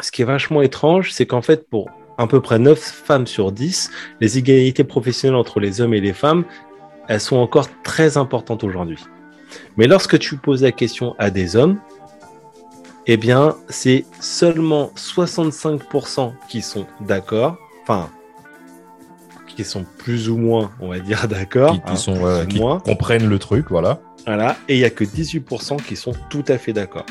ce 0.01 0.11
qui 0.11 0.22
est 0.22 0.26
vachement 0.26 0.61
étrange, 0.61 1.11
c'est 1.11 1.26
qu'en 1.26 1.41
fait, 1.41 1.67
pour 1.70 1.89
à 2.17 2.28
peu 2.28 2.41
près 2.41 2.59
9 2.59 2.78
femmes 2.78 3.26
sur 3.28 3.51
10, 3.53 3.89
les 4.20 4.38
inégalités 4.38 4.84
professionnelles 4.84 5.38
entre 5.38 5.59
les 5.61 5.80
hommes 5.82 5.93
et 5.93 6.01
les 6.01 6.13
femmes, 6.13 6.43
elles 7.07 7.22
sont 7.22 7.38
encore 7.38 7.67
très 7.82 8.17
importantes 8.17 8.63
aujourd'hui. 8.63 8.99
Mais 9.78 9.88
lorsque 9.88 10.20
tu 10.20 10.36
poses 10.38 10.61
la 10.61 10.72
question 10.74 11.15
à 11.17 11.30
des 11.32 11.55
hommes, 11.55 11.80
eh 13.12 13.18
bien, 13.18 13.55
c'est 13.70 14.05
seulement 14.20 14.91
65% 14.95 16.32
qui 16.47 16.62
sont 16.62 16.86
d'accord, 17.01 17.57
enfin, 17.82 18.07
qui 19.47 19.64
sont 19.64 19.84
plus 19.97 20.30
ou 20.30 20.38
moins, 20.38 20.70
on 20.80 20.89
va 20.89 20.99
dire, 20.99 21.28
d'accord. 21.28 21.74
qui, 21.74 21.82
qui 21.82 21.91
hein, 21.91 21.95
sont, 21.95 22.45
qui 22.47 22.60
moins. 22.60 22.80
comprennent 22.80 23.28
le 23.28 23.39
truc, 23.39 23.66
voilà. 23.72 23.99
Voilà, 24.28 24.57
et 24.68 24.76
il 24.76 24.80
y 24.80 24.86
a 24.86 24.91
que 24.91 25.03
18% 25.03 25.82
qui 25.82 25.95
sont 25.95 26.14
tout 26.30 26.43
à 26.49 26.60
fait 26.60 26.72
d'accord. 26.72 27.07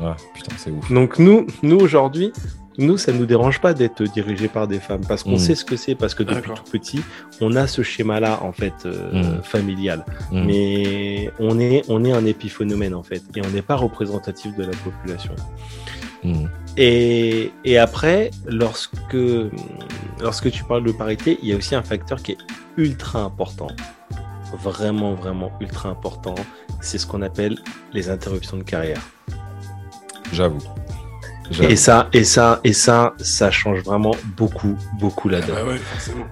Ouais, 0.00 0.10
putain, 0.34 0.56
c'est 0.58 0.72
ouf. 0.72 0.90
Donc 0.90 1.20
nous, 1.20 1.46
nous 1.62 1.78
aujourd'hui, 1.78 2.32
nous, 2.78 2.96
ça 2.98 3.12
nous 3.12 3.26
dérange 3.26 3.60
pas 3.60 3.74
d'être 3.74 4.02
dirigé 4.02 4.48
par 4.48 4.66
des 4.66 4.80
femmes 4.80 5.02
parce 5.06 5.22
qu'on 5.22 5.32
Mm. 5.34 5.38
sait 5.38 5.54
ce 5.54 5.64
que 5.64 5.76
c'est, 5.76 5.94
parce 5.94 6.14
que 6.14 6.22
depuis 6.22 6.50
tout 6.54 6.64
petit, 6.70 7.00
on 7.40 7.54
a 7.56 7.66
ce 7.66 7.82
schéma-là 7.82 8.40
en 8.42 8.52
fait 8.52 8.74
euh, 8.86 9.12
Mm. 9.38 9.42
familial. 9.42 10.04
Mm. 10.30 10.44
Mais 10.46 11.30
on 11.38 11.58
est, 11.60 11.82
on 11.88 12.04
est 12.04 12.12
un 12.12 12.24
épiphénomène 12.24 12.94
en 12.94 13.02
fait, 13.02 13.22
et 13.36 13.40
on 13.44 13.50
n'est 13.50 13.62
pas 13.62 13.76
représentatif 13.76 14.56
de 14.56 14.64
la 14.64 14.72
population. 14.84 15.34
Et, 16.76 17.50
et 17.64 17.78
après, 17.78 18.30
lorsque, 18.46 19.16
lorsque 20.20 20.50
tu 20.52 20.62
parles 20.64 20.84
de 20.84 20.92
parité, 20.92 21.38
il 21.42 21.48
y 21.48 21.52
a 21.52 21.56
aussi 21.56 21.74
un 21.74 21.82
facteur 21.82 22.22
qui 22.22 22.32
est 22.32 22.38
ultra 22.76 23.22
important. 23.22 23.66
Vraiment, 24.62 25.14
vraiment 25.14 25.50
ultra 25.60 25.88
important. 25.88 26.34
C'est 26.80 26.98
ce 26.98 27.06
qu'on 27.06 27.22
appelle 27.22 27.58
les 27.92 28.08
interruptions 28.08 28.56
de 28.56 28.62
carrière. 28.62 29.00
J'avoue. 30.32 30.62
Et 31.60 31.76
ça, 31.76 32.08
et 32.12 32.24
ça, 32.24 32.60
et 32.64 32.72
ça, 32.72 33.14
ça 33.18 33.50
change 33.50 33.82
vraiment 33.82 34.12
beaucoup, 34.36 34.76
beaucoup 34.98 35.28
la 35.28 35.38
Ah 35.38 35.46
donne. 35.46 35.56
bah 35.56 35.64
ouais, 35.72 35.78
forcément. 35.78 36.24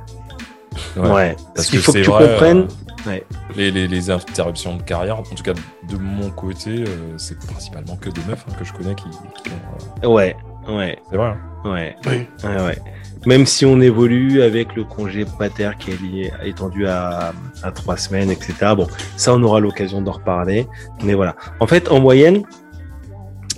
Ouais. 1.14 1.35
Parce 1.35 1.53
Parce 1.55 1.66
qu'il 1.71 1.81
faut 1.81 1.93
que 1.93 1.99
tu 1.99 2.11
vrai, 2.11 2.29
comprennes. 2.29 2.59
euh, 2.61 2.66
Ouais. 3.07 3.25
Les, 3.57 3.71
les, 3.71 3.89
les 3.89 4.11
interruptions 4.11 4.77
de 4.77 4.83
carrière, 4.83 5.18
en 5.18 5.23
tout 5.23 5.43
cas 5.43 5.55
de 5.55 5.97
mon 5.97 6.29
côté, 6.31 6.85
euh, 6.87 7.14
c'est 7.16 7.39
principalement 7.39 7.97
que 7.97 8.11
des 8.11 8.21
meufs 8.29 8.45
hein, 8.47 8.53
que 8.59 8.64
je 8.64 8.75
connais 8.75 8.95
qui, 8.95 9.05
qui 9.05 9.51
ont. 9.51 10.05
euh, 10.05 10.09
Ouais. 10.09 10.37
Ouais. 10.68 10.99
C'est 11.11 11.16
vrai. 11.16 11.29
hein. 11.29 11.39
Ouais. 11.71 11.97
Oui. 12.07 12.27
Ouais, 12.45 12.62
ouais. 12.62 12.79
Même 13.25 13.47
si 13.47 13.64
on 13.64 13.81
évolue 13.81 14.43
avec 14.43 14.77
le 14.77 14.85
congé 14.85 15.25
pater 15.39 15.71
qui 15.79 15.93
est 15.93 16.03
lié, 16.03 16.33
étendu 16.45 16.87
à, 16.87 17.33
à 17.62 17.71
trois 17.73 17.97
semaines, 17.97 18.31
etc. 18.31 18.53
Bon, 18.77 18.87
ça, 19.16 19.33
on 19.35 19.43
aura 19.43 19.61
l'occasion 19.61 20.03
d'en 20.03 20.12
reparler. 20.12 20.66
Mais 21.03 21.14
voilà. 21.14 21.37
En 21.59 21.66
fait, 21.66 21.89
en 21.91 22.01
moyenne, 22.01 22.43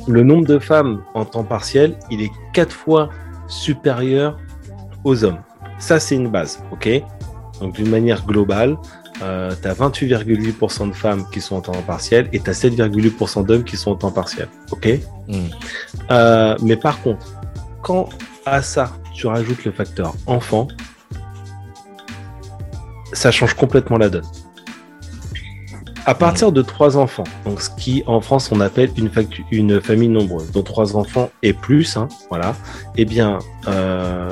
le 0.09 0.23
nombre 0.23 0.47
de 0.47 0.59
femmes 0.59 1.03
en 1.15 1.25
temps 1.25 1.45
partiel, 1.45 1.97
il 2.11 2.23
est 2.23 2.31
quatre 2.53 2.75
fois 2.75 3.09
supérieur 3.47 4.39
aux 5.05 5.25
hommes. 5.25 5.41
Ça, 5.79 6.01
c'est 6.01 6.15
une 6.15 6.29
base, 6.29 6.63
ok? 6.73 6.89
Donc, 7.61 7.75
d'une 7.75 7.89
manière 7.89 8.25
globale, 8.25 8.77
euh, 9.23 9.53
tu 9.61 9.69
as 9.69 9.75
28,8% 9.75 10.89
de 10.89 10.93
femmes 10.93 11.25
qui 11.31 11.41
sont 11.41 11.57
en 11.57 11.61
temps 11.61 11.83
partiel 11.83 12.29
et 12.33 12.41
tu 12.41 12.51
as 12.51 12.55
7,8% 12.55 13.45
d'hommes 13.45 13.65
qui 13.65 13.77
sont 13.77 13.93
en 13.93 13.97
temps 13.97 14.11
partiel, 14.11 14.49
ok? 14.71 14.89
Mm. 15.29 15.35
euh, 16.11 16.57
mais 16.63 16.77
par 16.77 17.01
contre, 17.03 17.27
quand 17.83 18.09
à 18.47 18.63
ça 18.63 18.93
tu 19.15 19.27
rajoutes 19.27 19.65
le 19.65 19.73
facteur 19.73 20.15
enfant, 20.27 20.67
ça 23.13 23.31
change 23.31 23.55
complètement 23.55 23.99
la 23.99 24.09
donne. 24.09 24.25
À 26.05 26.15
partir 26.15 26.51
de 26.51 26.63
trois 26.63 26.97
enfants, 26.97 27.25
donc 27.45 27.63
ce 27.63 27.71
qui 27.71 28.03
en 28.07 28.21
France 28.21 28.51
on 28.51 28.61
appelle 28.61 28.91
une, 28.97 29.81
famille 29.81 30.09
nombreuse, 30.09 30.51
dont 30.51 30.65
trois 30.65 30.97
enfants 30.97 31.31
et 31.45 31.53
plus, 31.53 31.97
hein, 31.97 32.09
voilà, 32.29 32.57
eh 32.97 33.05
bien, 33.05 33.39
euh, 33.69 34.31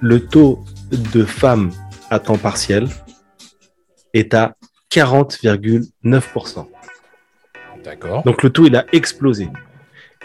le 0.00 0.20
taux 0.20 0.62
de 0.90 1.24
femmes 1.24 1.70
à 2.10 2.18
temps 2.18 2.36
partiel 2.36 2.88
est 4.12 4.34
à 4.34 4.54
40,9%. 4.92 6.66
D'accord. 7.82 8.22
Donc 8.24 8.42
le 8.42 8.50
taux 8.50 8.66
il 8.66 8.76
a 8.76 8.84
explosé. 8.92 9.48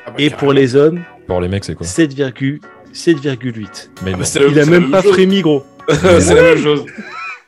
Ah 0.06 0.12
bah, 0.12 0.16
Et 0.18 0.32
pour 0.32 0.52
les 0.52 0.76
hommes, 0.76 1.02
Pour 1.28 1.39
les 1.39 1.47
mecs, 1.47 1.64
c'est 1.64 1.76
quoi 1.76 1.88
7,8. 1.88 2.60
7,8. 2.93 3.89
Mais 4.04 4.12
Ah 4.14 4.18
bah, 4.18 4.26
Il 4.49 4.60
a 4.60 4.66
même 4.66 4.91
pas 4.91 5.02
chose. 5.02 5.14
frémi, 5.14 5.41
gros. 5.41 5.64
c'est 5.89 6.36
la 6.36 6.41
même 6.41 6.58
chose. 6.58 6.86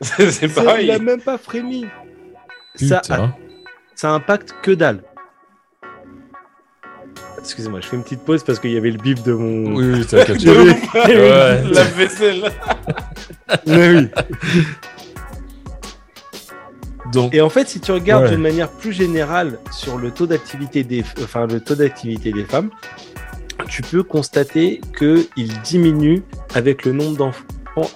C'est 0.00 0.48
pareil. 0.48 0.86
Il 0.86 0.90
a 0.90 0.98
même 0.98 1.20
pas 1.20 1.38
frémi. 1.38 1.86
Ça, 2.76 3.02
impacte 4.14 4.54
que 4.62 4.72
dalle. 4.72 5.02
Excusez-moi, 7.38 7.80
je 7.80 7.86
fais 7.88 7.96
une 7.96 8.02
petite 8.02 8.24
pause 8.24 8.42
parce 8.42 8.58
qu'il 8.58 8.70
y 8.70 8.76
avait 8.76 8.90
le 8.90 8.96
bip 8.98 9.22
de 9.22 9.34
mon. 9.34 9.74
Oui, 9.76 9.92
oui, 9.92 10.06
Ouais. 11.06 11.62
La 11.70 11.84
vaisselle. 11.84 12.50
Mais 13.66 13.90
oui. 13.90 14.08
Donc, 17.12 17.34
Et 17.34 17.40
en 17.42 17.50
fait, 17.50 17.68
si 17.68 17.80
tu 17.80 17.92
regardes 17.92 18.24
Ouais. 18.24 18.30
d'une 18.30 18.40
manière 18.40 18.70
plus 18.70 18.92
générale 18.92 19.58
sur 19.70 19.98
le 19.98 20.10
taux 20.10 20.26
d'activité 20.26 20.82
des, 20.84 21.04
enfin 21.22 21.46
le 21.46 21.60
taux 21.60 21.74
d'activité 21.74 22.32
des 22.32 22.44
femmes, 22.44 22.70
tu 23.68 23.82
peux 23.82 24.02
constater 24.02 24.80
que 24.94 25.26
il 25.36 25.60
diminue 25.60 26.22
avec 26.54 26.84
le 26.84 26.92
nombre 26.92 27.16
d'enfants 27.16 27.44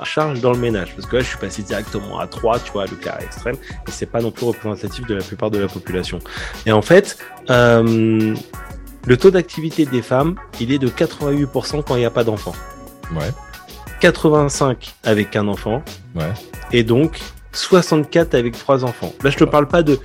charge 0.02 0.40
dans 0.40 0.52
le 0.52 0.58
ménage. 0.58 0.94
Parce 0.94 1.06
que 1.08 1.16
là, 1.16 1.22
je 1.22 1.28
suis 1.28 1.38
passé 1.38 1.62
directement 1.62 2.18
à 2.18 2.26
3, 2.26 2.60
tu 2.60 2.72
vois, 2.72 2.86
le 2.86 2.96
cas 2.96 3.18
extrême, 3.20 3.56
et 3.86 3.90
c'est 3.90 4.06
pas 4.06 4.20
non 4.20 4.30
plus 4.30 4.46
représentatif 4.46 5.06
de 5.06 5.14
la 5.14 5.22
plupart 5.22 5.50
de 5.50 5.58
la 5.58 5.68
population. 5.68 6.18
Et 6.66 6.72
en 6.72 6.82
fait, 6.82 7.18
euh, 7.50 8.34
le 9.06 9.16
taux 9.16 9.30
d'activité 9.30 9.86
des 9.86 10.02
femmes, 10.02 10.36
il 10.60 10.72
est 10.72 10.78
de 10.78 10.88
88% 10.88 11.82
quand 11.84 11.94
il 11.96 12.00
n'y 12.00 12.04
a 12.04 12.10
pas 12.10 12.24
d'enfants. 12.24 12.54
ouais, 13.14 13.32
85 14.00 14.94
avec 15.04 15.34
un 15.34 15.48
enfant, 15.48 15.82
ouais. 16.14 16.32
et 16.72 16.84
donc 16.84 17.20
64 17.52 18.34
avec 18.34 18.56
trois 18.56 18.84
enfants. 18.84 19.12
Là, 19.24 19.30
je 19.30 19.36
te 19.36 19.44
parle 19.44 19.66
pas 19.66 19.82
de, 19.82 19.98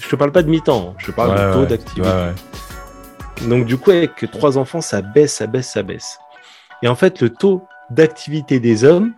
je 0.00 0.06
te 0.08 0.16
parle 0.16 0.32
pas 0.32 0.42
de 0.42 0.50
mi-temps, 0.50 0.90
hein. 0.90 0.94
je 0.98 1.06
te 1.06 1.12
parle 1.12 1.30
Ouais, 1.30 1.46
de 1.46 1.52
taux 1.52 1.64
d'activité. 1.66 2.10
Donc 3.46 3.66
du 3.66 3.78
coup, 3.78 3.90
avec 3.92 4.30
trois 4.32 4.58
enfants, 4.58 4.80
ça 4.80 5.00
baisse, 5.00 5.34
ça 5.34 5.46
baisse, 5.46 5.70
ça 5.70 5.82
baisse. 5.82 6.18
Et 6.82 6.88
en 6.88 6.94
fait, 6.94 7.20
le 7.20 7.30
taux 7.30 7.66
d'activité 7.90 8.60
des 8.60 8.84
hommes, 8.84 9.12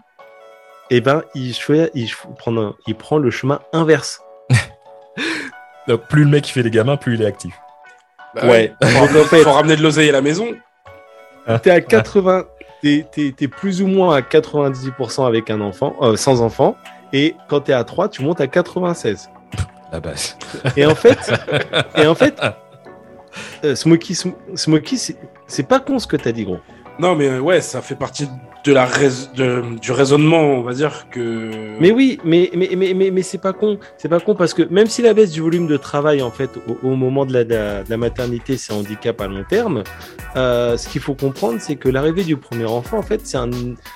eh 0.90 1.00
ben, 1.00 1.22
il, 1.34 1.54
choisit- 1.54 1.90
il, 1.94 2.10
prend, 2.38 2.56
un- 2.56 2.74
il 2.86 2.94
prend 2.94 3.18
le 3.18 3.30
chemin 3.30 3.60
inverse. 3.72 4.20
Donc, 5.88 6.02
plus 6.08 6.24
le 6.24 6.30
mec 6.30 6.48
il 6.48 6.52
fait 6.52 6.62
des 6.62 6.70
gamins, 6.70 6.96
plus 6.96 7.14
il 7.14 7.22
est 7.22 7.26
actif. 7.26 7.54
Bah 8.34 8.42
Ouais. 8.44 8.72
ouais. 8.82 8.88
Faut, 8.90 9.14
Donc, 9.14 9.24
en 9.24 9.28
fait- 9.28 9.42
faut 9.42 9.52
ramener 9.52 9.76
de 9.76 9.82
l'oseille 9.82 10.08
à 10.08 10.12
la 10.12 10.22
maison. 10.22 10.46
T'es 11.62 11.70
à 11.70 11.80
80, 11.80 12.44
t'es, 12.80 13.04
t'es- 13.10 13.34
t'es 13.36 13.48
plus 13.48 13.82
ou 13.82 13.88
moins 13.88 14.14
à 14.14 14.20
90% 14.22 15.26
avec 15.26 15.50
un 15.50 15.60
enfant, 15.60 15.96
euh, 16.00 16.16
sans 16.16 16.42
enfant. 16.42 16.76
Et 17.12 17.34
quand 17.48 17.62
t'es 17.62 17.72
à 17.72 17.82
3, 17.82 18.08
tu 18.08 18.22
montes 18.22 18.40
à 18.40 18.46
96. 18.46 19.30
La 19.90 19.98
base. 19.98 20.36
Et 20.76 20.86
en 20.86 20.94
fait, 20.94 21.18
et 21.96 22.06
en 22.06 22.14
fait, 22.14 22.40
euh, 23.64 23.74
Smokey, 23.74 24.14
Sm- 24.14 24.34
Smokey, 24.54 24.96
c'est, 24.96 25.16
c'est 25.48 25.64
pas 25.66 25.80
con 25.80 25.98
ce 25.98 26.06
que 26.06 26.16
t'as 26.16 26.30
dit, 26.30 26.44
gros. 26.44 26.58
Non, 27.00 27.16
mais 27.16 27.26
euh, 27.28 27.40
ouais, 27.40 27.60
ça 27.60 27.82
fait 27.82 27.96
partie 27.96 28.28
de 28.64 28.72
la 28.72 28.84
rais- 28.84 29.30
de- 29.36 29.78
du 29.80 29.92
raisonnement, 29.92 30.42
on 30.58 30.62
va 30.62 30.72
dire 30.74 31.06
que. 31.10 31.50
Mais 31.80 31.90
oui, 31.90 32.18
mais, 32.24 32.50
mais, 32.54 32.70
mais, 32.76 32.92
mais, 32.94 33.10
mais 33.10 33.22
c'est 33.22 33.38
pas 33.38 33.52
con. 33.52 33.78
C'est 33.96 34.08
pas 34.08 34.20
con 34.20 34.34
parce 34.34 34.52
que 34.54 34.62
même 34.70 34.86
si 34.86 35.00
la 35.02 35.14
baisse 35.14 35.30
du 35.30 35.40
volume 35.40 35.66
de 35.66 35.76
travail, 35.76 36.20
en 36.22 36.30
fait, 36.30 36.50
au, 36.68 36.88
au 36.88 36.94
moment 36.94 37.24
de 37.24 37.32
la, 37.32 37.44
de 37.84 37.96
maternité, 37.96 38.56
c'est 38.56 38.72
un 38.72 38.76
handicap 38.76 39.20
à 39.20 39.26
long 39.28 39.44
terme, 39.48 39.82
euh, 40.36 40.76
ce 40.76 40.88
qu'il 40.88 41.00
faut 41.00 41.14
comprendre, 41.14 41.58
c'est 41.60 41.76
que 41.76 41.88
l'arrivée 41.88 42.24
du 42.24 42.36
premier 42.36 42.66
enfant, 42.66 42.98
en 42.98 43.02
fait, 43.02 43.20
c'est 43.24 43.38
un, 43.38 43.50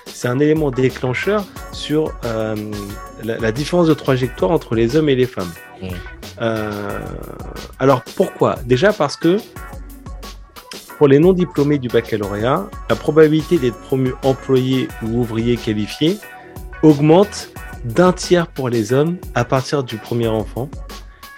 c'est 0.07 0.29
un 0.29 0.39
élément 0.39 0.71
déclencheur 0.71 1.45
sur 1.73 2.13
euh, 2.25 2.57
la, 3.23 3.39
la 3.39 3.53
différence 3.53 3.89
de 3.89 3.95
trajectoire 3.95 4.51
entre 4.51 4.75
les 4.75 4.97
hommes 4.97 5.09
et 5.11 5.15
les 5.15 5.27
femmes. 5.27 5.53
Mm. 5.83 5.87
Euh, 6.41 6.99
alors 7.79 8.03
pourquoi? 8.17 8.57
Déjà 8.65 8.93
parce 8.93 9.17
que 9.17 9.37
pour 10.99 11.09
les 11.09 11.19
non-diplômés 11.19 11.79
du 11.79 11.89
baccalauréat, 11.89 12.67
la 12.89 12.97
probabilité 12.97 13.59
d'être 13.59 13.79
promu 13.81 14.15
employé 14.23 14.89
ou 15.03 15.21
ouvrier 15.21 15.57
qualifié 15.57 16.19
augmente 16.83 17.51
d'un 17.85 18.13
tiers 18.13 18.47
pour 18.47 18.69
les 18.69 18.93
hommes 18.93 19.17
à 19.35 19.45
partir 19.45 19.83
du 19.85 19.97
premier 19.97 20.29
enfant 20.29 20.71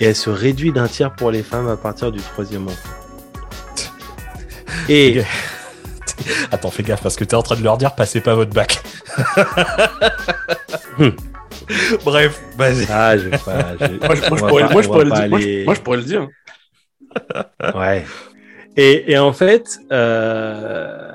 et 0.01 0.07
elle 0.07 0.17
se 0.17 0.31
réduit 0.31 0.73
d'un 0.73 0.89
tiers 0.89 1.13
pour 1.15 1.31
les 1.31 1.43
femmes 1.43 1.69
à 1.69 1.77
partir 1.77 2.13
du 2.13 2.21
troisième 2.21 2.67
enfant. 2.67 2.89
Et 4.89 5.23
Attends, 6.53 6.71
fais 6.71 6.83
gaffe 6.83 7.03
parce 7.03 7.17
que 7.17 7.25
t'es 7.25 7.35
en 7.35 7.43
train 7.43 7.57
de 7.57 7.63
leur 7.63 7.77
dire 7.79 7.95
passez 7.95 8.21
pas 8.21 8.35
votre 8.35 8.53
bac. 8.53 8.81
Hmm. 10.99 11.11
Bref, 12.05 12.41
vas-y. 12.57 12.87
ah, 12.91 13.19
je 13.19 13.29
vais 13.29 13.39
pas. 13.39 13.77
je- 13.79 13.87
Moi, 14.07 14.15
je, 14.15 14.29
moi, 14.31 14.39
je 14.39 14.45
pourrais, 14.45 14.63
pas- 14.67 14.73
moi, 14.73 14.83
je 14.83 14.89
on 14.89 14.93
pourrais 14.93 15.05
va 15.05 15.05
le 15.05 15.11
pas 15.11 15.21
dire. 15.21 15.29
Moi, 15.31 15.39
aller- 15.39 15.61
je, 15.61 15.65
moi, 15.67 15.75
je 15.75 15.81
pourrais 15.81 15.97
le 15.99 16.03
dire. 16.05 16.29
Ouais. 17.75 18.07
Et, 18.77 19.13
et 19.13 19.19
en 19.19 19.33
fait, 19.33 19.81
euh, 19.93 21.11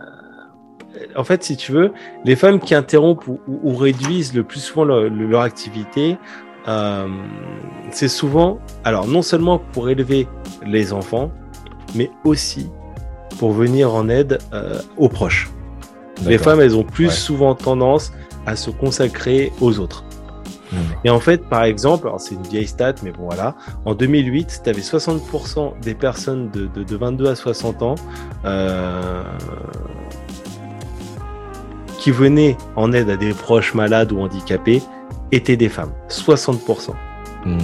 en 1.15 1.23
fait, 1.23 1.43
si 1.43 1.57
tu 1.57 1.71
veux, 1.71 1.91
les 2.25 2.35
femmes 2.35 2.59
qui 2.59 2.73
interrompent 2.73 3.27
ou, 3.27 3.39
ou- 3.47 3.59
ou 3.71 3.75
réduisent 3.75 4.33
le 4.33 4.43
plus 4.43 4.59
souvent 4.61 4.83
leur, 4.85 5.09
leur 5.09 5.41
activité, 5.41 6.17
euh, 6.67 7.07
c'est 7.91 8.07
souvent, 8.07 8.59
alors 8.83 9.07
non 9.07 9.21
seulement 9.21 9.59
pour 9.59 9.89
élever 9.89 10.27
les 10.65 10.93
enfants, 10.93 11.31
mais 11.95 12.09
aussi 12.23 12.69
pour 13.39 13.51
venir 13.51 13.93
en 13.93 14.09
aide 14.09 14.39
euh, 14.53 14.79
aux 14.97 15.09
proches. 15.09 15.49
Les 16.25 16.37
femmes, 16.37 16.59
elles 16.61 16.75
ont 16.75 16.83
plus 16.83 17.07
Ouais. 17.07 17.11
souvent 17.11 17.55
tendance 17.55 18.11
à 18.45 18.55
se 18.55 18.69
consacrer 18.69 19.51
aux 19.59 19.79
autres. 19.79 20.03
Et 21.03 21.09
en 21.09 21.19
fait, 21.19 21.47
par 21.49 21.63
exemple, 21.63 22.09
c'est 22.17 22.35
une 22.35 22.43
vieille 22.43 22.67
stat, 22.67 22.95
mais 23.03 23.11
bon 23.11 23.25
voilà, 23.25 23.55
en 23.85 23.93
2008, 23.93 24.61
tu 24.63 24.69
avais 24.69 24.81
60% 24.81 25.79
des 25.81 25.93
personnes 25.93 26.49
de, 26.49 26.67
de- 26.67 26.83
de 26.83 26.95
22 26.95 27.27
à 27.27 27.35
60 27.35 27.81
ans 27.81 27.95
euh, 28.45 29.23
qui 31.99 32.11
venaient 32.11 32.57
en 32.75 32.91
aide 32.93 33.09
à 33.09 33.17
des 33.17 33.33
proches 33.33 33.73
malades 33.73 34.11
ou 34.11 34.19
handicapés 34.21 34.81
étaient 35.31 35.57
des 35.57 35.69
femmes. 35.69 35.91
60%. 36.09 36.91
Hmm. 37.45 37.57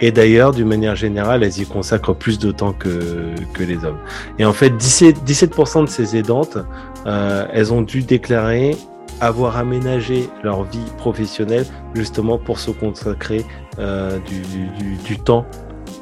Et 0.00 0.10
d'ailleurs, 0.10 0.52
d'une 0.52 0.66
manière 0.68 0.96
générale, 0.96 1.44
elles 1.44 1.60
y 1.60 1.66
consacrent 1.66 2.14
plus 2.14 2.38
de 2.38 2.50
temps 2.50 2.72
que, 2.72 3.34
que 3.54 3.62
les 3.62 3.84
hommes. 3.84 3.98
Et 4.38 4.44
en 4.44 4.52
fait, 4.52 4.70
17%, 4.70 5.14
17% 5.24 5.82
de 5.82 5.86
ces 5.88 6.16
aidantes, 6.16 6.58
euh, 7.06 7.46
elles 7.52 7.72
ont 7.72 7.82
dû 7.82 8.02
déclarer 8.02 8.76
avoir 9.20 9.56
aménagé 9.56 10.28
leur 10.42 10.64
vie 10.64 10.78
professionnelle 10.98 11.64
justement 11.94 12.38
pour 12.38 12.58
se 12.58 12.70
consacrer 12.70 13.44
euh, 13.78 14.18
du, 14.18 14.40
du- 14.40 14.96
du 15.04 15.18
temps 15.18 15.46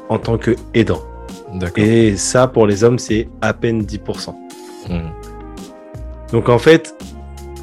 en 0.09 0.17
tant 0.17 0.37
que 0.37 0.55
aidant. 0.73 1.01
Et 1.77 2.15
ça, 2.17 2.47
pour 2.47 2.65
les 2.65 2.83
hommes, 2.83 2.97
c'est 2.99 3.29
à 3.41 3.53
peine 3.53 3.83
10%. 3.83 4.33
Hmm. 4.89 5.09
Donc 6.31 6.49
en 6.49 6.57
fait, 6.57 6.95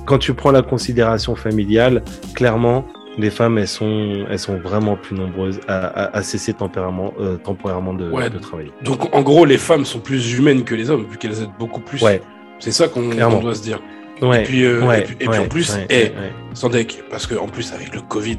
quand 0.07 0.19
tu 0.19 0.33
prends 0.35 0.53
la 0.53 0.63
considération 0.63 1.35
familiale, 1.35 2.03
clairement, 2.35 2.85
les 3.19 3.31
femmes, 3.31 3.59
elles 3.59 3.69
sont, 3.69 4.25
elles 4.31 4.39
sont 4.39 4.59
vraiment 4.59 4.97
plus 4.97 5.17
nombreuses 5.17 5.61
à, 5.69 5.87
à- 5.87 6.17
à 6.19 6.23
cesser 6.23 6.55
euh, 6.61 7.37
temporairement 7.39 7.93
de, 7.95 8.11
Ouais. 8.11 8.31
de 8.31 8.39
travailler. 8.39 8.71
Donc, 8.83 9.13
en 9.15 9.23
gros, 9.23 9.45
les 9.45 9.59
femmes 9.59 9.85
sont 9.85 9.99
plus 9.99 10.39
humaines 10.39 10.63
que 10.65 10.75
les 10.77 10.91
hommes, 10.91 11.05
vu 11.11 11.19
qu'elles 11.19 11.43
aident 11.43 11.51
beaucoup 11.59 11.81
plus. 11.81 12.01
Ouais, 12.03 12.23
C'est 12.61 12.71
ça 12.73 12.87
qu'on 12.89 13.09
doit 13.41 13.55
se 13.55 13.63
dire. 13.63 13.81
Ouais. 14.23 14.43
Et 14.43 14.45
puis, 14.45 14.65
euh, 14.65 14.83
ouais, 14.87 15.01
et 15.01 15.05
puis- 15.05 15.15
et 15.15 15.17
puis 15.19 15.29
ouais, 15.29 15.39
en 15.39 15.49
plus, 15.49 15.75
ouais, 15.75 15.87
eh, 15.91 16.13
sans 16.55 16.69
deck. 16.69 17.03
Parce 17.11 17.27
que 17.27 17.35
en 17.35 17.47
plus, 17.49 17.73
avec 17.73 17.95
le 17.95 18.01
Covid, 18.03 18.39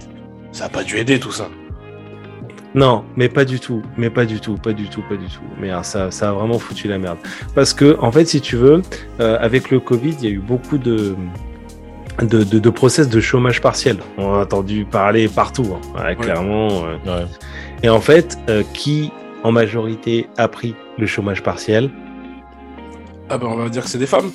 ça 0.52 0.66
a 0.66 0.70
pas 0.70 0.84
dû 0.84 0.98
aider 0.98 1.20
tout 1.20 1.32
ça. 1.32 1.50
Non, 2.74 3.04
mais 3.18 3.28
pas 3.28 3.44
du 3.44 3.60
tout, 3.60 3.82
mais 3.98 4.10
pas 4.10 4.26
du 4.26 4.40
tout, 4.40 4.56
pas 4.56 4.72
du 4.72 4.88
tout, 4.88 5.02
pas 5.10 5.16
du 5.18 5.26
tout. 5.26 5.42
Mais 5.60 5.72
hein, 5.72 5.84
ça, 5.84 6.10
ça 6.10 6.30
a 6.30 6.32
vraiment 6.34 6.58
foutu 6.58 6.88
la 6.88 6.98
merde. 6.98 7.18
Parce 7.54 7.74
que, 7.74 7.98
en 8.00 8.12
fait, 8.14 8.26
si 8.26 8.40
tu 8.40 8.56
veux, 8.56 8.82
euh, 9.20 9.38
avec 9.42 9.72
le 9.72 9.80
Covid, 9.82 10.16
il 10.22 10.24
y 10.24 10.28
a 10.28 10.32
eu 10.36 10.40
beaucoup 10.40 10.78
de, 10.78 11.14
de, 12.22 12.44
de, 12.44 12.60
de 12.60 12.70
process 12.70 13.10
de 13.10 13.20
chômage 13.20 13.60
partiel. 13.60 13.98
On 14.18 14.34
a 14.36 14.44
entendu 14.44 14.86
parler 14.86 15.28
partout, 15.28 15.68
hein, 15.76 16.02
ouais, 16.02 16.16
clairement. 16.16 16.86
euh. 16.86 16.96
Ouais. 17.06 17.26
Et 17.84 17.90
en 17.90 18.00
fait, 18.00 18.38
euh, 18.50 18.64
qui 18.74 19.12
en 19.44 19.52
majorité 19.52 20.28
a 20.38 20.48
pris 20.48 20.74
le 20.98 21.08
chômage 21.08 21.44
partiel? 21.44 21.90
Ah 23.30 23.38
ben, 23.38 23.48
on 23.48 23.56
va 23.58 23.68
dire 23.70 23.84
que 23.84 23.90
c'est 23.90 23.98
des 23.98 24.06
femmes. 24.08 24.32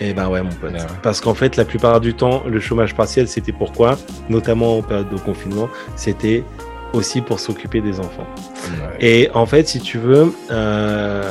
Eh 0.00 0.12
ben 0.12 0.28
ouais, 0.28 0.42
mon 0.42 0.50
pote. 0.50 0.72
Ouais, 0.72 0.80
ouais. 0.80 0.86
Parce 1.02 1.20
qu'en 1.20 1.34
fait, 1.34 1.56
la 1.56 1.64
plupart 1.64 2.00
du 2.00 2.14
temps, 2.14 2.42
le 2.46 2.60
chômage 2.60 2.94
partiel, 2.94 3.28
c'était 3.28 3.52
pourquoi? 3.52 3.96
Notamment 4.28 4.78
en 4.78 4.82
période 4.82 5.08
de 5.10 5.18
confinement, 5.18 5.68
c'était 5.96 6.44
aussi 6.92 7.20
pour 7.20 7.40
s'occuper 7.40 7.80
des 7.80 8.00
enfants. 8.00 8.26
Ouais. 8.70 8.96
Et 9.00 9.30
en 9.34 9.46
fait, 9.46 9.68
si 9.68 9.80
tu 9.80 9.98
veux, 9.98 10.32
euh, 10.50 11.22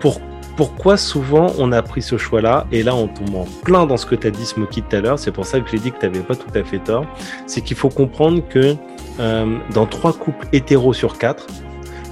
pour, 0.00 0.20
pourquoi 0.56 0.96
souvent 0.96 1.52
on 1.58 1.72
a 1.72 1.82
pris 1.82 2.02
ce 2.02 2.16
choix-là? 2.16 2.66
Et 2.72 2.82
là, 2.82 2.94
on 2.94 3.08
tombe 3.08 3.34
en 3.34 3.46
plein 3.64 3.86
dans 3.86 3.96
ce 3.96 4.06
que 4.06 4.14
tu 4.14 4.26
as 4.26 4.30
dit, 4.30 4.46
Smokey, 4.46 4.82
tout 4.88 4.96
à 4.96 5.00
l'heure. 5.00 5.18
C'est 5.18 5.32
pour 5.32 5.46
ça 5.46 5.60
que 5.60 5.68
j'ai 5.70 5.78
dit 5.78 5.90
que 5.92 5.98
tu 5.98 6.06
n'avais 6.06 6.20
pas 6.20 6.34
tout 6.36 6.50
à 6.54 6.62
fait 6.64 6.78
tort. 6.78 7.06
C'est 7.46 7.60
qu'il 7.60 7.76
faut 7.76 7.88
comprendre 7.90 8.42
que 8.48 8.74
euh, 9.20 9.56
dans 9.72 9.86
trois 9.86 10.12
couples 10.12 10.46
hétéros 10.52 10.92
sur 10.92 11.18
quatre, 11.18 11.46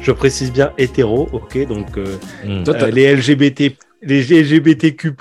je 0.00 0.10
précise 0.10 0.52
bien 0.52 0.72
hétéros, 0.78 1.28
ok? 1.32 1.66
Donc 1.68 1.96
euh, 1.96 2.18
Mm. 2.44 2.64
Toi, 2.64 2.74
euh, 2.74 2.90
les 2.90 3.14
LGBT, 3.14 3.76
les 4.02 4.22
LGBTQ+, 4.22 5.12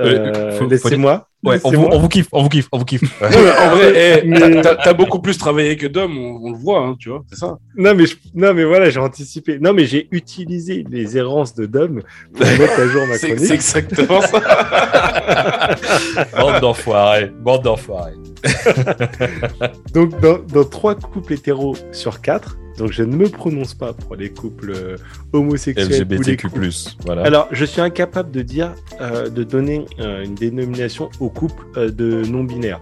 euh, 0.00 0.52
faut- 0.52 0.64
faut 0.64 0.70
laissez-moi. 0.70 1.28
Ouais, 1.44 1.58
on 1.62 1.68
vous, 1.68 1.76
laissez-moi. 1.76 1.94
on 1.94 1.98
vous 1.98 2.08
kiffe, 2.08 2.26
on 2.32 2.42
vous 2.42 2.48
kiffe, 2.48 2.68
on 2.72 2.78
vous 2.78 2.84
kiffe. 2.86 3.02
Non, 3.20 3.26
en 3.28 3.76
vrai, 3.76 4.22
Mais- 4.26 4.62
t'as- 4.62 4.94
beaucoup 4.94 5.20
plus 5.20 5.36
travaillé 5.36 5.76
que 5.76 5.86
d'hommes, 5.86 6.16
on, 6.16 6.40
on 6.42 6.52
le 6.52 6.56
voit, 6.58 6.80
hein, 6.80 6.96
tu 6.98 7.10
vois, 7.10 7.22
c'est 7.30 7.38
ça. 7.38 7.58
Non 7.76 7.94
mais 7.94 8.06
je- 8.06 8.16
non 8.34 8.54
mais 8.54 8.64
voilà, 8.64 8.88
j'ai 8.88 8.98
anticipé. 8.98 9.58
Non 9.60 9.74
mais 9.74 9.84
j'ai 9.84 10.08
utilisé 10.10 10.84
les 10.90 11.18
errances 11.18 11.54
de 11.54 11.66
Dom 11.66 12.00
pour 12.34 12.46
mettre 12.58 12.80
à 12.80 12.86
jour 12.86 13.06
ma 13.06 13.18
C'est 13.18 13.26
chronique. 13.32 13.46
c'est 13.46 13.54
exactement 13.54 14.22
ça. 14.22 14.40
Bande 16.38 16.60
d'enfoirés, 16.60 17.30
bande 17.42 17.62
d'enfoirés. 17.62 18.14
Donc 19.92 20.18
dans, 20.20 20.38
dans 20.38 20.64
trois 20.64 20.94
couples 20.94 21.34
hétéros 21.34 21.76
sur 21.92 22.20
quatre, 22.22 22.56
donc 22.78 22.90
je 22.92 23.02
ne 23.02 23.14
me 23.14 23.28
prononce 23.28 23.74
pas 23.74 23.92
pour 23.92 24.16
les 24.16 24.30
couples 24.30 24.72
euh, 24.74 24.96
homosexuels 25.32 25.86
ou 25.86 25.90
les 25.90 25.98
LGBTQ+. 26.16 26.48
couples. 26.48 26.68
Voilà. 27.04 27.22
Alors 27.22 27.48
je 27.52 27.64
suis 27.64 27.80
incapable 27.80 28.30
de 28.30 28.42
dire, 28.42 28.74
euh, 29.00 29.28
de 29.28 29.42
donner 29.44 29.84
euh, 30.00 30.24
une 30.24 30.34
dénomination 30.34 31.08
aux 31.20 31.30
couples 31.30 31.64
euh, 31.76 31.90
de 31.90 32.22
non 32.26 32.44
binaires. 32.44 32.80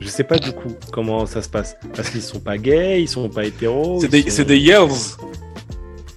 Je 0.00 0.08
sais 0.08 0.24
pas 0.24 0.38
du 0.38 0.52
coup 0.52 0.68
comment 0.92 1.24
ça 1.26 1.40
se 1.42 1.48
passe 1.48 1.76
parce 1.94 2.10
qu'ils 2.10 2.20
sont 2.22 2.40
pas 2.40 2.58
gays, 2.58 3.02
ils 3.02 3.08
sont 3.08 3.28
pas 3.28 3.44
hétéros. 3.44 3.98
C'est 4.00 4.08
des, 4.08 4.22
sont- 4.22 4.30
c'est 4.30 4.44
des 4.44 4.58
yells. 4.58 4.88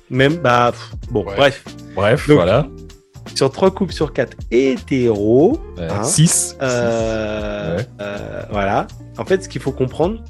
même 0.10 0.36
bah 0.38 0.72
pff, 0.72 0.92
bon 1.12 1.26
Ouais. 1.26 1.36
bref 1.36 1.64
Bref, 1.96 2.28
Donc- 2.28 2.36
voilà. 2.36 2.68
sur 3.36 3.52
trois 3.52 3.72
couples 3.72 3.94
sur 3.94 4.14
quatre 4.14 4.38
hétéros. 4.52 5.60
Hein 5.80 6.04
6. 6.04 6.58
Euh, 6.62 7.78
Ouais. 7.78 7.86
euh, 8.02 8.42
voilà. 8.52 8.88
En 9.18 9.26
fait, 9.26 9.44
ce 9.44 9.50
qu'il 9.50 9.62
faut 9.62 9.72
comprendre, 9.72 10.24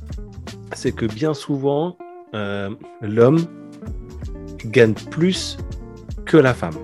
c'est 0.74 0.92
que 0.94 1.06
bien 1.06 1.34
souvent, 1.34 1.98
euh, 2.34 2.70
l'homme 3.02 3.40
gagne 4.66 4.94
plus 4.94 5.58
que 6.26 6.38
la 6.38 6.54
femme. 6.54 6.76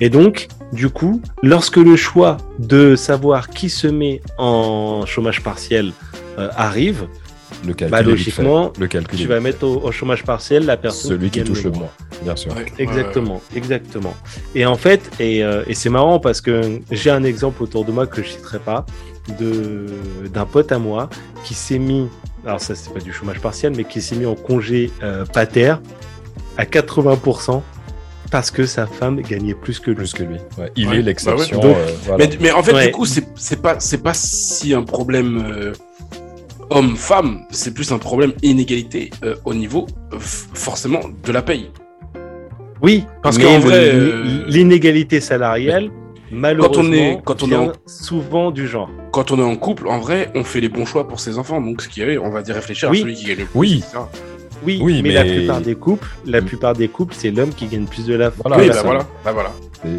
Et 0.00 0.10
donc, 0.10 0.48
du 0.72 0.88
coup, 0.88 1.20
lorsque 1.42 1.76
le 1.76 1.96
choix 1.96 2.36
de 2.58 2.96
savoir 2.96 3.48
qui 3.50 3.68
se 3.70 3.86
met 3.86 4.20
en 4.38 5.04
chômage 5.06 5.42
partiel 5.42 5.92
euh, 6.38 6.48
arrive, 6.56 7.06
Le 7.66 7.74
calcul 7.74 7.90
bah, 7.90 8.02
logiquement, 8.02 8.72
fait. 8.72 8.80
le 8.80 8.86
calcul 8.88 9.18
tu 9.18 9.26
vas 9.26 9.38
mettre 9.40 9.64
au, 9.64 9.82
au 9.84 9.92
chômage 9.92 10.24
partiel 10.24 10.64
la 10.64 10.76
personne 10.76 11.10
celui 11.12 11.30
qui 11.30 11.44
touche 11.44 11.64
le 11.64 11.70
moins. 11.70 11.80
moins, 11.80 11.90
bien 12.22 12.36
sûr. 12.36 12.54
Ouais, 12.56 12.66
Exactement, 12.78 13.40
exactement. 13.54 14.14
Et 14.54 14.66
en 14.66 14.76
fait, 14.76 15.10
et, 15.20 15.44
euh, 15.44 15.62
et 15.68 15.74
c'est 15.74 15.90
marrant 15.90 16.18
parce 16.18 16.40
que 16.40 16.80
j'ai 16.90 17.10
un 17.10 17.22
exemple 17.24 17.62
autour 17.62 17.84
de 17.84 17.92
moi 17.92 18.06
que 18.06 18.22
je 18.22 18.28
citerai 18.28 18.58
pas 18.58 18.84
de 19.38 19.86
d'un 20.34 20.46
pote 20.46 20.72
à 20.72 20.78
moi 20.78 21.08
qui 21.44 21.54
s'est 21.54 21.78
mis, 21.78 22.08
alors 22.46 22.60
ça 22.60 22.74
c'est 22.74 22.92
pas 22.92 23.00
du 23.00 23.12
chômage 23.12 23.40
partiel, 23.40 23.72
mais 23.76 23.84
qui 23.84 24.00
s'est 24.02 24.16
mis 24.16 24.26
en 24.26 24.34
congé 24.34 24.90
euh, 25.02 25.24
pater 25.24 25.74
à 26.56 26.64
80% 26.64 27.62
parce 28.30 28.50
que 28.50 28.64
sa 28.66 28.86
femme 28.86 29.20
gagnait 29.20 29.54
plus 29.54 29.78
que 29.78 29.90
lui. 29.90 29.96
Plus 29.96 30.12
que 30.14 30.22
lui. 30.22 30.36
Ouais, 30.58 30.72
il 30.76 30.88
Ouais, 30.88 30.98
est 30.98 31.02
l'exception. 31.02 31.60
bah 31.60 31.68
ouais. 31.68 31.74
euh, 31.76 31.86
voilà. 32.04 32.26
Mais, 32.26 32.36
mais 32.40 32.50
en 32.50 32.62
fait, 32.62 32.72
Ouais. 32.74 32.86
du 32.86 32.92
coup, 32.92 33.04
c'est 33.06 33.26
c'est 33.34 33.60
pas, 33.60 33.78
c'est 33.78 34.02
pas 34.02 34.14
si 34.14 34.72
un 34.74 34.82
problème 34.82 35.42
euh, 35.44 35.72
homme-femme, 36.70 37.42
c'est 37.50 37.74
plus 37.74 37.92
un 37.92 37.98
problème 37.98 38.32
inégalité 38.42 39.10
euh, 39.24 39.34
au 39.44 39.52
niveau, 39.54 39.86
forcément, 40.18 41.00
de 41.24 41.32
la 41.32 41.42
paye. 41.42 41.70
Oui, 42.80 43.04
Parce 43.22 43.38
qu'en 43.38 43.60
vrai, 43.60 43.90
euh, 43.94 44.44
l'inégalité 44.48 45.20
salariale, 45.20 45.90
malheureusement, 46.32 46.92
est- 46.94 47.20
quand 47.24 47.42
on 47.42 47.46
est 47.46 47.48
vient 47.50 47.60
en- 47.62 47.72
souvent 47.86 48.50
du 48.50 48.66
genre. 48.66 48.88
Quand 49.12 49.30
on 49.30 49.38
est 49.38 49.42
en 49.42 49.56
couple, 49.56 49.86
en 49.88 49.98
vrai, 49.98 50.30
on 50.34 50.44
fait 50.44 50.60
les 50.60 50.68
bons 50.68 50.86
choix 50.86 51.06
pour 51.06 51.20
ses 51.20 51.38
enfants. 51.38 51.60
Donc, 51.60 51.82
ce 51.82 51.88
qui 51.88 52.02
est, 52.02 52.18
on 52.18 52.30
va 52.30 52.42
dire 52.42 52.54
réfléchir 52.54 52.90
Oui. 52.90 52.98
à 52.98 53.00
celui 53.02 53.14
qui 53.14 53.24
gagne 53.26 53.38
le 53.38 53.44
plus. 53.44 53.58
Oui. 53.58 53.82
etc. 53.86 53.98
Oui, 54.64 54.78
Oui, 54.80 55.02
mais, 55.02 55.08
mais- 55.08 55.14
la 55.14 55.24
plupart 55.24 55.60
des 55.60 55.74
couples, 55.74 56.06
la 56.24 56.40
Mm. 56.40 56.44
plupart 56.44 56.74
des 56.74 56.86
couples, 56.86 57.14
c'est 57.18 57.32
l'homme 57.32 57.50
qui 57.52 57.66
gagne 57.66 57.84
plus 57.86 58.06
de 58.06 58.14
la 58.14 58.28
Voilà, 58.30 58.58
oui, 58.62 58.68
bah 58.68 58.74
femme. 58.74 58.84
voilà. 58.86 59.06
Bah 59.24 59.32
voilà. 59.32 59.52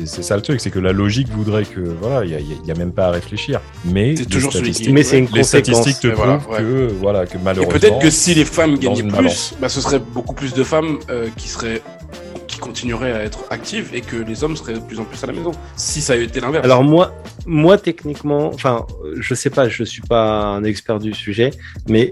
C'est- 0.05 0.21
ça 0.23 0.37
le 0.37 0.41
truc, 0.41 0.61
c'est 0.61 0.69
que 0.69 0.79
la 0.79 0.93
logique 0.93 1.27
voudrait 1.27 1.65
que 1.65 1.81
voilà, 1.81 2.23
il 2.23 2.31
y 2.65 2.71
a, 2.71 2.75
même 2.75 2.93
pas 2.93 3.07
à 3.07 3.11
réfléchir. 3.11 3.59
Mais 3.83 4.15
C'est 4.15 4.25
toujours 4.25 4.53
celui 4.53 4.67
qui- 4.67 4.73
statistiques- 4.75 4.93
Mais 4.93 5.03
c'est 5.03 5.17
une 5.19 5.25
les 5.25 5.39
conséquence. 5.41 5.75
statistiques 5.81 6.09
te 6.11 6.15
voilà, 6.15 6.37
prouvent 6.37 6.55
ouais. 6.55 6.61
que 6.61 6.93
voilà 7.01 7.25
que 7.25 7.35
Et 7.35 7.39
malheureusement. 7.43 7.77
peut-être 7.77 7.99
que 7.99 8.09
si 8.09 8.33
les 8.33 8.45
femmes 8.45 8.77
gagnaient 8.77 9.03
plus, 9.03 9.53
bah, 9.59 9.67
ce 9.67 9.81
serait 9.81 9.99
beaucoup 9.99 10.33
plus 10.33 10.53
de 10.53 10.63
femmes 10.63 10.97
euh, 11.09 11.27
qui 11.35 11.49
seraient 11.49 11.81
qui 12.53 12.59
continueraient 12.59 13.11
à 13.11 13.23
être 13.23 13.45
actives 13.49 13.89
et 13.93 14.01
que 14.01 14.15
les 14.15 14.43
hommes 14.43 14.55
seraient 14.55 14.73
de 14.73 14.79
plus 14.79 14.99
en 14.99 15.05
plus 15.05 15.23
à 15.23 15.27
la 15.27 15.33
maison. 15.33 15.51
Si 15.75 16.01
ça 16.01 16.13
avait 16.13 16.25
été 16.25 16.39
l'inverse. 16.39 16.63
Alors 16.63 16.83
moi, 16.83 17.13
moi 17.45 17.77
techniquement, 17.77 18.51
enfin, 18.53 18.85
je 19.15 19.33
sais 19.33 19.49
pas, 19.49 19.69
je 19.69 19.83
suis 19.83 20.01
pas 20.01 20.43
un 20.43 20.63
expert 20.63 20.99
du 20.99 21.13
sujet, 21.13 21.51
mais 21.89 22.11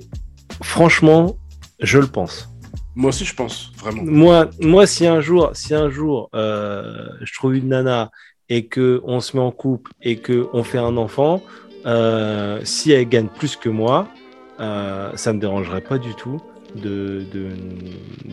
franchement, 0.63 1.37
je 1.79 1.99
le 1.99 2.07
pense. 2.07 2.49
Moi 2.95 3.09
aussi, 3.09 3.23
je 3.23 3.35
pense, 3.35 3.71
vraiment. 3.77 4.03
Moi, 4.03 4.49
moi, 4.59 4.85
si 4.85 5.05
un 5.07 5.21
jour, 5.21 5.51
si 5.53 5.73
un 5.73 5.89
jour, 5.89 6.29
euh, 6.35 7.07
je 7.21 7.33
trouve 7.33 7.55
une 7.55 7.69
nana 7.69 8.11
et 8.49 8.65
que 8.65 9.01
on 9.05 9.21
se 9.21 9.37
met 9.37 9.43
en 9.43 9.51
couple 9.51 9.91
et 10.01 10.17
que 10.17 10.47
on 10.53 10.63
fait 10.63 10.79
un 10.79 10.97
enfant, 10.97 11.41
euh, 11.85 12.59
si 12.63 12.91
elle 12.91 13.07
gagne 13.07 13.27
plus 13.27 13.55
que 13.55 13.69
moi, 13.69 14.07
euh, 14.59 15.11
ça 15.15 15.31
me 15.33 15.39
dérangerait 15.39 15.81
pas 15.81 15.97
du 15.97 16.13
tout 16.15 16.41
de 16.75 17.23
de, 17.33 17.47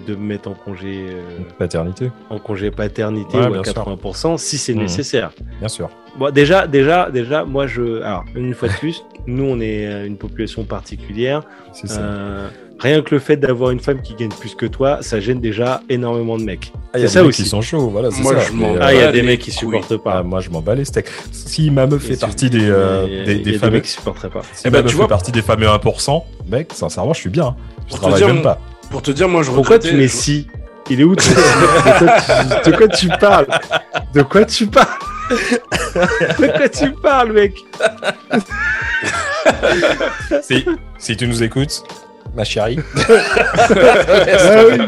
de 0.07 0.15
me 0.15 0.21
mettre 0.27 0.49
en 0.49 0.55
congé 0.55 1.07
euh, 1.09 1.23
paternité, 1.59 2.11
en 2.31 2.39
congé 2.39 2.71
paternité 2.71 3.37
Ouais, 3.39 3.45
ou 3.45 3.55
à 3.55 3.63
bien 3.63 3.65
sûr. 3.65 3.73
80% 3.85 4.39
si 4.39 4.59
c'est 4.59 4.75
Mhm. 4.75 4.81
nécessaire. 4.83 5.31
bien 5.59 5.69
sûr. 5.69 5.89
Bon, 6.19 6.31
déjà, 6.33 6.67
déjà, 6.67 7.11
déjà, 7.11 7.45
moi, 7.45 7.67
je. 7.67 8.01
Alors, 8.03 8.25
une 8.35 8.55
fois 8.55 8.69
de 8.69 8.75
plus, 8.75 9.05
nous, 9.27 9.45
on 9.45 9.61
est 9.61 9.87
euh, 9.87 10.07
une 10.07 10.17
population 10.17 10.65
particulière. 10.65 11.43
C'est 11.73 11.87
ça. 11.89 12.01
Euh, 12.01 12.49
rien 12.81 13.03
que 13.03 13.15
le 13.15 13.21
fait 13.21 13.37
d'avoir 13.37 13.71
une 13.71 13.79
femme 13.81 14.01
qui 14.03 14.15
gagne 14.15 14.31
plus 14.31 14.55
que 14.55 14.67
toi, 14.67 14.99
ça 15.03 15.21
gêne 15.21 15.41
déjà 15.41 15.83
énormément 15.89 16.37
de 16.39 16.43
mecs. 16.45 16.73
Ah, 16.93 16.99
il 16.99 17.03
y 17.03 17.05
a 17.05 17.09
c'est 17.09 17.15
ça 17.15 17.21
des 17.21 17.27
mecs 17.27 17.35
aussi. 17.35 17.43
qui 17.45 17.49
sont 17.49 17.61
chauds, 17.61 17.89
voilà. 17.91 18.11
c'est 18.11 18.23
Moi, 18.23 18.35
ça. 18.35 18.41
je 18.49 18.53
Mais, 18.57 18.77
Ah, 18.81 18.93
il 18.95 18.99
y 19.01 19.03
a 19.03 19.13
des 19.13 19.23
mecs 19.23 19.41
qui 19.41 19.53
supportent 19.53 19.93
Ah, 19.93 19.99
pas. 19.99 20.23
moi, 20.25 20.41
je 20.41 20.51
m'en 20.51 20.61
bats 20.61 20.75
les 20.75 20.85
steaks. 20.85 21.09
Si 21.31 21.71
ma 21.71 21.87
meuf 21.87 22.03
fait 22.03 22.19
partie 22.19 22.51
des, 22.51 22.69
euh, 22.69 23.25
des, 23.25 23.37
des 23.37 23.53
des 23.53 23.59
fameux, 23.59 23.73
mecs 23.75 23.85
qui 23.85 23.91
supporteraient 23.91 24.31
pas. 24.31 24.43
si 24.53 24.63
Eh 24.65 24.71
ma 24.71 24.79
ben, 24.79 24.83
meuf 24.83 24.87
tu 24.87 24.93
fait 24.93 24.97
vois- 24.99 25.09
partie 25.09 25.31
des 25.33 25.43
fameux 25.43 25.67
1%, 25.69 26.25
mec, 26.49 26.73
sincèrement, 26.73 27.13
je 27.13 27.21
suis 27.21 27.31
bien. 27.31 27.55
Je 27.91 27.97
Pour 27.97 28.11
te 28.11 28.17
dire, 28.17 28.27
même 28.29 28.37
mon- 28.37 28.43
pas. 28.43 28.61
Pour 28.91 29.03
te 29.03 29.11
dire, 29.11 29.29
moi, 29.29 29.43
je 29.43 29.51
Pourquoi 29.51 29.79
tu 29.79 29.95
mets 29.95 30.09
je- 30.09 30.17
si 30.17 30.47
Il 30.91 31.01
est 31.01 31.05
où 31.05 31.15
de, 31.17 31.21
quoi 31.23 32.21
tu, 32.65 32.71
de 32.71 32.77
quoi 32.77 32.89
tu 32.89 33.09
parles 33.09 33.47
De 34.15 34.23
quoi 34.23 34.45
tu 34.45 34.67
parles 34.67 34.87
De 35.31 36.57
quoi 36.57 36.69
tu 36.69 36.93
parles, 36.93 37.33
mec 37.33 37.55
Si, 40.43 40.65
si 40.99 41.17
tu 41.17 41.27
nous 41.29 41.43
écoutes, 41.43 41.83
ma 42.35 42.45
chérie. 42.45 42.79
Ah 43.71 44.63
oui. 44.71 44.79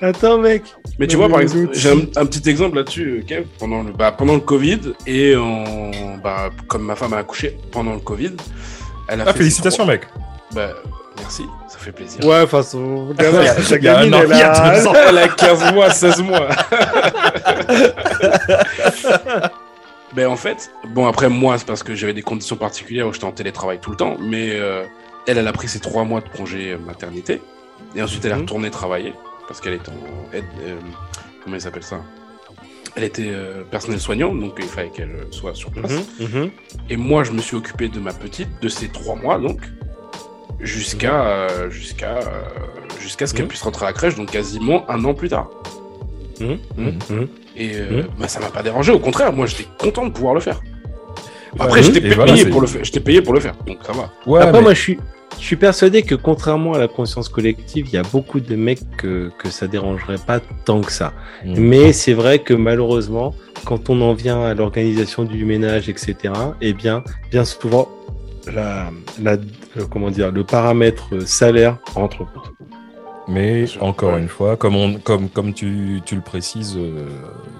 Attends, 0.00 0.38
mec. 0.38 0.62
Mais 0.98 1.06
tu 1.06 1.16
vois, 1.16 1.28
par 1.28 1.40
exemple, 1.40 1.68
j'ai 1.72 1.90
un, 1.90 2.00
un 2.16 2.26
petit 2.26 2.48
exemple 2.48 2.76
là-dessus, 2.76 3.18
euh, 3.20 3.22
Kev, 3.26 3.44
pendant 3.58 3.82
le, 3.82 3.92
bah, 3.92 4.10
pendant 4.12 4.34
le 4.34 4.40
Covid, 4.40 4.80
et 5.06 5.36
en, 5.36 5.90
bah, 6.22 6.50
comme 6.66 6.82
ma 6.82 6.96
femme 6.96 7.12
a 7.12 7.18
accouché 7.18 7.56
pendant 7.70 7.92
le 7.94 8.00
Covid, 8.00 8.32
elle 9.08 9.20
a 9.20 9.24
Ah, 9.28 9.32
fait 9.32 9.38
félicitations, 9.38 9.86
mec. 9.86 10.08
Bah, 10.54 10.70
merci, 11.18 11.44
ça 11.78 11.84
fait 11.84 11.92
plaisir. 11.92 12.24
Ouais, 12.24 12.36
a- 12.36 12.46
gamin, 13.16 13.24
il 13.44 13.82
y 13.82 13.88
a 13.88 13.98
un 13.98 14.00
gamine, 14.10 14.14
an, 14.14 14.20
elle 14.22 14.30
il 14.30 14.38
y 14.38 14.42
a 14.42 14.52
a- 14.52 14.74
deux 14.80 14.86
ans. 14.86 14.92
Elle 15.08 15.18
a 15.18 15.28
15 15.28 15.72
mois, 15.72 15.90
16 15.90 16.22
mois. 16.22 16.48
ben 20.14 20.26
en 20.26 20.36
fait, 20.36 20.70
bon 20.88 21.06
après 21.06 21.28
moi 21.28 21.58
c'est 21.58 21.66
parce 21.66 21.82
que 21.82 21.94
j'avais 21.94 22.14
des 22.14 22.22
conditions 22.22 22.56
particulières 22.56 23.06
où 23.06 23.12
j'étais 23.12 23.26
en 23.26 23.32
télétravail 23.32 23.78
tout 23.80 23.90
le 23.90 23.96
temps, 23.96 24.16
mais 24.20 24.50
euh, 24.52 24.84
elle, 25.26 25.38
elle 25.38 25.48
a 25.48 25.52
pris 25.52 25.68
ses 25.68 25.80
trois 25.80 26.04
mois 26.04 26.20
de 26.20 26.28
congé 26.28 26.72
euh, 26.72 26.78
maternité 26.78 27.42
et 27.94 28.02
ensuite 28.02 28.24
elle 28.24 28.32
est 28.32 28.34
Mhm. 28.34 28.40
retournée 28.42 28.70
travailler 28.70 29.12
parce 29.46 29.60
qu'elle 29.60 29.74
est 29.74 29.88
en 29.88 29.92
aide, 30.32 30.44
euh, 30.66 30.76
comment 31.44 31.56
il 31.56 31.60
s'appelle 31.62 31.82
ça? 31.82 32.00
Elle 32.96 33.04
était 33.04 33.28
euh, 33.28 33.62
personnel 33.70 34.00
soignant, 34.00 34.34
donc 34.34 34.54
il 34.58 34.64
fallait 34.64 34.90
qu'elle 34.90 35.26
soit 35.30 35.54
sur 35.54 35.70
place. 35.70 35.92
Mhm, 36.18 36.26
mhm. 36.42 36.50
Et 36.90 36.96
moi, 36.96 37.22
je 37.22 37.30
me 37.32 37.40
suis 37.40 37.56
occupé 37.56 37.88
de 37.88 38.00
ma 38.00 38.12
petite, 38.12 38.48
de 38.60 38.68
ces 38.68 38.88
trois 38.88 39.14
mois, 39.14 39.38
donc, 39.38 39.60
jusqu'à 40.60 41.22
euh, 41.24 41.70
jusqu'à 41.70 42.16
euh, 42.18 42.20
jusqu'à 43.00 43.26
ce 43.26 43.32
qu'elle 43.34 43.44
Mhm. 43.44 43.48
puisse 43.48 43.62
rentrer 43.62 43.86
à 43.86 43.88
la 43.88 43.92
crèche, 43.94 44.14
donc 44.16 44.30
quasiment 44.30 44.84
un 44.90 45.04
an 45.04 45.14
plus 45.14 45.28
tard. 45.28 45.48
Mhm, 46.40 46.58
mhm. 46.78 47.28
Et 47.56 47.72
euh, 47.74 48.02
bah, 48.18 48.28
ça 48.28 48.38
m'a 48.40 48.48
pas 48.50 48.62
dérangé, 48.62 48.92
au 48.92 48.98
contraire, 49.00 49.32
moi 49.32 49.46
j'étais 49.46 49.66
content 49.78 50.06
de 50.06 50.10
pouvoir 50.12 50.34
le 50.34 50.40
faire. 50.40 50.60
Après, 51.58 51.80
Ouais, 51.80 51.82
j'étais 51.82 52.00
payé 52.00 52.14
voilà, 52.14 52.34
pour 52.50 52.60
le 52.60 52.66
faire. 52.66 52.84
J'étais 52.84 53.00
payé 53.00 53.22
pour 53.22 53.32
le 53.34 53.40
faire, 53.40 53.54
donc 53.66 53.78
ça 53.84 53.92
va. 53.92 54.12
Ouais, 54.26 54.40
Après, 54.40 54.52
mais- 54.52 54.60
moi, 54.60 54.74
je 54.74 54.80
suis, 54.80 54.98
je 55.40 55.44
suis 55.44 55.56
persuadé 55.56 56.02
que 56.02 56.14
contrairement 56.14 56.74
à 56.74 56.78
la 56.78 56.88
conscience 56.88 57.28
collective, 57.28 57.86
il 57.88 57.94
y 57.94 57.96
a 57.96 58.02
beaucoup 58.02 58.38
de 58.38 58.54
mecs 58.54 58.82
que, 58.98 59.30
que 59.38 59.48
ça 59.50 59.66
dérangerait 59.66 60.18
pas 60.24 60.40
tant 60.64 60.80
que 60.82 60.92
ça. 60.92 61.12
Mais 61.44 61.92
c'est 61.92 62.12
vrai 62.12 62.38
que 62.40 62.52
malheureusement, 62.54 63.34
quand 63.64 63.88
on 63.90 64.00
en 64.02 64.12
vient 64.12 64.42
à 64.44 64.54
l'organisation 64.54 65.24
du 65.24 65.44
ménage, 65.44 65.88
etc., 65.88 66.16
eh 66.60 66.72
bien, 66.74 67.02
bien 67.30 67.44
souvent, 67.44 67.88
la, 68.52 68.90
la, 69.20 69.36
euh, 69.78 69.84
comment 69.90 70.10
dire, 70.10 70.30
le 70.32 70.44
paramètre 70.44 71.08
euh, 71.14 71.20
salaire 71.26 71.78
rentre 71.94 72.22
en 72.22 72.24
compte. 72.26 72.52
Mais 73.28 73.66
encore 73.80 74.14
Ouais. 74.14 74.20
une 74.20 74.28
fois, 74.28 74.56
comme, 74.56 74.74
on, 74.74 74.98
comme, 74.98 75.28
comme 75.28 75.52
tu, 75.52 76.00
tu 76.06 76.14
le 76.14 76.22
précises 76.22 76.76
euh, 76.78 77.06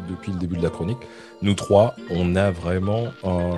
depuis 0.09 0.33
le 0.33 0.39
début 0.39 0.57
de 0.57 0.63
la 0.63 0.71
chronique, 0.71 0.99
nous 1.43 1.55
trois, 1.55 1.95
on 2.11 2.35
a 2.37 2.51
vraiment 2.51 3.05
un. 3.25 3.51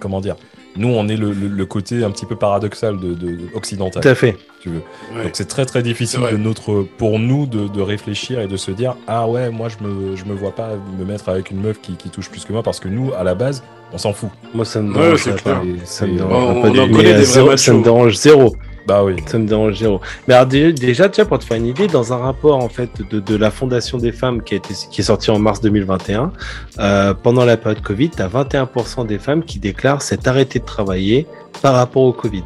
Comment 0.00 0.20
dire 0.20 0.36
Nous, 0.76 0.88
on 0.88 1.08
est 1.08 1.16
le, 1.16 1.32
le- 1.32 1.48
le 1.48 1.66
côté 1.66 2.04
un 2.04 2.10
petit 2.10 2.24
peu 2.26 2.36
paradoxal 2.36 2.98
de, 2.98 3.14
de- 3.14 3.38
occidental, 3.54 4.02
Tout 4.02 4.08
à 4.08 4.14
fait. 4.14 4.32
si 4.32 4.62
tu 4.62 4.68
veux. 4.70 4.82
Ouais. 5.16 5.24
Donc 5.24 5.32
c'est 5.34 5.46
très 5.48 5.66
très 5.66 5.82
difficile 5.82 6.20
de 6.30 6.36
notre, 6.36 6.86
pour 6.96 7.18
nous 7.18 7.46
de, 7.46 7.68
de 7.68 7.80
réfléchir 7.82 8.40
et 8.40 8.46
de 8.46 8.56
se 8.56 8.70
dire 8.70 8.96
Ah 9.06 9.26
ouais, 9.28 9.50
moi 9.50 9.68
je 9.68 9.84
me, 9.86 10.16
je 10.16 10.24
me 10.24 10.34
vois 10.34 10.52
pas 10.52 10.70
me 10.98 11.04
mettre 11.04 11.28
avec 11.28 11.50
une 11.50 11.60
meuf 11.60 11.80
qui, 11.80 11.92
qui 11.96 12.08
touche 12.10 12.30
plus 12.30 12.44
que 12.44 12.52
moi 12.52 12.62
parce 12.62 12.80
que 12.80 12.88
nous, 12.88 13.12
à 13.14 13.24
la 13.24 13.34
base, 13.34 13.62
on 13.92 13.98
s'en 13.98 14.12
fout. 14.12 14.30
Moi, 14.54 14.64
ça 14.64 14.80
me 14.82 14.88
Ouais, 14.94 15.02
dérange 15.02 15.24
pas. 15.24 15.32
clair. 15.32 15.62
Ça 15.84 16.06
me 16.06 16.16
dérange 16.16 16.32
On- 16.56 16.62
pas 16.62 16.68
on 16.68 16.72
du 16.72 16.78
tout. 16.92 17.56
ça 17.56 17.72
me 17.72 17.82
dérange 17.82 18.14
zéro. 18.16 18.54
Bah 18.88 19.04
oui. 19.04 19.16
Ça 19.26 19.38
me 19.38 19.46
dérange 19.46 19.74
zéro. 19.78 20.00
Mais 20.26 20.34
alors, 20.34 20.46
dé- 20.46 20.72
déjà, 20.72 21.08
tiens, 21.10 21.26
pour 21.26 21.38
te 21.38 21.44
faire 21.44 21.58
une 21.58 21.66
idée, 21.66 21.86
dans 21.88 22.12
un 22.14 22.16
rapport 22.16 22.56
en 22.56 22.70
fait 22.70 22.90
de, 23.10 23.20
de 23.20 23.36
la 23.36 23.50
Fondation 23.50 23.98
des 23.98 24.12
femmes 24.12 24.42
qui, 24.42 24.54
a 24.54 24.56
été, 24.56 24.72
qui 24.90 25.02
est 25.02 25.04
sorti 25.04 25.30
en 25.30 25.38
mars 25.38 25.60
2021, 25.60 26.32
euh, 26.78 27.12
pendant 27.14 27.44
la 27.44 27.56
période 27.58 27.82
Covid, 27.82 28.08
tu 28.10 28.22
as 28.22 28.28
21% 28.28 29.06
des 29.06 29.18
femmes 29.18 29.44
qui 29.44 29.58
déclarent 29.58 30.00
s'être 30.02 30.26
arrêtées 30.26 30.58
de 30.60 30.64
travailler 30.64 31.26
par 31.62 31.74
rapport 31.74 32.02
au 32.02 32.12
Covid, 32.12 32.42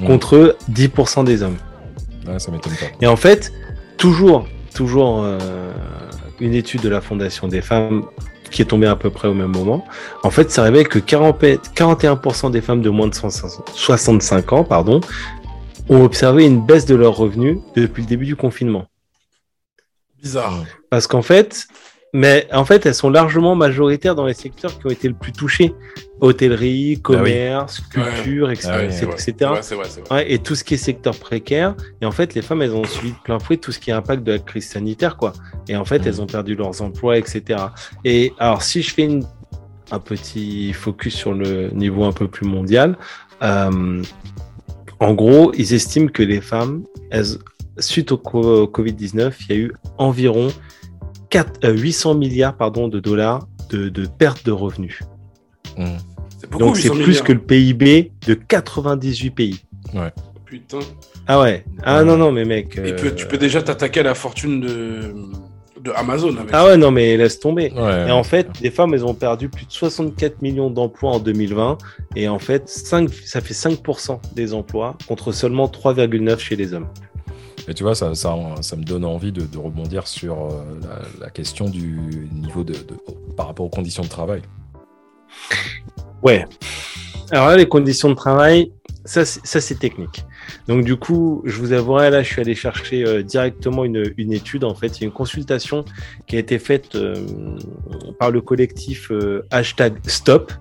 Mm. 0.00 0.06
contre 0.06 0.56
10% 0.72 1.22
des 1.22 1.42
hommes. 1.44 1.56
Ouais, 2.26 2.38
ça 2.40 2.50
m'étonne 2.50 2.72
pas. 2.72 2.86
Et 3.00 3.06
en 3.06 3.14
fait, 3.16 3.52
toujours, 3.98 4.46
toujours 4.74 5.20
euh, 5.22 5.38
une 6.40 6.54
étude 6.54 6.80
de 6.80 6.88
la 6.88 7.00
Fondation 7.00 7.46
des 7.46 7.60
femmes 7.60 8.02
qui 8.50 8.62
est 8.62 8.64
tombée 8.64 8.86
à 8.88 8.96
peu 8.96 9.10
près 9.10 9.28
au 9.28 9.34
même 9.34 9.52
moment, 9.52 9.84
en 10.22 10.30
fait, 10.30 10.50
ça 10.50 10.62
révèle 10.62 10.88
que 10.88 10.98
40 10.98 11.42
41% 11.76 12.50
des 12.50 12.60
femmes 12.60 12.80
de 12.82 12.90
moins 12.90 13.06
de 13.08 13.14
65 13.14 14.52
ans 14.52 14.64
pardon, 14.64 15.00
ont 15.88 16.02
observé 16.02 16.44
une 16.44 16.64
baisse 16.64 16.86
de 16.86 16.94
leurs 16.94 17.16
revenus 17.16 17.58
depuis 17.76 18.02
le 18.02 18.08
début 18.08 18.26
du 18.26 18.36
confinement. 18.36 18.86
Bizarre. 20.22 20.64
Parce 20.90 21.06
qu'en 21.06 21.22
fait, 21.22 21.66
mais 22.12 22.46
en 22.52 22.64
fait, 22.64 22.86
elles 22.86 22.94
sont 22.94 23.10
largement 23.10 23.54
majoritaires 23.56 24.14
dans 24.14 24.24
les 24.24 24.34
secteurs 24.34 24.78
qui 24.78 24.86
ont 24.86 24.90
été 24.90 25.08
le 25.08 25.14
plus 25.14 25.32
touchés. 25.32 25.74
Hôtellerie, 26.20 27.00
commerce, 27.02 27.80
culture, 27.80 28.50
etc. 28.50 28.68
Ah 28.72 28.78
oui, 28.78 28.86
C'est 28.92 29.04
vrai, 29.04 29.14
etc. 29.14 29.34
c'est 29.60 29.74
vrai, 29.74 29.82
vrai, 29.84 29.90
c'est 29.90 30.00
vrai. 30.08 30.16
Ouais, 30.24 30.32
et 30.32 30.38
tout 30.38 30.54
ce 30.54 30.62
qui 30.64 30.74
est 30.74 30.78
secteur 30.78 31.16
précaire. 31.18 31.74
Et 32.00 32.06
en 32.06 32.12
fait, 32.12 32.34
les 32.34 32.40
femmes, 32.40 32.62
elles 32.62 32.74
ont 32.74 32.84
suivi 32.84 33.12
de 33.12 33.18
plein 33.24 33.38
fouet 33.40 33.56
tout 33.56 33.72
ce 33.72 33.80
qui 33.80 33.90
est 33.90 33.94
impact 33.94 34.22
de 34.22 34.32
la 34.32 34.38
crise 34.38 34.68
sanitaire, 34.68 35.16
quoi. 35.16 35.32
Et 35.68 35.76
en 35.76 35.84
fait, 35.84 35.98
Mhm. 35.98 36.06
elles 36.06 36.22
ont 36.22 36.26
perdu 36.26 36.54
leurs 36.54 36.80
emplois, 36.82 37.18
etc. 37.18 37.60
Et 38.04 38.32
alors, 38.38 38.62
si 38.62 38.80
je 38.80 38.94
fais 38.94 39.02
une, 39.02 39.26
un 39.90 39.98
petit 39.98 40.72
focus 40.72 41.14
sur 41.14 41.34
le 41.34 41.70
niveau 41.70 42.04
un 42.04 42.12
peu 42.12 42.28
plus 42.28 42.46
mondial, 42.46 42.96
euh, 43.42 44.02
en 45.04 45.14
gros, 45.14 45.52
ils 45.54 45.72
estiment 45.74 46.08
que 46.08 46.22
les 46.22 46.40
femmes, 46.40 46.84
elles, 47.10 47.26
suite 47.78 48.12
au 48.12 48.18
co- 48.18 48.62
au 48.62 48.66
Covid-19, 48.66 49.32
il 49.48 49.56
y 49.56 49.58
a 49.58 49.62
eu 49.62 49.72
environ 49.98 50.48
4, 51.30 51.64
euh, 51.64 51.72
800 51.76 52.14
milliards 52.14 52.56
pardon, 52.56 52.88
de 52.88 53.00
dollars 53.00 53.46
de, 53.70 53.88
de 53.88 54.06
perte 54.06 54.44
de 54.46 54.52
revenus. 54.52 55.00
Mm. 55.76 55.84
C'est 56.38 56.50
beaucoup, 56.50 56.64
Donc, 56.64 56.76
c'est 56.76 56.82
800 56.88 56.94
plus 56.94 57.06
milliards. 57.08 57.24
que 57.24 57.32
le 57.32 57.38
PIB 57.40 58.12
de 58.26 58.34
98 58.34 59.30
pays. 59.30 59.60
Putain. 60.44 60.78
Ah 61.26 61.40
ouais. 61.40 61.64
Ah 61.82 61.98
Ouais. 61.98 62.04
non, 62.04 62.16
non, 62.16 62.30
mais 62.30 62.44
mec. 62.44 62.76
Et 62.78 62.92
euh, 62.92 62.96
puis 62.96 63.14
tu 63.14 63.26
peux 63.26 63.38
déjà 63.38 63.62
t'attaquer 63.62 64.00
à 64.00 64.02
la 64.04 64.14
fortune 64.14 64.60
de, 64.60 65.14
de 65.84 65.90
Amazon 65.92 66.34
avec 66.36 66.50
Ah 66.52 66.64
ouais, 66.66 66.76
non, 66.76 66.90
mais 66.90 67.16
laisse 67.16 67.38
tomber. 67.38 67.70
Ouais. 67.76 68.08
Et 68.08 68.10
en 68.10 68.24
fait, 68.24 68.48
les 68.60 68.70
femmes, 68.70 68.94
elles 68.94 69.04
ont 69.04 69.14
perdu 69.14 69.48
plus 69.48 69.66
de 69.66 69.70
64 69.72 70.42
millions 70.42 70.70
d'emplois 70.70 71.12
en 71.12 71.18
2020. 71.20 71.78
Et 72.16 72.28
en 72.28 72.38
fait, 72.38 72.68
5, 72.68 73.08
ça 73.12 73.40
fait 73.40 73.54
5% 73.54 74.18
des 74.34 74.54
emplois 74.54 74.96
contre 75.06 75.30
seulement 75.32 75.66
3,9 75.66 76.38
chez 76.38 76.56
les 76.56 76.72
hommes. 76.74 76.88
Et 77.68 77.74
tu 77.74 77.82
vois, 77.82 77.94
ça, 77.94 78.14
ça, 78.14 78.34
ça 78.60 78.76
me 78.76 78.82
donne 78.84 79.04
envie 79.04 79.32
de, 79.32 79.42
de 79.42 79.58
rebondir 79.58 80.06
sur 80.06 80.34
euh, 80.46 80.64
la, 80.82 81.26
la 81.26 81.30
question 81.30 81.68
du 81.68 82.28
niveau 82.32 82.64
de, 82.64 82.72
de- 82.74 83.34
par 83.36 83.46
rapport 83.46 83.64
aux 83.66 83.70
conditions 83.70 84.02
de 84.02 84.08
travail. 84.08 84.42
Ouais. 86.22 86.46
Alors 87.30 87.48
là, 87.48 87.56
les 87.56 87.66
conditions 87.68 88.08
de 88.10 88.14
travail, 88.14 88.70
ça, 89.04 89.24
ça 89.24 89.60
c'est 89.60 89.78
technique. 89.78 90.24
Donc 90.68 90.84
du 90.84 90.96
coup, 90.96 91.42
je 91.44 91.58
vous 91.58 91.72
avouerai, 91.72 92.10
là, 92.10 92.22
je 92.22 92.28
suis 92.32 92.40
allé 92.40 92.54
chercher 92.54 93.04
euh, 93.06 93.22
directement 93.22 93.84
une, 93.84 94.12
une 94.16 94.32
étude. 94.32 94.64
En 94.64 94.74
fait, 94.74 94.98
il 94.98 95.00
y 95.02 95.04
a 95.04 95.06
une 95.06 95.12
consultation 95.12 95.84
qui 96.26 96.36
a 96.36 96.38
été 96.38 96.58
faite 96.58 96.94
euh, 96.94 97.14
par 98.18 98.30
le 98.30 98.40
collectif 98.40 99.10
euh, 99.10 99.46
hashtag 99.50 99.94
Stop 100.06 100.52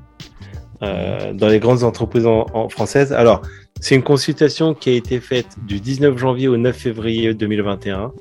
euh, 0.81 1.34
dans 1.34 1.47
les 1.47 1.60
grandes 1.60 1.84
entreprises 1.84 2.26
en, 2.26 2.45
en 2.53 2.69
françaises. 2.69 3.14
Alors, 3.14 3.41
c'est 3.80 3.95
une 3.95 4.03
consultation 4.03 4.73
qui 4.73 4.89
a 4.89 4.93
été 4.93 5.19
faite 5.19 5.47
du 5.65 5.80
19 5.80 6.18
janvier 6.18 6.47
au 6.47 6.57
9 6.57 6.76
février 6.76 7.34
2021. 7.34 8.11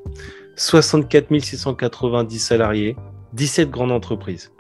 64 0.57 1.39
690 1.41 2.39
salariés, 2.39 2.97
17 3.33 3.71
grandes 3.71 3.93
entreprises. 3.93 4.53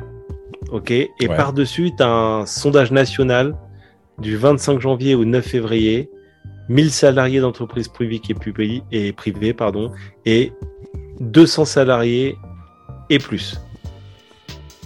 OK? 0.71 0.91
Et 0.91 1.11
Ouais. 1.21 1.37
par-dessus, 1.37 1.91
tu 1.97 2.03
as 2.03 2.09
un 2.09 2.47
sondage 2.47 2.93
national 2.93 3.55
du 4.19 4.37
25 4.37 4.81
janvier 4.81 5.15
au 5.15 5.25
9 5.25 5.45
février. 5.45 6.11
1000 6.73 6.91
salariés 6.91 7.41
d'entreprises 7.41 7.89
privées 7.89 8.21
et, 8.91 9.09
et 9.09 9.13
privées 9.13 9.53
pardon, 9.53 9.93
et 10.25 10.53
200 11.21 11.65
salariés 11.67 12.37
et 13.11 13.19
plus. 13.19 13.61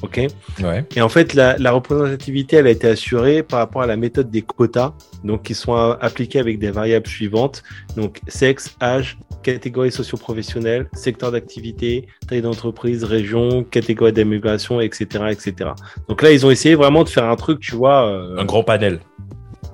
OK? 0.02 0.20
Ouais. 0.62 0.84
et 0.94 1.00
en 1.00 1.08
fait, 1.08 1.32
la, 1.32 1.56
la 1.56 1.72
représentativité, 1.72 2.56
elle 2.56 2.66
a 2.66 2.70
été 2.70 2.86
assurée 2.86 3.42
par 3.42 3.60
rapport 3.60 3.80
à 3.82 3.86
la 3.86 3.96
méthode 3.96 4.30
des 4.30 4.42
quotas, 4.42 4.92
donc 5.24 5.44
qui 5.44 5.54
sont 5.54 5.74
appliqués 5.74 6.38
avec 6.38 6.58
des 6.58 6.70
variables 6.70 7.06
suivantes, 7.06 7.62
donc 7.96 8.20
sexe, 8.28 8.76
âge, 8.82 9.16
catégorie 9.42 9.90
socio-professionnelle, 9.90 10.88
secteur 10.92 11.32
d'activité, 11.32 12.06
taille 12.28 12.42
d'entreprise, 12.42 13.04
région, 13.04 13.64
catégorie 13.64 14.12
d'immigration, 14.12 14.80
etc., 14.82 15.06
etc. 15.30 15.70
Donc 16.08 16.20
là, 16.22 16.30
ils 16.30 16.44
ont 16.44 16.50
essayé 16.50 16.74
vraiment 16.74 17.02
de 17.02 17.08
faire 17.08 17.24
un 17.24 17.36
truc, 17.36 17.60
tu 17.60 17.74
vois. 17.74 18.06
euh, 18.06 18.36
Un 18.38 18.44
grand 18.44 18.64
panel. 18.64 19.00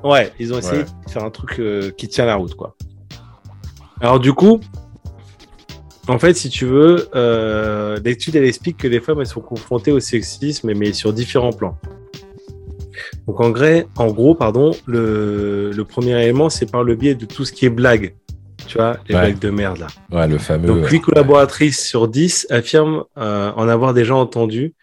Ouais, 0.04 0.32
ils 0.38 0.52
ont 0.52 0.58
essayé 0.58 0.82
Ouais. 0.82 0.86
de 1.06 1.10
faire 1.10 1.24
un 1.24 1.30
truc 1.30 1.58
euh, 1.60 1.90
qui 1.90 2.08
tient 2.08 2.24
la 2.26 2.34
route, 2.36 2.54
quoi. 2.54 2.76
Alors 4.00 4.18
du 4.18 4.32
coup, 4.32 4.60
en 6.08 6.18
fait, 6.18 6.34
si 6.34 6.48
tu 6.48 6.64
veux, 6.66 7.08
euh, 7.14 7.98
l'étude 8.04 8.34
elle 8.36 8.44
explique 8.44 8.76
que 8.78 8.88
les 8.88 9.00
femmes 9.00 9.20
elles 9.20 9.26
sont 9.26 9.40
confrontées 9.40 9.92
au 9.92 10.00
sexisme, 10.00 10.72
mais 10.74 10.92
sur 10.92 11.12
différents 11.12 11.52
plans. 11.52 11.78
Donc 13.28 13.40
en, 13.40 13.50
gré- 13.50 13.86
en 13.96 14.08
gros, 14.08 14.34
pardon, 14.34 14.72
le, 14.86 15.70
le 15.70 15.84
premier 15.84 16.20
élément, 16.20 16.50
c'est 16.50 16.70
par 16.70 16.82
le 16.82 16.96
biais 16.96 17.14
de 17.14 17.24
tout 17.24 17.44
ce 17.44 17.52
qui 17.52 17.66
est 17.66 17.70
blague. 17.70 18.14
Tu 18.66 18.78
vois, 18.78 18.96
les 19.08 19.14
Ouais. 19.14 19.20
blagues 19.22 19.38
de 19.38 19.50
merde 19.50 19.78
là. 19.78 19.86
Ouais, 20.10 20.26
le 20.26 20.38
fameux. 20.38 20.66
Donc, 20.66 20.84
euh, 20.84 20.88
8 20.88 21.00
collaboratrices 21.00 21.84
sur 21.86 22.08
10 22.08 22.46
affirment 22.50 23.04
euh, 23.18 23.52
en 23.54 23.68
avoir 23.68 23.94
déjà 23.94 24.14
entendu, 24.16 24.74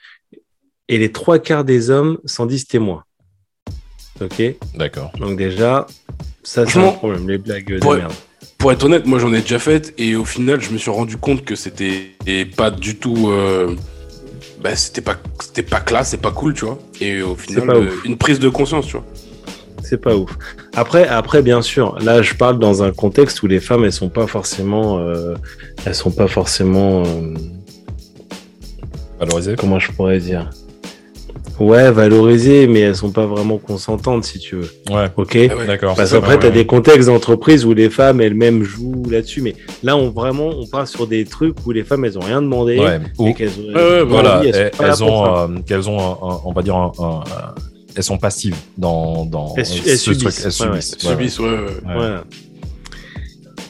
et 0.87 0.97
les 0.97 1.11
trois 1.11 1.39
quarts 1.39 1.65
des 1.65 1.89
hommes 1.89 2.17
s'en 2.25 2.45
disent 2.45 2.65
témoins. 2.67 3.03
Ok 4.21 4.41
D'accord. 4.75 5.11
donc 5.19 5.37
déjà, 5.37 5.87
ça 6.43 6.65
c'est 6.67 6.79
un 6.79 6.91
problème, 6.91 7.27
les 7.29 7.37
blagues 7.37 7.75
de 7.75 7.79
pour- 7.79 7.95
merde. 7.95 8.11
Pour 8.57 8.71
être 8.73 8.83
honnête, 8.83 9.05
moi 9.05 9.19
j'en 9.19 9.33
ai 9.33 9.39
déjà 9.41 9.59
fait 9.59 9.93
et 9.97 10.15
au 10.17 10.25
final 10.25 10.59
je 10.59 10.71
me 10.71 10.77
suis 10.77 10.91
rendu 10.91 11.15
compte 11.15 11.45
que 11.45 11.55
c'était 11.55 12.11
pas 12.57 12.71
du 12.71 12.97
tout. 12.97 13.29
euh, 13.29 13.75
bah, 14.61 14.75
c'était 14.75 14.99
pas, 15.01 15.15
c'était 15.39 15.63
pas 15.63 15.79
classe, 15.79 16.09
c'est 16.09 16.21
pas 16.21 16.31
cool, 16.31 16.53
tu 16.53 16.65
vois. 16.65 16.77
Et 16.99 17.21
au 17.21 17.35
final, 17.35 17.65
pas 17.65 17.75
euh, 17.75 17.87
ouf. 17.87 18.03
une 18.03 18.17
prise 18.17 18.39
de 18.39 18.49
conscience, 18.49 18.87
tu 18.87 18.93
vois. 18.97 19.05
C'est 19.81 20.01
pas 20.01 20.13
ouf. 20.17 20.29
Après, 20.75 21.07
après, 21.07 21.41
bien 21.41 21.61
sûr, 21.61 21.97
là 21.99 22.21
je 22.21 22.33
parle 22.33 22.59
dans 22.59 22.83
un 22.83 22.91
contexte 22.91 23.41
où 23.43 23.47
les 23.47 23.61
femmes 23.61 23.85
elles 23.85 23.93
sont 23.93 24.09
pas 24.09 24.27
forcément, 24.27 24.99
euh, 24.99 25.35
elles 25.85 25.95
sont 25.95 26.11
pas 26.11 26.27
forcément, 26.27 27.03
euh, 27.05 27.33
Valorisé. 29.19 29.55
comment 29.57 29.79
je 29.79 29.91
pourrais 29.93 30.19
dire? 30.19 30.49
Ouais, 31.59 31.91
valorisées, 31.91 32.67
mais 32.67 32.79
elles 32.79 32.95
sont 32.95 33.11
pas 33.11 33.25
vraiment 33.25 33.57
consentantes, 33.57 34.23
si 34.23 34.39
tu 34.39 34.55
veux. 34.55 34.69
Ouais, 34.91 35.07
Ok 35.17 35.37
Ah 35.51 35.55
ouais. 35.57 35.67
d'accord. 35.67 35.95
Parce 35.95 36.11
qu'après, 36.11 36.33
ça, 36.33 36.37
tu 36.37 36.45
as 36.45 36.49
ouais. 36.49 36.55
des 36.55 36.65
contextes 36.65 37.07
d'entreprise 37.09 37.65
où 37.65 37.73
les 37.73 37.89
femmes 37.89 38.21
elles-mêmes 38.21 38.63
jouent 38.63 39.03
là-dessus. 39.09 39.41
Mais 39.41 39.55
là, 39.83 39.97
on 39.97 40.09
vraiment, 40.09 40.47
on 40.47 40.65
part 40.67 40.87
sur 40.87 41.05
des 41.05 41.25
trucs 41.25 41.55
où 41.65 41.71
les 41.71 41.83
femmes, 41.83 42.05
elles 42.05 42.17
ont 42.17 42.21
rien 42.21 42.41
demandé. 42.41 42.79
Ouais, 42.79 42.97
Et 42.97 43.21
ou- 43.21 43.33
qu'elles 43.33 43.51
ont, 43.59 43.73
ouais, 43.75 44.03
voilà, 44.03 44.41
elles 44.45 44.55
elles, 44.55 44.71
elles 44.81 45.03
ont, 45.03 45.25
euh, 45.25 45.47
qu'elles 45.67 45.89
ont, 45.89 45.99
un- 45.99 46.29
un- 46.29 46.39
on 46.45 46.53
va 46.53 46.61
dire, 46.61 46.75
un, 46.77 46.91
un- 46.99 47.03
un- 47.03 47.55
elles 47.95 48.03
sont 48.03 48.17
passives 48.17 48.55
dans, 48.77 49.25
dans 49.25 49.53
Elles 49.57 49.65
su- 49.65 49.79
ce 49.81 49.89
elles 49.89 49.97
truc. 49.99 50.15
subissent. 50.19 50.45
Elles 50.45 50.51
subissent. 50.53 50.97
ouais, 51.03 51.09
ouais. 51.09 51.15
Subissent, 51.15 51.39
ouais, 51.39 51.45
ouais. 51.49 51.55
Ouais. 51.57 51.93
Voilà. 51.93 52.23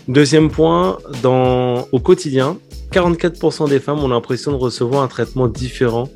Deuxième 0.07 0.49
point, 0.49 0.97
dans, 1.23 1.87
au 1.91 1.99
quotidien, 1.99 2.57
44% 2.91 3.67
des 3.69 3.79
femmes 3.79 3.99
ont 3.99 4.07
l'impression 4.07 4.51
de 4.51 4.57
recevoir 4.57 5.03
un 5.03 5.07
traitement 5.07 5.47
différent 5.47 6.09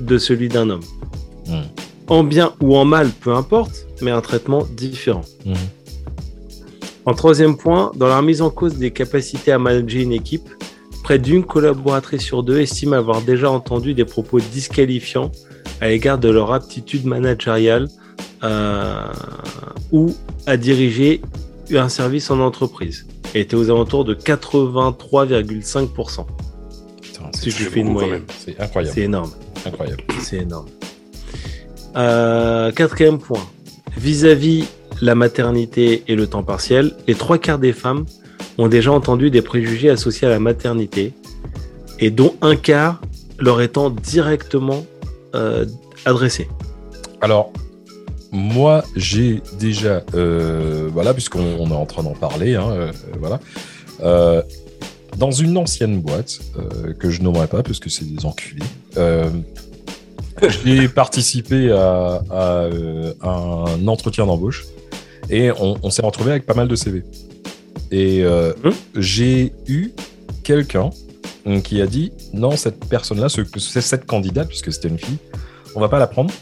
de 0.00 0.18
celui 0.18 0.48
d'un 0.48 0.70
homme. 0.70 0.82
Mm. 1.46 1.60
En 2.08 2.24
bien 2.24 2.52
ou 2.60 2.76
en 2.76 2.84
mal, 2.84 3.08
peu 3.10 3.32
importe, 3.34 3.86
mais 4.02 4.10
un 4.10 4.20
traitement 4.20 4.66
différent. 4.76 5.22
Mhm. 5.46 5.54
En 7.06 7.14
troisième 7.14 7.56
point, 7.56 7.92
dans 7.96 8.08
la 8.08 8.18
remise 8.18 8.42
en 8.42 8.50
cause 8.50 8.74
des 8.76 8.90
capacités 8.90 9.52
à 9.52 9.58
manager 9.58 10.02
une 10.02 10.12
équipe, 10.12 10.48
près 11.02 11.18
d'une 11.18 11.44
collaboratrice 11.44 12.22
sur 12.22 12.42
deux 12.42 12.60
estime 12.60 12.92
avoir 12.94 13.20
déjà 13.22 13.50
entendu 13.50 13.92
des 13.94 14.04
propos 14.06 14.40
disqualifiants 14.40 15.30
à 15.80 15.88
l'égard 15.88 16.18
de 16.18 16.28
leur 16.30 16.52
aptitude 16.52 17.04
managériale 17.04 17.88
euh, 18.42 19.04
ou 19.92 20.14
à 20.46 20.56
diriger 20.56 21.20
un 21.72 21.88
service 21.90 22.30
en 22.30 22.40
entreprise. 22.40 23.06
Et 23.34 23.40
était 23.40 23.56
aux 23.56 23.70
alentours 23.70 24.04
de 24.04 24.14
83,5%. 24.14 26.24
Putain, 27.02 27.24
Si 27.32 27.50
c'est 27.50 27.64
je 27.64 27.68
fais 27.68 27.80
une 27.80 27.88
beaucoup, 27.88 28.00
quand 28.00 28.06
moyenne. 28.06 28.24
c'est 28.38 28.58
incroyable. 28.60 28.94
C'est 28.94 29.02
énorme. 29.02 29.30
Incroyable. 29.66 30.02
C'est 30.20 30.38
énorme. 30.38 30.66
Euh, 31.96 32.72
quatrième 32.72 33.18
point. 33.18 33.46
Vis-à-vis 33.96 34.66
la 35.00 35.14
maternité 35.14 36.02
et 36.08 36.16
le 36.16 36.26
temps 36.26 36.42
partiel, 36.42 36.92
les 37.06 37.14
trois 37.14 37.38
quarts 37.38 37.58
des 37.58 37.72
femmes 37.72 38.06
ont 38.58 38.68
déjà 38.68 38.92
entendu 38.92 39.30
des 39.30 39.42
préjugés 39.42 39.90
associés 39.90 40.26
à 40.26 40.30
la 40.30 40.40
maternité 40.40 41.12
et 42.00 42.10
dont 42.10 42.34
un 42.40 42.56
quart 42.56 43.00
leur 43.38 43.60
étant 43.60 43.90
directement 43.90 44.84
euh, 45.34 45.66
adressé. 46.04 46.48
Alors, 47.20 47.52
moi, 48.32 48.84
j'ai 48.96 49.42
déjà, 49.58 50.02
euh, 50.14 50.88
voilà, 50.92 51.14
puisqu'on 51.14 51.56
on 51.58 51.70
est 51.70 51.74
en 51.74 51.86
train 51.86 52.02
d'en 52.02 52.14
parler, 52.14 52.56
hein, 52.56 52.90
voilà, 53.18 53.40
dans 55.16 55.30
une 55.30 55.56
ancienne 55.56 56.00
boîte 56.00 56.40
euh, 56.58 56.92
que 56.94 57.10
je 57.10 57.22
nommerai 57.22 57.46
pas 57.46 57.62
parce 57.62 57.78
que 57.78 57.88
c'est 57.90 58.04
des 58.04 58.24
enculés. 58.26 58.62
euh, 58.96 59.30
j'ai 60.64 60.88
participé 60.88 61.70
à, 61.70 62.22
à, 62.30 62.42
euh, 62.64 63.14
un 63.22 63.86
entretien 63.86 64.26
d'embauche 64.26 64.64
et 65.30 65.50
on, 65.52 65.76
on 65.82 65.90
s'est 65.90 66.02
retrouvé 66.02 66.32
avec 66.32 66.44
pas 66.46 66.54
mal 66.54 66.66
de 66.68 66.74
CV. 66.76 67.02
Et 67.92 68.22
euh, 68.24 68.52
Hum? 68.64 68.72
j'ai 68.96 69.52
eu 69.68 69.92
quelqu'un 70.42 70.90
qui 71.62 71.80
a 71.80 71.86
dit 71.86 72.10
non, 72.32 72.56
cette 72.56 72.84
personne-là, 72.86 73.28
ce- 73.28 73.42
cette 73.80 74.06
candidate, 74.06 74.48
puisque 74.48 74.72
c'était 74.72 74.88
une 74.88 74.98
fille, 74.98 75.18
on 75.76 75.80
va 75.80 75.88
pas 75.88 75.98
la 75.98 76.06
prendre 76.06 76.32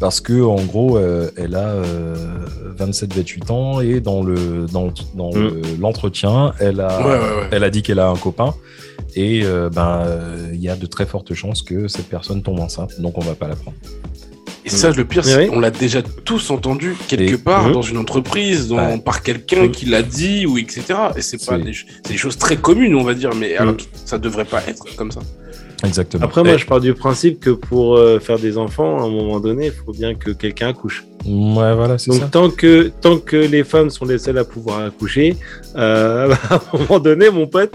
parce 0.00 0.20
que 0.20 0.42
en 0.42 0.56
gros, 0.64 0.98
euh, 0.98 1.30
elle 1.36 1.54
a 1.54 1.74
27-28 2.78 3.50
ans 3.50 3.80
et 3.80 4.00
dans 4.00 4.22
le 4.22 4.66
dans, 4.72 4.92
dans 5.14 5.30
Mm. 5.30 5.34
le- 5.38 5.62
l'entretien, 5.80 6.52
elle 6.60 6.80
a 6.80 6.98
Ouais, 7.00 7.04
ouais, 7.04 7.18
ouais. 7.18 7.48
elle 7.52 7.64
a 7.64 7.70
dit 7.70 7.82
qu'elle 7.82 7.98
a 8.00 8.08
un 8.08 8.16
copain 8.16 8.54
et 9.14 9.42
euh, 9.44 9.70
ben 9.70 10.02
euh, 10.06 10.50
il 10.52 10.60
y 10.60 10.68
a 10.68 10.76
de 10.76 10.86
très 10.86 11.06
fortes 11.06 11.32
chances 11.34 11.62
que 11.62 11.88
cette 11.88 12.08
personne 12.08 12.42
tombe 12.42 12.60
enceinte, 12.60 13.00
donc 13.00 13.16
on 13.18 13.22
va 13.22 13.34
pas 13.34 13.48
la 13.48 13.56
prendre. 13.56 13.76
Et 14.64 14.68
ça, 14.68 14.90
le 14.90 15.04
pire, 15.04 15.24
c'est 15.24 15.36
oui. 15.44 15.46
qu'on 15.46 15.60
l'a 15.60 15.70
déjà 15.70 16.02
tous 16.02 16.50
entendu 16.50 16.96
quelque 17.06 17.34
Et- 17.34 17.38
part 17.38 17.68
Mhm. 17.68 17.72
dans 17.72 17.82
une 17.82 17.98
entreprise, 17.98 18.66
dans- 18.66 18.76
Ouais. 18.78 18.98
par 18.98 19.22
quelqu'un 19.22 19.64
Mhm. 19.66 19.70
qui 19.70 19.86
l'a 19.86 20.02
dit 20.02 20.44
ou 20.44 20.58
etc. 20.58 20.82
Et 21.16 21.22
c'est 21.22 21.36
pas 21.46 21.56
C'est- 21.56 21.62
des, 21.62 21.72
des 22.10 22.16
choses 22.16 22.36
très 22.36 22.56
communes, 22.56 22.96
on 22.96 23.04
va 23.04 23.14
dire, 23.14 23.30
mais 23.36 23.56
alors 23.56 23.76
ça 24.04 24.18
devrait 24.18 24.44
pas 24.44 24.62
être 24.66 24.84
comme 24.96 25.12
ça. 25.12 25.20
Exactement. 25.84 26.24
Après, 26.24 26.42
moi, 26.42 26.54
Et- 26.54 26.58
je 26.58 26.66
pars 26.66 26.80
du 26.80 26.94
principe 26.94 27.40
que 27.40 27.50
pour 27.50 27.96
euh, 27.96 28.18
faire 28.18 28.38
des 28.38 28.56
enfants, 28.58 28.98
à 28.98 29.02
un 29.04 29.10
moment 29.10 29.40
donné, 29.40 29.66
il 29.66 29.72
faut 29.72 29.92
bien 29.92 30.14
que 30.14 30.30
quelqu'un 30.30 30.68
accouche. 30.68 31.04
ouais, 31.26 31.74
voilà, 31.74 31.98
c'est 31.98 32.10
Donc, 32.10 32.20
ça. 32.20 32.26
tant 32.28 32.50
que, 32.50 32.90
tant 33.00 33.18
que 33.18 33.36
les 33.36 33.62
femmes 33.64 33.90
sont 33.90 34.04
les 34.06 34.18
seules 34.18 34.38
à 34.38 34.44
pouvoir 34.44 34.80
accoucher, 34.86 35.36
euh, 35.76 36.32
à 36.50 36.54
un 36.54 36.78
moment 36.78 36.98
donné, 36.98 37.28
mon 37.30 37.46
pote, 37.46 37.72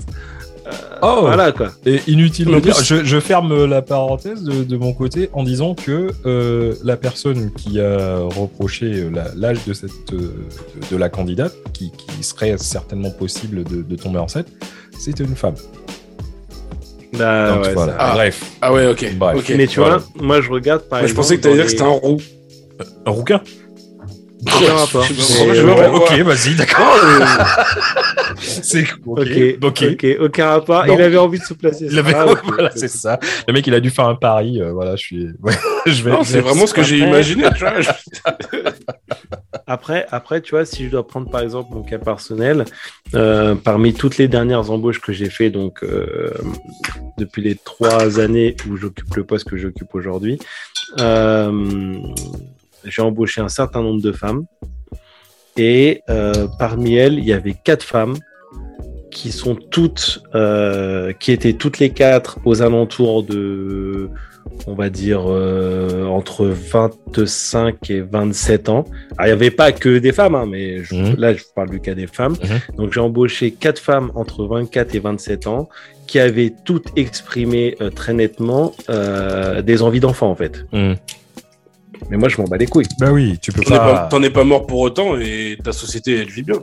euh, 0.67 0.71
Oh. 1.03 1.17
voilà 1.21 1.51
quoi. 1.51 1.69
Et 1.85 1.99
inutile 2.07 2.45
de 2.45 2.59
dire, 2.59 2.75
je, 2.83 3.03
je 3.03 3.19
ferme 3.19 3.65
la 3.65 3.81
parenthèse 3.81 4.43
de, 4.43 4.63
de 4.63 4.77
mon 4.77 4.93
côté 4.93 5.29
en 5.33 5.43
disant 5.43 5.73
que 5.73 6.11
euh, 6.27 6.75
la 6.83 6.95
personne 6.97 7.51
qui 7.53 7.79
a 7.81 8.19
reproché 8.19 9.09
la- 9.11 9.31
l'âge 9.35 9.65
de 9.65 9.73
cette 9.73 9.91
de, 10.13 10.31
de 10.91 10.97
la 10.97 11.09
candidate, 11.09 11.55
qui, 11.73 11.91
qui 11.91 12.23
serait 12.23 12.55
certainement 12.59 13.09
possible 13.09 13.63
de, 13.63 13.81
de 13.81 13.95
tomber 13.95 14.19
enceinte, 14.19 14.47
c'était 14.99 15.23
une 15.23 15.35
femme. 15.35 15.55
Bah, 17.13 17.51
Donc 17.55 17.65
ouais, 17.65 17.73
voilà. 17.73 17.91
ça- 17.93 17.97
Ah. 17.99 18.11
Bref, 18.13 18.43
Ah 18.61 18.73
ouais, 18.73 18.87
ok. 18.87 19.13
Bref. 19.15 19.37
ok. 19.37 19.53
Mais 19.57 19.67
tu 19.67 19.79
voilà. 19.79 19.97
vois, 19.97 20.23
moi 20.23 20.41
je 20.41 20.49
regarde 20.49 20.83
par 20.83 20.99
Moi, 20.99 21.07
je 21.07 21.11
exemple. 21.11 21.23
pensais 21.25 21.37
que 21.37 21.41
t'allais 21.43 21.55
dire 21.55 21.65
que 21.65 21.69
les- 21.71 21.77
c'était 21.77 21.83
un 21.89 21.93
roux. 21.93 22.17
un 23.05 23.11
rouquin? 23.11 23.41
Aucun 24.47 24.73
rapport. 24.73 25.05
Euh, 25.41 25.87
ok, 25.91 26.11
vas-y, 26.21 26.55
d'accord. 26.55 26.95
c'est 28.39 28.85
Ok, 29.05 29.27
ok. 29.61 29.83
ok, 29.91 30.05
aucun 30.19 30.47
rapport. 30.47 30.85
Non. 30.87 30.95
Il 30.95 31.01
avait 31.01 31.17
envie 31.17 31.39
de 31.39 31.43
se 31.43 31.53
placer. 31.53 31.87
Il 31.91 31.99
avait- 31.99 32.13
Ah, 32.15 32.25
voilà, 32.43 32.71
c'est 32.75 32.87
ça. 32.87 33.19
Le 33.47 33.53
mec, 33.53 33.67
il 33.67 33.73
a 33.73 33.79
dû 33.79 33.89
faire 33.91 34.07
un 34.07 34.15
pari. 34.15 34.59
euh, 34.61 34.71
voilà, 34.71 34.95
je 34.95 35.01
suis. 35.01 35.27
ouais, 35.43 35.53
je 35.85 36.03
vais. 36.03 36.11
Non, 36.11 36.23
c'est 36.23 36.39
vraiment 36.41 36.65
ce 36.65 36.73
que 36.73 36.83
j'ai 36.83 36.97
imaginé, 36.99 37.43
tu 37.55 37.59
vois. 37.59 37.81
je- 37.81 37.89
Après, 39.67 40.05
après, 40.11 40.41
tu 40.41 40.51
vois, 40.51 40.65
si 40.65 40.85
je 40.85 40.89
dois 40.89 41.07
prendre 41.07 41.29
par 41.29 41.41
exemple 41.41 41.69
mon 41.73 41.83
cas 41.83 41.97
personnel, 41.99 42.65
euh, 43.13 43.55
parmi 43.55 43.93
toutes 43.93 44.17
les 44.17 44.27
dernières 44.27 44.71
embauches 44.71 44.99
que 45.01 45.13
j'ai 45.13 45.29
fait, 45.29 45.49
donc 45.49 45.83
euh, 45.83 46.31
depuis 47.17 47.41
les 47.41 47.55
trois 47.55 48.19
années 48.19 48.55
où 48.69 48.75
j'occupe 48.75 49.13
le 49.15 49.23
poste 49.23 49.47
que 49.49 49.57
j'occupe 49.57 49.93
aujourd'hui, 49.93 50.39
euh, 50.99 51.95
j'ai 52.85 53.01
embauché 53.01 53.41
un 53.41 53.49
certain 53.49 53.81
nombre 53.81 54.01
de 54.01 54.11
femmes 54.11 54.45
et 55.57 56.01
euh, 56.09 56.47
parmi 56.59 56.95
elles, 56.95 57.17
il 57.19 57.25
y 57.25 57.33
avait 57.33 57.55
quatre 57.63 57.83
femmes 57.83 58.15
qui 59.11 59.31
sont 59.31 59.55
toutes, 59.55 60.23
euh, 60.35 61.11
qui 61.13 61.31
étaient 61.33 61.53
toutes 61.53 61.79
les 61.79 61.89
quatre 61.89 62.39
aux 62.45 62.61
alentours 62.61 63.23
de, 63.23 64.09
on 64.67 64.73
va 64.73 64.89
dire, 64.89 65.23
euh, 65.27 66.05
entre 66.05 66.45
25 66.45 67.89
et 67.89 67.99
27 67.99 68.69
ans. 68.69 68.85
Alors, 69.17 69.25
il 69.25 69.25
n'y 69.25 69.31
avait 69.33 69.51
pas 69.51 69.73
que 69.73 69.97
des 69.97 70.13
femmes, 70.13 70.35
hein, 70.35 70.45
mais 70.49 70.81
je- 70.85 70.95
Mhm. 70.95 71.15
là, 71.17 71.33
je 71.33 71.43
parle 71.53 71.69
du 71.71 71.81
cas 71.81 71.93
des 71.93 72.07
femmes. 72.07 72.35
Mhm. 72.41 72.77
Donc, 72.77 72.93
j'ai 72.93 73.01
embauché 73.01 73.51
quatre 73.51 73.79
femmes 73.79 74.11
entre 74.15 74.45
24 74.45 74.95
et 74.95 74.99
27 74.99 75.45
ans 75.45 75.67
qui 76.07 76.17
avaient 76.19 76.53
toutes 76.63 76.87
exprimé 76.95 77.75
euh, 77.81 77.89
très 77.89 78.13
nettement 78.13 78.73
des 79.63 79.81
envies 79.81 79.99
d'enfant, 79.99 80.29
en 80.31 80.35
fait. 80.35 80.65
Hmm. 80.71 80.93
Mais 82.11 82.17
moi, 82.17 82.29
je 82.29 82.37
m'en 82.39 82.43
bats 82.47 82.57
les 82.57 82.67
couilles. 82.67 82.85
Bah 82.99 83.11
oui, 83.11 83.39
tu 83.41 83.51
peux 83.51 83.61
T'en 83.63 83.77
pas-. 83.77 84.07
T'en 84.11 84.21
es 84.21 84.29
pas 84.29 84.43
mort 84.43 84.67
pour 84.67 84.79
autant 84.81 85.17
et 85.17 85.57
ta 85.63 85.71
société, 85.71 86.19
elle 86.19 86.29
vit 86.29 86.43
bien. 86.43 86.57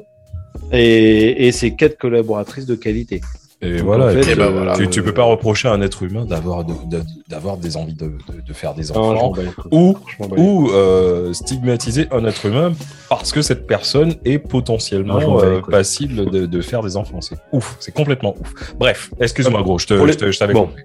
Et, 0.73 1.47
et 1.49 1.53
c'est 1.53 1.71
quatre 1.75 1.97
collaboratrices 1.99 2.67
de 2.67 2.75
qualité. 2.75 3.23
Et 3.61 3.79
Donc, 3.79 3.87
voilà. 3.87 4.05
en 4.05 4.09
et 4.11 4.15
fait, 4.15 4.21
puis, 4.21 4.31
eh 4.33 4.35
ben 4.37 4.45
euh, 4.45 4.51
voilà. 4.51 4.77
tu, 4.77 4.89
tu 4.89 5.03
peux 5.03 5.13
pas 5.15 5.25
reprocher 5.25 5.67
à 5.67 5.73
un 5.73 5.81
être 5.81 6.05
humain 6.05 6.25
d'avoir 6.25 6.63
de- 6.65 6.75
de- 6.89 7.03
d'avoir 7.29 7.57
des 7.57 7.77
envies 7.77 7.95
de, 7.95 8.05
de- 8.07 8.41
de 8.47 8.53
faire 8.53 8.73
des 8.75 8.85
Non, 8.95 9.01
enfants 9.01 9.33
ou 9.73 9.97
ou 10.37 10.71
euh, 10.71 11.33
stigmatiser 11.33 12.07
un 12.13 12.25
être 12.25 12.47
humain 12.47 12.73
parce 13.09 13.33
que 13.33 13.43
cette 13.43 13.67
personne 13.67 14.15
est 14.25 14.41
Non, 14.45 14.49
potentiellement 14.49 15.19
les 15.19 15.47
euh, 15.47 15.61
passible 15.63 16.31
de, 16.31 16.47
de 16.47 16.61
faire 16.61 16.85
des 16.85 16.97
enfants. 16.97 17.21
C'est 17.21 17.35
ouf, 17.53 17.77
c'est 17.81 17.93
complètement 17.93 18.37
ouf. 18.41 18.75
Bref, 18.79 19.11
excuse-moi 19.19 19.63
gros, 19.63 19.79
je 19.81 19.87
te- 19.89 19.95
Pour 19.95 20.07
les- 20.07 20.13
je 20.13 20.19
te- 20.19 20.31
je 20.31 20.39
t'avais 20.39 20.53
Bon. 20.55 20.67
compris. 20.67 20.83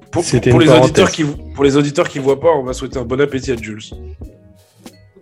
Pour, 0.50 0.60
les 0.60 0.70
auditeurs 0.72 1.12
qui, 1.12 1.26
pour 1.54 1.64
les 1.64 1.78
auditeurs 1.78 2.10
qui 2.10 2.18
voient 2.18 2.40
pas, 2.40 2.54
on 2.58 2.64
va 2.64 2.74
souhaiter 2.74 2.98
un 2.98 3.06
bon 3.06 3.22
appétit 3.22 3.52
à 3.52 3.56
Jules. 3.56 3.82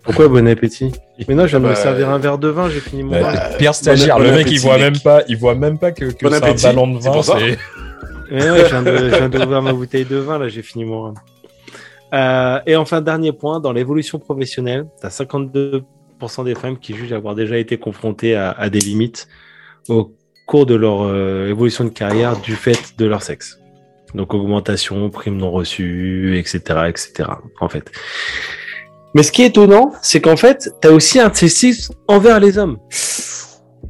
Pourquoi 0.03 0.28
bon 0.28 0.48
appétit 0.48 0.91
Mais 1.28 1.36
non, 1.36 1.44
je 1.44 1.49
viens 1.52 1.60
de 1.60 1.65
me 1.65 1.69
Bah, 1.69 1.76
servir 1.76 2.10
un 2.10 2.18
verre 2.18 2.38
de 2.38 2.48
vin, 2.48 2.69
j'ai 2.69 2.80
fini 2.80 3.03
mon 3.03 3.11
Ouais, 3.14 3.19
verre. 3.22 3.34
Bah, 3.34 3.57
Pierre 3.57 3.76
stagiaire, 3.76 4.18
bon 4.18 4.23
le 4.23 4.32
mec 4.32 4.48
il 4.49 4.60
voit 4.60 4.78
mec. 4.78 4.82
même 4.94 4.99
pas, 4.99 5.22
il 5.28 5.38
voit 5.38 5.56
même 5.56 5.78
pas 5.78 5.91
que, 5.91 6.06
que 6.06 6.26
Bon 6.28 6.32
c'est 6.34 6.44
un 6.68 6.69
ballon 6.72 6.88
de 6.88 6.99
c'est 6.99 7.07
vin. 7.07 7.14
pour 7.14 7.23
ça. 7.23 7.38
c'est- 7.40 7.57
Ouais, 8.34 8.49
ouais, 8.49 8.60
je 8.65 8.69
viens 8.69 8.82
de- 8.82 8.98
je 9.10 9.15
viens 9.15 9.30
d'ouvrir 9.30 9.61
ma 9.61 9.73
bouteille 9.73 10.06
de 10.06 10.15
vin, 10.15 10.40
là, 10.40 10.48
j'ai 10.48 10.61
fini 10.61 10.86
mon 10.86 11.03
vin. 11.03 11.14
Euh, 12.14 12.60
et 12.65 12.76
enfin, 12.76 13.02
dernier 13.02 13.32
point, 13.34 13.60
dans 13.60 13.72
l'évolution 13.73 14.19
professionnelle, 14.19 14.86
tu 14.99 15.06
as 15.06 15.10
52% 15.10 16.44
des 16.45 16.56
femmes 16.56 16.78
qui 16.78 16.94
jugent 16.95 17.14
avoir 17.14 17.36
déjà 17.36 17.57
été 17.57 17.78
confrontées 17.78 18.36
à, 18.36 18.52
à 18.52 18.69
des 18.69 18.80
limites 18.80 19.28
au 19.90 20.14
cours 20.48 20.65
de 20.65 20.76
leur 20.76 21.03
euh, 21.03 21.48
évolution 21.49 21.84
de 21.84 21.90
carrière 21.90 22.38
du 22.40 22.56
fait 22.56 22.94
de 22.98 23.06
leur 23.06 23.22
sexe. 23.22 23.60
Donc 24.15 24.34
augmentation, 24.34 25.10
primes 25.10 25.38
non 25.38 25.52
reçues, 25.52 26.38
etc., 26.38 26.60
etc. 26.90 27.30
En 27.60 27.69
fait. 27.69 27.91
Mais 29.13 29.23
ce 29.23 29.31
qui 29.31 29.43
est 29.43 29.47
étonnant, 29.47 29.91
c'est 30.01 30.21
qu'en 30.21 30.38
fait, 30.38 30.69
tu 30.81 30.88
as 30.88 30.91
aussi 30.91 31.19
un 31.19 31.33
sexisme 31.33 31.93
envers 32.07 32.39
les 32.39 32.57
hommes. 32.57 32.77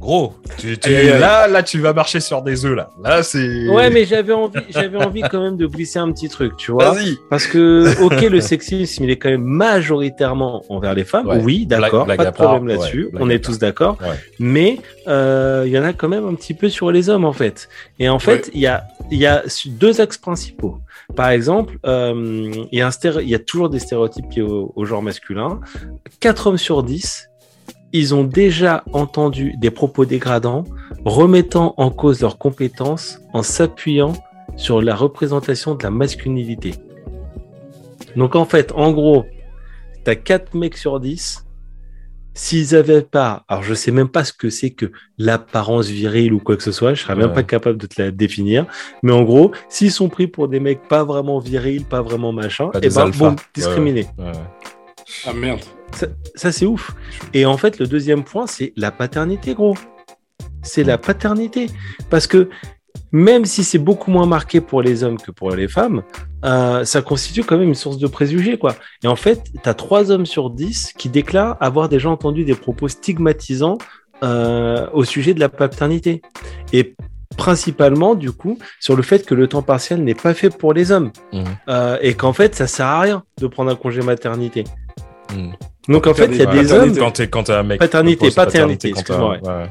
Gros, 0.02 0.34
tu, 0.58 0.76
tu- 0.76 0.94
aïe. 0.94 1.18
là, 1.20 1.46
là, 1.46 1.62
tu 1.62 1.78
vas 1.78 1.92
marcher 1.92 2.20
sur 2.20 2.42
des 2.42 2.66
œufs 2.66 2.76
là. 2.76 2.90
Là, 3.02 3.22
c'est. 3.22 3.68
Ouais, 3.68 3.88
mais 3.88 4.04
j'avais 4.04 4.32
envie, 4.32 4.60
j'avais 4.68 4.98
envie 4.98 5.22
quand 5.22 5.40
même 5.40 5.56
de 5.56 5.66
glisser 5.66 6.00
un 6.00 6.10
petit 6.12 6.28
truc, 6.28 6.56
tu 6.56 6.72
vois. 6.72 6.90
Vas-y. 6.90 7.16
Parce 7.30 7.46
que, 7.46 8.02
ok, 8.02 8.20
le 8.22 8.40
sexisme, 8.40 9.04
il 9.04 9.10
est 9.10 9.16
quand 9.16 9.30
même 9.30 9.44
majoritairement 9.44 10.64
envers 10.68 10.94
les 10.94 11.04
femmes. 11.04 11.28
Ouais. 11.28 11.40
Oui, 11.42 11.66
d'accord, 11.66 12.06
pas 12.06 12.16
de 12.16 12.30
problème 12.30 12.66
ouais, 12.66 12.74
là-dessus. 12.74 13.10
on 13.18 13.30
est 13.30 13.42
tous 13.42 13.58
d'accord. 13.58 13.96
Ouais. 14.02 14.16
Mais 14.38 14.78
euh, 15.06 15.62
il 15.66 15.72
y 15.72 15.78
en 15.78 15.84
a 15.84 15.92
quand 15.92 16.08
même 16.08 16.26
un 16.26 16.34
petit 16.34 16.54
peu 16.54 16.68
sur 16.68 16.90
les 16.90 17.08
hommes, 17.08 17.24
en 17.24 17.32
fait. 17.32 17.68
Et 17.98 18.08
en 18.08 18.18
fait, 18.18 18.50
il 18.52 18.60
y 18.60 18.66
a, 18.66 18.84
il 19.10 19.18
y 19.18 19.26
a 19.26 19.44
deux 19.66 20.00
axes 20.00 20.18
principaux. 20.18 20.78
Par 21.14 21.30
exemple, 21.30 21.78
euh, 21.86 22.50
il 22.72 22.78
y 22.78 22.82
a 22.82 22.86
un 22.86 22.90
il 23.20 23.28
y 23.28 23.34
a 23.34 23.38
toujours 23.38 23.68
des 23.68 23.78
stéréotypes 23.78 24.28
qui 24.30 24.40
au, 24.42 24.72
au 24.74 24.84
genre 24.84 25.02
masculin. 25.02 25.60
4 26.20 26.46
hommes 26.46 26.58
sur 26.58 26.82
10, 26.82 27.28
ils 27.92 28.14
ont 28.14 28.24
déjà 28.24 28.84
entendu 28.92 29.54
des 29.58 29.70
propos 29.70 30.04
dégradants, 30.04 30.64
remettant 31.04 31.74
en 31.76 31.90
cause 31.90 32.20
leurs 32.20 32.38
compétences 32.38 33.20
en 33.32 33.42
s'appuyant 33.42 34.14
sur 34.56 34.82
la 34.82 34.94
représentation 34.94 35.74
de 35.74 35.82
la 35.82 35.90
masculinité. 35.90 36.74
Donc 38.16 38.34
en 38.34 38.44
fait, 38.44 38.72
en 38.72 38.92
gros, 38.92 39.24
t'as 40.04 40.14
4 40.14 40.54
mecs 40.54 40.76
sur 40.76 41.00
10. 41.00 41.46
S'ils 42.34 42.74
avaient 42.74 43.02
pas, 43.02 43.44
alors 43.46 43.62
je 43.62 43.74
sais 43.74 43.90
même 43.90 44.08
pas 44.08 44.24
ce 44.24 44.32
que 44.32 44.48
c'est 44.48 44.70
que 44.70 44.90
l'apparence 45.18 45.88
virile 45.88 46.32
ou 46.32 46.38
quoi 46.38 46.56
que 46.56 46.62
ce 46.62 46.72
soit, 46.72 46.94
je 46.94 47.02
serais 47.02 47.14
même 47.14 47.34
pas 47.34 47.42
capable 47.42 47.76
de 47.76 47.86
te 47.86 48.00
la 48.00 48.10
définir. 48.10 48.64
Mais 49.02 49.12
en 49.12 49.22
gros, 49.22 49.52
s'ils 49.68 49.90
sont 49.90 50.08
pris 50.08 50.26
pour 50.28 50.48
des 50.48 50.58
mecs 50.58 50.88
pas 50.88 51.04
vraiment 51.04 51.40
virils, 51.40 51.84
pas 51.84 52.00
vraiment 52.00 52.32
machin, 52.32 52.68
Pas 52.68 52.78
et 52.78 52.88
des 52.88 52.94
ben 52.94 53.10
bon, 53.10 53.36
discriminés. 53.54 54.06
Ouais. 54.18 54.32
Ah 55.26 55.34
merde. 55.34 55.60
Ça, 55.94 56.06
ça, 56.34 56.52
c'est 56.52 56.66
ouf. 56.66 56.92
Et 57.34 57.46
en 57.46 57.56
fait, 57.56 57.78
le 57.78 57.86
deuxième 57.86 58.24
point, 58.24 58.46
c'est 58.46 58.72
la 58.76 58.90
paternité, 58.90 59.54
gros. 59.54 59.76
C'est 60.62 60.84
la 60.84 60.98
paternité. 60.98 61.68
Parce 62.10 62.26
que 62.26 62.48
même 63.12 63.44
si 63.44 63.62
c'est 63.62 63.78
beaucoup 63.78 64.10
moins 64.10 64.26
marqué 64.26 64.60
pour 64.60 64.82
les 64.82 65.04
hommes 65.04 65.18
que 65.18 65.30
pour 65.30 65.50
les 65.50 65.68
femmes, 65.68 66.02
euh, 66.44 66.84
ça 66.84 67.02
constitue 67.02 67.44
quand 67.44 67.58
même 67.58 67.68
une 67.68 67.74
source 67.74 67.98
de 67.98 68.06
préjugés, 68.06 68.58
quoi. 68.58 68.74
Et 69.04 69.06
en 69.06 69.16
fait, 69.16 69.44
tu 69.62 69.68
as 69.68 69.74
3 69.74 70.10
hommes 70.10 70.26
sur 70.26 70.50
10 70.50 70.94
qui 70.96 71.08
déclarent 71.08 71.56
avoir 71.60 71.88
déjà 71.88 72.08
entendu 72.08 72.44
des 72.44 72.54
propos 72.54 72.88
stigmatisants 72.88 73.78
euh, 74.24 74.88
au 74.92 75.04
sujet 75.04 75.34
de 75.34 75.40
la 75.40 75.48
paternité. 75.48 76.22
Et 76.72 76.94
principalement, 77.36 78.14
du 78.14 78.32
coup, 78.32 78.58
sur 78.80 78.96
le 78.96 79.02
fait 79.02 79.26
que 79.26 79.34
le 79.34 79.46
temps 79.46 79.62
partiel 79.62 80.02
n'est 80.04 80.14
pas 80.14 80.34
fait 80.34 80.50
pour 80.50 80.72
les 80.72 80.90
hommes. 80.90 81.12
Mhm. 81.32 81.44
Euh, 81.68 81.98
et 82.00 82.14
qu'en 82.14 82.32
fait, 82.32 82.54
ça 82.54 82.66
sert 82.66 82.86
à 82.86 83.00
rien 83.00 83.24
de 83.38 83.46
prendre 83.46 83.70
un 83.70 83.76
congé 83.76 84.00
maternité. 84.00 84.64
Mhm. 85.34 85.52
Donc 85.88 86.06
en 86.06 86.14
fait, 86.14 86.26
il 86.30 86.36
y 86.36 86.42
a 86.42 86.46
des 86.46 86.72
hommes, 86.72 86.96
Quand 86.96 87.10
t'es 87.10 87.28
quand 87.28 87.44
t'es 87.44 87.52
un 87.52 87.62
mec. 87.62 87.78
Paternité, 87.80 88.30
paternité, 88.30 88.90
quand 88.90 88.94
t'as- 88.94 89.00
excuse-moi, 89.00 89.36
ouais. 89.42 89.68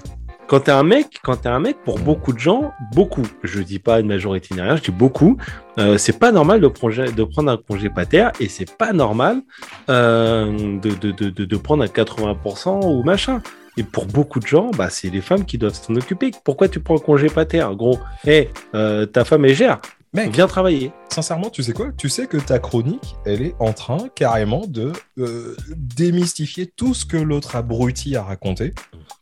quand 0.47 0.59
t'es 0.59 0.71
un 0.71 0.83
mec, 0.83 1.07
quand 1.23 1.37
t'es 1.37 1.47
un 1.49 1.59
mec, 1.59 1.77
pour 1.85 1.99
beaucoup 1.99 2.33
de 2.33 2.39
gens, 2.39 2.71
beaucoup, 2.93 3.23
je 3.43 3.61
dis 3.61 3.79
pas 3.79 3.99
une 4.01 4.07
majorité 4.07 4.53
ni 4.53 4.59
rien, 4.61 4.75
je 4.75 4.81
dis 4.83 4.91
beaucoup, 4.91 5.37
euh, 5.79 5.97
c'est 5.97 6.19
pas 6.19 6.31
normal 6.33 6.59
de, 6.59 6.67
projet- 6.67 7.11
de 7.13 7.23
prendre 7.23 7.49
un 7.51 7.57
congé 7.57 7.89
pater 7.89 8.27
et 8.41 8.49
c'est 8.49 8.75
pas 8.77 8.91
normal 8.91 9.41
euh, 9.89 10.77
de, 10.79 11.11
de, 11.11 11.29
de, 11.29 11.57
prendre 11.57 11.83
un 11.83 11.87
80% 11.87 12.85
ou 12.85 13.03
machin. 13.03 13.41
Et 13.77 13.83
pour 13.83 14.05
beaucoup 14.05 14.41
de 14.41 14.47
gens, 14.47 14.69
bah, 14.77 14.89
c'est 14.89 15.09
les 15.09 15.21
femmes 15.21 15.45
qui 15.45 15.57
doivent 15.57 15.73
s'en 15.73 15.95
occuper. 15.95 16.31
Pourquoi 16.43 16.67
tu 16.67 16.81
prends 16.81 16.97
un 16.97 16.99
congé 16.99 17.27
pater 17.27 17.65
Gros, 17.73 17.99
hé, 18.27 18.49
euh, 18.75 19.05
ta 19.05 19.23
femme 19.23 19.45
elle 19.45 19.55
gère, 19.55 19.79
Mec, 20.13 20.31
viens 20.33 20.45
travailler. 20.47 20.91
sincèrement, 21.07 21.49
tu 21.49 21.63
sais 21.63 21.71
quoi? 21.71 21.87
Tu 21.97 22.09
sais 22.09 22.27
que 22.27 22.35
ta 22.35 22.59
chronique, 22.59 23.15
elle 23.25 23.41
est 23.41 23.55
en 23.59 23.71
train 23.71 23.97
carrément 24.13 24.63
de 24.67 24.91
euh, 25.17 25.55
démystifier 25.69 26.67
tout 26.75 26.93
ce 26.93 27.05
que 27.05 27.15
l'autre 27.15 27.55
abruti 27.55 28.17
a 28.17 28.23
raconté. 28.23 28.73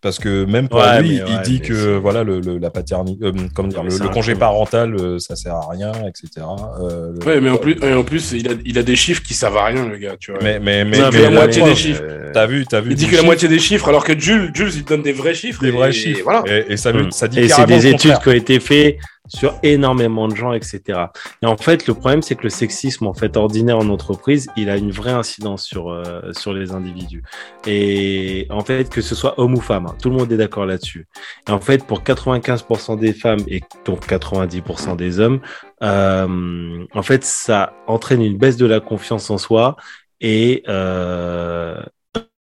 Parce 0.02 0.18
que 0.18 0.46
même 0.46 0.68
pour 0.68 0.80
Ouais, 0.80 1.00
lui, 1.04 1.18
il 1.18 1.24
ouais, 1.24 1.42
dit 1.44 1.62
que 1.62 1.96
voilà 1.98 2.24
le, 2.24 2.40
le- 2.40 2.58
la 2.58 2.72
paternité, 2.72 3.24
euh, 3.24 3.34
comment 3.54 3.68
dire, 3.68 3.84
le, 3.84 4.10
congé 4.10 4.34
con. 4.34 4.40
parental, 4.40 4.96
euh, 4.96 5.20
ça 5.20 5.36
sert 5.36 5.54
à 5.54 5.70
rien, 5.70 5.92
etc. 6.08 6.48
Euh, 6.82 7.14
Ouais, 7.24 7.40
mais 7.40 7.52
en 7.52 7.58
plus, 7.58 7.78
et 7.84 7.94
en 7.94 8.04
plus 8.04 8.32
il, 8.32 8.48
a, 8.48 8.54
il 8.66 8.80
a 8.80 8.84
des 8.84 8.96
chiffres 8.96 9.22
qui 9.22 9.36
savent 9.36 9.58
à 9.58 9.66
rien, 9.66 9.88
le 9.88 9.98
gars, 9.98 10.16
tu 10.20 10.32
vois. 10.32 10.40
mais 10.42 10.60
mais 10.60 10.86
mais, 10.86 10.98
Il 10.98 11.04
dit 11.04 11.10
mais 11.12 11.18
que 11.20 11.24
la 11.24 11.30
moitié 11.30 11.64
des 11.64 11.76
chiffres. 11.76 12.02
euh, 12.04 12.32
T'as 12.34 12.48
vu, 12.48 12.66
t'as 12.66 12.82
vu 12.82 12.92
il 12.92 12.96
dit 12.96 13.08
que 13.08 13.16
la 13.16 13.24
moitié 13.24 13.48
des 13.48 13.60
chiffres, 13.60 13.88
alors 13.90 14.04
que 14.04 14.18
Jules, 14.18 14.52
Jules, 14.56 14.72
il 14.76 14.86
donne 14.86 15.04
des 15.04 15.14
vrais 15.14 15.36
chiffres. 15.36 15.62
des 15.62 15.68
et- 15.68 15.72
vrais 15.72 15.90
et 15.90 15.94
chiffres. 15.94 16.22
Voilà. 16.24 16.44
Et, 16.48 16.74
et 16.74 16.78
ça, 16.78 16.92
veut- 16.92 17.04
Mm. 17.06 17.12
ça 17.12 17.28
dit 17.28 17.40
Et 17.42 17.48
c'est 17.50 17.66
des 17.68 17.86
études 17.86 18.18
qui 18.24 18.28
ont 18.30 18.32
été 18.32 18.60
faites 18.60 18.98
sur 19.30 19.54
énormément 19.64 20.28
de 20.28 20.36
gens, 20.36 20.52
etc. 20.54 21.00
Et 21.42 21.46
en 21.46 21.56
fait, 21.58 21.88
le 21.88 21.94
problème, 21.94 22.22
c'est 22.22 22.36
que 22.36 22.44
le 22.44 22.50
sexisme, 22.50 23.08
en 23.08 23.14
fait, 23.14 23.38
ordinaire 23.38 23.78
en 23.78 23.88
entreprise, 23.90 24.50
il 24.58 24.70
a 24.70 24.76
une 24.78 24.92
vraie 24.92 25.12
incidence 25.14 25.64
sur, 25.64 25.90
euh, 25.90 26.34
sur 26.34 26.54
les 26.54 26.72
individus. 26.74 27.24
Et 27.66 28.48
en 28.50 28.62
fait, 28.66 28.90
que 28.90 29.02
ce 29.02 29.16
soit 29.16 29.40
homme 29.40 29.54
ou 29.56 29.62
femme, 29.62 29.86
hein, 29.88 29.96
tout 30.02 30.10
le 30.10 30.18
monde 30.18 30.32
est 30.32 30.38
d'accord 30.38 30.66
là-dessus. 30.66 31.08
Et 31.48 31.52
en 31.52 31.62
fait, 31.62 31.86
pour 31.86 32.04
95% 32.04 32.98
des 32.98 33.14
femmes 33.14 33.40
et 33.48 33.62
donc 33.86 34.06
90% 34.08 34.96
des 34.96 35.20
hommes, 35.20 35.40
euh, 35.84 36.86
en 36.94 37.02
fait, 37.04 37.24
ça 37.24 37.74
entraîne 37.88 38.22
une 38.22 38.38
baisse 38.38 38.58
de 38.58 38.66
la 38.66 38.80
confiance 38.80 39.30
en 39.30 39.38
soi 39.38 39.76
et 40.22 40.64
euh, 40.68 41.82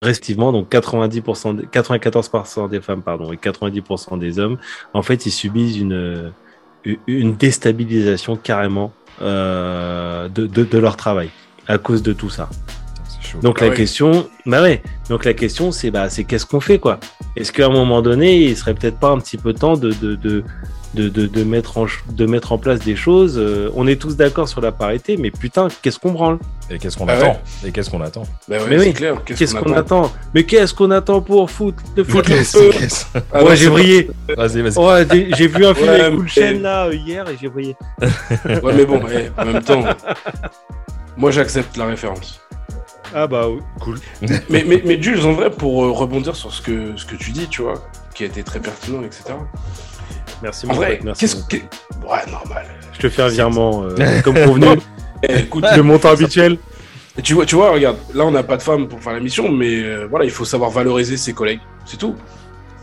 respectivement, 0.02 0.52
donc 0.52 0.68
90%, 0.68 1.54
des- 1.54 1.66
94% 1.66 2.68
des 2.68 2.80
femmes, 2.80 3.02
pardon, 3.02 3.32
et 3.32 3.36
90% 3.36 4.16
des 4.18 4.38
hommes, 4.38 4.58
en 4.94 5.02
fait, 5.02 5.26
ils 5.26 5.30
subissent 5.30 5.78
une, 5.78 6.32
une 7.06 7.34
déstabilisation 7.36 8.36
carrément 8.36 8.92
euh, 9.20 10.28
de, 10.28 10.78
leur 10.78 10.96
travail 10.96 11.30
à 11.68 11.78
cause 11.78 12.02
de 12.02 12.12
tout 12.12 12.30
ça. 12.30 12.48
Chaud. 13.32 13.38
Donc 13.42 13.58
Ah 13.60 13.64
la 13.64 13.70
ouais. 13.70 13.76
question, 13.76 14.28
bah 14.46 14.60
ouais, 14.62 14.82
donc 15.08 15.24
la 15.24 15.32
question 15.34 15.72
c'est 15.72 15.90
bah 15.90 16.08
c'est 16.10 16.24
qu'est-ce 16.24 16.46
qu'on 16.46 16.60
fait 16.60 16.78
quoi? 16.78 16.98
Est-ce 17.36 17.50
qu'à 17.52 17.66
un 17.66 17.70
moment 17.70 18.02
donné, 18.02 18.36
il 18.44 18.56
serait 18.56 18.74
peut-être 18.74 18.98
pas 18.98 19.08
un 19.10 19.18
petit 19.18 19.38
peu 19.38 19.54
temps 19.54 19.76
de 19.76 19.90
de 19.92 20.14
de 20.16 20.44
de, 20.94 21.08
de, 21.08 21.24
de 21.26 21.42
mettre 21.42 21.78
en 21.78 21.86
ch- 21.86 22.04
de 22.10 22.26
mettre 22.26 22.52
en 22.52 22.58
place 22.58 22.80
des 22.80 22.96
choses 22.96 23.38
euh, 23.38 23.70
On 23.74 23.86
est 23.86 23.96
tous 23.98 24.14
d'accord 24.14 24.46
sur 24.46 24.60
la 24.60 24.72
parité, 24.72 25.16
mais 25.16 25.30
putain, 25.30 25.68
qu'est-ce 25.80 25.98
qu'on 25.98 26.12
branle? 26.12 26.38
Et 26.68 26.76
qu'est-ce 26.78 26.98
qu'on 26.98 27.08
Ah 27.08 27.14
attend? 27.14 27.40
Et 27.64 27.72
qu'est-ce 27.72 27.88
qu'on 27.88 28.02
attend? 28.02 28.24
Bah 28.46 28.58
ouais, 28.58 28.64
Mais 28.68 28.78
oui. 28.78 28.92
clair. 28.92 29.14
Qu'est-ce 29.24 29.54
qu'on 29.54 29.72
attend? 29.72 30.12
Mais 30.34 30.44
qu'est-ce 30.44 30.74
qu'on 30.74 30.90
attend 30.90 31.22
pour 31.22 31.50
foot 31.50 31.74
le 31.96 32.04
foot 32.04 32.26
Ah 33.32 33.42
Ouais, 33.42 33.56
j'ai 33.56 33.70
brillé. 33.70 34.10
Vas-y, 34.36 34.60
vas-y. 34.60 34.76
Ouais, 34.78 35.28
j'ai- 35.34 35.46
vu 35.46 35.64
un 35.64 35.72
film 35.74 35.88
Ouais, 35.88 36.00
avec 36.02 36.60
là 36.60 36.84
euh, 36.88 36.94
hier 36.94 37.24
et 37.30 37.38
j'ai 37.40 37.48
brillé. 37.48 37.74
Ouais, 38.02 38.74
mais 38.76 38.84
bon, 38.84 39.00
eh, 39.10 39.30
en 39.40 39.46
même 39.46 39.62
temps, 39.62 39.82
moi 41.16 41.30
j'accepte 41.30 41.74
la 41.78 41.86
référence. 41.86 42.38
Ah 43.14 43.26
bah 43.26 43.48
oui, 43.48 43.60
cool. 43.80 43.98
mais, 44.48 44.64
mais, 44.66 44.82
mais 44.84 45.00
Jules, 45.02 45.24
en 45.26 45.32
vrai, 45.32 45.50
pour 45.50 45.84
euh, 45.84 45.90
rebondir 45.90 46.34
sur 46.36 46.52
ce 46.52 46.62
que, 46.62 46.96
ce 46.96 47.04
que 47.04 47.16
tu 47.16 47.30
dis, 47.32 47.46
tu 47.48 47.62
vois, 47.62 47.74
qui 48.14 48.22
a 48.24 48.26
été 48.26 48.42
très 48.42 48.60
pertinent, 48.60 49.02
etc. 49.02 49.34
Merci 50.42 50.66
mon 50.66 50.74
vrai, 50.74 51.00
merci. 51.04 51.20
qu'est-ce 51.20 51.44
que. 51.46 51.56
Ouais, 52.06 52.30
normal. 52.30 52.66
Je 52.92 52.98
te 52.98 53.08
fais 53.08 53.22
un 53.22 53.28
virement 53.28 53.84
euh, 53.84 54.20
comme 54.22 54.34
convenu, 54.34 54.66
Eh, 55.28 55.38
écoute, 55.40 55.64
le 55.76 55.82
montant 55.84 56.10
habituel. 56.10 56.58
Et 57.16 57.22
tu 57.22 57.34
vois, 57.34 57.44
tu 57.46 57.54
vois, 57.54 57.70
regarde, 57.70 57.96
là 58.14 58.24
on 58.24 58.30
n'a 58.32 58.42
pas 58.42 58.56
de 58.56 58.62
femme 58.62 58.88
pour 58.88 58.98
faire 59.00 59.12
l'émission, 59.12 59.50
mais 59.52 59.82
euh, 59.84 60.06
voilà, 60.10 60.24
il 60.24 60.30
faut 60.32 60.44
savoir 60.46 60.70
valoriser 60.70 61.16
ses 61.16 61.32
collègues, 61.34 61.60
c'est 61.84 61.98
tout. 61.98 62.16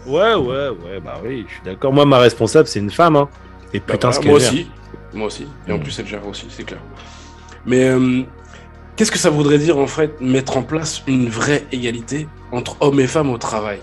Ouais, 0.06 0.36
ouais, 0.36 0.70
ouais, 0.70 1.00
bah 1.04 1.20
oui, 1.26 1.46
je 1.50 1.54
suis 1.56 1.64
d'accord. 1.66 1.92
Moi, 1.92 2.06
ma 2.06 2.20
responsable, 2.20 2.68
c'est 2.68 2.80
une 2.80 2.92
femme, 2.92 3.16
hein. 3.18 3.28
Et 3.74 3.80
Bah, 3.80 3.86
putain, 3.94 4.10
voilà, 4.10 4.14
ce 4.16 4.20
qu'elle 4.22 4.30
moi 4.32 4.40
gère. 4.40 4.52
aussi, 4.54 4.68
moi 5.14 5.28
aussi, 5.28 5.48
et 5.68 5.72
en 5.74 5.78
Mm. 5.78 5.82
plus 5.82 6.00
elle 6.00 6.08
gère 6.08 6.26
aussi, 6.28 6.46
c'est 6.50 6.64
clair. 6.64 6.80
Mais 7.66 7.90
euh, 7.90 8.22
qu'est-ce 9.00 9.14
que 9.14 9.18
ça 9.18 9.30
voudrait 9.30 9.60
dire 9.60 9.78
en 9.78 9.88
fait 9.88 10.20
mettre 10.20 10.58
en 10.58 10.62
place 10.62 11.04
une 11.08 11.30
vraie 11.30 11.66
égalité 11.72 12.28
entre 12.52 12.76
hommes 12.82 13.00
et 13.00 13.08
femmes 13.08 13.30
au 13.30 13.38
travail? 13.38 13.80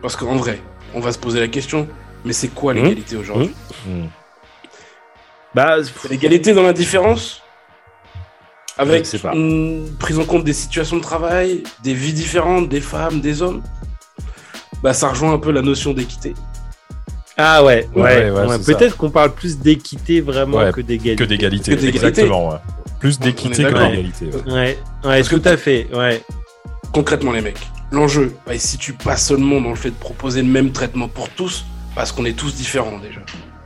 Parce 0.00 0.16
qu'en 0.16 0.36
vrai, 0.36 0.58
on 0.94 1.00
va 1.00 1.12
se 1.12 1.18
poser 1.18 1.38
la 1.38 1.48
question, 1.48 1.86
mais 2.24 2.32
c'est 2.32 2.48
quoi 2.48 2.72
Mm. 2.72 2.76
l'égalité 2.78 3.16
aujourd'hui? 3.18 3.50
Hmm. 3.86 4.06
Bah, 5.54 5.76
C'est 5.84 6.08
l'égalité 6.08 6.54
dans 6.54 6.62
la 6.62 6.72
différence? 6.72 7.42
Avec 8.78 9.06
pas. 9.20 9.34
une 9.34 9.94
prise 9.98 10.18
en 10.18 10.24
compte 10.24 10.44
des 10.44 10.54
situations 10.54 10.96
de 10.96 11.02
travail, 11.02 11.62
des 11.82 11.92
vies 11.92 12.14
différentes, 12.14 12.70
des 12.70 12.80
femmes, 12.80 13.20
des 13.20 13.42
hommes? 13.42 13.62
Bah 14.82 14.94
ça 14.94 15.08
rejoint 15.10 15.34
un 15.34 15.38
peu 15.38 15.50
la 15.50 15.60
notion 15.62 15.92
d'équité. 15.92 16.32
Ah 17.36 17.62
ouais, 17.62 17.86
ouais. 17.94 18.30
Ouais, 18.30 18.46
ouais. 18.46 18.58
Peut-être 18.64 18.96
qu'on 18.96 19.10
parle 19.10 19.32
plus 19.34 19.58
d'équité 19.58 20.22
vraiment 20.22 20.56
Ouais, 20.56 20.72
que 20.72 20.80
d'égalité. 20.80 21.16
Que 21.22 21.28
d'égalité. 21.28 21.70
Que 21.72 21.76
d'égalité. 21.80 22.06
Exactement, 22.08 22.48
ouais. 22.50 22.56
Plus 23.00 23.18
d'équité 23.18 23.64
que 23.64 23.68
d'égalité. 23.68 24.26
ouais. 24.26 24.52
Ouais, 24.52 24.52
ouais, 24.52 24.76
Parce 25.02 25.28
que- 25.28 25.36
tout 25.36 25.48
à 25.48 25.56
fait, 25.56 25.88
ouais. 25.94 26.22
Concrètement 26.92 27.32
les 27.32 27.42
mecs, 27.42 27.60
l'enjeu, 27.90 28.34
bah, 28.46 28.54
il 28.54 28.60
se 28.60 28.68
situe 28.68 28.94
pas 28.94 29.16
seulement 29.16 29.60
dans 29.60 29.70
le 29.70 29.76
fait 29.76 29.90
de 29.90 29.96
proposer 29.96 30.40
le 30.42 30.48
même 30.48 30.72
traitement 30.72 31.08
pour 31.08 31.28
tous, 31.30 31.66
parce 31.94 32.10
qu'on 32.12 32.24
est 32.24 32.36
tous 32.36 32.54
différents 32.54 32.98
déjà. 32.98 33.20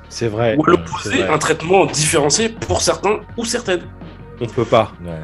C'est 0.08 0.26
vrai. 0.26 0.56
Ou 0.58 0.64
à 0.66 0.70
l'opposé, 0.70 1.22
un 1.22 1.38
traitement 1.38 1.86
différencié 1.86 2.48
pour 2.48 2.82
certains 2.82 3.20
ou 3.36 3.44
certaines. 3.44 3.82
On 4.40 4.46
peut 4.46 4.64
pas. 4.64 4.92
Ouais. 5.04 5.20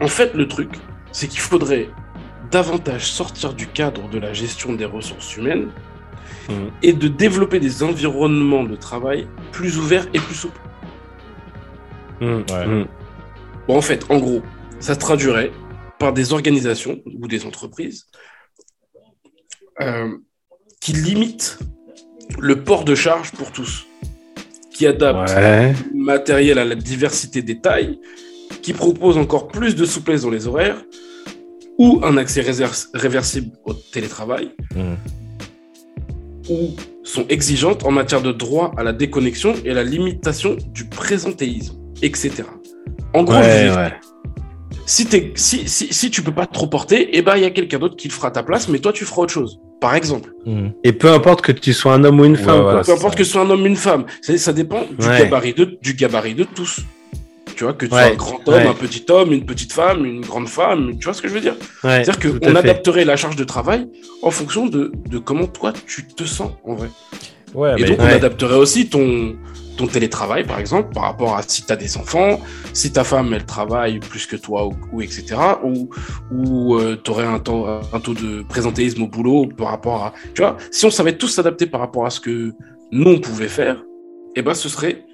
En 0.00 0.06
fait, 0.06 0.32
le 0.34 0.46
truc, 0.46 0.70
c'est 1.10 1.26
qu'il 1.26 1.40
faudrait 1.40 1.88
davantage 2.52 3.06
sortir 3.10 3.52
du 3.52 3.66
cadre 3.66 4.08
de 4.08 4.18
la 4.18 4.32
gestion 4.32 4.72
des 4.74 4.84
ressources 4.84 5.36
humaines 5.36 5.68
Mhm. 6.48 6.70
et 6.82 6.92
de 6.92 7.08
développer 7.08 7.58
des 7.58 7.82
environnements 7.82 8.64
de 8.64 8.76
travail 8.76 9.26
plus 9.52 9.78
ouverts 9.78 10.06
et 10.14 10.18
plus 10.20 10.34
souples. 10.34 10.60
Mm, 12.20 12.26
Ouais. 12.50 12.66
mm. 12.66 12.86
Bon, 13.70 13.76
en 13.78 13.82
fait, 13.82 14.04
en 14.10 14.18
gros, 14.18 14.42
ça 14.80 14.94
se 14.94 14.98
traduirait 14.98 15.52
par 16.00 16.12
des 16.12 16.32
organisations 16.32 17.00
ou 17.06 17.28
des 17.28 17.46
entreprises 17.46 18.06
euh, 19.80 20.08
qui 20.80 20.92
limite 20.92 21.56
le 22.40 22.64
port 22.64 22.84
de 22.84 22.96
charge 22.96 23.30
pour 23.30 23.52
tous, 23.52 23.86
qui 24.74 24.88
adapte 24.88 25.30
Ouais. 25.36 25.72
le 25.94 26.02
matériel 26.02 26.58
à 26.58 26.64
la 26.64 26.74
diversité 26.74 27.42
des 27.42 27.60
tailles, 27.60 28.00
qui 28.60 28.72
propose 28.72 29.16
encore 29.16 29.46
plus 29.46 29.76
de 29.76 29.84
souplesse 29.84 30.22
dans 30.22 30.30
les 30.30 30.48
horaires, 30.48 30.82
ou 31.78 32.00
un 32.02 32.16
accès 32.16 32.40
réversible 32.92 33.52
au 33.64 33.74
télétravail, 33.74 34.50
Mhm. 34.74 34.96
ou 36.50 36.70
sont 37.04 37.24
exigeantes 37.28 37.84
en 37.84 37.92
matière 37.92 38.20
de 38.20 38.32
droit 38.32 38.72
à 38.76 38.82
la 38.82 38.92
déconnexion 38.92 39.54
et 39.64 39.70
à 39.70 39.74
la 39.74 39.84
limitation 39.84 40.56
du 40.74 40.86
présentéisme, 40.86 41.76
etc. 42.02 42.42
En 43.14 43.22
gros, 43.24 43.34
Ouais, 43.34 43.70
ouais. 43.70 43.92
si, 44.86 45.06
t'es- 45.06 45.32
si, 45.34 45.68
si, 45.68 45.92
si 45.92 46.10
tu 46.10 46.22
peux 46.22 46.32
pas 46.32 46.46
trop 46.46 46.66
porter, 46.66 47.08
eh 47.12 47.22
ben, 47.22 47.36
il 47.36 47.42
y 47.42 47.46
a 47.46 47.50
quelqu'un 47.50 47.78
d'autre 47.78 47.96
qui 47.96 48.08
le 48.08 48.12
fera 48.12 48.28
à 48.28 48.30
ta 48.30 48.42
place, 48.42 48.68
mais 48.68 48.78
toi, 48.78 48.92
tu 48.92 49.04
feras 49.04 49.22
autre 49.22 49.32
chose. 49.32 49.58
Par 49.80 49.94
exemple. 49.94 50.32
Mhm. 50.46 50.72
Et 50.84 50.92
peu 50.92 51.10
importe 51.10 51.40
que 51.40 51.52
tu 51.52 51.72
sois 51.72 51.94
un 51.94 52.04
homme 52.04 52.20
ou 52.20 52.24
une 52.26 52.32
Ouais, 52.32 52.38
femme. 52.38 52.60
voilà. 52.60 52.82
Peu 52.82 52.92
importe 52.92 53.14
ça. 53.14 53.18
que 53.18 53.24
ce 53.24 53.30
soit 53.32 53.40
un 53.42 53.50
homme 53.50 53.62
ou 53.62 53.66
une 53.66 53.76
femme. 53.76 54.04
Ça, 54.20 54.36
ça 54.36 54.52
dépend 54.52 54.82
du, 54.98 55.06
Ouais. 55.06 55.20
gabarit 55.20 55.54
de, 55.54 55.78
du 55.82 55.94
gabarit 55.94 56.34
de 56.34 56.44
tous. 56.44 56.80
Tu 57.56 57.64
vois, 57.64 57.72
que 57.72 57.86
tu 57.86 57.92
Ouais. 57.94 58.02
sois 58.04 58.12
un 58.12 58.16
grand 58.16 58.40
homme, 58.48 58.54
Ouais. 58.54 58.66
un 58.66 58.74
petit 58.74 59.04
homme, 59.10 59.32
une 59.32 59.44
petite 59.46 59.72
femme, 59.72 60.04
une 60.04 60.20
grande 60.20 60.48
femme. 60.48 60.98
Tu 60.98 61.04
vois 61.04 61.14
ce 61.14 61.22
que 61.22 61.28
je 61.28 61.32
veux 61.34 61.40
dire? 61.40 61.54
Ouais, 61.82 62.04
C'est-à-dire 62.04 62.40
qu'on 62.40 62.54
adapterait 62.56 63.04
la 63.06 63.16
charge 63.16 63.36
de 63.36 63.44
travail 63.44 63.86
en 64.22 64.30
fonction 64.30 64.66
de, 64.66 64.92
de 65.08 65.18
comment 65.18 65.46
toi, 65.46 65.72
tu 65.86 66.06
te 66.06 66.24
sens 66.24 66.52
en 66.64 66.74
vrai. 66.74 66.88
Ouais, 67.54 67.72
Et 67.78 67.82
mais 67.82 67.88
donc, 67.88 67.98
on 68.00 68.04
Ouais. 68.04 68.12
adapterait 68.12 68.56
aussi 68.56 68.88
ton, 68.88 69.36
ton 69.76 69.86
télétravail, 69.86 70.44
par 70.46 70.58
exemple, 70.58 70.92
par 70.92 71.04
rapport 71.04 71.36
à 71.36 71.42
si 71.42 71.64
tu 71.64 71.72
as 71.72 71.76
des 71.76 71.96
enfants, 71.96 72.40
si 72.72 72.92
ta 72.92 73.02
femme, 73.04 73.32
elle 73.34 73.44
travaille 73.44 73.98
plus 73.98 74.26
que 74.26 74.36
toi, 74.36 74.66
ou, 74.66 74.72
ou 74.92 75.02
etc. 75.02 75.36
Ou, 75.64 75.88
ou 76.30 76.78
tu 77.02 77.10
aurais 77.10 77.26
un, 77.26 77.38
temps, 77.38 77.66
un 77.92 78.00
taux 78.00 78.14
de 78.14 78.42
présentéisme 78.42 79.02
au 79.02 79.08
boulot 79.08 79.46
par 79.46 79.68
rapport 79.68 80.04
à... 80.04 80.12
Tu 80.34 80.42
vois, 80.42 80.56
si 80.70 80.84
on 80.86 80.90
savait 80.90 81.16
tous 81.16 81.28
s'adapter 81.28 81.66
par 81.66 81.80
rapport 81.80 82.06
à 82.06 82.10
ce 82.10 82.20
que 82.20 82.52
nous, 82.92 83.10
on 83.10 83.18
pouvait 83.20 83.48
faire, 83.48 83.82
eh 84.36 84.42
ben, 84.42 84.54
ce 84.54 84.68
serait, 84.68 85.04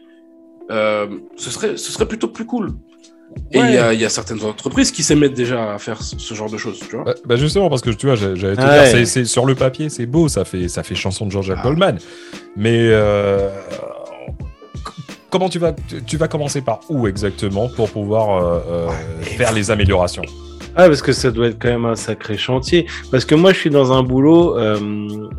euh, 0.71 1.07
ce 1.37 1.51
serait, 1.51 1.77
ce 1.77 1.93
serait 1.93 2.07
plutôt 2.07 2.29
plus 2.29 2.45
cool. 2.45 2.73
Et 3.53 3.59
il 3.59 3.63
Ouais. 3.63 3.75
y, 3.75 3.79
a, 3.79 3.93
il 3.95 4.01
y 4.01 4.05
a 4.05 4.09
certaines 4.09 4.43
entreprises 4.45 4.91
qui 4.91 5.03
s'émettent 5.03 5.35
déjà 5.35 5.75
à 5.75 5.79
faire 5.79 6.03
ce, 6.03 6.35
genre 6.35 6.51
de 6.51 6.57
choses, 6.57 6.81
tu 6.81 6.97
vois. 6.97 7.05
Bah, 7.05 7.15
bah 7.25 7.37
justement, 7.37 7.69
parce 7.71 7.83
que 7.83 7.91
tu 7.91 8.07
vois, 8.07 8.17
j'allais 8.17 8.37
te 8.57 8.61
dire, 8.61 8.87
c'est- 8.87 9.05
c'est 9.07 9.25
sur 9.25 9.47
le 9.47 9.55
papier, 9.55 9.89
c'est 9.89 10.07
beau, 10.07 10.29
ça 10.29 10.45
fait, 10.45 10.69
ça 10.69 10.83
fait 10.83 10.95
chanson 10.95 11.27
de 11.27 11.31
Jean-Jacques 11.33 11.59
Ah. 11.61 11.65
Goldman. 11.65 11.99
Mais 12.57 12.77
euh, 12.91 13.49
comment 15.31 15.49
tu 15.49 15.59
vas, 15.59 15.73
tu, 15.73 16.03
tu 16.03 16.17
vas 16.17 16.29
commencer 16.29 16.61
par 16.61 16.81
où 16.89 17.07
exactement 17.07 17.69
pour 17.69 17.91
pouvoir 17.91 18.43
euh, 18.43 18.61
euh, 18.69 18.89
faire 19.23 19.53
les 19.53 19.71
améliorations? 19.71 20.23
Ah, 20.79 20.89
parce 20.89 21.01
que 21.01 21.13
ça 21.13 21.31
doit 21.31 21.47
être 21.49 21.59
quand 21.59 21.71
même 21.71 21.87
un 21.87 21.97
sacré 21.97 22.37
chantier. 22.37 22.87
Parce 23.11 23.25
que 23.25 23.35
moi, 23.35 23.53
je 23.55 23.59
suis 23.59 23.71
dans 23.71 23.93
un 23.95 24.03
boulot, 24.03 24.59
euh, 24.59 24.79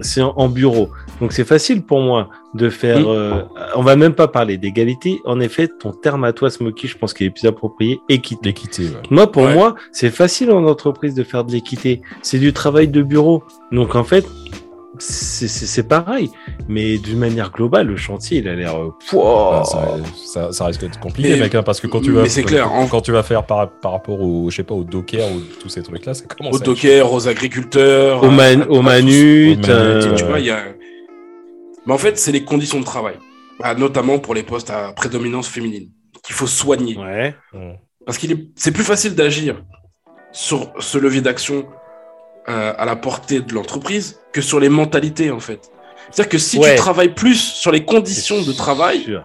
c'est 0.01 0.21
en, 0.21 0.49
bureau. 0.49 0.89
Donc, 1.21 1.31
c'est 1.31 1.43
facile 1.45 1.83
pour 1.83 2.01
moi 2.01 2.29
de 2.55 2.69
faire. 2.69 3.07
Euh, 3.07 3.43
on 3.75 3.83
va 3.83 3.95
même 3.95 4.13
pas 4.13 4.27
parler 4.27 4.57
d'égalité. 4.57 5.19
En 5.25 5.39
effet, 5.39 5.67
ton 5.67 5.91
terme 5.91 6.23
à 6.23 6.33
toi, 6.33 6.49
Smokey, 6.49 6.87
je 6.87 6.97
pense 6.97 7.13
qu'il 7.13 7.27
est 7.27 7.29
plus 7.29 7.45
approprié. 7.47 7.99
Équité. 8.09 8.41
L'équité, 8.49 8.83
ouais. 8.85 9.01
Moi, 9.11 9.31
pour 9.31 9.43
Ouais. 9.43 9.53
moi, 9.53 9.75
c'est 9.91 10.09
facile 10.09 10.51
en 10.51 10.63
entreprise 10.65 11.13
de 11.13 11.23
faire 11.23 11.43
de 11.43 11.51
l'équité. 11.51 12.01
C'est 12.23 12.39
du 12.39 12.51
travail 12.51 12.87
de 12.87 13.03
bureau. 13.03 13.43
Donc, 13.71 13.95
en 13.95 14.03
fait, 14.03 14.25
c'est- 14.97 15.47
c'est 15.47 15.65
c'est 15.67 15.87
pareil. 15.87 16.31
Mais 16.69 16.97
d'une 16.97 17.17
manière 17.19 17.51
globale, 17.51 17.87
le 17.87 17.95
chantier, 17.97 18.39
il 18.39 18.47
a 18.49 18.55
l'air. 18.55 18.75
euh, 18.75 18.89
pouah. 19.09 19.59
Bah, 19.59 19.63
ça, 19.65 19.87
ça, 20.25 20.51
ça 20.51 20.65
risque 20.65 20.81
d'être 20.81 20.99
compliqué, 20.99 21.29
Mais- 21.33 21.39
mec, 21.39 21.55
hein, 21.55 21.63
parce 21.63 21.79
que 21.79 21.87
quand 21.87 22.01
tu 22.01 22.11
vas, 22.11 22.27
c'est 22.27 22.43
clair, 22.43 22.71
en- 22.71 22.87
quand 22.87 23.01
tu 23.01 23.11
vas 23.11 23.23
faire 23.23 23.45
par, 23.45 23.69
par 23.79 23.93
rapport 23.93 24.19
au, 24.19 24.49
je 24.49 24.55
sais 24.57 24.63
pas, 24.63 24.75
au 24.75 24.83
Docker 24.83 25.25
ou 25.31 25.39
tous 25.61 25.69
ces 25.69 25.81
trucs-là, 25.81 26.13
ça 26.13 26.25
commence 26.25 26.53
Aux 26.53 26.57
à 26.57 26.59
être- 26.59 26.65
dockers, 26.65 27.13
aux 27.13 27.27
agriculteurs, 27.27 28.21
Au, 28.23 28.27
à- 28.27 28.31
man, 28.31 28.61
à- 28.61 28.65
à 28.65 28.67
au 28.67 28.75
tous. 28.77 28.81
manut. 28.81 29.51
Au 29.53 29.55
manut, 29.55 29.61
euh, 29.69 30.15
Tu 30.15 30.23
vois, 30.25 30.39
il 30.39 30.45
y 30.47 30.51
a. 30.51 30.59
Mais 31.85 31.93
en 31.93 31.97
fait, 31.97 32.17
c'est 32.17 32.31
les 32.33 32.43
conditions 32.43 32.79
de 32.79 32.85
travail, 32.85 33.15
Bah, 33.59 33.73
notamment 33.73 34.19
pour 34.19 34.33
les 34.35 34.43
postes 34.43 34.69
à 34.69 34.91
prédominance 34.93 35.47
féminine, 35.47 35.89
qu'il 36.23 36.35
faut 36.35 36.47
soigner. 36.47 36.97
Ouais. 36.97 37.33
Parce 38.05 38.17
qu'il 38.17 38.31
est, 38.31 38.47
c'est 38.55 38.71
plus 38.71 38.83
facile 38.83 39.15
d'agir 39.15 39.63
sur 40.31 40.71
ce 40.79 40.97
levier 40.97 41.21
d'action 41.21 41.65
euh, 42.49 42.73
à 42.77 42.85
la 42.85 42.95
portée 42.95 43.41
de 43.41 43.53
l'entreprise 43.53 44.19
que 44.31 44.41
sur 44.41 44.59
les 44.59 44.69
mentalités, 44.69 45.31
en 45.31 45.39
fait. 45.39 45.69
C'est-à-dire 46.11 46.29
que 46.29 46.37
si 46.37 46.57
Ouais. 46.57 46.71
tu 46.71 46.77
travailles 46.77 47.13
plus 47.13 47.35
sur 47.39 47.71
les 47.71 47.83
conditions 47.83 48.41
de 48.41 48.51
travail 48.53 49.01
Sûr. 49.03 49.23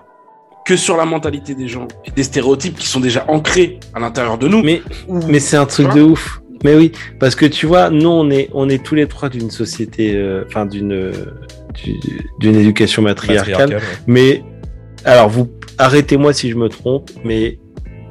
que 0.66 0.76
sur 0.76 0.96
la 0.96 1.04
mentalité 1.04 1.54
des 1.54 1.68
gens 1.68 1.88
et 2.04 2.10
des 2.10 2.22
stéréotypes 2.22 2.76
qui 2.76 2.86
sont 2.86 3.00
déjà 3.00 3.24
ancrés 3.28 3.78
à 3.94 4.00
l'intérieur 4.00 4.38
de 4.38 4.48
nous. 4.48 4.62
Mais, 4.62 4.80
c'est 5.40 5.56
un 5.56 5.66
truc 5.66 5.92
de 5.94 6.02
ouf. 6.02 6.40
Mais 6.64 6.74
oui, 6.76 6.92
parce 7.18 7.34
que 7.34 7.44
tu 7.46 7.66
vois, 7.66 7.90
nous, 7.90 8.08
on 8.08 8.30
est, 8.30 8.48
on 8.52 8.68
est 8.68 8.82
tous 8.84 8.94
les 8.94 9.08
trois 9.08 9.28
d'une 9.28 9.50
société, 9.50 10.14
euh, 10.14 10.44
enfin, 10.46 10.64
d'une, 10.64 10.92
euh, 10.92 11.12
du- 11.82 11.98
d'une 12.38 12.54
éducation 12.54 13.02
matriarcale. 13.02 13.70
Ouais. 13.74 13.80
Mais, 14.06 14.44
alors, 15.04 15.28
vous, 15.28 15.48
arrêtez-moi 15.78 16.32
si 16.32 16.50
je 16.50 16.54
me 16.56 16.68
trompe, 16.68 17.10
mais 17.24 17.58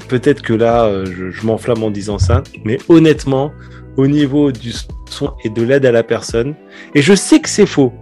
peut-être 0.10 0.42
que 0.42 0.52
là, 0.54 0.84
euh, 0.84 1.06
je, 1.06 1.30
je 1.32 1.46
m'enflamme 1.46 1.82
en 1.84 1.92
disant 1.92 2.20
ça. 2.20 2.44
Mais 2.66 2.78
honnêtement, 2.90 3.54
au 3.96 4.08
niveau 4.08 4.52
du 4.52 4.74
son 5.10 5.32
et 5.46 5.50
de 5.50 5.62
l'aide 5.62 5.86
à 5.86 5.94
la 5.94 6.04
personne, 6.04 6.56
et 6.94 7.02
je 7.02 7.14
sais 7.14 7.40
que 7.40 7.48
c'est 7.48 7.66
faux, 7.66 7.94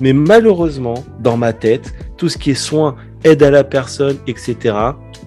mais 0.00 0.12
malheureusement, 0.12 0.94
dans 1.20 1.36
ma 1.36 1.52
tête, 1.52 1.94
tout 2.16 2.28
ce 2.28 2.38
qui 2.38 2.50
est 2.50 2.54
soin, 2.54 2.96
aide 3.24 3.42
à 3.42 3.50
la 3.50 3.64
personne, 3.64 4.18
etc., 4.26 4.74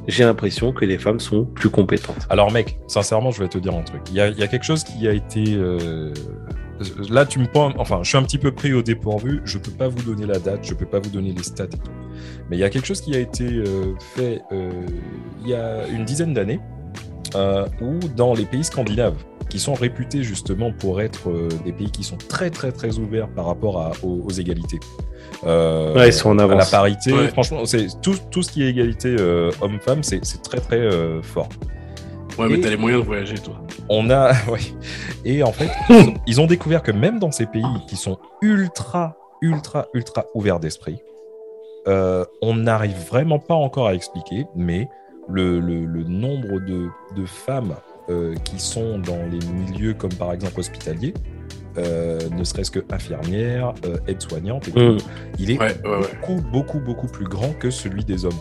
j'ai 0.07 0.23
l'impression 0.23 0.71
que 0.71 0.85
les 0.85 0.97
femmes 0.97 1.19
sont 1.19 1.45
plus 1.45 1.69
compétentes. 1.69 2.27
Alors, 2.29 2.51
mec, 2.51 2.79
sincèrement, 2.87 3.31
je 3.31 3.39
vais 3.43 3.49
te 3.49 3.57
dire 3.57 3.75
un 3.75 3.81
truc. 3.81 4.01
Il 4.09 4.15
y 4.15 4.21
a, 4.21 4.31
quelque 4.47 4.63
chose 4.63 4.83
qui 4.83 5.07
a 5.07 5.11
été. 5.11 5.43
euh, 5.55 6.13
Là, 7.09 7.25
tu 7.25 7.39
me 7.39 7.45
prends. 7.47 7.73
Enfin, 7.77 7.99
je 8.03 8.09
suis 8.09 8.17
un 8.17 8.23
petit 8.23 8.37
peu 8.37 8.51
pris 8.51 8.71
au 8.71 8.81
dépourvu. 8.81 9.41
Je 9.45 9.57
peux 9.57 9.71
pas 9.71 9.87
vous 9.87 10.01
donner 10.03 10.25
la 10.25 10.39
date, 10.39 10.59
je 10.63 10.73
peux 10.73 10.85
pas 10.85 10.99
vous 10.99 11.09
donner 11.09 11.33
les 11.33 11.43
stats 11.43 11.65
et 11.65 11.69
tout. 11.69 11.91
Mais 12.49 12.55
il 12.55 12.59
y 12.59 12.63
a 12.63 12.69
quelque 12.69 12.85
chose 12.85 13.01
qui 13.01 13.15
a 13.15 13.19
été 13.19 13.45
euh, 13.45 13.95
fait 14.15 14.41
euh, 14.51 14.71
il 15.43 15.49
y 15.49 15.53
a 15.55 15.87
une 15.87 16.05
dizaine 16.05 16.33
d'années, 16.33 16.59
où 17.81 17.99
dans 18.15 18.33
les 18.33 18.45
pays 18.45 18.63
scandinaves, 18.63 19.17
qui 19.49 19.59
sont 19.59 19.73
réputés 19.73 20.23
justement 20.23 20.71
pour 20.71 20.99
être 21.01 21.29
euh, 21.29 21.47
des 21.65 21.71
pays 21.71 21.89
qui 21.91 22.03
sont 22.03 22.17
très 22.17 22.49
très 22.49 22.71
très 22.71 22.97
ouverts 22.99 23.27
par 23.29 23.45
rapport 23.45 23.81
à- 23.81 23.91
aux, 24.03 24.21
aux 24.25 24.31
égalités. 24.31 24.79
Euh, 25.45 25.93
Ouais, 25.95 26.09
ils 26.09 26.13
sont 26.13 26.29
en 26.29 26.39
à 26.39 26.47
la 26.47 26.53
avance. 26.53 26.71
parité, 26.71 27.13
Ouais. 27.13 27.27
franchement, 27.29 27.65
c'est 27.65 27.87
tout, 28.01 28.15
tout 28.31 28.43
ce 28.43 28.51
qui 28.51 28.63
est 28.63 28.69
égalité 28.69 29.15
euh, 29.19 29.51
homme-femme, 29.61 30.03
c'est 30.03 30.23
c'est 30.25 30.41
très 30.41 30.59
très 30.59 30.79
euh, 30.79 31.21
fort. 31.21 31.49
Ouais, 32.37 32.47
mais 32.49 32.59
t'as 32.59 32.69
les 32.69 32.77
moyens 32.77 33.01
de 33.01 33.07
voyager, 33.07 33.35
toi. 33.39 33.55
On 33.89 34.09
a, 34.09 34.31
ouais. 34.51 34.59
Et 35.25 35.41
en 35.43 35.51
fait, 35.51 35.69
ils 35.89 35.95
ont, 35.95 36.13
ils 36.27 36.41
ont 36.41 36.45
découvert 36.47 36.83
que 36.83 36.91
même 36.91 37.17
dans 37.19 37.31
ces 37.31 37.45
pays 37.47 37.63
qui 37.87 37.95
sont 37.95 38.17
ultra, 38.41 39.17
ultra, 39.41 39.87
ultra 39.93 40.25
ouverts 40.35 40.59
d'esprit, 40.59 40.99
euh, 41.87 42.25
on 42.41 42.55
n'arrive 42.55 42.97
vraiment 43.09 43.39
pas 43.39 43.55
encore 43.55 43.87
à 43.87 43.93
expliquer, 43.95 44.45
mais 44.55 44.87
le, 45.29 45.59
le- 45.59 45.85
le 45.85 46.03
nombre 46.03 46.59
de, 46.59 46.87
de 47.15 47.25
femmes 47.25 47.75
euh, 48.09 48.35
qui 48.43 48.59
sont 48.59 48.99
dans 48.99 49.19
les 49.31 49.39
milieux 49.53 49.93
comme 49.93 50.13
par 50.13 50.33
exemple 50.33 50.59
hospitaliers, 50.59 51.13
euh, 51.77 52.19
ne 52.31 52.43
serait-ce 52.43 52.71
que 52.71 52.79
infirmières, 52.91 53.73
euh, 53.85 53.97
aides-soignantes, 54.07 54.67
et 54.67 54.71
tout, 54.71 54.79
Mm. 54.79 54.97
il 55.39 55.51
est 55.51 55.59
Ouais, 55.59 55.75
ouais, 55.83 55.89
ouais. 55.89 56.07
beaucoup, 56.21 56.41
beaucoup, 56.51 56.79
beaucoup 56.79 57.07
plus 57.07 57.25
grand 57.25 57.53
que 57.53 57.69
celui 57.69 58.03
des 58.03 58.25
hommes. 58.25 58.31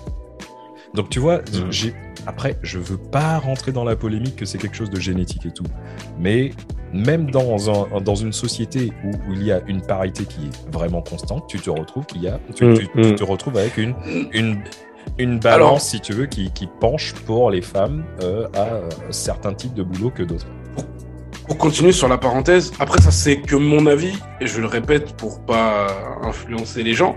Donc 0.94 1.10
tu 1.10 1.18
vois, 1.18 1.40
j'ai 1.70 1.92
après, 2.26 2.56
je 2.62 2.78
veux 2.78 2.96
pas 2.96 3.38
rentrer 3.38 3.70
dans 3.70 3.84
la 3.84 3.94
polémique 3.94 4.36
que 4.36 4.44
c'est 4.46 4.58
quelque 4.58 4.74
chose 4.76 4.90
de 4.90 4.98
génétique 4.98 5.46
et 5.46 5.50
tout, 5.52 5.64
mais 6.18 6.50
même 6.92 7.30
dans, 7.30 7.70
un, 7.70 8.00
dans 8.00 8.14
une 8.14 8.32
société 8.32 8.90
où, 9.04 9.10
où 9.10 9.34
il 9.34 9.44
y 9.44 9.52
a 9.52 9.60
une 9.68 9.80
parité 9.82 10.24
qui 10.24 10.46
est 10.46 10.72
vraiment 10.72 11.02
constante, 11.02 11.44
tu 11.48 11.58
te 11.60 11.68
retrouves 11.70 12.06
qu'il 12.06 12.22
y 12.22 12.28
a, 12.28 12.40
tu, 12.54 12.72
tu- 12.74 12.88
tu 13.02 13.14
te 13.14 13.22
retrouves 13.24 13.58
avec 13.58 13.76
une, 13.76 13.94
une, 14.32 14.58
une 15.18 15.38
balance, 15.38 15.66
Alors- 15.68 15.80
si 15.80 16.00
tu 16.00 16.12
veux, 16.12 16.26
qui, 16.26 16.50
qui 16.50 16.66
penche 16.66 17.14
pour 17.14 17.50
les 17.50 17.62
femmes 17.62 18.04
euh, 18.22 18.46
à 18.54 18.58
euh, 18.74 18.88
certains 19.10 19.54
types 19.54 19.74
de 19.74 19.82
boulot 19.82 20.10
que 20.10 20.22
d'autres. 20.22 20.46
Pour 21.46 21.58
continuer 21.58 21.92
sur 21.92 22.08
la 22.08 22.18
parenthèse, 22.18 22.72
après 22.80 23.00
ça 23.00 23.10
c'est 23.12 23.36
que 23.40 23.54
mon 23.54 23.86
avis, 23.86 24.18
et 24.40 24.46
je 24.46 24.60
le 24.60 24.66
répète 24.66 25.12
pour 25.16 25.40
pas 25.40 25.86
influencer 26.24 26.82
les 26.82 26.92
gens, 26.92 27.14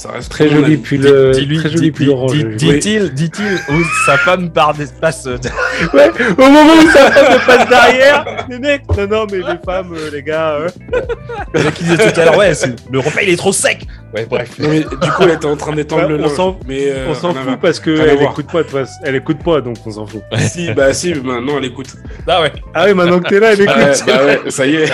ça 0.00 0.12
reste 0.12 0.30
Très 0.30 0.48
joli 0.48 0.76
pull, 0.78 1.00
Dis-lui- 1.32 1.58
très 1.58 1.68
joli 1.70 1.90
pull 1.90 2.08
orange. 2.10 2.32
Dit-il, 2.56 3.12
dit-il, 3.12 3.54
où 3.74 3.82
sa 4.06 4.16
femme 4.18 4.50
part 4.50 4.74
d'espace. 4.74 5.28
Ouais, 5.94 6.10
au 6.36 6.42
moment 6.50 6.74
où 6.74 6.90
ça 6.90 7.08
se 7.10 7.46
passe 7.46 7.68
derrière, 7.68 8.46
les 8.50 8.58
mecs, 8.58 8.82
non, 8.96 9.06
non, 9.06 9.26
mais 9.30 9.38
les 9.38 9.58
femmes, 9.64 9.94
euh, 9.94 10.10
les 10.12 10.22
gars, 10.22 10.50
euh, 10.56 10.68
Le 11.54 11.62
mec 11.64 11.72
qui 11.74 11.84
disait 11.84 12.12
tout 12.12 12.20
à 12.20 12.24
l'heure, 12.26 12.36
ouais, 12.36 12.52
c'est- 12.54 12.74
le 12.92 12.98
repas 12.98 13.22
il 13.22 13.30
est 13.30 13.36
trop 13.36 13.52
sec. 13.52 13.86
Ouais, 14.14 14.26
bref. 14.28 14.60
Du 14.60 14.84
coup 15.12 15.22
elle 15.22 15.30
était 15.30 15.46
en 15.46 15.56
train 15.56 15.72
d'étendre 15.74 16.08
le 16.08 16.16
on 16.16 16.28
linge, 16.28 16.54
mais 16.66 16.90
euh, 16.90 17.06
on 17.08 17.14
s'en 17.14 17.32
fout 17.32 17.58
parce 17.62 17.80
que 17.80 17.90
rien 17.92 18.02
à 18.02 18.06
elle 18.08 18.18
voir. 18.18 18.32
écoute 18.32 18.46
pas, 18.52 18.58
de 18.58 18.62
toute 18.64 18.72
façon. 18.72 18.92
elle 19.04 19.14
écoute 19.16 19.38
pas, 19.42 19.60
donc 19.60 19.76
on 19.86 19.90
s'en 19.90 20.06
fout. 20.06 20.22
Si, 20.38 20.70
bah 20.74 20.92
si, 20.92 21.14
maintenant 21.14 21.54
elle 21.58 21.64
écoute. 21.66 21.88
Ah 22.26 22.42
ouais. 22.42 22.52
Ah 22.74 22.84
oui, 22.86 22.94
maintenant 22.94 23.20
que 23.20 23.28
t'es 23.28 23.40
là, 23.40 23.52
elle 23.52 23.60
écoute. 23.62 23.74
Ah 23.76 24.24
ouais, 24.24 24.36
bah 24.36 24.42
ouais, 24.44 24.50
ça 24.50 24.66
y 24.66 24.74
est. 24.76 24.92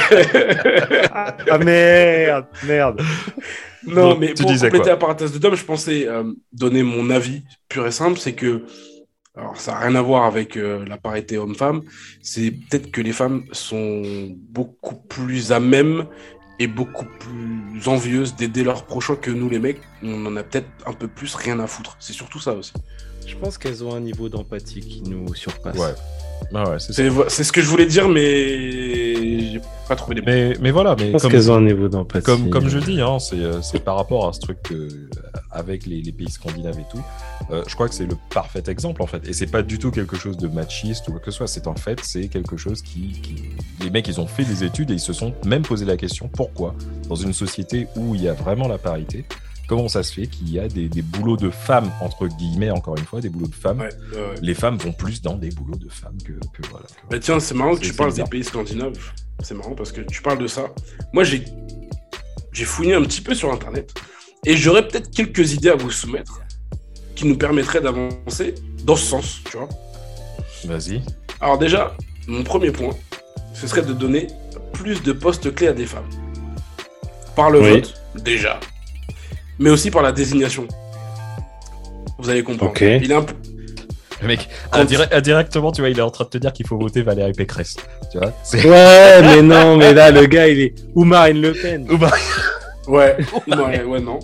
Ah 1.50 1.58
merde, 1.58 2.44
merde. 2.66 3.00
Non, 3.86 4.10
Donc, 4.10 4.20
mais 4.20 4.34
pour 4.34 4.46
compléter 4.46 4.88
la 4.88 4.96
parenthèse 4.96 5.32
de 5.32 5.38
Dom, 5.38 5.54
je 5.54 5.64
pensais 5.64 6.06
euh, 6.08 6.32
donner 6.52 6.82
mon 6.82 7.10
avis 7.10 7.42
pur 7.68 7.86
et 7.86 7.92
simple, 7.92 8.18
c'est 8.18 8.34
que, 8.34 8.64
alors 9.36 9.56
ça 9.60 9.72
n'a 9.72 9.78
rien 9.78 9.94
à 9.94 10.02
voir 10.02 10.24
avec 10.24 10.56
euh, 10.56 10.84
la 10.86 10.96
parité 10.96 11.38
homme-femme, 11.38 11.82
c'est 12.22 12.50
peut-être 12.50 12.90
que 12.90 13.00
les 13.00 13.12
femmes 13.12 13.44
sont 13.52 14.02
beaucoup 14.50 14.96
plus 14.96 15.52
à 15.52 15.60
même 15.60 16.06
est 16.58 16.66
beaucoup 16.66 17.04
plus 17.04 17.86
envieuse 17.86 18.34
d'aider 18.34 18.64
leurs 18.64 18.86
prochains 18.86 19.16
que 19.16 19.30
nous 19.30 19.48
les 19.48 19.58
mecs. 19.58 19.80
On 20.02 20.24
en 20.26 20.36
a 20.36 20.42
peut-être 20.42 20.68
un 20.86 20.92
peu 20.92 21.08
plus 21.08 21.34
rien 21.34 21.60
à 21.60 21.66
foutre. 21.66 21.96
C'est 22.00 22.12
surtout 22.12 22.40
ça 22.40 22.54
aussi. 22.54 22.72
Je 23.26 23.34
pense 23.36 23.58
qu'elles 23.58 23.82
ont 23.84 23.94
un 23.94 24.00
niveau 24.00 24.28
d'empathie 24.28 24.80
qui 24.80 25.02
nous 25.02 25.34
surpasse. 25.34 25.76
Ouais. 25.76 25.94
Ah 26.54 26.70
ouais, 26.70 26.76
c'est 26.78 26.92
ça. 26.92 27.02
C'est 27.02 27.28
c'est 27.30 27.44
ce 27.44 27.50
que 27.50 27.60
je 27.60 27.66
voulais 27.66 27.86
dire, 27.86 28.08
mais 28.08 29.50
j'ai 29.52 29.60
pas 29.88 29.96
trouvé 29.96 30.16
les 30.16 30.20
mots. 30.20 30.26
Mais, 30.26 30.52
mais 30.60 30.70
voilà, 30.70 30.94
mais 30.96 31.06
Je 31.06 31.12
pense 31.12 31.22
comme, 31.22 31.30
qu'elles 31.32 31.50
ont 31.50 31.56
un 31.56 31.62
niveau 31.62 31.88
d'empathie. 31.88 32.24
comme, 32.24 32.50
comme 32.50 32.68
je 32.68 32.78
dis, 32.78 33.00
hein, 33.00 33.18
c'est 33.18 33.36
euh, 33.36 33.62
c'est 33.62 33.82
par 33.82 33.96
rapport 33.96 34.28
à 34.28 34.32
ce 34.32 34.40
truc 34.40 34.58
euh, 34.70 35.08
avec 35.50 35.86
les, 35.86 36.02
les 36.02 36.12
pays 36.12 36.30
scandinaves 36.30 36.78
et 36.78 36.84
tout. 36.90 37.02
euh, 37.50 37.64
je 37.66 37.74
crois 37.74 37.88
que 37.88 37.94
c'est 37.94 38.06
le 38.06 38.16
parfait 38.32 38.62
exemple 38.68 39.02
en 39.02 39.06
fait. 39.06 39.26
Et 39.28 39.32
c'est 39.32 39.46
pas 39.46 39.62
du 39.62 39.78
tout 39.78 39.90
quelque 39.90 40.16
chose 40.16 40.36
de 40.36 40.46
machiste 40.46 41.08
ou 41.08 41.12
quoi 41.12 41.20
que 41.20 41.30
ce 41.30 41.36
soit. 41.38 41.48
C'est 41.48 41.66
en 41.66 41.74
fait, 41.74 42.00
c'est 42.04 42.28
quelque 42.28 42.56
chose 42.56 42.82
qui, 42.82 43.20
qui. 43.22 43.36
Les 43.82 43.90
mecs, 43.90 44.06
ils 44.06 44.20
ont 44.20 44.26
fait 44.26 44.44
des 44.44 44.62
études 44.62 44.90
et 44.90 44.94
ils 44.94 45.00
se 45.00 45.12
sont 45.14 45.32
même 45.46 45.62
posé 45.62 45.84
la 45.84 45.96
question 45.96 46.28
pourquoi, 46.28 46.74
dans 47.08 47.16
une 47.16 47.32
société 47.32 47.88
où 47.96 48.14
il 48.14 48.22
y 48.22 48.28
a 48.28 48.34
vraiment 48.34 48.68
la 48.68 48.78
parité, 48.78 49.24
comment 49.68 49.88
ça 49.88 50.02
se 50.02 50.12
fait 50.12 50.26
qu'il 50.26 50.50
y 50.50 50.58
a 50.60 50.68
des, 50.68 50.88
des 50.88 51.02
boulots 51.02 51.36
de 51.36 51.50
femmes, 51.50 51.90
entre 52.00 52.26
guillemets, 52.28 52.70
encore 52.70 52.96
une 52.96 53.04
fois, 53.04 53.20
des 53.20 53.28
boulots 53.28 53.48
de 53.48 53.54
femmes. 53.54 53.80
Ouais, 53.80 53.88
ouais, 54.12 54.18
ouais. 54.18 54.34
Les 54.42 54.54
femmes 54.54 54.76
vont 54.78 54.92
plus 54.92 55.22
dans 55.22 55.34
des 55.36 55.50
boulots 55.50 55.76
de 55.78 55.88
femmes 55.88 56.16
que, 56.24 56.32
que 56.32 56.68
voilà. 56.70 56.86
que- 56.86 57.08
Bah 57.10 57.18
tiens, 57.18 57.40
c'est 57.40 57.54
marrant 57.54 57.74
que 57.74 57.80
tu 57.80 57.92
parles 57.92 58.10
bizarre. 58.10 58.26
des 58.26 58.30
pays 58.30 58.44
scandinaves. 58.44 58.98
C'est 59.42 59.54
marrant 59.54 59.74
parce 59.74 59.92
que 59.92 60.00
tu 60.00 60.22
parles 60.22 60.38
de 60.38 60.46
ça. 60.46 60.66
Moi, 61.12 61.24
j'ai 61.24 61.44
j'ai 62.52 62.64
fouillé 62.64 62.94
un 62.94 63.02
petit 63.02 63.20
peu 63.20 63.34
sur 63.34 63.52
Internet 63.52 63.92
et 64.46 64.56
j'aurais 64.56 64.86
peut-être 64.88 65.10
quelques 65.10 65.52
idées 65.52 65.68
à 65.68 65.76
vous 65.76 65.90
soumettre 65.90 66.40
qui 67.14 67.26
nous 67.26 67.36
permettraient 67.36 67.82
d'avancer 67.82 68.54
dans 68.84 68.96
ce 68.96 69.04
sens, 69.04 69.40
tu 69.50 69.56
vois. 69.58 69.68
Vas-y. 70.64 71.02
Alors 71.40 71.58
déjà, 71.58 71.94
mon 72.26 72.42
premier 72.44 72.70
point, 72.70 72.94
ce 73.52 73.66
serait 73.66 73.82
de 73.82 73.92
donner 73.92 74.28
plus 74.72 75.02
de 75.02 75.12
postes 75.12 75.54
clés 75.54 75.68
à 75.68 75.72
des 75.74 75.84
femmes. 75.86 76.08
Par 77.34 77.50
le 77.50 77.60
Oui. 77.60 77.70
vote, 77.72 77.94
déjà. 78.22 78.58
Mais 79.58 79.70
aussi 79.70 79.90
par 79.90 80.02
la 80.02 80.12
désignation. 80.12 80.66
Vous 82.18 82.30
allez 82.30 82.42
comprendre. 82.42 82.72
Ok. 82.72 82.80
Il 82.82 83.10
est 83.10 83.14
un 83.14 83.22
peu... 83.22 83.34
Le 84.22 84.28
mec, 84.28 84.48
indirect- 84.72 85.12
indirectement, 85.14 85.72
tu 85.72 85.82
vois, 85.82 85.90
il 85.90 85.98
est 85.98 86.02
en 86.02 86.10
train 86.10 86.24
de 86.24 86.30
te 86.30 86.38
dire 86.38 86.50
qu'il 86.52 86.66
faut 86.66 86.78
voter 86.78 87.02
Valérie 87.02 87.32
Pécresse. 87.32 87.76
Tu 88.10 88.16
vois 88.18 88.32
Ouais, 88.54 89.20
mais 89.22 89.42
non, 89.42 89.76
mais 89.76 89.92
là, 89.92 90.10
le 90.10 90.24
gars, 90.24 90.48
il 90.48 90.58
est. 90.60 90.74
Ou 90.94 91.04
Marine 91.04 91.42
Le 91.42 91.52
Pen. 91.52 91.86
Ou 91.90 91.98
bah- 91.98 92.10
Ouais, 92.88 93.16
ouais, 93.48 93.82
ouais, 93.84 94.00
non. 94.00 94.20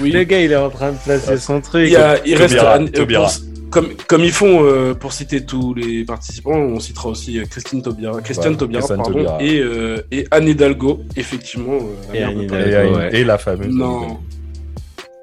Oui. 0.00 0.10
Le 0.10 0.24
gars, 0.24 0.40
il 0.40 0.50
est 0.50 0.56
en 0.56 0.70
train 0.70 0.90
de 0.90 0.96
placer 0.98 1.36
son 1.36 1.60
truc. 1.60 1.86
Il, 1.86 1.92
y 1.92 1.96
a- 1.96 2.18
il 2.26 2.34
reste 2.34 2.54
euh, 2.56 2.86
Taubira. 2.88 3.26
pour- 3.26 3.32
comme, 3.70 3.88
comme 4.08 4.24
ils 4.24 4.32
font 4.32 4.64
euh, 4.64 4.94
pour 4.94 5.12
citer 5.12 5.44
tous 5.44 5.72
les 5.74 6.02
participants, 6.04 6.56
on 6.56 6.80
citera 6.80 7.10
aussi 7.10 7.38
euh, 7.38 7.44
Christine 7.48 7.80
Taubira, 7.82 8.20
Christiane 8.22 8.52
Ouais, 8.54 8.58
Taubira, 8.58 8.80
Christiane 8.80 8.98
pardon, 8.98 9.12
Taubira. 9.12 9.38
et, 9.42 9.60
euh, 9.60 9.98
et 10.10 10.26
Anne 10.32 10.48
Hidalgo, 10.48 11.02
effectivement. 11.16 11.74
euh, 12.12 12.18
la 12.18 12.28
Anne 12.28 12.40
Hidalgo. 12.42 12.96
ouais. 12.96 13.10
et 13.12 13.24
la 13.24 13.36
fameuse. 13.38 13.68
Non. 13.68 14.18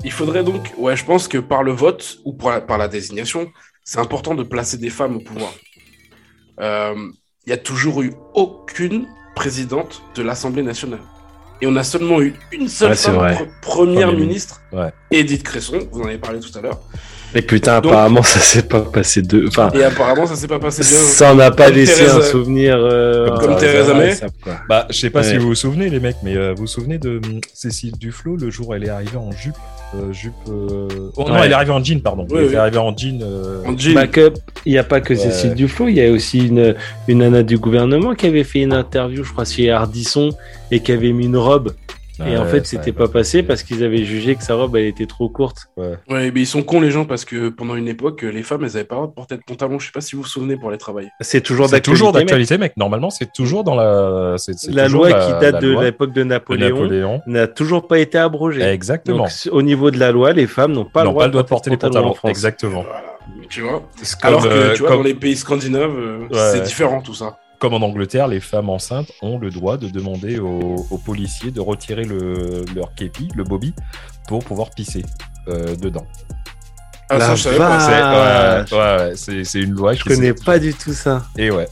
Il 0.06 0.12
faudrait 0.12 0.44
donc, 0.44 0.72
ouais, 0.78 0.96
je 0.96 1.04
pense 1.04 1.28
que 1.28 1.40
par 1.40 1.64
le 1.64 1.72
vote 1.72 2.20
ou 2.26 2.32
par 2.34 2.52
la, 2.52 2.62
par 2.62 2.78
la 2.78 2.88
désignation, 2.88 3.52
c'est 3.84 4.00
important 4.00 4.36
de 4.36 4.44
placer 4.44 4.78
des 4.78 4.92
femmes 4.92 5.16
au 5.18 5.20
pouvoir. 5.20 5.52
Euh, 6.60 6.96
Il 7.46 7.50
y 7.50 7.54
a 7.54 7.58
toujours 7.58 8.02
eu 8.04 8.14
aucune 8.34 9.08
présidente 9.36 10.04
de 10.16 10.22
l'Assemblée 10.24 10.64
nationale. 10.64 11.02
Et 11.62 11.68
on 11.68 11.76
a 11.76 11.84
seulement 11.84 12.22
eu 12.22 12.34
une 12.52 12.68
seule 12.68 12.92
Ouais, 12.92 12.96
femme 12.96 13.48
première 13.62 14.08
Premier 14.10 14.22
ministre, 14.26 14.62
Ouais. 14.72 14.92
Edith 15.10 15.44
Cresson, 15.44 15.80
vous 15.92 16.02
en 16.02 16.06
avez 16.06 16.18
parlé 16.18 16.40
tout 16.40 16.56
à 16.58 16.62
l'heure. 16.62 16.80
Et 17.36 17.42
putain, 17.42 17.82
Donc- 17.82 17.92
apparemment, 17.92 18.24
ça 18.24 18.40
s'est 18.40 18.62
pas 18.64 18.80
passé 18.82 19.22
de. 19.22 19.46
Enfin, 19.48 19.70
Et 19.74 19.84
apparemment, 19.84 20.26
ça 20.26 20.36
s'est 20.36 20.48
pas 20.48 20.58
passé 20.60 20.82
bien. 20.84 20.98
ça 20.98 21.34
n'a 21.36 21.52
pas 21.52 21.66
Comme 21.66 21.76
laissé 21.76 22.10
un 22.10 22.22
souvenir. 22.22 22.78
euh, 22.80 23.28
Comme 23.38 23.52
euh, 23.54 23.60
Theresa 23.60 23.94
May. 23.94 24.16
Bah, 24.70 24.88
je 24.90 24.96
sais 24.98 25.10
pas 25.10 25.20
Ouais. 25.20 25.26
si 25.32 25.38
vous 25.38 25.48
vous 25.48 25.56
souvenez, 25.56 25.90
les 25.90 26.00
mecs, 26.00 26.16
mais 26.24 26.36
euh, 26.38 26.54
vous 26.56 26.62
vous 26.62 26.68
souvenez 26.68 26.98
de 26.98 27.18
hum, 27.18 27.42
Cécile 27.54 27.98
Duflo 27.98 28.38
le 28.38 28.50
jour 28.50 28.70
où 28.70 28.74
elle 28.74 28.86
est 28.86 28.90
arrivée 28.90 29.18
en 29.18 29.32
jupe 29.32 29.54
euh, 29.96 30.12
jupe. 30.12 30.34
euh, 30.50 30.88
Oh 31.18 31.26
non, 31.28 31.36
Ouais. 31.36 31.42
elle 31.46 31.52
est 31.52 31.56
arrivée 31.56 31.72
en 31.74 31.84
jean, 31.84 32.02
pardon. 32.02 32.26
Oui, 32.30 32.38
elle 32.40 32.48
oui. 32.48 32.54
est 32.54 32.58
arrivée 32.58 32.78
en 32.80 32.96
jean. 32.98 33.22
euh, 33.22 33.62
En 33.66 33.78
jean. 33.78 33.94
Backup, 33.96 34.34
il 34.66 34.72
n'y 34.74 34.78
a 34.78 34.84
pas 34.84 35.00
que 35.02 35.14
Ouais. 35.14 35.20
Cécile 35.20 35.54
Duflo, 35.56 35.88
il 35.88 35.96
y 35.96 36.02
a 36.06 36.12
aussi 36.12 36.48
une, 36.48 36.74
une 37.08 37.18
nana 37.20 37.44
du 37.44 37.58
gouvernement 37.58 38.14
qui 38.16 38.26
avait 38.28 38.44
fait 38.44 38.60
une 38.62 38.74
interview, 38.74 39.24
je 39.24 39.32
crois, 39.32 39.46
chez 39.46 39.70
Ardisson, 39.72 40.32
et 40.72 40.80
qui 40.80 40.92
avait 40.92 41.12
mis 41.12 41.26
une 41.26 41.38
robe. 41.38 41.72
Et 42.20 42.38
en 42.38 42.44
ouais, 42.44 42.50
fait, 42.50 42.66
c'était 42.66 42.92
pas 42.92 43.08
passé 43.08 43.44
parce 43.44 43.64
qu'ils 43.64 43.84
avaient 43.84 44.04
jugé 44.04 44.36
que 44.36 44.44
sa 44.44 44.56
robe, 44.56 44.76
elle 44.76 44.86
était 44.86 45.06
trop 45.06 45.30
courte. 45.30 45.68
Ouais. 45.78 45.96
Ouais, 46.10 46.32
mais 46.32 46.42
ils 46.42 46.48
sont 46.48 46.64
cons 46.64 46.80
les 46.82 46.92
gens 46.92 47.06
parce 47.06 47.26
que 47.26 47.50
pendant 47.50 47.76
une 47.76 47.88
époque, 47.88 48.22
les 48.24 48.44
femmes, 48.44 48.64
elles 48.64 48.76
avaient 48.78 48.84
pas 48.86 48.96
le 48.96 49.02
droit 49.02 49.08
de 49.08 49.14
porter 49.14 49.38
de 49.38 49.42
pantalon. 49.46 49.80
Je 49.80 49.88
sais 49.88 49.92
pas 49.92 50.02
si 50.02 50.16
vous 50.16 50.22
vous 50.22 50.28
souvenez 50.28 50.56
pour 50.58 50.70
aller 50.70 50.78
travailler. 50.78 51.10
C'est 51.22 51.42
toujours 51.42 51.68
C'est 51.70 51.82
toujours 51.82 52.12
d'actualité. 52.12 52.46
d'actualité, 52.46 52.58
mec. 52.58 52.78
Normalement, 52.78 53.10
c'est 53.10 53.32
toujours 53.34 53.64
dans 53.64 53.76
la. 53.76 54.36
mec. 54.48 54.58
La 54.76 54.88
loi 54.88 55.10
la- 55.10 55.26
qui 55.26 55.32
date 55.34 55.54
la 55.56 55.60
de 55.60 55.80
l'époque 55.80 56.14
de 56.14 56.22
de 56.22 56.24
Napoléon, 56.24 57.22
n'a 57.28 57.48
toujours 57.48 57.88
pas 57.88 58.00
été 58.00 58.18
abrogée. 58.18 58.62
Exactement. 58.62 59.18
Donc, 59.18 59.30
au 59.52 59.62
niveau 59.62 59.92
de 59.92 60.00
la 60.00 60.12
loi, 60.12 60.34
les 60.34 60.48
femmes 60.48 60.72
n'ont 60.74 60.86
pas 60.86 61.04
le 61.04 61.10
droit, 61.10 61.24
pas 61.24 61.28
le 61.28 61.32
droit 61.32 61.44
de 61.44 61.48
porter 61.48 61.70
les 61.70 61.78
pantalons. 61.78 62.10
en 62.10 62.14
France. 62.14 62.30
Exactement. 62.32 62.84
Voilà. 62.84 63.04
Tu 63.50 63.62
vois 63.62 63.84
Alors 64.22 64.44
que, 64.44 64.48
euh, 64.48 64.74
tu 64.74 64.80
vois, 64.82 64.90
comme- 64.90 64.98
dans 65.00 65.04
les 65.04 65.14
pays 65.14 65.36
scandinaves, 65.36 65.96
euh, 65.98 66.20
Ouais, 66.32 66.38
c'est 66.54 66.62
différent 66.62 67.02
tout 67.02 67.14
ça. 67.14 67.38
Comme 67.60 67.74
en 67.74 67.82
Angleterre, 67.86 68.28
les 68.28 68.40
femmes 68.40 68.70
enceintes 68.70 69.12
ont 69.22 69.38
le 69.38 69.50
droit 69.50 69.78
de 69.78 69.88
demander 69.88 70.40
aux, 70.40 70.86
aux 70.90 70.98
policiers 70.98 71.52
de 71.52 71.60
retirer 71.62 72.04
le, 72.04 72.66
leur 72.76 72.94
képi, 72.96 73.30
le 73.36 73.44
bobby, 73.44 73.74
pour 74.28 74.44
pouvoir 74.44 74.70
pisser 74.72 75.04
euh, 75.48 75.76
dedans. 75.76 76.06
Ah, 77.10 77.18
La 77.20 77.26
ça, 77.28 77.36
je 77.36 77.42
savais 77.44 77.58
pas. 77.58 77.80
C'est 77.80 77.92
vache. 77.92 78.72
ouais, 78.72 78.78
ouais, 78.78 79.10
ouais, 79.10 79.14
c'est- 79.16 79.44
une 79.62 79.72
loi 79.74 79.94
Je 79.94 80.02
qui 80.04 80.10
connais 80.10 80.34
pas 80.34 80.58
du 80.60 80.74
tout 80.74 80.94
ça. 80.94 81.24
Et 81.38 81.52
ouais. 81.52 81.68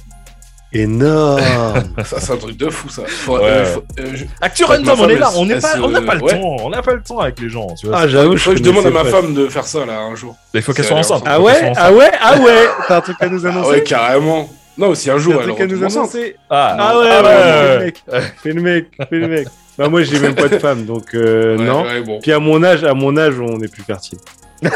Énorme. 0.76 1.40
Ça, 2.04 2.20
c'est 2.20 2.34
un 2.34 2.38
truc 2.38 2.58
de 2.58 2.68
fou, 2.68 2.90
ça. 2.90 3.04
Faut- 3.06 3.38
Ouais, 3.38 3.44
euh, 3.44 3.66
faut- 3.66 3.84
euh, 4.00 4.12
je- 4.16 4.26
Actu 4.42 4.64
Random, 4.64 5.00
on 5.02 5.08
est 5.08 5.18
là, 5.18 5.30
on 5.36 5.46
pas, 5.60 5.78
n'a 5.88 6.02
pas 6.02 6.16
le 6.16 6.24
ouais. 6.24 6.32
temps, 6.32 6.56
on 6.62 6.70
n'a 6.72 6.82
pas 6.82 6.94
le 6.96 7.02
temps 7.04 7.20
avec 7.20 7.40
les 7.40 7.48
gens. 7.50 7.68
Tu 7.80 7.86
vois, 7.86 8.00
ah, 8.00 8.08
j'avoue, 8.08 8.36
faut 8.38 8.52
que 8.54 8.58
je 8.58 8.64
demande 8.64 8.88
à 8.88 8.90
ma 8.90 9.04
femme 9.06 9.36
de 9.36 9.48
faire 9.50 9.66
ça, 9.66 9.86
là, 9.86 10.00
un 10.00 10.16
jour. 10.16 10.36
il 10.56 10.64
faut 10.64 10.74
soient 10.88 10.98
alors, 10.98 11.12
enceintes. 11.12 11.26
ça. 11.26 11.32
Ah 11.32 11.36
qu'elles 11.36 11.46
ouais, 11.46 11.74
ah 11.78 11.94
ouais, 11.94 12.12
ah 12.20 12.40
ouais? 12.40 12.66
T'as 12.88 12.98
un 12.98 13.02
truc 13.02 13.18
à 13.20 13.28
nous 13.30 13.46
Ah 13.46 13.50
annoncer 13.50 13.70
ouais, 13.70 13.84
carrément. 13.84 14.50
Non, 14.78 14.96
si 14.96 15.10
un 15.12 15.18
jour, 15.18 15.36
elle 15.58 15.68
nous 15.68 15.84
annoncer 15.84 16.36
Ah, 16.50 16.76
Ah 16.80 17.00
ouais, 17.00 17.08
ah 17.12 17.22
ouais, 17.24 17.30
ouais, 17.30 17.94
ouais, 18.20 18.22
fais 18.42 18.52
le 18.54 18.62
mec, 18.62 18.88
fais 19.08 19.08
le 19.08 19.08
mec, 19.08 19.08
fais 19.10 19.16
le 19.20 19.28
mec. 19.28 19.48
Bah 19.78 19.90
moi 19.90 20.04
j'ai 20.04 20.20
même 20.20 20.36
pas 20.36 20.48
de 20.50 20.60
femme, 20.60 20.86
donc 20.86 21.14
euh, 21.16 21.58
Ouais, 21.58 21.64
non. 21.66 21.84
ouais, 21.84 22.02
bon. 22.02 22.20
Puis 22.22 22.32
à 22.32 22.40
mon 22.40 22.64
âge, 22.64 22.84
à 22.84 22.94
mon 22.94 23.18
âge, 23.18 23.40
on 23.40 23.60
est 23.62 23.68
plus 23.72 23.84
fertile. 23.84 24.20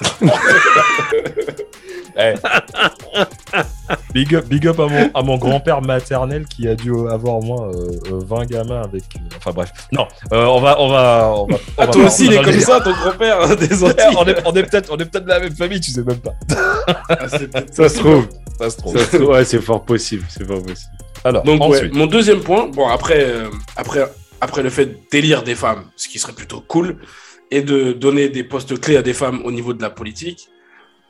Eh. 2.20 2.34
big 4.12 4.34
up, 4.34 4.46
big 4.46 4.66
up 4.66 4.80
à 4.80 4.86
mon, 4.88 5.10
à 5.14 5.22
mon 5.22 5.36
grand-père 5.38 5.80
maternel 5.82 6.46
qui 6.46 6.66
a 6.66 6.74
dû 6.74 6.90
avoir 7.08 7.36
au 7.36 7.42
moins 7.42 7.68
euh, 7.68 7.90
euh, 8.12 8.20
20 8.26 8.46
gamins 8.46 8.82
avec. 8.82 9.04
euh, 9.14 9.20
enfin 9.36 9.52
bref. 9.52 9.70
Non, 9.92 10.08
euh, 10.32 10.44
on 10.46 10.60
va. 10.60 10.80
On 10.80 10.88
va, 10.88 11.32
on 11.32 11.46
va 11.46 11.54
on 11.54 11.58
Ah, 11.78 11.86
va 11.86 11.92
toi 11.92 12.04
aussi, 12.06 12.26
il 12.26 12.32
est 12.32 12.42
comme 12.42 12.58
ça, 12.58 12.80
ton 12.80 12.90
grand-père, 12.90 13.56
des 13.56 13.66
Eh, 13.66 13.84
Antilles. 13.84 14.16
on 14.18 14.24
est, 14.26 14.42
on 14.46 14.52
est 14.52 14.62
peut-être 14.64 14.90
on 14.92 14.96
est 14.96 15.04
peut-être 15.04 15.24
de 15.26 15.28
la 15.28 15.38
même 15.38 15.54
famille, 15.54 15.80
tu 15.80 15.92
sais 15.92 16.02
même 16.02 16.18
pas. 16.18 16.34
Ah, 17.08 17.28
Ça 17.70 17.88
se 17.88 17.98
trouve. 17.98 18.26
Ça 18.58 18.70
se 18.70 18.76
trouve. 18.78 18.98
Ça 18.98 19.04
se 19.04 19.16
trouve. 19.16 19.28
Ouais, 19.30 19.44
c'est 19.44 19.62
fort 19.62 19.84
possible, 19.84 20.24
c'est 20.28 20.44
fort 20.44 20.60
possible. 20.62 20.90
Alors, 21.24 21.44
Donc, 21.44 21.60
ouais, 21.68 21.76
ensuite. 21.76 21.94
mon 21.94 22.06
deuxième 22.06 22.40
point, 22.40 22.66
bon, 22.66 22.88
après, 22.88 23.24
euh, 23.26 23.48
après, 23.76 24.00
après 24.40 24.62
le 24.64 24.70
fait 24.70 24.90
d'élire 25.12 25.44
des 25.44 25.54
femmes, 25.54 25.84
ce 25.94 26.08
qui 26.08 26.18
serait 26.18 26.32
plutôt 26.32 26.60
cool, 26.66 26.96
et 27.50 27.62
de 27.62 27.92
donner 27.92 28.28
des 28.28 28.44
postes 28.44 28.78
clés 28.80 28.96
à 28.96 29.02
des 29.02 29.14
femmes 29.14 29.40
au 29.44 29.50
niveau 29.50 29.72
de 29.72 29.82
la 29.82 29.90
politique, 29.90 30.48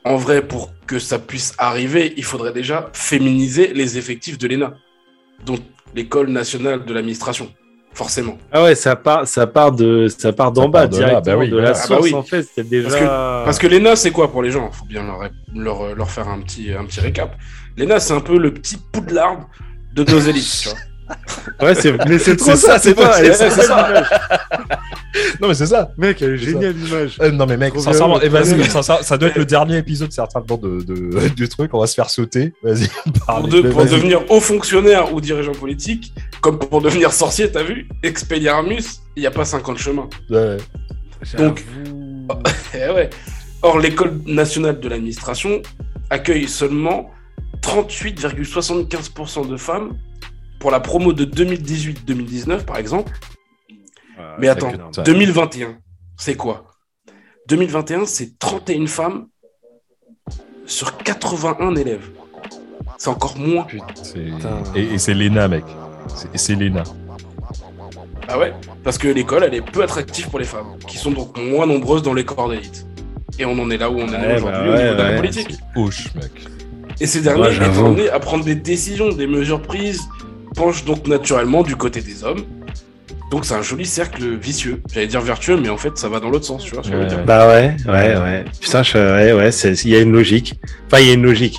en 0.05 0.15
vrai, 0.15 0.41
pour 0.41 0.71
que 0.87 0.97
ça 0.99 1.19
puisse 1.19 1.53
arriver, 1.57 2.13
il 2.17 2.23
faudrait 2.23 2.53
déjà 2.53 2.89
féminiser 2.93 3.73
les 3.73 3.97
effectifs 3.97 4.37
de 4.37 4.47
l'ENA, 4.47 4.73
donc 5.45 5.59
l'école 5.93 6.29
nationale 6.29 6.85
de 6.85 6.93
l'administration, 6.93 7.51
forcément. 7.93 8.37
Ah 8.51 8.63
ouais, 8.63 8.75
ça 8.75 8.95
part, 8.95 9.27
ça 9.27 9.45
part 9.45 9.73
de, 9.73 10.07
ça 10.07 10.31
part 10.31 10.51
d'en 10.51 10.69
bas 10.69 10.87
de 10.87 10.95
directement, 10.95 11.21
bah 11.21 11.37
oui, 11.37 11.49
de 11.49 11.57
la 11.57 11.73
source 11.73 11.89
Ah 11.89 11.95
bah 11.95 12.01
oui. 12.03 12.13
en 12.13 12.23
fait. 12.23 12.47
C'est 12.55 12.67
déjà. 12.67 13.43
Parce 13.43 13.59
que 13.59 13.67
l'ENA, 13.67 13.95
c'est 13.95 14.11
quoi 14.11 14.31
pour 14.31 14.41
les 14.41 14.51
gens? 14.51 14.71
Faut 14.71 14.85
bien 14.85 15.03
leur, 15.03 15.29
leur, 15.53 15.95
leur 15.95 16.09
faire 16.09 16.29
un 16.29 16.39
petit, 16.39 16.71
un 16.71 16.85
petit 16.85 17.01
récap. 17.01 17.35
L'ENA, 17.75 17.99
c'est 17.99 18.13
un 18.13 18.21
peu 18.21 18.37
le 18.37 18.53
petit 18.53 18.77
poudlard 18.93 19.49
de 19.93 20.03
nos 20.09 20.19
élites, 20.19 20.59
tu 20.61 20.69
vois. 20.69 20.77
Ouais, 21.61 21.75
c'est, 21.75 21.91
mais 22.07 22.19
c'est 22.19 22.37
trop 22.37 22.51
C'est 22.51 22.55
ça, 22.57 22.79
c'est 22.79 22.89
c'est 22.89 22.95
pas. 22.95 23.13
c'est 23.13 23.49
ça. 23.49 23.87
l'image. 23.87 24.07
Non, 25.41 25.47
mais 25.49 25.53
c'est 25.53 25.65
ça. 25.65 25.91
Mec, 25.97 26.21
elle 26.21 26.35
est 26.35 26.37
géniale 26.37 26.73
l'image. 26.73 27.17
Euh, 27.21 27.31
non, 27.31 27.45
mais 27.45 27.57
mec, 27.57 27.73
Trop 27.73 27.81
sincèrement, 27.81 28.17
bien, 28.17 28.27
et 28.27 28.29
vas-y, 28.29 28.63
sincère- 28.69 29.03
ça 29.03 29.17
doit 29.17 29.29
être 29.29 29.37
le 29.37 29.45
dernier 29.45 29.77
épisode, 29.77 30.11
certainement, 30.11 30.55
de, 30.57 30.81
de, 30.81 31.27
du 31.35 31.49
truc. 31.49 31.73
On 31.73 31.79
va 31.79 31.87
se 31.87 31.95
faire 31.95 32.09
sauter. 32.09 32.53
Vas-y, 32.63 32.87
Pour, 33.03 33.25
parle. 33.25 33.49
de- 33.49 33.61
pour 33.69 33.83
devenir 33.83 34.29
haut 34.31 34.39
fonctionnaire 34.39 35.13
ou 35.13 35.19
dirigeant 35.19 35.51
politique, 35.51 36.13
comme 36.41 36.59
pour 36.59 36.81
devenir 36.81 37.11
sorcier, 37.11 37.51
t'as 37.51 37.63
vu 37.63 37.89
Expelliarmus, 38.03 39.01
il 39.17 39.21
n'y 39.21 39.27
a 39.27 39.31
pas 39.31 39.43
50 39.45 39.77
chemins. 39.77 40.07
Donc, 41.37 41.65
Eh 42.73 42.89
ouais. 42.93 43.09
Or, 43.61 43.79
l'école 43.79 44.19
nationale 44.25 44.79
de 44.79 44.87
l'administration 44.87 45.61
accueille 46.09 46.47
seulement 46.47 47.11
38,75% 47.61 49.49
de 49.49 49.57
femmes 49.57 49.97
pour 50.59 50.71
la 50.71 50.79
promo 50.79 51.13
de 51.13 51.25
2018-2019, 51.25 52.65
par 52.65 52.77
exemple. 52.77 53.11
Mais 54.39 54.47
attends, 54.49 54.69
énorme. 54.71 54.91
2021, 55.05 55.77
c'est 56.17 56.35
quoi? 56.35 56.65
2021, 57.47 58.05
c'est 58.05 58.37
31 58.37 58.85
femmes 58.87 59.27
sur 60.65 60.97
81 60.97 61.75
élèves. 61.75 62.09
C'est 62.97 63.09
encore 63.09 63.37
moins. 63.37 63.63
Putain. 63.63 64.61
Et, 64.75 64.81
et 64.93 64.97
c'est 64.97 65.13
Lena, 65.13 65.47
mec. 65.47 65.63
C'est- 66.15 66.27
C'est 66.37 66.55
Lena. 66.55 66.83
Ah 68.27 68.37
ouais, 68.37 68.53
parce 68.83 68.97
que 68.97 69.07
l'école, 69.07 69.43
elle 69.45 69.55
est 69.55 69.61
peu 69.61 69.81
attractive 69.81 70.29
pour 70.29 70.37
les 70.39 70.45
femmes, 70.45 70.77
qui 70.87 70.97
sont 70.97 71.11
donc 71.11 71.37
moins 71.39 71.65
nombreuses 71.65 72.03
dans 72.03 72.13
les 72.13 72.25
corps 72.25 72.49
d'élite. 72.49 72.85
Et 73.39 73.45
on 73.45 73.57
en 73.57 73.69
est 73.71 73.77
là 73.77 73.89
où 73.89 73.97
on 73.97 74.03
en 74.07 74.13
est 74.13 74.17
Ouais, 74.17 74.35
aujourd'hui 74.35 74.51
bah 74.51 74.59
au 74.59 74.63
niveau 74.77 74.93
de 74.93 75.01
ouais, 75.01 75.11
la 75.11 75.17
politique. 75.17 75.57
Ouch, 75.75 76.13
mec. 76.15 76.31
Et 76.99 77.07
ces 77.07 77.21
derniers 77.21 77.41
Ouais, 77.43 77.51
j'avoue. 77.53 77.85
amenés 77.87 78.09
à 78.09 78.19
prendre 78.19 78.43
des 78.43 78.55
décisions, 78.55 79.09
des 79.09 79.25
mesures 79.27 79.61
prises, 79.61 80.01
penchent 80.59 80.83
donc 80.85 81.07
naturellement 81.07 81.63
du 81.63 81.75
côté 81.75 82.01
des 82.01 82.23
hommes. 82.23 82.43
Donc 83.31 83.45
c'est 83.45 83.53
un 83.53 83.61
joli 83.61 83.85
cercle 83.85 84.23
vicieux. 84.35 84.81
J'allais 84.93 85.07
dire 85.07 85.21
vertueux, 85.21 85.57
mais 85.57 85.69
en 85.69 85.77
fait 85.77 85.97
ça 85.97 86.09
va 86.09 86.19
dans 86.19 86.29
l'autre 86.29 86.45
sens, 86.45 86.63
tu 86.65 86.73
vois 86.73 86.83
ce 86.83 86.89
que 86.89 86.95
je 86.97 87.01
veux 87.01 87.07
dire. 87.07 87.23
Bah 87.25 87.47
ouais, 87.47 87.75
ouais, 87.87 88.17
ouais. 88.17 88.45
Putain, 88.59 88.81
je, 88.83 88.97
ouais, 88.97 89.33
ouais, 89.33 89.51
c'est- 89.51 89.85
il 89.85 89.91
y 89.91 89.95
a 89.95 90.01
une 90.01 90.11
logique. 90.11 90.55
Enfin, 90.87 90.99
il 91.01 91.07
y 91.07 91.11
a 91.11 91.13
une 91.13 91.23
logique. 91.23 91.57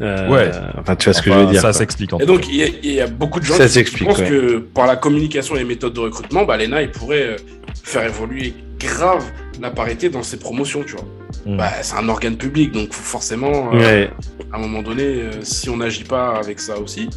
Euh, 0.00 0.28
Ouais. 0.28 0.50
Enfin, 0.80 0.96
tu 0.96 1.04
vois 1.04 1.14
ce 1.14 1.22
que 1.22 1.30
Enfin, 1.30 1.40
je 1.40 1.44
veux 1.46 1.52
dire. 1.52 1.60
Ça 1.60 1.72
s'explique 1.72 2.12
Et 2.20 2.26
donc 2.26 2.48
il 2.48 2.56
y, 2.56 2.62
a- 2.62 2.68
il 2.82 2.92
y 2.92 3.00
a 3.00 3.06
beaucoup 3.06 3.40
de 3.40 3.44
gens 3.44 3.54
Ça 3.54 3.66
qui 3.66 3.72
s'explique, 3.72 4.08
pensent 4.08 4.18
ouais. 4.20 4.28
que 4.28 4.58
par 4.58 4.86
la 4.86 4.96
communication 4.96 5.54
et 5.56 5.60
les 5.60 5.64
méthodes 5.64 5.92
de 5.94 6.00
recrutement, 6.00 6.44
bah, 6.44 6.56
l'ENA 6.56 6.82
il 6.82 6.90
pourrait 6.90 7.22
euh, 7.22 7.36
faire 7.82 8.04
évoluer 8.04 8.54
grave 8.78 9.24
la 9.60 9.70
parité 9.70 10.08
dans 10.10 10.22
ses 10.22 10.36
promotions, 10.38 10.82
tu 10.86 10.94
vois. 10.96 11.06
Mm. 11.46 11.56
Bah, 11.58 11.70
c'est 11.82 11.96
un 11.96 12.08
organe 12.08 12.36
public, 12.36 12.70
donc 12.72 12.92
forcément, 12.92 13.70
euh, 13.72 13.78
Ouais. 13.78 14.10
à 14.52 14.56
un 14.56 14.60
moment 14.60 14.82
donné, 14.82 15.02
euh, 15.04 15.30
si 15.42 15.68
on 15.70 15.76
n'agit 15.78 16.04
pas 16.04 16.36
avec 16.36 16.58
ça 16.60 16.78
aussi, 16.78 17.08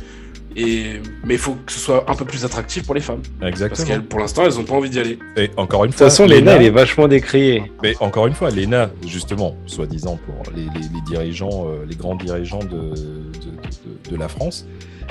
et... 0.58 1.02
mais 1.24 1.36
il 1.36 1.40
faut 1.40 1.54
que 1.66 1.72
ce 1.72 1.80
soit 1.80 2.10
un 2.10 2.16
peu 2.16 2.26
plus 2.26 2.44
attractif 2.44 2.84
pour 2.86 2.96
les 2.96 3.02
femmes. 3.02 3.22
Parce 3.40 3.50
Exactement. 3.52 3.88
qu'elles, 3.88 4.04
pour 4.04 4.20
l'instant, 4.20 4.44
elles 4.46 4.54
n'ont 4.56 4.64
pas 4.64 4.74
envie 4.76 4.90
d'y 4.90 5.00
aller. 5.00 5.20
Et 5.38 5.50
encore 5.58 5.86
une 5.86 5.92
De 5.92 5.96
toute 5.96 6.04
façon, 6.06 6.26
l'ENA, 6.26 6.56
elle 6.58 6.64
est 6.64 6.70
vachement 6.70 7.08
décriée. 7.08 7.72
Mais 7.84 7.96
encore 8.00 8.28
une 8.28 8.34
fois, 8.34 8.50
l'ENA, 8.52 8.90
justement, 9.06 9.56
soi-disant 9.68 10.20
pour 10.26 10.52
les, 10.56 10.64
les- 10.64 10.88
les 10.94 11.02
dirigeants, 11.06 11.66
euh, 11.68 11.86
les 11.88 11.96
grands 11.96 12.16
dirigeants 12.16 12.60
de, 12.60 12.68
de, 12.68 12.76
de- 12.96 14.06
de- 14.06 14.10
de 14.12 14.16
la 14.18 14.28
France. 14.28 14.66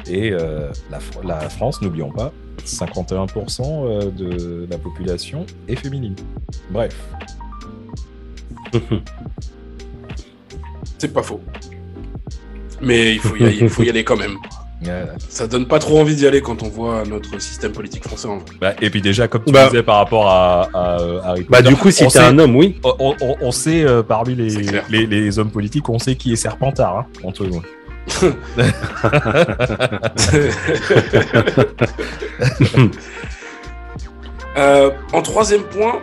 Et 0.08 0.30
euh, 0.32 0.70
la, 0.90 0.98
Fr- 0.98 1.24
la 1.26 1.48
France, 1.48 1.80
n'oublions 1.82 2.10
pas, 2.10 2.32
51% 2.64 3.60
euh, 3.62 4.10
de 4.10 4.66
la 4.70 4.78
population 4.78 5.46
est 5.68 5.76
féminine. 5.76 6.14
Bref. 6.70 6.96
C'est 10.98 11.12
pas 11.12 11.22
faux. 11.22 11.40
Mais 12.80 13.14
il 13.14 13.20
faut 13.20 13.36
y 13.36 13.44
aller, 13.44 13.58
il 13.60 13.68
faut 13.68 13.82
y 13.82 13.88
aller 13.90 14.04
quand 14.04 14.16
même. 14.16 14.36
Ça 15.28 15.46
donne 15.46 15.66
pas 15.66 15.78
trop 15.78 15.98
envie 16.00 16.14
d'y 16.16 16.26
aller 16.26 16.40
quand 16.42 16.62
on 16.62 16.68
voit 16.68 17.02
notre 17.04 17.40
système 17.40 17.72
politique 17.72 18.04
français 18.06 18.28
en 18.28 18.36
vrai. 18.38 18.46
bah, 18.60 18.74
et 18.80 18.90
puis 18.90 19.00
déjà, 19.00 19.26
comme 19.26 19.42
tu 19.44 19.52
Bah. 19.52 19.66
disais 19.68 19.82
par 19.82 19.96
rapport 19.96 20.28
à, 20.28 20.68
à, 20.74 20.96
Harry 21.24 21.46
Bah, 21.48 21.58
Potter, 21.58 21.68
du 21.70 21.76
coup, 21.76 21.90
si 21.90 22.04
on 22.04 22.08
t'es 22.08 22.18
sait- 22.18 22.24
un 22.24 22.38
homme, 22.38 22.54
oui. 22.56 22.78
on, 22.84 23.14
on- 23.20 23.36
on 23.40 23.50
sait 23.52 23.84
euh, 23.84 24.02
parmi 24.02 24.34
les, 24.34 24.50
les, 24.90 25.06
les 25.06 25.38
hommes 25.38 25.50
politiques, 25.50 25.88
on 25.88 25.98
sait 25.98 26.14
qui 26.14 26.32
est 26.32 26.36
Serpentard, 26.36 26.98
hein, 26.98 27.06
entre 27.24 27.44
nous. 27.46 27.62
Euh, 34.56 34.90
en 35.12 35.20
troisième 35.22 35.62
point, 35.64 36.00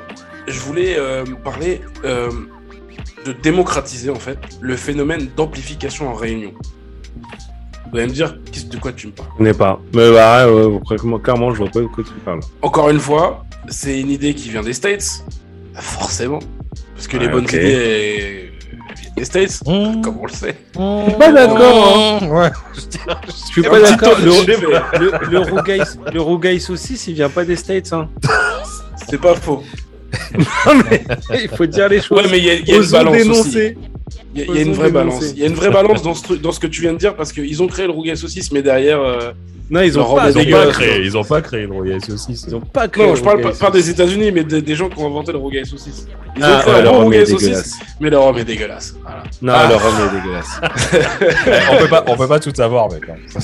je 0.47 0.59
voulais 0.59 0.95
euh, 0.97 1.25
parler 1.43 1.81
euh, 2.05 2.29
de 3.25 3.31
démocratiser 3.33 4.11
en 4.11 4.15
fait 4.19 4.37
le 4.61 4.75
phénomène 4.75 5.27
d'amplification 5.35 6.09
en 6.09 6.13
réunion. 6.13 6.53
Vous 7.93 7.99
allez 7.99 8.07
me 8.07 8.13
dire 8.13 8.35
de 8.71 8.77
quoi 8.77 8.91
tu 8.91 9.05
me 9.07 9.11
parles? 9.11 9.29
Je 9.33 9.37
connais 9.37 9.53
pas. 9.53 9.79
Mais 9.93 10.11
bah, 10.11 10.47
ouais, 10.47 10.51
ouais, 10.65 10.79
vraiment, 10.97 11.19
clairement, 11.19 11.51
je 11.51 11.57
vois 11.59 11.69
pas 11.69 11.79
de 11.79 11.85
quoi 11.85 12.03
tu 12.03 12.11
parles. 12.25 12.39
Encore 12.63 12.89
une 12.89 12.99
fois, 12.99 13.45
c'est 13.67 13.99
une 13.99 14.09
idée 14.09 14.33
qui 14.33 14.49
vient 14.49 14.63
des 14.63 14.73
States, 14.73 15.23
forcément, 15.75 16.39
parce 16.95 17.07
que 17.07 17.17
les 17.17 17.27
bonnes 17.27 17.43
idées 17.43 17.75
euh, 17.75 18.49
viennent 18.99 19.13
des 19.15 19.25
States, 19.25 19.59
comme 19.63 20.17
on 20.19 20.25
le 20.25 20.31
sait. 20.31 20.55
Je 20.75 21.03
suis 21.09 21.17
pas 21.19 21.31
d'accord. 21.31 22.19
hein. 22.23 22.27
Ouais. 22.29 22.51
Je 23.27 23.31
suis 23.31 23.61
pas 23.61 23.79
d'accord. 23.79 24.17
Le, 24.19 24.31
le, 24.99 25.29
le 25.29 26.11
le 26.13 26.21
rougail 26.21 26.59
saucisse, 26.59 27.05
il 27.07 27.13
vient 27.13 27.29
pas 27.29 27.45
des 27.45 27.55
States. 27.55 27.93
Hein. 27.93 28.09
C'est 29.07 29.21
pas 29.21 29.35
faux. 29.35 29.61
Non, 30.65 30.73
mais 30.89 31.03
il 31.43 31.49
faut 31.49 31.65
dire 31.65 31.89
les 31.89 32.01
choses. 32.01 32.17
Ouais, 32.17 32.27
mais 32.31 32.37
il 32.39 32.45
y 32.45 32.49
a, 32.49 32.53
il 32.53 32.67
y 32.67 32.71
a 32.73 32.77
une 32.77 32.89
balance 32.89 33.15
aussi. 33.15 33.23
dénoncer. 33.23 33.77
Il 34.35 34.41
y 34.41 34.43
a, 34.43 34.45
il 34.49 34.55
y 34.55 34.59
a 34.59 34.61
une 34.63 34.73
vraie 34.73 34.91
dénoncer. 34.91 34.91
balance. 34.91 35.31
Il 35.35 35.39
y 35.39 35.43
a 35.43 35.47
une 35.47 35.53
vraie 35.53 35.69
balance 35.71 36.01
dans 36.01 36.13
ce, 36.15 36.23
truc- 36.23 36.41
dans 36.41 36.51
ce 36.51 36.59
que 36.59 36.67
tu 36.67 36.81
viens 36.81 36.93
de 36.93 36.97
dire 36.97 37.15
parce 37.15 37.31
qu'ils 37.31 37.61
ont 37.61 37.67
créé 37.67 37.85
le 37.85 37.91
rougail 37.91 38.17
saucisse, 38.17 38.51
mais 38.51 38.61
derrière. 38.61 38.99
euh, 39.01 39.31
Non, 39.69 39.81
ils 39.81 39.97
ont 39.99 40.15
pas, 40.15 40.29
Ils 40.31 40.37
ont 40.37 40.45
pas 40.51 40.67
créé, 40.71 41.01
ils 41.03 41.17
ont 41.17 41.23
pas 41.23 41.41
créé 41.41 41.61
le 41.67 41.71
Royal 41.73 42.01
Saucisse. 42.03 42.45
Ils 42.47 42.55
ont 42.55 42.59
pas 42.59 42.87
créé 42.87 43.05
Non, 43.05 43.11
le 43.11 43.17
je 43.17 43.23
parle 43.23 43.37
rougail 43.37 43.53
pas, 43.53 43.65
pas 43.67 43.71
des 43.71 43.79
saucisse. 43.79 43.93
États-Unis, 43.93 44.31
mais 44.31 44.43
des, 44.43 44.61
des 44.61 44.75
gens 44.75 44.89
qui 44.89 44.99
ont 44.99 45.07
inventé 45.07 45.31
le 45.31 45.37
rougail 45.37 45.65
saucisse. 45.65 46.07
Ils 46.35 46.43
ont 46.43 46.47
Ah, 46.47 46.61
créé 46.63 46.73
est 46.83 46.87
rougail 46.87 47.27
saucisse, 47.27 47.47
dégueulasse. 47.47 47.79
mais 48.01 48.09
leur 48.09 48.23
homme 48.25 48.37
est 48.39 48.43
dégueulasse. 48.43 48.95
Voilà. 49.01 49.23
Non, 49.41 49.53
Ah. 49.55 49.69
leur 49.69 49.85
homme 49.85 50.09
est 50.09 50.19
dégueulasse. 50.19 50.61
on 51.71 51.77
peut 51.77 51.87
pas, 51.87 52.03
on 52.07 52.17
peut 52.17 52.27
pas 52.27 52.39
tout 52.39 52.51
savoir, 52.53 52.91
mec. 52.91 53.03
hein. 53.09 53.39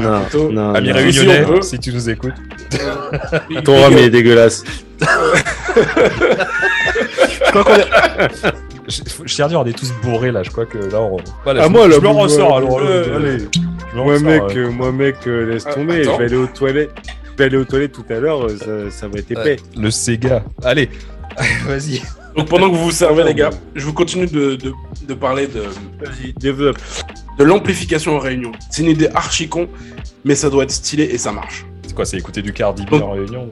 Non, 0.00 0.50
non, 0.52 0.74
Ami 0.74 0.88
non. 0.88 0.94
réuni- 0.94 1.18
réunionnais, 1.18 1.62
si 1.62 1.78
tu 1.78 1.92
nous 1.92 2.10
écoutes. 2.10 2.34
Ton 3.64 3.84
homme 3.84 3.96
est 3.98 4.10
dégueulasse. 4.10 4.62
Je, 8.88 9.00
je 9.24 9.34
tiens 9.34 9.46
à 9.46 9.48
dire, 9.48 9.60
on 9.60 9.64
est 9.66 9.76
tous 9.76 9.92
bourrés 10.02 10.30
là. 10.32 10.42
Je 10.42 10.50
crois 10.50 10.66
que 10.66 10.78
là, 10.78 11.00
on. 11.00 11.16
Voilà, 11.44 11.62
Ah, 11.62 11.66
je, 11.66 11.72
moi, 11.72 11.90
je 11.90 11.96
me 11.96 12.00
moi, 12.00 12.12
ressors. 12.22 12.48
moi, 12.48 12.58
alors, 12.58 12.70
moi, 12.70 12.82
euh, 12.82 13.16
allez. 13.16 13.38
Je 13.92 13.96
Moi, 13.98 14.18
mec, 14.20 14.42
ouais. 14.42 14.56
euh, 14.58 14.70
moi, 14.70 14.92
mec, 14.92 15.16
euh, 15.26 15.46
laisse 15.52 15.64
Ah, 15.66 15.74
tomber. 15.74 16.02
attends. 16.02 16.12
Je 16.14 16.18
vais 16.18 16.24
aller 16.26 16.36
aux 16.36 16.46
toilettes. 16.46 16.90
Je 17.32 17.38
vais 17.38 17.44
aller 17.44 17.56
aux 17.56 17.64
toilettes 17.64 17.92
tout 17.92 18.04
à 18.10 18.14
l'heure. 18.14 18.44
euh, 18.46 18.90
Ça, 18.90 18.96
ça 19.00 19.08
va 19.08 19.18
être 19.18 19.30
épais. 19.30 19.56
Le 19.76 19.90
Sega. 19.90 20.44
Allez, 20.62 20.88
vas-y. 21.66 22.00
Donc 22.36 22.48
pendant 22.48 22.70
que 22.70 22.76
vous 22.76 22.84
vous 22.84 22.90
servez, 22.92 23.24
les 23.24 23.34
gars, 23.34 23.50
je 23.74 23.84
vous 23.84 23.94
continue 23.94 24.26
de, 24.26 24.56
de, 24.56 24.72
de 25.08 25.14
parler 25.14 25.46
de, 25.46 25.60
Vas-y, 25.62 26.34
développe. 26.34 26.76
de 27.38 27.44
l'amplification 27.44 28.16
en 28.16 28.18
réunion. 28.18 28.52
C'est 28.70 28.82
une 28.82 28.90
idée 28.90 29.08
archi 29.14 29.48
con, 29.48 29.68
mais 30.24 30.34
ça 30.34 30.50
doit 30.50 30.64
être 30.64 30.70
stylé 30.70 31.04
et 31.04 31.16
ça 31.18 31.32
marche. 31.32 31.64
C'est 31.86 31.94
quoi 31.94 32.04
C'est 32.04 32.18
écouter 32.18 32.42
du 32.42 32.52
Cardi 32.52 32.84
B 32.84 32.90
Donc- 32.90 33.02
en 33.02 33.12
réunion 33.12 33.50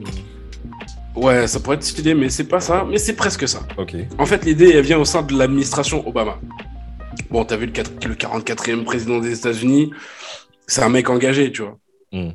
Ouais, 1.15 1.47
ça 1.47 1.59
pourrait 1.59 1.77
être 1.77 1.83
stylé, 1.83 2.13
mais 2.13 2.29
c'est 2.29 2.43
pas 2.43 2.59
ça, 2.59 2.85
mais 2.89 2.97
c'est 2.97 3.15
presque 3.15 3.47
ça. 3.47 3.59
Ok. 3.77 3.95
En 4.19 4.25
fait, 4.25 4.43
l'idée, 4.45 4.71
elle 4.71 4.83
vient 4.83 4.97
au 4.99 5.05
sein 5.05 5.21
de 5.21 5.37
l'administration 5.37 6.05
Obama. 6.07 6.37
Bon, 7.31 7.45
t'as 7.45 7.55
vu 7.55 7.67
le, 7.67 7.71
quatre- 7.71 7.91
le 8.05 8.15
44e 8.15 8.83
président 8.83 9.19
des 9.19 9.37
États-Unis, 9.37 9.91
c'est 10.67 10.81
un 10.83 10.89
mec 10.89 11.09
engagé, 11.09 11.51
tu 11.51 11.61
vois. 11.61 11.77
Hmm. 12.11 12.29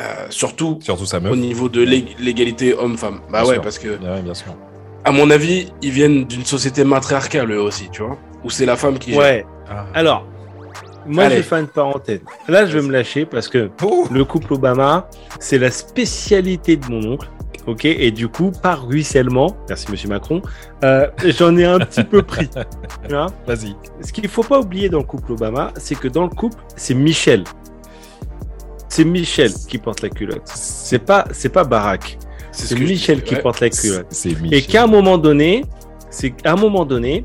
Euh, 0.00 0.26
surtout 0.30 0.78
Surtout 0.82 1.06
sa 1.06 1.18
au 1.18 1.36
niveau 1.36 1.68
de 1.68 1.80
l'ég- 1.82 2.16
l'égalité 2.18 2.74
homme-femme. 2.74 3.20
Bah 3.30 3.40
Bien 3.42 3.48
ouais, 3.48 3.54
sûr. 3.54 3.62
parce 3.62 3.78
que, 3.78 3.88
Ouais, 3.90 4.22
bien 4.22 4.34
sûr. 4.34 4.48
à 5.04 5.12
mon 5.12 5.30
avis, 5.30 5.72
ils 5.82 5.90
viennent 5.92 6.24
d'une 6.24 6.44
société 6.44 6.82
matriarcale, 6.82 7.52
eux 7.52 7.60
aussi, 7.60 7.88
tu 7.92 8.02
vois. 8.02 8.18
Où 8.42 8.50
c'est 8.50 8.66
la 8.66 8.76
femme 8.76 8.98
qui. 8.98 9.12
gère. 9.12 9.20
Ouais. 9.20 9.46
Ah. 9.70 9.86
Alors, 9.94 10.26
moi, 11.06 11.24
Allez. 11.24 11.36
je 11.36 11.40
vais 11.42 11.46
faire 11.46 11.58
une 11.58 11.68
parenthèse. 11.68 12.20
Là, 12.48 12.66
je 12.66 12.76
vais 12.78 12.84
me 12.84 12.90
lâcher 12.92 13.24
parce 13.24 13.46
que 13.48 13.70
Oh 13.84 14.08
le 14.10 14.24
couple 14.24 14.54
Obama, 14.54 15.08
c'est 15.38 15.58
la 15.58 15.70
spécialité 15.70 16.76
de 16.76 16.86
mon 16.90 17.12
oncle. 17.12 17.28
Ok, 17.66 17.86
et 17.86 18.10
du 18.10 18.28
coup, 18.28 18.52
par 18.62 18.86
ruissellement, 18.86 19.56
merci 19.68 19.90
Monsieur 19.90 20.08
Macron, 20.08 20.42
euh, 20.82 21.08
j'en 21.38 21.56
ai 21.56 21.64
un 21.64 21.78
petit 21.78 22.04
peu 22.04 22.22
pris. 22.22 22.48
Vas-y. 23.08 23.74
Ce 24.02 24.12
qu'il 24.12 24.28
faut 24.28 24.42
pas 24.42 24.60
oublier 24.60 24.90
dans 24.90 24.98
le 24.98 25.04
couple 25.04 25.32
Obama, 25.32 25.72
c'est 25.76 25.94
que 25.94 26.08
dans 26.08 26.24
le 26.24 26.28
couple, 26.28 26.58
c'est 26.76 26.94
Michel. 26.94 27.44
C'est 28.88 29.04
Michel 29.04 29.52
qui 29.66 29.78
porte 29.78 30.02
la 30.02 30.10
culotte. 30.10 30.42
C'est 30.44 30.98
pas, 30.98 31.24
c'est 31.32 31.48
pas 31.48 31.64
Barack. 31.64 32.18
c'est 32.52 32.66
ce 32.66 32.76
je 32.76 32.84
Michel 32.84 33.22
qui 33.22 33.34
ouais. 33.34 33.40
porte 33.40 33.60
la 33.60 33.70
culotte. 33.70 34.06
C'est 34.10 34.36
Et 34.52 34.62
qu'à 34.62 34.84
un 34.84 34.86
moment 34.86 35.16
donné, 35.16 35.64
c'est 36.10 36.30
qu'à 36.30 36.52
un 36.52 36.56
moment 36.56 36.84
donné, 36.84 37.24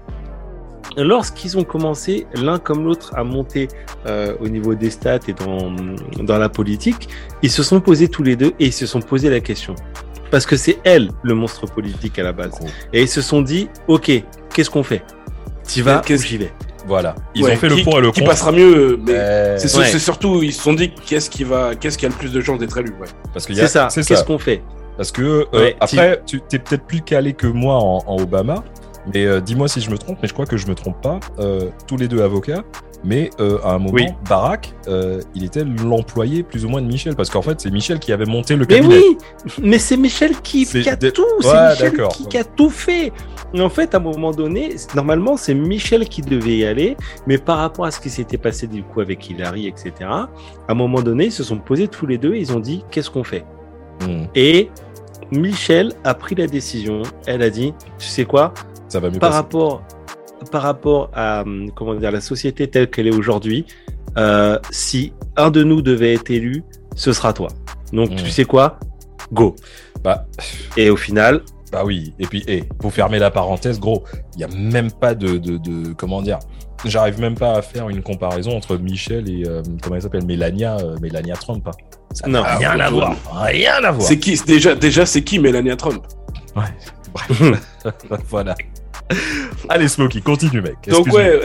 lorsqu'ils 0.98 1.58
ont 1.58 1.64
commencé 1.64 2.28
l'un 2.34 2.60
comme 2.60 2.86
l'autre 2.86 3.14
à 3.16 3.24
monter 3.24 3.68
euh, 4.08 4.36
au 4.40 4.48
niveau 4.48 4.74
des 4.74 4.90
stats 4.90 5.20
et 5.28 5.34
dans, 5.34 5.72
dans 6.24 6.38
la 6.38 6.50
politique, 6.50 7.10
ils 7.44 7.52
se 7.52 7.62
sont 7.62 7.82
posés 7.82 8.08
tous 8.08 8.24
les 8.24 8.36
deux 8.36 8.54
et 8.60 8.68
ils 8.68 8.74
se 8.74 8.86
sont 8.86 9.02
posé 9.02 9.30
la 9.30 9.40
question. 9.40 9.76
Parce 10.32 10.46
que 10.46 10.56
c'est 10.56 10.80
elle 10.84 11.10
le 11.24 11.34
monstre 11.34 11.66
politique 11.66 12.20
à 12.20 12.24
la 12.24 12.32
base. 12.34 12.52
Et 12.94 13.02
ils 13.02 13.08
se 13.08 13.22
sont 13.22 13.42
dit, 13.42 13.70
ok, 13.88 14.12
qu'est-ce 14.54 14.70
qu'on 14.70 14.84
fait? 14.84 15.04
T'y 15.64 15.82
vas 15.82 16.02
Qu'est-ce- 16.06 16.24
ou 16.24 16.28
j'y 16.28 16.38
vais? 16.38 16.52
Voilà. 16.88 17.16
Ils 17.36 17.44
Ouais, 17.44 17.52
ont 17.54 17.56
fait 17.56 17.68
qui- 17.68 17.78
le 17.78 17.84
pour 17.84 17.98
et 18.00 18.02
le 18.02 18.12
Qui 18.12 18.22
contre. 18.22 18.32
passera 18.32 18.52
mieux, 18.52 18.98
mais. 19.06 19.12
Euh, 19.14 19.58
C'est 19.58 19.68
sur- 19.68 19.80
ouais. 19.80 19.86
c'est 19.88 20.00
surtout, 20.00 20.42
ils 20.42 20.54
se 20.54 20.62
sont 20.62 20.74
dit 20.74 20.92
qu'est-ce 21.06 21.30
qui 21.30 21.44
va, 21.44 21.76
qu'est-ce 21.76 21.98
qui 21.98 22.06
a 22.06 22.10
le 22.10 22.16
plus 22.16 22.32
de 22.32 22.42
chances 22.42 22.60
d'être 22.60 22.78
élu. 22.78 22.92
Ouais. 23.00 23.08
Parce 23.34 23.46
qu'il 23.46 23.56
y 23.56 23.60
a- 23.60 23.68
C'est 23.68 23.74
ça, 23.74 23.90
C'est 23.90 24.02
qu'est-ce 24.02 24.22
ça. 24.22 24.26
qu'on 24.26 24.40
fait? 24.40 24.64
Parce 24.98 25.12
que 25.12 25.22
euh, 25.22 25.46
Ouais, 25.54 25.76
après, 25.80 26.22
tu 26.26 26.38
es 26.52 26.60
peut-être 26.60 26.86
plus 26.86 27.02
calé 27.02 27.34
que 27.34 27.48
moi 27.48 27.76
en, 27.76 28.04
en 28.08 28.18
Obama, 28.22 28.64
mais 29.14 29.26
euh, 29.26 29.40
dis-moi 29.42 29.68
si 29.68 29.82
je 29.82 29.90
me 29.92 29.98
trompe, 29.98 30.18
mais 30.22 30.28
je 30.28 30.34
crois 30.34 30.46
que 30.46 30.58
je 30.58 30.68
me 30.68 30.74
trompe 30.76 31.00
pas. 31.02 31.20
Euh, 31.40 31.70
tous 31.88 31.98
les 31.98 32.08
deux 32.08 32.22
avocats, 32.22 32.64
mais 33.04 33.30
euh, 33.40 33.60
à 33.64 33.72
un 33.74 33.80
moment, 33.80 33.94
Oui. 33.94 34.06
Barack, 34.28 34.74
euh, 34.88 35.22
il 35.36 35.44
était 35.44 35.64
l'employé 35.64 36.44
plus 36.44 36.66
ou 36.66 36.70
moins 36.70 36.82
de 36.82 36.88
Michel, 36.88 37.16
parce 37.16 37.30
qu'en 37.30 37.42
fait, 37.42 37.60
c'est 37.62 37.72
Michel 37.72 38.00
qui 38.00 38.12
avait 38.12 38.26
monté 38.26 38.56
le 38.56 38.66
Mais 38.70 38.76
cabinet. 38.76 38.96
oui, 38.98 39.18
mais 39.62 39.80
c'est 39.80 39.98
Michel 39.98 40.40
qui, 40.42 40.68
a 40.90 40.96
de- 40.96 41.10
tout, 41.10 41.22
Ouais, 41.44 41.50
c'est 41.78 41.90
Michel 41.92 42.08
qui, 42.10 42.28
qui 42.28 42.38
a 42.38 42.44
tout 42.44 42.70
fait. 42.70 43.12
Et 43.54 43.62
en 43.62 43.70
fait, 43.70 43.96
à 43.96 43.98
un 43.98 44.02
moment 44.02 44.32
donné, 44.32 44.76
normalement, 44.96 45.36
c'est 45.38 45.54
Michel 45.56 46.08
qui 46.08 46.22
devait 46.22 46.58
y 46.58 46.66
aller, 46.66 46.96
mais 47.26 47.38
par 47.38 47.58
rapport 47.58 47.86
à 47.86 47.92
ce 47.92 48.00
qui 48.00 48.10
s'était 48.10 48.38
passé 48.38 48.68
du 48.68 48.84
coup 48.84 49.00
avec 49.02 49.28
Hillary, 49.30 49.68
etc., 49.68 49.92
à 50.02 50.28
un 50.68 50.74
moment 50.76 51.02
donné, 51.02 51.26
ils 51.26 51.32
se 51.32 51.44
sont 51.44 51.58
posés 51.58 51.88
tous 51.88 52.06
les 52.06 52.18
deux 52.18 52.34
et 52.36 52.40
ils 52.40 52.54
ont 52.54 52.60
dit 52.60 52.84
qu'est-ce 52.92 53.10
qu'on 53.10 53.24
fait? 53.24 53.46
Hmm, 54.06 54.26
Et 54.36 54.70
Michel 55.32 55.94
a 56.04 56.14
pris 56.14 56.36
la 56.36 56.48
décision. 56.48 57.02
Elle 57.26 57.42
a 57.42 57.50
dit, 57.50 57.74
tu 57.98 58.08
sais 58.08 58.26
quoi, 58.26 58.54
ça 58.88 59.00
va 59.00 59.10
mieux 59.10 59.20
par 59.20 59.30
passer. 59.30 59.42
rapport, 59.42 59.82
par 60.52 60.62
rapport 60.62 61.10
à 61.14 61.42
hum, 61.42 61.70
comment 61.76 61.94
dire 61.96 62.12
la 62.12 62.22
société 62.22 62.68
telle 62.68 62.90
qu'elle 62.90 63.08
est 63.08 63.16
aujourd'hui, 63.16 63.66
euh, 64.18 64.58
si 64.72 65.14
un 65.38 65.52
de 65.52 65.64
nous 65.64 65.82
devait 65.82 66.14
être 66.14 66.30
élu, 66.32 66.64
ce 66.96 67.14
sera 67.14 67.34
toi. 67.34 67.48
Donc 67.94 68.16
tu 68.16 68.30
sais 68.30 68.46
quoi, 68.46 68.80
go. 69.32 69.56
Bah, 70.04 70.26
Et 70.78 70.90
au 70.90 70.96
final, 70.96 71.42
bah 71.72 71.84
oui. 71.86 72.14
Et 72.20 72.26
puis, 72.26 72.44
eh, 72.48 72.64
pour 72.80 72.92
fermer 72.94 73.20
la 73.20 73.30
parenthèse, 73.32 73.80
gros, 73.80 74.04
il 74.36 74.42
y 74.42 74.44
a 74.44 74.48
même 74.48 74.92
pas 74.92 75.14
de, 75.14 75.38
de, 75.38 75.58
de- 75.58 75.94
comment 75.94 76.22
dire. 76.22 76.40
J'arrive 76.86 77.20
même 77.20 77.36
pas 77.36 77.58
à 77.58 77.62
faire 77.62 77.90
une 77.90 78.02
comparaison 78.02 78.56
entre 78.56 78.78
Michel 78.78 79.30
et 79.30 79.44
euh, 79.46 79.62
comment 79.82 79.98
elle 79.98 80.02
s'appelle 80.02 80.26
Mélania, 80.26 80.78
euh, 80.78 80.96
Mélania 81.02 81.36
Trump. 81.36 81.68
hein. 81.68 81.72
Ça 82.14 82.28
n'a 82.28 82.40
Non. 82.40 82.58
rien 82.58 82.80
à 82.80 82.90
voir. 82.90 83.16
Rien 83.34 83.84
à 83.84 83.92
voir. 83.92 84.08
C'est 84.08 84.18
qui? 84.18 84.40
Déjà, 84.48 84.74
déjà, 84.76 85.06
c'est 85.06 85.22
qui 85.24 85.38
Melania 85.40 85.76
Trump? 85.76 86.04
Ouais. 86.56 86.64
Bref. 87.14 87.66
voilà. 88.30 88.56
Allez, 89.70 89.88
Smokey, 89.88 90.22
continue, 90.22 90.62
mec. 90.62 90.76
Donc 90.88 91.08
ouais, 91.14 91.40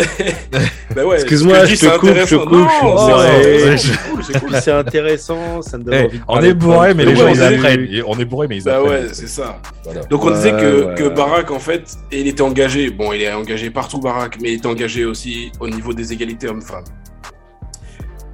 bah 0.95 1.05
ouais. 1.05 1.17
Excuse-moi, 1.17 1.65
dis, 1.67 1.77
je 1.77 1.81
te 1.81 1.87
c'est 1.87 1.99
coupe, 1.99 2.11
je 2.27 2.37
coupe, 2.37 2.69
je 2.69 3.77
c'est- 3.79 3.97
cool, 4.11 4.25
c'est 4.25 4.41
cool. 4.41 4.51
c'est 4.63 4.71
intéressant, 4.73 5.63
ça 5.63 5.79
me 5.79 5.85
donne 5.85 5.95
Eh, 5.95 5.99
envie 6.05 6.19
de 6.19 6.25
on 6.29 6.41
est 6.43 6.55
bourré, 6.55 6.95
mais 6.95 7.05
les 7.05 7.17
gens 7.17 7.25
on 7.27 7.35
ils 7.35 7.41
est- 7.41 7.55
apprennent. 7.57 8.03
On 8.07 8.19
est 8.19 8.25
bourré, 8.25 8.47
mais 8.49 8.57
ils 8.59 8.65
Bah 8.65 8.79
apprennent. 8.79 9.05
ouais, 9.07 9.09
c'est 9.13 9.29
ça. 9.29 9.61
Voilà. 9.85 10.03
Donc 10.05 10.25
on 10.25 10.31
disait 10.31 10.53
que, 10.53 10.95
que. 10.95 11.09
Barack, 11.09 11.51
en 11.51 11.59
fait, 11.59 11.85
il 12.13 12.27
était 12.29 12.43
engagé, 12.43 12.91
bon, 12.91 13.13
il 13.13 13.23
est 13.23 13.33
engagé 13.33 13.71
partout, 13.71 13.99
Barack, 13.99 14.39
mais 14.41 14.53
il 14.53 14.55
est 14.57 14.67
engagé 14.67 15.05
aussi 15.05 15.51
au 15.61 15.69
niveau 15.69 15.93
des 15.93 16.13
égalités 16.13 16.49
hommes-femmes. 16.49 16.85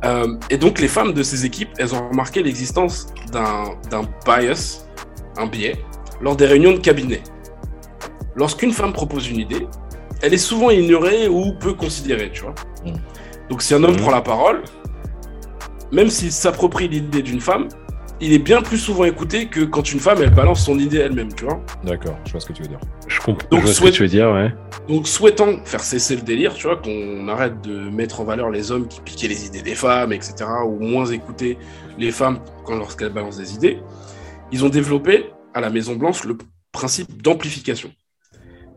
Euh, 0.04 0.34
et 0.48 0.56
donc 0.56 0.80
les 0.80 0.88
femmes 0.88 1.12
de 1.12 1.22
ces 1.22 1.44
équipes, 1.44 1.68
elles 1.78 1.94
ont 1.94 2.08
remarqué 2.08 2.42
l'existence 2.42 3.08
d'un 3.32 3.64
d'un 3.90 4.02
bias, 4.24 4.86
un 5.36 5.46
biais, 5.46 5.76
lors 6.22 6.36
des 6.36 6.46
réunions 6.46 6.72
de 6.72 6.78
cabinet. 6.78 7.20
Lorsqu'une 8.36 8.72
femme 8.72 8.92
propose 8.92 9.28
une 9.28 9.38
idée, 9.38 9.66
elle 10.22 10.34
est 10.34 10.38
souvent 10.38 10.70
ignorée 10.70 11.28
ou 11.28 11.52
peu 11.52 11.74
considérée, 11.74 12.30
tu 12.32 12.42
vois. 12.42 12.54
Mm. 12.84 12.92
Donc 13.48 13.62
si 13.62 13.74
un 13.74 13.82
homme 13.82 13.94
Mm. 13.94 14.00
prend 14.00 14.10
la 14.10 14.20
parole, 14.22 14.62
même 15.92 16.08
s'il 16.08 16.30
s'approprie 16.32 16.88
l'idée 16.88 17.22
d'une 17.22 17.40
femme, 17.40 17.68
il 18.22 18.34
est 18.34 18.38
bien 18.38 18.60
plus 18.60 18.76
souvent 18.76 19.04
écouté 19.04 19.46
que 19.46 19.60
quand 19.64 19.92
une 19.92 19.98
femme, 19.98 20.18
elle 20.20 20.34
balance 20.34 20.64
son 20.64 20.78
idée 20.78 20.98
elle-même, 20.98 21.32
tu 21.32 21.46
vois. 21.46 21.58
D'accord, 21.84 22.18
je 22.26 22.32
vois 22.32 22.40
ce 22.40 22.46
que 22.46 22.52
tu 22.52 22.62
veux 22.62 22.68
dire. 22.68 22.78
Je 23.08 23.18
comprends 23.18 23.48
Donc, 23.50 23.60
je 23.60 23.64
vois 23.64 23.74
ce 23.74 23.80
que 23.80 23.88
tu 23.88 24.02
veux 24.02 24.08
dire, 24.08 24.30
ouais. 24.30 24.52
Donc, 24.88 25.08
souhaitant 25.08 25.64
faire 25.64 25.80
cesser 25.80 26.16
le 26.16 26.22
délire, 26.22 26.52
tu 26.52 26.66
vois, 26.66 26.76
qu'on 26.76 27.26
arrête 27.28 27.62
de 27.62 27.88
mettre 27.88 28.20
en 28.20 28.24
valeur 28.24 28.50
les 28.50 28.70
hommes 28.72 28.88
qui 28.88 29.00
piquaient 29.00 29.28
les 29.28 29.46
idées 29.46 29.62
des 29.62 29.74
femmes, 29.74 30.12
etc., 30.12 30.34
ou 30.66 30.78
moins 30.80 31.06
écouter 31.06 31.56
les 31.98 32.10
femmes 32.10 32.40
quand 32.66 32.76
lorsqu'elles 32.76 33.12
balancent 33.12 33.38
des 33.38 33.54
idées, 33.54 33.78
ils 34.52 34.66
ont 34.66 34.68
développé 34.68 35.30
à 35.54 35.62
la 35.62 35.70
Maison 35.70 35.96
Blanche 35.96 36.24
le 36.24 36.36
principe 36.72 37.22
d'amplification. 37.22 37.90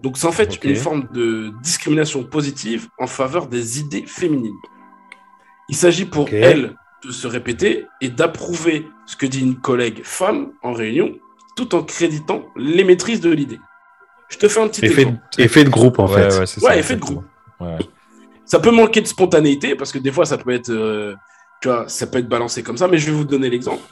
Donc, 0.03 0.17
c'est 0.17 0.27
en 0.27 0.31
fait 0.33 0.63
une 0.63 0.75
forme 0.75 1.07
de 1.13 1.53
discrimination 1.63 2.23
positive 2.23 2.89
en 2.99 3.07
faveur 3.07 3.47
des 3.47 3.79
idées 3.79 4.05
féminines. 4.05 4.57
Il 5.69 5.75
s'agit 5.75 6.05
pour 6.05 6.27
elles 6.29 6.75
de 7.05 7.11
se 7.11 7.25
répéter 7.25 7.85
et 8.01 8.09
d'approuver 8.09 8.85
ce 9.05 9.15
que 9.15 9.25
dit 9.25 9.39
une 9.39 9.55
collègue 9.59 10.01
femme 10.03 10.51
en 10.61 10.73
réunion, 10.73 11.15
tout 11.55 11.73
en 11.73 11.83
créditant 11.83 12.43
les 12.57 12.83
maîtrises 12.83 13.21
de 13.21 13.29
l'idée. 13.31 13.59
Je 14.29 14.37
te 14.37 14.47
fais 14.47 14.59
un 14.61 14.67
petit 14.67 14.85
Effet 14.85 15.01
exemple. 15.03 15.19
de, 15.37 15.43
effet 15.43 15.63
de 15.63 15.69
groupe, 15.69 15.99
en 15.99 16.07
ouais, 16.07 16.29
fait. 16.29 16.39
ouais, 16.39 16.45
c'est 16.47 16.61
Ouais, 16.63 16.71
ça. 16.73 16.77
effet 16.77 16.95
de. 16.97 17.03
Ouais. 17.61 17.77
Ça 18.45 18.59
peut 18.59 18.71
manquer 18.71 18.99
de 19.01 19.07
spontanéité 19.07 19.75
parce 19.75 19.91
que 19.91 19.99
des 19.99 20.11
fois 20.11 20.25
ça 20.25 20.37
peut 20.37 20.51
être, 20.51 20.69
euh, 20.69 21.15
tu 21.61 21.69
vois, 21.69 21.87
ça 21.87 22.07
peut 22.07 22.17
être 22.19 22.27
balancé 22.27 22.61
comme 22.61 22.77
ça. 22.77 22.87
Mais 22.89 22.97
je 22.97 23.05
vais 23.05 23.15
vous 23.17 23.25
donner 23.25 23.49
l'exemple. 23.49 23.83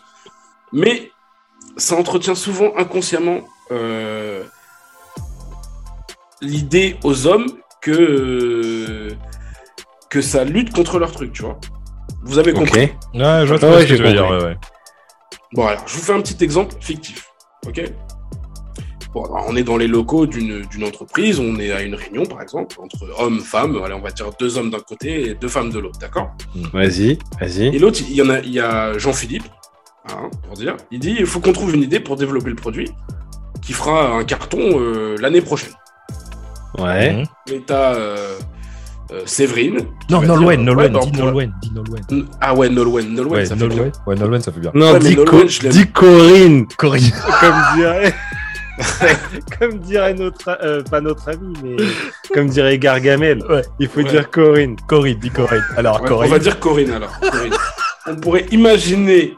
Mais 0.73 1.11
ça 1.77 1.95
entretient 1.95 2.35
souvent 2.35 2.73
inconsciemment 2.77 3.41
euh, 3.71 4.43
l'idée 6.41 6.97
aux 7.03 7.27
hommes 7.27 7.47
que 7.81 9.09
que 10.09 10.21
ça 10.21 10.43
lutte 10.43 10.73
contre 10.73 10.99
leur 10.99 11.11
truc, 11.11 11.31
tu 11.33 11.41
vois. 11.43 11.59
Vous 12.23 12.37
avez 12.37 12.53
compris. 12.53 12.83
Ok. 12.83 12.89
Ouais, 13.15 13.41
je 13.43 13.45
vois 13.47 13.57
très 13.57 13.67
Ouais, 13.69 13.77
bien 13.77 13.79
ce 13.79 13.83
que 13.83 13.87
j'ai 13.87 13.97
tu 13.97 14.03
veux 14.03 14.11
dire. 14.11 14.21
compris. 14.27 14.37
ouais, 14.37 14.43
ouais. 14.51 14.57
Bon, 15.53 15.65
alors, 15.67 15.83
je 15.87 15.93
vous 15.95 16.01
fais 16.01 16.13
un 16.13 16.21
petit 16.21 16.43
exemple 16.43 16.75
fictif. 16.79 17.25
OK? 17.67 17.81
Bon, 19.13 19.25
alors, 19.25 19.45
on 19.47 19.55
est 19.55 19.63
dans 19.63 19.77
les 19.77 19.87
locaux 19.87 20.25
d'une 20.25 20.61
d'une 20.61 20.83
entreprise, 20.83 21.39
on 21.39 21.57
est 21.59 21.71
à 21.71 21.81
une 21.81 21.95
réunion, 21.95 22.25
par 22.25 22.41
exemple, 22.41 22.77
entre 22.81 22.97
hommes, 23.19 23.39
femmes, 23.41 23.81
allez, 23.83 23.93
on 23.93 23.99
va 24.01 24.11
dire 24.11 24.29
deux 24.39 24.57
hommes 24.57 24.69
d'un 24.69 24.79
côté 24.79 25.29
et 25.29 25.33
deux 25.33 25.49
femmes 25.49 25.69
de 25.69 25.79
l'autre, 25.79 25.99
d'accord? 25.99 26.31
Vas-y, 26.73 27.11
Et 27.11 27.19
vas-y. 27.39 27.77
l'autre, 27.79 27.99
il 28.07 28.15
y 28.15 28.21
en 28.21 28.29
a, 28.29 28.39
il 28.39 28.51
y 28.53 28.59
a 28.61 28.97
Jean-Philippe, 28.97 29.43
hein, 30.09 30.29
pour 30.47 30.55
dire, 30.55 30.77
il 30.91 30.99
dit, 30.99 31.15
il 31.19 31.25
faut 31.25 31.39
qu'on 31.41 31.51
trouve 31.53 31.73
une 31.75 31.83
idée 31.83 31.99
pour 31.99 32.15
développer 32.15 32.49
le 32.49 32.55
produit 32.55 32.89
qui 33.61 33.73
fera 33.73 34.11
un 34.13 34.23
carton 34.23 34.79
euh, 34.79 35.17
l'année 35.19 35.41
prochaine. 35.41 35.73
Ouais. 36.77 37.13
Mhm. 37.13 37.25
Et 37.53 37.61
t'as 37.61 37.93
euh, 37.95 38.37
euh, 39.11 39.21
Séverine. 39.25 39.79
Non, 40.09 40.21
Nolwenn, 40.21 40.63
Nolwenn, 40.63 40.97
dis 40.99 41.11
Nolwenn, 41.11 41.53
dis 41.61 41.71
Nolwenn. 41.73 42.27
Ah 42.39 42.53
ouais, 42.53 42.69
Nolwenn, 42.69 43.13
Nolwenn, 43.13 43.33
Ouais, 43.39 43.45
ça 43.45 43.55
fait 43.55 43.67
bien. 43.67 43.91
Ouais, 44.07 44.15
Nolwenn, 44.15 44.41
ça 44.41 44.51
fait 44.51 44.59
bien. 44.61 44.71
Non, 44.73 44.93
Ouais, 44.93 44.99
mais 45.01 45.09
dis, 45.09 45.15
Nolwenn, 45.17 45.47
Co- 45.47 45.67
dis 45.69 45.87
Corinne, 45.91 46.67
Corinne. 46.77 47.11
comme 47.41 47.55
dirait, 47.75 48.13
comme 49.59 49.79
dirait 49.79 50.13
notre, 50.13 50.57
euh, 50.63 50.81
pas 50.83 51.01
notre 51.01 51.29
ami, 51.29 51.53
mais 51.63 51.75
comme 52.33 52.47
dirait 52.47 52.77
Gargamel. 52.79 53.43
Ouais. 53.49 53.63
Il 53.79 53.87
faut 53.89 53.99
Ouais. 54.01 54.09
dire 54.09 54.29
Corinne. 54.31 54.75
Corinne, 54.87 55.19
dis 55.19 55.29
Corinne. 55.29 55.63
Alors, 55.77 56.01
Ouais, 56.01 56.07
Corinne. 56.07 56.29
On 56.29 56.33
va 56.33 56.39
dire 56.39 56.59
Corinne 56.59 56.91
alors. 56.91 57.19
Corinne. 57.19 57.53
on 58.07 58.15
pourrait 58.15 58.45
imaginer 58.51 59.35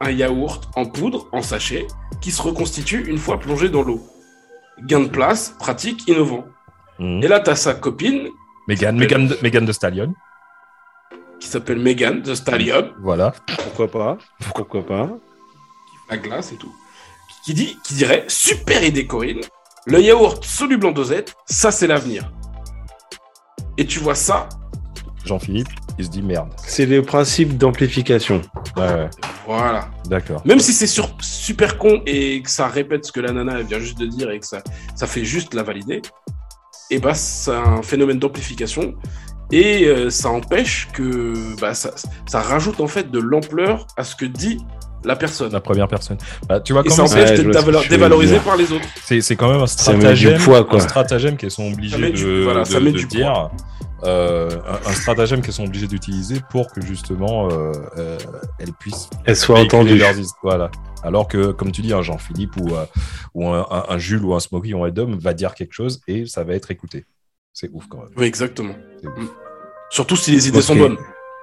un 0.00 0.10
yaourt 0.10 0.68
en 0.76 0.84
poudre, 0.86 1.26
en 1.32 1.42
sachet, 1.42 1.86
qui 2.20 2.30
se 2.30 2.40
reconstitue 2.42 3.04
une 3.08 3.18
fois 3.18 3.38
plongé 3.40 3.68
dans 3.70 3.82
l'eau. 3.82 4.00
Gain 4.86 5.00
de 5.00 5.08
place, 5.08 5.54
pratique, 5.58 6.06
innovant. 6.08 6.44
Mhm. 6.98 7.22
Et 7.22 7.28
là, 7.28 7.40
tu 7.40 7.50
as 7.50 7.56
sa 7.56 7.74
copine, 7.74 8.28
Megan, 8.68 8.96
Megan, 8.96 9.26
de- 9.28 9.38
Megan 9.42 9.64
de 9.64 9.72
Stallion. 9.72 10.12
qui 11.40 11.48
s'appelle 11.48 11.78
Megan 11.78 12.20
de 12.20 12.34
Stallion, 12.34 12.90
Voilà. 13.00 13.32
Pourquoi 13.64 13.88
pas 13.90 14.18
Pourquoi 14.54 14.84
pas 14.84 15.08
la 16.10 16.16
glace 16.18 16.52
et 16.52 16.56
tout, 16.56 16.74
qui, 17.44 17.54
dit, 17.54 17.78
qui 17.82 17.94
dirait 17.94 18.24
Super 18.28 18.84
idée, 18.84 19.06
Corinne. 19.06 19.40
Le 19.86 20.00
yaourt 20.02 20.44
soluble 20.44 20.86
en 20.86 20.90
dosette, 20.92 21.34
ça 21.46 21.70
c'est 21.70 21.86
l'avenir. 21.86 22.30
Et 23.78 23.86
tu 23.86 24.00
vois 24.00 24.14
ça, 24.14 24.48
Jean-Philippe, 25.24 25.68
il 25.98 26.04
se 26.04 26.10
dit 26.10 26.20
merde. 26.20 26.50
C'est 26.58 26.84
le 26.84 27.00
principe 27.02 27.56
d'amplification. 27.56 28.42
Ouais, 28.76 28.82
ouais. 28.92 29.10
Voilà. 29.58 29.90
D'accord. 30.06 30.42
Même 30.44 30.60
si 30.60 30.72
c'est 30.72 30.86
sur- 30.86 31.14
super 31.20 31.78
con 31.78 32.02
et 32.06 32.42
que 32.42 32.50
ça 32.50 32.68
répète 32.68 33.04
ce 33.04 33.12
que 33.12 33.20
la 33.20 33.32
nana 33.32 33.58
elle 33.58 33.66
vient 33.66 33.78
juste 33.78 33.98
de 33.98 34.06
dire 34.06 34.30
et 34.30 34.40
que 34.40 34.46
ça, 34.46 34.62
ça 34.94 35.06
fait 35.06 35.24
juste 35.24 35.54
la 35.54 35.62
valider, 35.62 36.02
et 36.90 36.98
bah 36.98 37.14
c'est 37.14 37.52
un 37.52 37.82
phénomène 37.82 38.18
d'amplification 38.18 38.94
et 39.52 39.84
euh, 39.86 40.10
ça 40.10 40.28
empêche 40.30 40.88
que 40.92 41.34
bah, 41.60 41.74
ça, 41.74 41.90
ça 42.26 42.40
rajoute 42.40 42.80
en 42.80 42.86
fait 42.86 43.10
de 43.10 43.18
l'ampleur 43.18 43.86
à 43.96 44.04
ce 44.04 44.14
que 44.14 44.24
dit 44.24 44.58
la 45.04 45.16
personne. 45.16 45.52
La 45.52 45.60
première 45.60 45.88
personne. 45.88 46.18
Bah, 46.48 46.60
tu 46.60 46.72
vois, 46.72 46.82
Et 46.84 46.90
ça 46.90 47.02
empêche 47.04 47.30
d'être 47.40 47.88
dévalorisé 47.88 48.38
par 48.40 48.56
les 48.56 48.70
autres. 48.72 48.86
c'est 49.04 49.20
c'est 49.20 49.36
quand 49.36 49.50
même 49.50 49.60
un 49.60 49.66
stratagème, 49.66 50.40
poids, 50.40 50.64
quoi. 50.64 50.76
un 50.78 50.80
stratagème 50.80 51.36
qu'ils 51.36 51.50
sont 51.50 51.72
obligés 51.72 51.92
Ça 51.96 51.98
met 51.98 52.10
du- 52.10 52.24
de, 52.24 52.42
voilà, 52.42 52.64
ça 52.64 52.78
de- 52.78 52.84
met 52.84 52.92
de 52.92 52.98
du 52.98 53.06
dire. 53.06 53.50
euh, 54.04 54.48
un, 54.66 54.88
un 54.90 54.92
stratagème 54.92 55.42
qu'ils 55.42 55.52
sont 55.52 55.64
obligés 55.64 55.86
d'utiliser 55.86 56.40
pour 56.50 56.72
que 56.72 56.80
justement 56.80 57.48
euh, 57.50 57.72
euh, 57.98 58.18
elles 58.58 58.72
puissent 58.72 59.10
Elle 59.26 59.36
soit 59.36 59.56
véhiculer 59.56 59.78
entendue. 59.82 59.98
leurs 59.98 60.18
his- 60.18 60.32
Voilà. 60.42 60.70
Alors 61.02 61.28
que, 61.28 61.52
comme 61.52 61.72
tu 61.72 61.80
dis, 61.82 61.92
un 61.94 62.02
Jean-Philippe 62.02 62.56
ou, 62.58 62.74
euh, 62.74 62.84
ou 63.34 63.48
un, 63.48 63.66
un- 63.70 63.84
un 63.88 63.98
Jules 63.98 64.22
ou 64.24 64.34
un 64.34 64.40
Smokey 64.40 64.74
ou 64.74 64.84
un 64.84 64.88
Edom 64.88 65.16
va 65.18 65.32
dire 65.34 65.54
quelque 65.54 65.72
chose 65.72 66.00
et 66.08 66.26
ça 66.26 66.44
va 66.44 66.54
être 66.54 66.70
écouté. 66.70 67.06
C'est 67.54 67.70
ouf 67.72 67.86
quand 67.88 67.98
même. 67.98 68.08
Oui, 68.16 68.26
exactement. 68.26 68.74
Surtout 69.90 70.16
si 70.16 70.30
les 70.32 70.48
idées 70.48 70.62
sont 70.62 70.76
bonnes. 70.76 70.96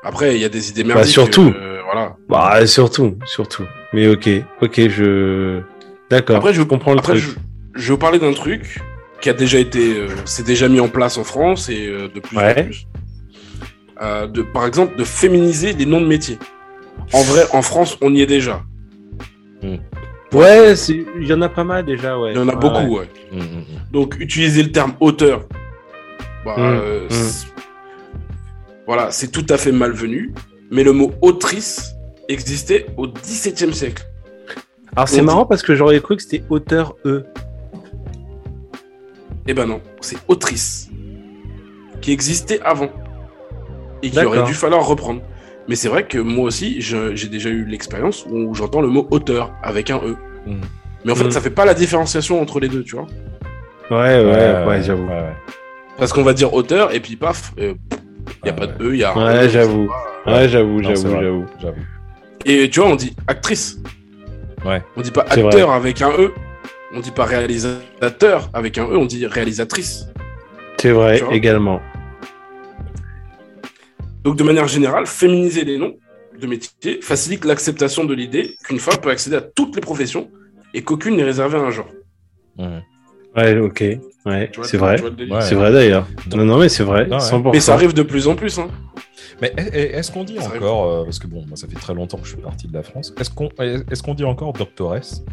Après, 0.04 0.36
il 0.36 0.42
y 0.42 0.46
a 0.46 0.50
des 0.50 0.70
idées 0.70 0.84
merdiques. 0.84 1.12
surtout. 1.12 1.54
euh, 1.56 1.80
voilà. 1.86 2.16
Bah, 2.30 2.66
surtout, 2.68 3.18
surtout. 3.26 3.64
Mais 3.94 4.08
ok, 4.08 4.30
ok, 4.62 4.88
je. 4.90 5.62
D'accord. 6.10 6.38
Après, 6.38 6.54
je 6.54 6.62
comprends 6.64 6.94
le 6.94 7.00
Après, 7.00 7.14
truc. 7.14 7.24
je, 7.24 7.80
je 7.82 7.88
vais 7.88 7.92
vous 7.92 7.98
parler 7.98 8.20
d'un 8.20 8.34
truc 8.34 8.80
qui 9.22 9.30
a 9.30 9.34
déjà 9.34 9.58
été, 9.60 9.98
euh, 9.98 10.08
c'est 10.26 10.46
déjà 10.46 10.68
mis 10.70 10.80
en 10.80 10.88
place 10.90 11.18
en 11.18 11.24
France 11.24 11.70
et 11.70 11.88
euh, 11.88 12.08
de 12.14 12.20
plus 12.20 12.38
en 12.38 12.42
Ouais. 12.42 12.64
plus. 12.64 12.86
Euh, 14.02 14.28
de, 14.28 14.44
par 14.44 14.66
exemple, 14.68 14.96
de 14.96 15.04
féminiser 15.04 15.74
les 15.74 15.86
noms 15.86 16.00
de 16.00 16.06
métiers. 16.06 16.38
En 17.14 17.22
vrai, 17.24 17.46
en 17.52 17.62
France, 17.62 17.98
on 18.02 18.14
y 18.14 18.22
est 18.22 18.26
déjà. 18.28 18.62
Ouais, 20.34 20.76
c'est- 20.76 21.06
il 21.20 21.26
y 21.28 21.34
en 21.34 21.42
a 21.42 21.50
pas 21.50 21.64
mal 21.64 21.86
déjà, 21.86 22.18
ouais. 22.20 22.32
Il 22.34 22.36
y 22.36 22.40
en 22.40 22.48
a 22.50 22.54
Ouais, 22.54 22.60
beaucoup, 22.60 22.96
ouais. 22.98 23.00
ouais. 23.00 23.10
Mm, 23.32 23.38
mm, 23.40 23.42
mm. 23.42 23.92
Donc, 23.92 24.18
utiliser 24.20 24.62
le 24.62 24.72
terme 24.72 24.94
auteur, 25.00 25.46
bah, 26.46 26.56
euh, 26.60 27.08
voilà, 28.88 29.12
c'est 29.12 29.28
tout 29.28 29.46
à 29.50 29.58
fait 29.58 29.72
malvenu. 29.72 30.34
Mais 30.72 30.84
le 30.84 30.92
mot 30.94 31.12
autrice 31.22 31.94
existait 32.28 32.88
au 32.98 33.08
XVIIe 33.08 33.74
siècle. 33.74 34.04
Alors 34.96 35.08
c'est 35.08 35.22
marrant 35.22 35.46
parce 35.46 35.62
que 35.62 35.76
j'aurais 35.76 36.00
cru 36.02 36.18
que 36.18 36.24
c'était 36.24 36.44
auteur 36.50 36.96
E. 37.06 37.26
Eh 39.48 39.54
ben 39.54 39.66
non, 39.66 39.82
c'est 40.02 40.18
autrice 40.28 40.90
qui 42.02 42.12
existait 42.12 42.60
avant 42.62 42.90
et 44.04 44.10
qu'il 44.10 44.26
aurait 44.26 44.44
dû 44.44 44.54
falloir 44.54 44.86
reprendre. 44.86 45.22
Mais 45.70 45.76
c'est 45.76 45.88
vrai 45.90 46.06
que 46.08 46.18
moi 46.18 46.46
aussi, 46.46 46.82
je- 46.82 47.16
j'ai 47.16 47.28
déjà 47.30 47.50
eu 47.50 47.66
l'expérience 47.66 48.26
où 48.30 48.54
j'entends 48.54 48.82
le 48.82 48.88
mot 48.88 49.08
auteur 49.12 49.54
avec 49.64 49.90
un 49.90 49.98
E. 49.98 50.16
Mm. 50.46 50.56
Mais 51.06 51.12
en 51.12 51.16
fait, 51.16 51.26
Mm. 51.26 51.32
ça 51.32 51.42
fait 51.42 51.50
pas 51.50 51.66
la 51.66 51.74
différenciation 51.74 52.42
entre 52.42 52.60
les 52.60 52.68
deux, 52.70 52.84
tu 52.84 52.96
vois. 52.96 53.08
Ouais, 53.90 54.24
ouais, 54.24 54.66
ouais, 54.66 54.84
j'avoue. 54.84 55.04
Ouais, 55.06 55.10
ouais. 55.14 55.36
Parce 55.98 56.14
qu'on 56.14 56.24
va 56.24 56.34
dire 56.34 56.54
auteur 56.54 56.94
et 56.94 57.00
puis 57.00 57.16
paf, 57.16 57.54
il 58.30 58.44
n'y 58.46 58.50
a 58.50 58.54
Ah 58.54 58.54
pas 58.54 58.66
ouais. 58.68 58.74
de 58.80 58.86
E, 58.86 58.94
il 58.94 59.00
y 59.00 59.04
a 59.04 59.14
un 59.14 59.26
Ouais, 59.40 59.46
E, 59.46 59.50
j'avoue. 59.50 59.88
pas- 59.88 60.32
Ouais, 60.32 60.50
j'avoue, 60.50 60.84
c'est 60.84 60.96
j'avoue, 60.96 61.22
j'avoue. 61.22 61.46
J'avoue. 61.62 61.82
Et 62.46 62.70
tu 62.70 62.80
vois, 62.80 62.90
on 62.90 62.96
dit 62.96 63.16
actrice. 63.28 63.80
Ouais. 64.66 64.82
On 64.96 65.02
dit 65.02 65.12
pas 65.12 65.22
acteur 65.22 65.72
avec 65.72 66.02
un 66.02 66.12
E. 66.12 66.34
On 66.94 67.00
dit 67.00 67.12
pas 67.12 67.26
réalisateur 67.26 68.50
avec 68.54 68.78
un 68.78 68.86
E, 68.86 68.98
on 68.98 69.06
dit 69.06 69.26
réalisatrice. 69.26 70.08
C'est 70.80 70.92
vrai, 70.92 71.22
également. 71.32 71.82
Donc, 74.24 74.36
de 74.36 74.44
manière 74.44 74.68
générale, 74.68 75.06
féminiser 75.06 75.64
les 75.64 75.78
noms 75.78 75.96
de 76.40 76.48
métiers 76.48 77.00
facilite 77.02 77.46
l'acceptation 77.46 78.04
de 78.06 78.14
l'idée 78.14 78.56
qu'une 78.66 78.80
femme 78.80 78.98
peut 79.02 79.10
accéder 79.10 79.38
à 79.38 79.42
toutes 79.42 79.76
les 79.76 79.82
professions 79.82 80.30
et 80.74 80.84
qu'aucune 80.84 81.16
n'est 81.16 81.24
réservée 81.24 81.58
à 81.58 81.62
un 81.62 81.72
genre. 81.72 81.90
Mhm. 82.58 82.82
Ouais, 83.38 83.58
ok. 83.60 83.84
Ouais, 84.26 84.52
c'est 84.64 84.78
vrai. 84.78 85.02
Ouais. 85.02 85.42
C'est 85.42 85.56
vrai 85.56 85.72
d'ailleurs. 85.72 86.08
Non, 86.36 86.44
non, 86.44 86.58
mais 86.60 86.70
c'est 86.70 86.84
vrai. 86.84 87.06
Non, 87.08 87.18
ouais. 87.18 87.22
100%. 87.24 87.52
Mais 87.54 87.60
ça 87.60 87.74
arrive 87.76 87.94
de 87.94 88.02
plus 88.04 88.28
en 88.28 88.36
plus. 88.36 88.58
Hein. 88.60 88.68
Mais 89.42 89.54
est- 89.56 89.76
est- 89.76 89.94
est-ce 89.96 90.12
qu'on 90.12 90.24
dit 90.24 90.38
Ça 90.40 90.48
encore, 90.56 90.86
euh, 90.92 91.04
parce 91.04 91.20
que 91.20 91.28
bon, 91.28 91.46
moi, 91.48 91.56
ça 91.56 91.68
fait 91.68 91.76
très 91.76 91.94
longtemps 91.94 92.18
que 92.18 92.26
je 92.26 92.32
suis 92.34 92.42
parti 92.42 92.68
de 92.68 92.74
la 92.74 92.82
France, 92.84 93.14
est-ce 93.20 93.30
qu'on 93.30 93.50
est-ce 93.60 94.02
qu'on 94.02 94.16
dit 94.16 94.24
encore 94.26 94.54
doctoresse? 94.54 95.24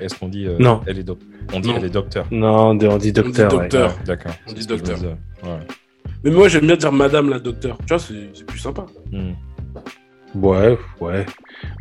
Est-ce 0.00 0.14
qu'on 0.18 0.28
dit. 0.28 0.46
euh, 0.46 0.56
Non. 0.60 0.80
Elle 0.86 0.98
est 1.00 1.10
On 1.52 1.60
dit 1.60 1.68
Non. 1.70 1.74
elle 1.76 1.84
est 1.84 1.90
docteur? 1.90 2.26
Non, 2.30 2.68
on 2.70 2.74
dit 2.74 2.86
On 2.86 2.96
dit 2.98 3.12
docteur. 3.12 3.50
docteur. 3.50 3.90
Ouais, 3.90 4.04
D'accord. 4.06 4.32
On 4.48 4.52
dit 4.52 4.66
docteur. 4.66 4.98
Mais 6.24 6.30
moi, 6.30 6.48
j'aime 6.48 6.66
bien 6.66 6.76
dire 6.76 6.92
madame 6.92 7.28
la 7.30 7.38
docteur. 7.40 7.76
Tu 7.78 7.88
vois, 7.88 7.98
c'est 7.98 8.30
c'est 8.32 8.46
plus 8.46 8.58
sympa. 8.60 8.86
Mhm. 9.10 9.34
Ouais, 10.36 10.78
ouais. 11.00 11.26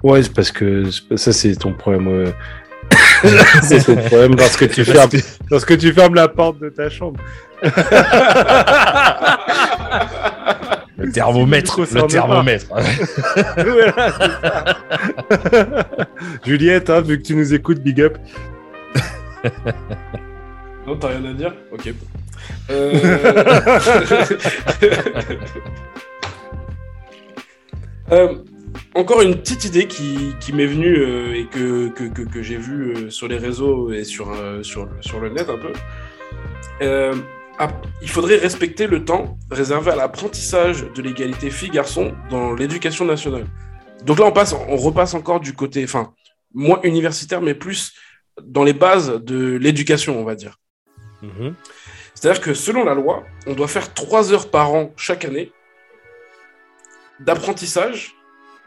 Ouais, 0.03 0.23
c'est 0.23 0.33
parce 0.33 0.51
que 0.51 0.85
ça, 1.15 1.31
c'est 1.31 1.55
ton 1.55 1.73
problème. 1.73 2.07
euh. 2.07 2.31
c'est 3.63 3.85
ton 3.85 3.95
problème 3.95 4.35
lorsque 4.35 4.69
tu, 4.69 4.83
fermes, 4.83 5.09
lorsque 5.49 5.77
tu 5.77 5.93
fermes 5.93 6.15
la 6.15 6.27
porte 6.27 6.59
de 6.59 6.69
ta 6.69 6.89
chambre. 6.89 7.19
Le 10.97 11.11
thermomètre. 11.11 11.85
Ça 11.87 12.01
Le 12.01 12.07
thermomètre. 12.07 12.67
Voilà. 13.57 14.11
Juliette, 16.45 16.89
hein, 16.89 17.01
vu 17.01 17.17
que 17.19 17.23
tu 17.23 17.35
nous 17.35 17.53
écoutes, 17.53 17.79
big 17.79 18.01
up. 18.01 18.17
Non, 20.85 20.95
t'as 20.97 21.09
rien 21.09 21.25
à 21.25 21.33
dire 21.33 21.53
Ok. 21.71 21.93
Euh... 22.69 22.99
Euh, 28.11 28.35
encore 28.93 29.21
une 29.21 29.35
petite 29.35 29.65
idée 29.65 29.87
qui, 29.87 30.35
qui 30.39 30.53
m'est 30.53 30.65
venue 30.65 30.97
euh, 30.97 31.35
et 31.35 31.45
que, 31.45 31.89
que, 31.89 32.03
que, 32.05 32.21
que 32.23 32.41
j'ai 32.41 32.57
vue 32.57 32.93
euh, 32.93 33.09
sur 33.09 33.27
les 33.27 33.37
réseaux 33.37 33.91
et 33.91 34.03
sur, 34.03 34.31
euh, 34.31 34.63
sur, 34.63 34.89
sur 35.01 35.19
le 35.19 35.29
net 35.29 35.49
un 35.49 35.57
peu. 35.57 35.73
Il 38.01 38.09
faudrait 38.09 38.37
respecter 38.37 38.87
le 38.87 39.05
temps 39.05 39.37
réservé 39.51 39.91
à 39.91 39.95
l'apprentissage 39.95 40.85
de 40.93 41.01
l'égalité 41.01 41.51
filles-garçons 41.51 42.13
dans 42.29 42.53
l'éducation 42.53 43.05
nationale. 43.05 43.45
Donc 44.03 44.17
là, 44.17 44.25
on, 44.25 44.31
passe, 44.31 44.53
on 44.53 44.77
repasse 44.77 45.13
encore 45.13 45.39
du 45.39 45.53
côté, 45.53 45.83
enfin, 45.83 46.13
moins 46.53 46.81
universitaire, 46.81 47.41
mais 47.41 47.53
plus 47.53 47.93
dans 48.41 48.63
les 48.63 48.73
bases 48.73 49.21
de 49.23 49.57
l'éducation, 49.57 50.19
on 50.19 50.23
va 50.23 50.33
dire. 50.33 50.57
Mhm. 51.21 51.53
C'est-à-dire 52.15 52.41
que 52.41 52.55
selon 52.55 52.83
la 52.83 52.95
loi, 52.95 53.23
on 53.45 53.53
doit 53.53 53.67
faire 53.67 53.93
trois 53.93 54.33
heures 54.33 54.49
par 54.49 54.73
an 54.73 54.91
chaque 54.97 55.23
année 55.23 55.51
d'apprentissage 57.19 58.15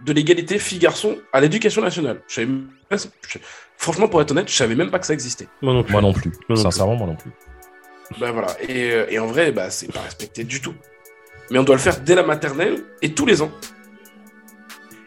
de 0.04 0.12
l'égalité 0.12 0.58
filles-garçons 0.58 1.16
à 1.32 1.40
l'éducation 1.40 1.82
nationale. 1.82 2.20
Je 2.28 2.34
savais 2.34 2.46
même 2.46 2.68
pas- 2.88 2.96
je- 2.96 3.38
franchement, 3.76 4.08
pour 4.08 4.20
être 4.22 4.30
honnête, 4.32 4.48
je 4.48 4.54
savais 4.54 4.74
même 4.74 4.90
pas 4.90 4.98
que 4.98 5.06
ça 5.06 5.14
existait. 5.14 5.48
Moi 5.62 5.72
non 5.74 5.82
plus. 5.82 5.92
Moi 5.92 6.02
non 6.02 6.12
plus. 6.12 6.32
non 6.48 6.56
Sincèrement, 6.56 6.96
moi 6.96 7.06
non 7.06 7.16
plus. 7.16 7.30
Ben 8.20 8.32
voilà. 8.32 8.48
Et, 8.68 8.90
euh, 8.92 9.06
et 9.08 9.18
en 9.18 9.26
vrai, 9.26 9.50
bah, 9.52 9.70
c'est 9.70 9.90
pas 9.92 10.00
respecté 10.00 10.44
du 10.44 10.60
tout. 10.60 10.74
Mais 11.50 11.58
on 11.58 11.62
doit 11.64 11.74
le 11.76 11.80
faire 11.80 12.00
dès 12.00 12.14
la 12.14 12.22
maternelle 12.22 12.82
et 13.02 13.12
tous 13.14 13.26
les 13.26 13.40
ans. 13.42 13.50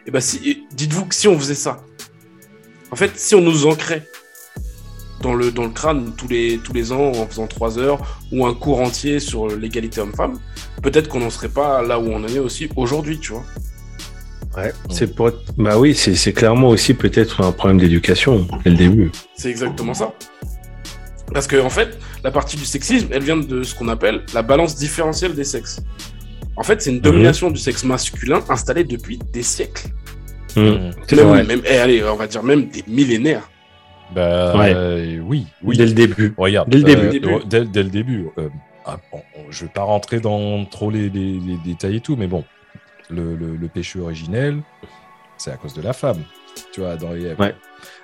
Et 0.06 0.10
bah, 0.10 0.20
si, 0.20 0.66
dites-vous 0.72 1.06
que 1.06 1.14
si 1.14 1.28
on 1.28 1.38
faisait 1.38 1.54
ça, 1.54 1.84
en 2.90 2.96
fait, 2.96 3.18
si 3.18 3.34
on 3.34 3.40
nous 3.40 3.66
ancrait 3.66 4.06
dans 5.20 5.34
le, 5.34 5.50
dans 5.50 5.64
le 5.64 5.70
crâne 5.70 6.14
tous 6.16 6.28
les, 6.28 6.58
tous 6.58 6.72
les 6.72 6.92
ans 6.92 7.10
en 7.12 7.26
faisant 7.26 7.46
trois 7.46 7.78
heures 7.78 8.20
ou 8.32 8.46
un 8.46 8.54
cours 8.54 8.80
entier 8.80 9.20
sur 9.20 9.48
l'égalité 9.48 10.00
homme-femme, 10.00 10.38
peut-être 10.82 11.08
qu'on 11.08 11.20
n'en 11.20 11.30
serait 11.30 11.48
pas 11.48 11.82
là 11.82 11.98
où 11.98 12.04
on 12.08 12.16
en 12.24 12.28
est 12.28 12.38
aussi 12.38 12.68
aujourd'hui, 12.76 13.18
tu 13.18 13.32
vois. 13.32 13.44
Ouais, 14.56 14.72
c'est 14.90 15.14
pour 15.14 15.28
être- 15.28 15.38
Bah 15.56 15.78
oui, 15.78 15.94
c'est 15.94 16.14
c'est 16.14 16.32
clairement 16.32 16.68
aussi 16.68 16.94
peut-être 16.94 17.42
un 17.44 17.52
problème 17.52 17.78
d'éducation 17.78 18.46
dès 18.64 18.70
le 18.70 18.76
début. 18.76 19.10
C'est 19.36 19.50
exactement 19.50 19.94
ça. 19.94 20.12
Parce 21.32 21.46
que, 21.46 21.60
en 21.60 21.68
fait, 21.70 21.98
la 22.24 22.30
partie 22.30 22.56
du 22.56 22.64
sexisme, 22.64 23.08
elle 23.10 23.22
vient 23.22 23.36
de 23.36 23.62
ce 23.62 23.74
qu'on 23.74 23.88
appelle 23.88 24.22
la 24.32 24.42
balance 24.42 24.76
différentielle 24.76 25.34
des 25.34 25.44
sexes. 25.44 25.80
En 26.56 26.62
fait, 26.62 26.80
c'est 26.80 26.90
une 26.90 27.00
domination 27.00 27.50
du 27.50 27.58
sexe 27.60 27.84
masculin 27.84 28.40
installée 28.48 28.84
depuis 28.84 29.18
des 29.32 29.42
siècles. 29.42 29.88
Mhm. 30.56 30.90
C'est 31.06 31.22
Même, 31.46 31.60
eh, 31.66 31.76
allez, 31.76 32.02
on 32.04 32.16
va 32.16 32.26
dire 32.26 32.42
même 32.42 32.68
des 32.68 32.82
millénaires. 32.88 33.48
Bah, 34.14 34.56
Ouais. 34.58 34.72
euh, 34.74 35.18
oui, 35.22 35.46
oui. 35.62 35.76
Dès 35.76 35.84
le 35.86 35.92
début. 35.92 36.34
Regarde, 36.38 36.70
Dès 36.70 36.78
le 36.78 36.88
euh, 36.88 37.10
début. 37.10 37.28
euh, 37.28 37.38
dès, 37.46 37.64
dès 37.66 37.82
le 37.82 37.90
début. 37.90 38.28
euh, 38.38 38.48
ah, 38.86 38.96
bon, 39.12 39.20
je 39.50 39.64
vais 39.66 39.70
pas 39.70 39.82
rentrer 39.82 40.18
dans 40.20 40.64
trop 40.64 40.90
les, 40.90 41.10
les- 41.10 41.38
les 41.38 41.58
détails 41.62 41.96
et 41.96 42.00
tout, 42.00 42.16
mais 42.16 42.26
bon, 42.26 42.42
le, 43.10 43.36
le- 43.36 43.56
le 43.56 43.68
péché 43.68 43.98
originel, 44.00 44.60
c'est 45.36 45.50
à 45.50 45.56
cause 45.56 45.74
de 45.74 45.82
la 45.82 45.92
femme. 45.92 46.22
Tu 46.72 46.80
vois, 46.80 46.96
dans 46.96 47.12
les 47.12 47.34
Ouais. 47.34 47.54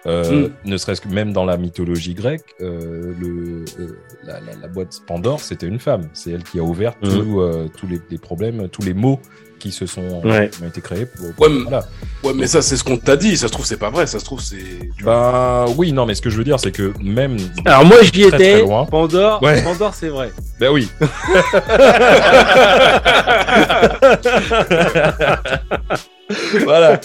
Euh, 0.06 0.48
Mm. 0.64 0.70
Ne 0.70 0.76
serait-ce 0.76 1.00
que 1.00 1.08
même 1.08 1.32
dans 1.32 1.44
la 1.44 1.56
mythologie 1.56 2.14
grecque, 2.14 2.54
euh, 2.60 3.12
le, 3.18 3.64
euh, 3.80 3.98
la, 4.22 4.38
la- 4.40 4.54
la 4.54 4.68
boîte 4.68 5.00
Pandore, 5.06 5.40
c'était 5.40 5.66
une 5.66 5.80
femme. 5.80 6.08
C'est 6.12 6.30
elle 6.30 6.44
qui 6.44 6.58
a 6.60 6.62
ouvert 6.62 6.96
tout, 7.00 7.40
euh, 7.40 7.68
tous 7.76 7.86
les, 7.88 8.00
les 8.10 8.18
problèmes, 8.18 8.68
tous 8.68 8.82
les 8.82 8.94
mots 8.94 9.20
qui 9.64 9.72
se 9.72 9.86
sont 9.86 10.20
Ouais. 10.22 10.50
qui 10.50 10.62
ont 10.62 10.66
été 10.68 10.82
créés. 10.82 11.06
Pour, 11.06 11.24
Ouais, 11.48 11.54
mais- 11.54 11.62
voilà. 11.62 11.84
Ouais, 12.22 12.32
mais 12.34 12.46
ça, 12.46 12.60
c'est 12.60 12.76
ce 12.76 12.84
qu'on 12.84 12.98
t'a 12.98 13.16
dit. 13.16 13.34
Ça 13.38 13.48
se 13.48 13.52
trouve, 13.52 13.64
c'est 13.64 13.78
pas 13.78 13.88
vrai. 13.88 14.06
Ça 14.06 14.18
se 14.18 14.24
trouve, 14.26 14.40
c'est. 14.42 14.56
Bah 15.02 15.64
oui, 15.78 15.90
non, 15.92 16.04
mais 16.04 16.14
ce 16.14 16.20
que 16.22 16.28
je 16.28 16.36
veux 16.36 16.44
dire, 16.44 16.60
c'est 16.60 16.70
que 16.70 16.92
même. 17.02 17.36
Alors 17.64 17.86
moi 17.86 17.96
j'y 18.02 18.10
Très, 18.10 18.30
très 18.36 18.50
étais. 18.52 18.60
loin. 18.60 18.84
Pandore, 18.84 19.42
Ouais. 19.42 19.62
Pandore 19.62 19.94
c'est 19.94 20.08
vrai. 20.08 20.30
Bah 20.60 20.66
oui. 20.70 20.88
voilà. 26.64 27.00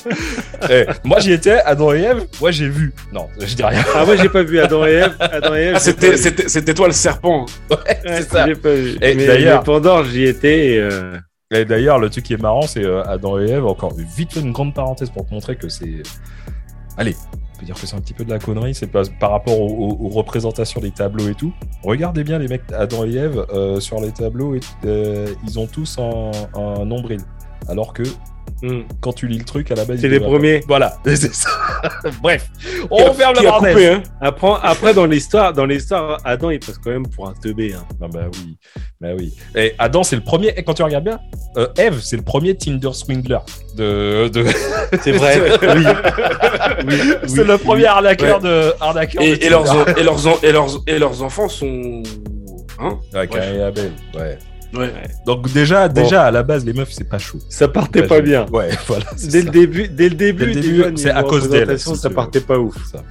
Eh, 0.69 0.85
moi 1.03 1.19
j'y 1.19 1.33
étais, 1.33 1.59
Adam 1.65 1.93
et 1.93 1.99
Ève, 2.01 2.23
moi 2.39 2.51
j'ai 2.51 2.67
vu. 2.69 2.93
Non, 3.11 3.27
je 3.39 3.53
dis 3.55 3.63
rien. 3.63 3.83
Ah 3.95 4.05
moi 4.05 4.15
j'ai 4.15 4.29
pas 4.29 4.43
vu 4.43 4.59
Adam 4.59 4.85
et 4.85 4.91
Ève. 4.91 5.15
Adam 5.19 5.55
et 5.55 5.59
Ève. 5.59 5.73
Ah, 5.75 5.79
c'était, 5.79 6.11
vu. 6.11 6.17
c'était, 6.17 6.47
c'était 6.49 6.73
toi 6.73 6.87
le 6.87 6.93
serpent. 6.93 7.45
Ouais, 7.69 7.77
c'est 8.05 8.29
ça. 8.29 8.47
J'ai 8.47 8.55
pas 8.55 8.73
vu. 8.73 8.97
Et 9.01 9.15
mais, 9.15 9.27
d'ailleurs- 9.27 9.59
mais 9.59 9.65
Pandore 9.65 10.05
j'y 10.05 10.25
étais. 10.25 10.67
Et, 10.73 10.79
euh, 10.79 11.17
Et 11.51 11.65
d'ailleurs, 11.65 11.97
le 11.97 12.11
truc 12.11 12.25
qui 12.25 12.33
est 12.33 12.41
marrant, 12.41 12.61
c'est 12.61 12.83
euh, 12.83 13.01
Adam 13.05 13.39
et 13.39 13.49
Ève, 13.49 13.65
encore 13.65 13.95
vite 13.95 14.33
fait 14.33 14.39
une 14.39 14.51
grande 14.51 14.75
parenthèse 14.75 15.09
pour 15.09 15.25
te 15.25 15.33
montrer 15.33 15.55
que 15.55 15.67
c'est. 15.67 16.03
Allez, 16.95 17.15
on 17.55 17.59
peut 17.59 17.65
dire 17.65 17.73
que 17.73 17.87
c'est 17.87 17.95
un 17.95 18.01
petit 18.01 18.13
peu 18.13 18.23
de 18.23 18.29
la 18.29 18.37
connerie, 18.37 18.75
c'est 18.75 18.85
par 18.85 19.31
rapport 19.31 19.59
aux 19.59 20.09
représentations 20.09 20.79
des 20.79 20.91
tableaux 20.91 21.27
et 21.27 21.33
tout. 21.33 21.51
Regardez 21.83 22.23
bien 22.23 22.37
les 22.37 22.47
mecs 22.47 22.61
Adam 22.71 23.03
et 23.03 23.15
Ève 23.15 23.47
euh, 23.51 23.79
sur 23.79 23.99
les 23.99 24.11
tableaux, 24.11 24.53
et, 24.53 24.59
euh, 24.85 25.33
ils 25.43 25.57
ont 25.57 25.65
tous 25.65 25.97
un, 25.97 26.29
un 26.53 26.85
nombril. 26.85 27.21
Alors 27.67 27.93
que 27.93 28.03
hmm. 28.61 28.81
quand 29.01 29.13
tu 29.13 29.27
lis 29.27 29.37
le 29.37 29.45
truc 29.45 29.71
à 29.71 29.75
la 29.75 29.85
base, 29.85 29.99
C'est 29.99 30.07
les 30.07 30.19
premiers. 30.19 30.61
Voilà, 30.67 30.97
c'est 31.05 31.33
ça. 31.33 31.49
Bref, 32.21 32.47
on 32.89 33.13
ferme 33.13 33.35
la 33.35 33.43
parenthèse. 33.43 33.73
coupé, 33.73 33.87
hein. 33.87 34.03
Après, 34.21 34.51
après 34.63 34.93
dans 34.93 35.05
l'histoire, 35.05 35.53
dans 35.53 35.65
l'histoire, 35.65 36.19
Adam 36.23 36.49
il 36.49 36.59
passe 36.59 36.77
quand 36.77 36.91
même 36.91 37.07
pour 37.07 37.27
un 37.27 37.33
teubé. 37.33 37.73
Hein. 37.73 37.83
Ah 38.01 38.07
bah 38.11 38.25
oui, 38.33 38.57
bah 38.99 39.09
oui. 39.17 39.33
Et 39.55 39.73
Adam, 39.79 40.03
c'est 40.03 40.15
le 40.15 40.23
premier. 40.23 40.53
Et 40.57 40.63
quand 40.63 40.73
tu 40.73 40.83
regardes 40.83 41.05
bien, 41.05 41.19
euh, 41.57 41.67
Eve, 41.77 41.99
c'est 42.01 42.17
le 42.17 42.23
premier 42.23 42.55
Tinder 42.55 42.93
swindler 42.93 43.39
de. 43.75 44.29
de... 44.29 44.45
C'est 45.01 45.11
vrai. 45.11 45.39
oui. 45.61 45.85
oui. 46.87 46.97
c'est 47.27 47.43
le 47.43 47.57
premier 47.57 47.85
arnaqueur 47.85 48.39
de 48.39 48.73
arnaqueur. 48.79 49.21
de 49.21 49.27
Et, 49.27 49.49
leurs, 49.49 49.65
et, 49.97 50.03
leurs, 50.03 50.43
et, 50.43 50.51
leurs, 50.51 50.69
et 50.87 50.99
leurs 50.99 51.21
enfants 51.21 51.47
sont. 51.47 52.03
Hein 52.79 52.97
Ouais, 53.13 53.27
Caïn 53.27 53.55
et 53.55 53.61
Abel. 53.61 53.91
Ouais. 54.73 54.79
Ouais. 54.81 54.91
Donc 55.25 55.51
déjà, 55.51 55.87
déjà 55.89 56.25
à 56.25 56.31
la 56.31 56.43
base, 56.43 56.63
les 56.65 56.73
meufs, 56.73 56.91
c'est 56.91 57.07
pas 57.09 57.17
chaud. 57.17 57.39
Ça 57.49 57.67
partait 57.67 58.05
pas 58.05 58.21
bien. 58.21 58.45
Ouais, 58.51 58.69
voilà. 58.87 59.05
Dès 59.17 59.39
ça. 59.39 59.45
le 59.45 59.51
début, 59.51 59.87
dès 59.87 60.09
le 60.09 60.15
début, 60.15 60.53
début, 60.53 60.83
c'est 60.95 61.09
à 61.11 61.23
cause 61.23 61.49
d'elle, 61.49 61.79
si 61.79 61.95
ça 61.95 62.09
partait 62.09 62.41
pas 62.41 62.57
ouf. 62.59 62.75
Ça. 62.91 63.03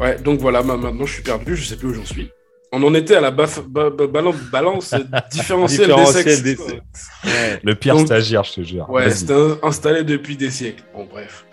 Ouais, 0.00 0.16
donc 0.22 0.38
voilà, 0.40 0.62
ma- 0.62 0.76
maintenant 0.76 1.06
je 1.06 1.14
suis 1.14 1.22
perdu, 1.22 1.56
je 1.56 1.64
sais 1.64 1.76
plus 1.76 1.88
où 1.88 1.94
j'en 1.94 2.04
suis. 2.04 2.30
On 2.70 2.82
en 2.82 2.94
était 2.94 3.16
à 3.16 3.20
la 3.20 3.30
baf- 3.30 3.62
ba- 3.66 3.90
ba- 3.90 4.06
balance, 4.06 4.36
balance 4.52 4.94
différentielle 5.32 5.92
des 5.94 6.06
sexes. 6.06 6.42
des 6.42 6.56
sexes. 6.56 7.08
Ouais. 7.24 7.60
Le 7.64 7.74
pire 7.74 7.96
Donc- 7.96 8.06
stagiaire, 8.06 8.44
je 8.44 8.52
te 8.54 8.60
jure. 8.62 8.88
Ouais, 8.90 9.10
c'était 9.10 9.32
un- 9.32 9.58
installé 9.62 10.04
depuis 10.04 10.36
des 10.36 10.50
siècles. 10.50 10.84
Bon, 10.94 11.06
bref. 11.10 11.46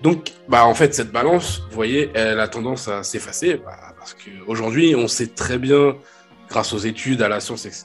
Donc, 0.00 0.30
bah, 0.48 0.64
en 0.64 0.74
fait, 0.74 0.94
cette 0.94 1.10
balance, 1.10 1.62
vous 1.68 1.74
voyez, 1.74 2.10
elle 2.14 2.38
a 2.38 2.46
tendance 2.46 2.86
à 2.86 3.02
s'effacer 3.02 3.60
bah, 3.64 3.72
parce 3.98 4.14
qu'aujourd'hui, 4.14 4.94
on 4.94 5.08
sait 5.08 5.26
très 5.26 5.58
bien, 5.58 5.96
grâce 6.48 6.72
aux 6.72 6.78
études, 6.78 7.22
à 7.22 7.28
la 7.28 7.40
science, 7.40 7.66
etc., 7.66 7.84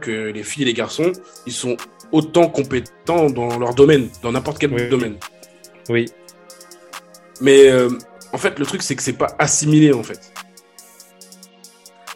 que 0.00 0.30
les 0.30 0.42
filles 0.42 0.62
et 0.62 0.66
les 0.66 0.74
garçons, 0.74 1.12
ils 1.46 1.52
sont 1.52 1.76
autant 2.12 2.48
compétents 2.48 3.30
dans 3.30 3.58
leur 3.58 3.74
domaine, 3.74 4.08
dans 4.22 4.32
n'importe 4.32 4.58
quel 4.58 4.72
Oui. 4.72 4.88
domaine. 4.88 5.16
Oui. 5.88 6.06
Mais 7.40 7.68
euh, 7.68 7.90
en 8.32 8.38
fait, 8.38 8.58
le 8.58 8.66
truc, 8.66 8.82
c'est 8.82 8.96
que 8.96 9.02
c'est 9.02 9.12
pas 9.12 9.34
assimilé, 9.38 9.92
en 9.92 10.02
fait. 10.02 10.32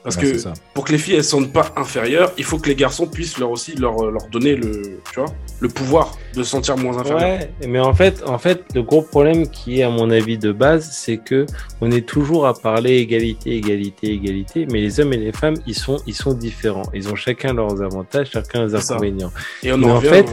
Parce 0.02 0.16
que 0.16 0.36
pour 0.74 0.84
que 0.84 0.92
les 0.92 0.98
filles 0.98 1.14
elles 1.14 1.24
se 1.24 1.30
sentent 1.30 1.52
pas 1.52 1.72
inférieures, 1.76 2.30
il 2.36 2.44
faut 2.44 2.58
que 2.58 2.68
les 2.68 2.74
garçons 2.74 3.06
puissent 3.06 3.38
leur 3.38 3.50
aussi 3.50 3.74
leur, 3.74 4.10
leur 4.10 4.26
donner 4.28 4.54
le, 4.54 5.00
tu 5.10 5.20
vois, 5.20 5.32
le 5.60 5.68
pouvoir 5.68 6.16
de 6.34 6.42
se 6.42 6.50
sentir 6.50 6.76
moins 6.76 6.98
inférieur. 6.98 7.20
Ouais, 7.20 7.50
mais 7.68 7.80
en 7.80 7.94
fait, 7.94 8.22
en 8.26 8.38
fait, 8.38 8.64
le 8.74 8.82
gros 8.82 9.02
problème 9.02 9.48
qui 9.48 9.80
est, 9.80 9.82
à 9.82 9.90
mon 9.90 10.10
avis, 10.10 10.36
de 10.36 10.52
base, 10.52 10.90
c'est 10.92 11.18
que 11.18 11.46
on 11.80 11.90
est 11.90 12.06
toujours 12.06 12.46
à 12.46 12.54
parler 12.54 12.96
égalité, 12.96 13.56
égalité, 13.56 14.12
égalité, 14.12 14.66
mais 14.70 14.80
les 14.80 15.00
hommes 15.00 15.12
et 15.12 15.18
les 15.18 15.32
femmes, 15.32 15.56
ils 15.66 15.74
sont, 15.74 15.98
ils 16.06 16.14
sont 16.14 16.34
différents. 16.34 16.90
Ils 16.92 17.08
ont 17.08 17.14
chacun 17.14 17.54
leurs 17.54 17.80
avantages, 17.82 18.30
chacun 18.32 18.66
leurs 18.66 18.74
inconvénients. 18.92 19.32
Et 19.62 19.72
on 19.72 19.78
Mais 19.78 19.90
en 19.90 20.00
fait, 20.00 20.26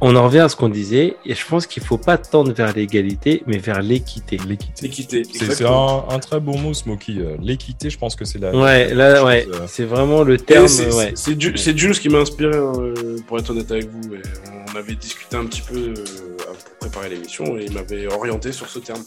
On 0.00 0.16
en 0.16 0.24
revient 0.24 0.38
à 0.40 0.48
ce 0.48 0.56
qu'on 0.56 0.68
disait, 0.70 1.16
et 1.26 1.34
je 1.34 1.46
pense 1.46 1.66
qu'il 1.66 1.82
faut 1.82 1.98
pas 1.98 2.16
tendre 2.16 2.52
vers 2.52 2.72
l'égalité, 2.74 3.42
mais 3.46 3.58
vers 3.58 3.82
l'équité. 3.82 4.38
L'équité. 4.48 4.86
l'équité. 4.86 5.22
C'est 5.54 5.64
un, 5.66 6.04
un 6.08 6.18
très 6.18 6.40
beau 6.40 6.54
mot, 6.54 6.72
Smokey. 6.72 7.16
Euh, 7.18 7.36
L'équité, 7.42 7.90
je 7.90 7.98
pense 7.98 8.16
que 8.16 8.24
c'est 8.24 8.38
la. 8.38 8.56
Ouais, 8.56 8.94
là, 8.94 9.24
ouais, 9.24 9.46
euh, 9.52 9.66
c'est 9.66 9.84
vraiment 9.84 10.22
le 10.22 10.38
terme. 10.38 10.66
C'est 10.68 10.92
ouais. 10.94 11.12
c'est 11.14 11.38
Ju- 11.40 11.56
c'est 11.56 11.76
Jules 11.76 11.98
qui 11.98 12.08
m'a 12.08 12.18
inspiré, 12.18 12.56
hein, 12.56 12.72
euh, 12.78 13.16
pour 13.26 13.38
être 13.38 13.50
honnête 13.50 13.70
avec 13.70 13.88
vous. 13.90 14.00
On 14.72 14.78
avait 14.78 14.94
discuté 14.94 15.36
un 15.36 15.46
petit 15.46 15.62
peu 15.62 15.76
euh, 15.76 15.94
pour 16.36 16.88
préparer 16.88 17.08
l'émission 17.10 17.56
et 17.58 17.64
il 17.66 17.72
m'avait 17.72 18.06
orienté 18.06 18.52
sur 18.52 18.68
ce 18.68 18.78
terme. 18.78 19.02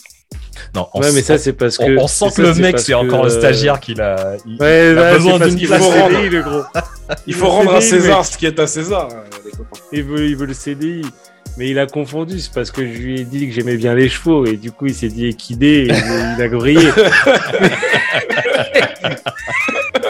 Non, 0.76 0.88
on 0.94 1.00
Ouais, 1.02 1.08
mais 1.12 1.22
sent- 1.22 1.38
ça, 1.38 1.38
c'est 1.38 1.54
parce 1.54 1.80
on, 1.80 1.86
que. 1.86 1.98
on 2.00 2.08
sent 2.08 2.30
ça, 2.30 2.36
que 2.36 2.42
le 2.42 2.54
mec, 2.56 2.80
c'est 2.80 2.94
encore 2.94 3.22
que, 3.22 3.28
le 3.28 3.34
euh, 3.34 3.40
stagiaire 3.40 3.80
qu'il 3.80 4.02
a. 4.02 4.36
il- 4.46 4.58
Ouais, 4.60 4.92
il 4.92 4.98
a 4.98 5.14
besoin 5.14 5.40
d'une 5.40 5.60
place. 5.68 5.82
faut 5.84 5.90
rendre. 5.90 6.16
CDI, 6.18 6.30
le 6.30 6.42
gros. 6.44 6.64
Il 7.28 7.34
faut 7.36 7.50
rendre 7.50 7.74
à 7.76 7.82
César 7.82 8.26
ce 8.26 8.38
qui 8.38 8.46
est 8.46 8.58
à 8.60 8.66
César, 8.68 9.10
euh, 9.12 9.24
les. 9.46 9.52
Il 10.00 10.04
veut, 10.04 10.26
il 10.28 10.36
veut 10.36 10.46
le 10.46 10.54
CDI. 10.54 11.02
Mais 11.58 11.70
il 11.70 11.78
a 11.78 11.86
confondu, 11.86 12.40
c'est 12.40 12.52
parce 12.52 12.72
que 12.72 12.82
je 12.82 12.98
lui 12.98 13.22
ai 13.22 13.26
dit 13.26 13.48
que 13.48 13.54
j'aimais 13.54 13.76
bien 13.78 13.94
les 13.94 14.10
chevaux 14.10 14.44
et 14.48 14.58
du 14.58 14.72
coup 14.72 14.88
il 14.88 14.96
s'est 14.96 15.10
dit 15.10 15.28
équidé 15.28 15.68
et 15.68 15.88
il 15.90 16.36
il 16.36 16.42
a 16.42 16.48
grillé. 16.48 16.90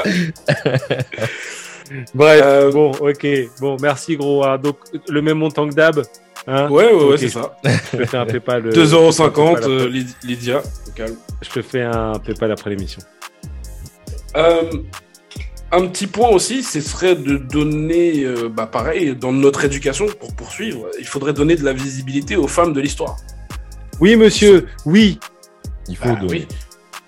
Bref, 2.13 2.41
Euh, 2.43 2.71
bon, 2.71 2.91
ok, 2.91 3.27
bon, 3.59 3.77
merci 3.81 4.15
gros. 4.17 4.43
hein. 4.45 4.57
Donc 4.57 4.77
le 5.09 5.21
même 5.21 5.37
montant 5.37 5.67
que 5.67 5.73
d'hab. 5.75 6.01
Hein 6.47 6.69
Ouais, 6.69 6.91
ouais, 6.93 7.03
ouais, 7.05 7.17
c'est 7.17 7.29
ça. 7.29 7.55
Je 7.63 7.97
te 7.99 8.05
fais 8.05 8.17
un 8.17 8.25
PayPal. 8.25 8.67
euh, 8.67 8.71
2,50€, 8.71 9.55
je 9.55 9.61
te 9.61 9.61
fais 9.61 9.65
un 9.65 9.69
euh, 9.69 9.89
Lyd- 9.89 10.15
Lydia, 10.23 10.61
calme. 10.95 11.15
Je 11.41 11.49
te 11.49 11.61
fais 11.61 11.81
un 11.83 12.13
PayPal 12.19 12.51
après 12.51 12.69
l'émission. 12.71 13.01
Euh, 14.35 14.63
un 15.71 15.87
petit 15.87 16.07
point 16.07 16.29
aussi, 16.29 16.61
ce 16.63 16.81
serait 16.81 17.15
de 17.15 17.37
donner, 17.37 18.23
euh, 18.25 18.49
bah 18.49 18.67
pareil, 18.67 19.15
dans 19.15 19.31
notre 19.31 19.63
éducation, 19.65 20.05
pour 20.19 20.35
poursuivre, 20.35 20.87
il 20.99 21.05
faudrait 21.07 21.33
donner 21.33 21.55
de 21.55 21.63
la 21.63 21.73
visibilité 21.73 22.35
aux 22.35 22.47
femmes 22.47 22.73
de 22.73 22.81
l'histoire. 22.81 23.15
Oui, 23.99 24.15
monsieur. 24.15 24.67
Oui, 24.85 25.19
Il 25.87 25.95
faut 25.97 26.09
Bah 26.09 26.15
de. 26.21 26.27
oui. 26.27 26.47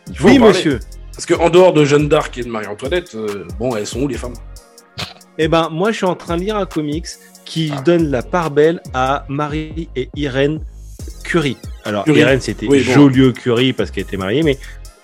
il 0.09 0.17
faut 0.17 0.27
oui, 0.27 0.37
en 0.37 0.39
parler. 0.39 0.53
monsieur. 0.53 0.79
Parce 1.13 1.25
qu'en 1.25 1.49
dehors 1.49 1.73
de 1.73 1.83
Jeanne 1.85 2.07
d'Arc 2.09 2.37
et 2.37 2.43
de 2.43 2.49
Marie-Antoinette, 2.49 3.15
euh, 3.15 3.45
bon, 3.59 3.75
elles 3.75 3.87
sont 3.87 4.01
où 4.01 4.07
les 4.07 4.17
femmes? 4.17 4.33
Eh 5.37 5.47
ben, 5.47 5.69
moi, 5.71 5.91
je 5.91 5.97
suis 5.97 6.05
en 6.05 6.15
train 6.15 6.37
de 6.37 6.41
lire 6.41 6.55
un 6.57 6.65
comics 6.65 7.07
qui 7.43 7.71
Ah. 7.75 7.81
donne 7.81 8.09
la 8.09 8.23
part 8.23 8.51
belle 8.51 8.81
à 8.93 9.25
Marie 9.29 9.89
et 9.95 10.09
Irène 10.15 10.61
Curie. 11.23 11.57
Alors, 11.83 12.05
Curie. 12.05 12.21
Irène, 12.21 12.41
c'était 12.41 12.67
Oui, 12.67 12.83
bon. 12.83 12.91
Joliot 12.93 13.33
Curie 13.33 13.73
parce 13.73 13.91
qu'elle 13.91 14.03
était 14.03 14.17
mariée, 14.17 14.43
mais 14.43 14.57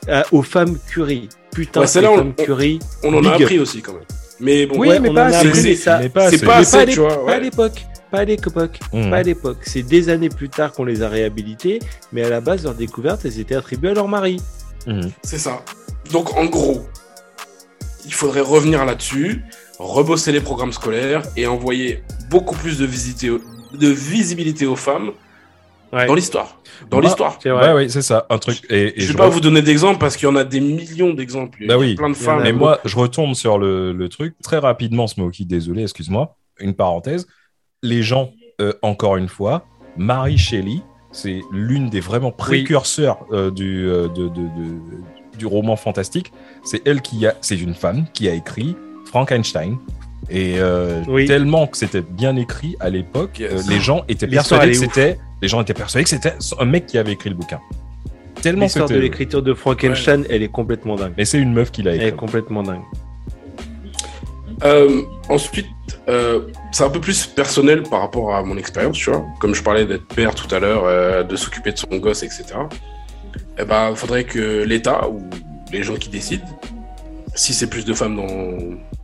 euh, 0.09 0.23
aux 0.31 0.41
femmes 0.41 0.77
Curie. 0.87 1.29
Putain, 1.51 1.81
Ouais, 1.81 1.85
les 1.85 1.91
celle-là, 1.91 2.11
on- 2.11 2.31
Curie. 2.31 2.79
On 3.03 3.13
en 3.13 3.23
a 3.25 3.35
up. 3.35 3.41
appris 3.41 3.59
aussi 3.59 3.81
quand 3.81 3.93
même. 3.93 4.03
Mais 4.39 4.65
bon, 4.65 4.79
Oui, 4.79 4.87
ouais, 4.87 4.99
mais 4.99 5.09
on 5.09 5.13
pas 5.13 5.25
en 5.29 5.33
a 5.33 5.37
appris, 5.37 5.61
mais 5.63 5.75
ça- 5.75 5.99
mais 5.99 6.09
pas 6.09 6.29
c'est 6.31 6.43
pas 6.43 6.55
assez, 6.57 6.77
à 6.77 6.85
tu. 6.85 6.99
Pas 7.25 7.39
l'époque. 7.39 7.85
Pas 8.09 8.19
à 8.19 8.25
l'époque. 8.25 8.79
Mmh. 8.91 9.09
Pas 9.09 9.17
à 9.17 9.23
l'époque. 9.23 9.57
C'est 9.61 9.83
des 9.83 10.09
années 10.09 10.29
plus 10.29 10.49
tard 10.49 10.71
qu'on 10.71 10.83
les 10.85 11.01
a 11.03 11.09
réhabilitées, 11.09 11.79
mais 12.11 12.23
à 12.23 12.29
la 12.29 12.41
base, 12.41 12.63
leur 12.63 12.73
découverte, 12.73 13.23
elles 13.25 13.39
étaient 13.39 13.55
attribuées 13.55 13.91
à 13.91 13.93
leur 13.93 14.07
mari. 14.07 14.41
C'est 15.23 15.37
ça. 15.37 15.61
Donc 16.11 16.35
en 16.35 16.45
gros, 16.45 16.85
il 18.05 18.13
faudrait 18.13 18.41
revenir 18.41 18.83
là-dessus, 18.83 19.43
rebosser 19.81 20.31
les 20.31 20.41
programmes 20.41 20.71
scolaires 20.73 21.23
et 21.35 21.47
envoyer 21.47 22.03
beaucoup 22.29 22.55
plus 22.55 22.77
de, 22.79 22.85
visibilité 22.85 24.65
aux 24.65 24.75
femmes 24.75 25.11
Ouais. 25.93 26.05
dans 26.07 26.15
l'histoire. 26.15 26.61
Dans 26.89 26.99
Bah, 26.99 27.03
l'histoire. 27.03 27.37
C'est. 27.43 27.51
Ouais, 27.51 27.89
ça. 27.89 28.25
Un 28.29 28.37
truc. 28.37 28.61
Et, 28.69 28.75
et 28.97 29.01
Je 29.01 29.07
vais 29.07 29.11
je 29.11 29.17
pas 29.17 29.27
vous 29.27 29.41
donner 29.41 29.61
d'exemples 29.61 29.99
parce 29.99 30.15
qu'il 30.15 30.25
y 30.25 30.31
en 30.31 30.37
a 30.37 30.45
des 30.45 30.61
millions 30.61 31.13
d'exemples. 31.13 31.57
Il 31.61 31.67
y 31.67 31.69
a 31.69 31.73
Bah 31.73 31.79
oui. 31.79 31.95
plein 31.95 32.09
de 32.09 32.13
femmes. 32.15 32.43
Mais 32.43 32.53
moi, 32.53 32.79
je 32.85 32.95
retombe 32.95 33.33
sur 33.35 33.57
le, 33.57 33.91
le 33.91 34.07
truc 34.07 34.35
très 34.41 34.57
rapidement, 34.57 35.07
Smokey. 35.07 35.43
Désolé, 35.43 35.81
excuse-moi. 35.83 36.37
Une 36.61 36.73
parenthèse. 36.75 37.27
Les 37.83 38.03
gens, 38.03 38.31
euh, 38.61 38.71
encore 38.83 39.17
une 39.17 39.27
fois, 39.27 39.65
Mary 39.97 40.37
Shelley, 40.37 40.79
c'est 41.11 41.41
l'une 41.51 41.89
des 41.89 41.99
vraiment 41.99 42.31
précurseurs 42.31 43.25
euh, 43.33 43.51
du, 43.51 43.85
euh, 43.89 44.07
de, 44.07 44.29
de- 44.29 44.47
de- 44.47 45.37
du 45.37 45.45
roman 45.45 45.75
fantastique. 45.75 46.31
C'est 46.63 46.81
elle 46.87 47.01
qui 47.01 47.27
a, 47.27 47.35
c'est 47.41 47.57
une 47.59 47.73
femme 47.73 48.05
qui 48.13 48.29
a 48.29 48.33
écrit 48.33 48.77
Frankenstein. 49.11 49.77
Et 50.29 50.55
euh, 50.59 51.01
Oui. 51.07 51.25
tellement 51.25 51.67
que 51.67 51.77
c'était 51.77 52.01
bien 52.01 52.35
écrit 52.37 52.75
à 52.79 52.89
l'époque, 52.89 53.39
Yes. 53.39 53.51
euh, 53.51 53.61
les 53.69 53.79
gens 53.79 54.03
étaient 54.07 54.27
persuadés 54.27 54.71
que 54.71 54.77
c'était, 54.77 55.17
les 55.41 55.47
gens 55.47 55.61
étaient 55.61 55.73
persuadés 55.73 56.03
que 56.05 56.09
c'était 56.09 56.33
un 56.59 56.65
mec 56.65 56.85
qui 56.87 56.97
avait 56.97 57.11
écrit 57.13 57.29
le 57.29 57.35
bouquin. 57.35 57.59
Tellement 58.41 58.63
L'histoire 58.65 58.89
de 58.89 58.95
l'écriture 58.95 59.43
de 59.43 59.53
Frankenstein, 59.53 60.25
elle 60.29 60.41
est 60.41 60.47
complètement 60.47 60.95
dingue. 60.95 61.13
Mais 61.17 61.25
c'est 61.25 61.37
une 61.37 61.53
meuf 61.53 61.69
qui 61.71 61.83
l'a 61.83 61.91
Elle 61.93 62.01
est 62.01 62.07
écrit. 62.07 62.17
complètement 62.17 62.63
dingue. 62.63 62.81
Euh, 64.63 65.01
ensuite, 65.29 65.67
euh, 66.07 66.41
c'est 66.71 66.83
un 66.83 66.89
peu 66.89 66.99
plus 67.01 67.25
personnel 67.25 67.83
par 67.83 68.01
rapport 68.01 68.33
à 68.35 68.43
mon 68.43 68.57
expérience, 68.57 68.97
tu 68.97 69.09
vois. 69.09 69.25
Comme 69.39 69.53
je 69.55 69.63
parlais 69.63 69.85
d'être 69.85 70.05
père 70.07 70.33
tout 70.35 70.53
à 70.53 70.59
l'heure, 70.59 70.83
euh, 70.85 71.23
de 71.23 71.35
s'occuper 71.35 71.71
de 71.71 71.77
son 71.77 71.87
gosse, 71.97 72.23
etc. 72.23 72.45
Eh 73.59 73.65
ben, 73.65 73.89
il 73.91 73.95
faudrait 73.95 74.23
que 74.23 74.63
l'État 74.63 75.07
ou 75.09 75.21
les 75.71 75.83
gens 75.83 75.95
qui 75.95 76.09
décident, 76.09 76.45
si 77.35 77.53
c'est 77.53 77.67
plus 77.67 77.85
de 77.85 77.93
femmes 77.93 78.15
dans 78.17 78.27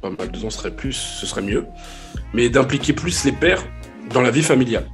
pas 0.01 0.09
mal 0.09 0.29
de 0.31 0.39
temps, 0.39 0.49
ce 0.49 0.57
serait 0.57 0.71
plus, 0.71 0.93
ce 0.93 1.25
serait 1.25 1.41
mieux, 1.41 1.65
mais 2.33 2.49
d'impliquer 2.49 2.93
plus 2.93 3.23
les 3.25 3.31
pères 3.31 3.63
dans 4.13 4.21
la 4.21 4.31
vie 4.31 4.43
familiale. 4.43 4.85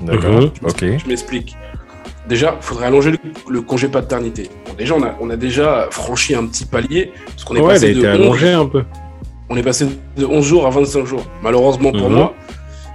D'accord. 0.00 0.32
Mhm. 0.40 0.50
Ok. 0.64 0.84
Je 0.98 1.06
m'explique. 1.08 1.56
Déjà, 2.28 2.56
il 2.60 2.62
faudrait 2.64 2.86
allonger 2.86 3.10
le, 3.12 3.18
le 3.48 3.60
congé 3.62 3.88
paternité. 3.88 4.48
Bon, 4.66 4.74
déjà, 4.74 4.94
on 4.94 5.02
a, 5.02 5.16
on 5.20 5.30
a 5.30 5.36
déjà 5.36 5.88
franchi 5.90 6.34
un 6.34 6.46
petit 6.46 6.64
palier, 6.64 7.12
parce 7.26 7.44
qu'on 7.44 7.56
est 7.56 7.60
Ouais, 7.60 7.64
elle 7.64 7.70
a 7.70 7.74
passé 7.80 7.90
été 7.90 8.00
de 8.02 8.06
11 8.08 8.14
allongée 8.14 8.52
un 8.52 8.66
peu. 8.66 8.84
on 9.48 9.56
est 9.56 9.62
passé 9.62 9.86
de 10.16 10.24
11 10.24 10.44
jours 10.46 10.66
à 10.66 10.70
25 10.70 11.04
jours. 11.06 11.24
Malheureusement 11.42 11.90
pour 11.92 12.08
Mhm. 12.08 12.16
moi, 12.16 12.34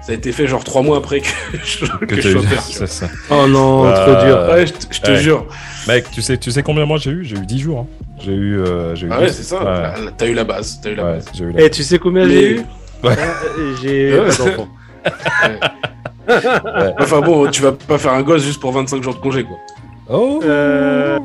ça 0.06 0.12
a 0.12 0.16
été 0.16 0.32
fait 0.32 0.48
genre 0.48 0.64
3 0.64 0.82
mois 0.84 0.98
après 0.98 1.22
que 1.22 1.28
je, 1.64 1.86
que 1.86 2.06
Que 2.06 2.22
je 2.22 2.38
eu- 2.38 2.88
ça. 2.88 3.08
Oh 3.32 3.48
non, 3.48 3.86
Euh, 3.88 3.94
trop 4.16 4.26
dur. 4.26 4.54
Ouais, 4.54 4.68
je 4.68 4.74
te, 4.74 4.94
je 4.94 5.02
te 5.02 5.12
Ouais. 5.12 5.18
jure. 5.18 5.46
Mec, 5.88 6.10
tu 6.12 6.22
sais, 6.22 6.38
tu 6.38 6.52
sais 6.52 6.64
combien 6.64 6.86
moi 6.86 6.98
j'ai 6.98 7.12
eu? 7.12 7.24
J'ai 7.26 7.36
eu 7.36 7.46
10 7.46 7.60
jours. 7.60 7.80
hein. 7.80 7.88
J'ai 8.24 8.32
eu. 8.34 8.60
euh, 8.60 8.96
j'ai 8.96 9.08
eu 9.08 9.10
Ah 9.12 9.20
ouais, 9.20 9.28
10. 9.28 9.34
c'est 9.34 9.44
ça. 9.44 9.58
Ouais, 9.60 9.66
Là, 9.66 9.94
T'as 10.18 10.26
eu 10.28 10.34
la 10.34 10.44
base. 10.44 10.80
T'as 10.82 10.92
eu 10.92 10.96
la 10.96 11.04
ouais, 11.06 11.14
base. 11.16 11.26
j'ai 11.34 11.44
eu 11.44 11.52
la- 11.52 11.62
Et 11.64 11.70
tu 11.70 11.84
sais 11.84 12.00
combien 12.00 12.28
j'ai 12.28 12.52
eu? 12.52 12.62
Ouais. 13.04 13.16
Euh, 13.60 13.76
J'ai 13.82 14.18
d'enfant. 14.18 14.68
Enfin 17.00 17.22
bon, 17.22 17.48
tu 17.52 17.62
vas 17.62 17.72
pas 17.72 17.98
faire 18.00 18.14
un 18.14 18.24
gosse 18.24 18.44
juste 18.44 18.60
pour 18.60 18.72
25 18.72 19.04
jours 19.04 19.14
de 19.14 19.20
congé, 19.20 19.44
quoi. 19.44 19.58
Oh 20.10 20.40
Euh, 20.44 21.20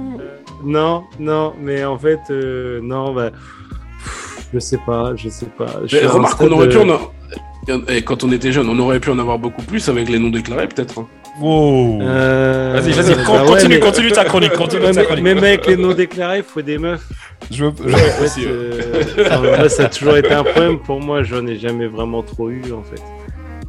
Non, 0.64 1.04
non, 1.18 1.54
mais 1.58 1.84
en 1.84 1.96
fait, 1.98 2.20
euh, 2.30 2.80
non, 2.82 3.14
bah, 3.14 3.30
je 4.52 4.58
sais 4.58 4.78
pas, 4.84 5.12
je 5.16 5.30
sais 5.30 5.46
pas. 5.46 5.66
Je 5.86 6.06
remarque 6.06 6.38
qu'on 6.38 6.50
aurait 6.52 6.68
pu 6.68 6.74
de- 6.74 6.80
en 6.80 6.88
avoir... 6.90 7.12
Et 7.88 8.02
quand 8.02 8.24
on 8.24 8.32
était 8.32 8.52
jeune, 8.52 8.68
on 8.68 8.78
aurait 8.78 9.00
pu 9.00 9.10
en 9.10 9.18
avoir 9.18 9.38
beaucoup 9.38 9.62
plus 9.62 9.88
avec 9.88 10.08
les 10.08 10.18
noms 10.18 10.30
déclarés, 10.30 10.66
peut-être. 10.66 10.98
hein. 11.00 11.06
Wow. 11.40 12.02
Euh, 12.02 12.72
Vas-y, 12.80 12.92
vas-y, 12.92 13.14
bah 13.14 13.20
ouais, 13.42 13.46
continue, 13.46 13.74
mais- 13.74 13.80
continue 13.80 14.10
ta 14.12 14.24
chronique, 14.24 14.52
continue 14.52 14.82
Ouais, 14.84 14.92
ta 14.92 15.00
mais, 15.00 15.06
chronique. 15.06 15.24
même 15.24 15.38
avec 15.38 15.66
les 15.66 15.76
noms 15.76 15.92
déclarés, 15.94 16.38
il 16.38 16.42
faut 16.42 16.60
des 16.60 16.76
meufs. 16.76 17.00
Je 17.50 17.64
veux- 17.66 17.72
je- 17.86 17.94
En 17.94 17.96
fait, 17.96 18.40
euh, 18.46 18.82
enfin, 19.30 19.68
ça 19.68 19.84
a 19.84 19.88
toujours 19.88 20.16
été 20.16 20.32
un 20.32 20.42
problème 20.44 20.78
pour 20.80 21.00
moi. 21.00 21.22
J'en 21.22 21.46
ai 21.46 21.56
jamais 21.58 21.86
vraiment 21.86 22.22
trop 22.22 22.50
eu, 22.50 22.62
en 22.72 22.82
fait. 22.82 23.00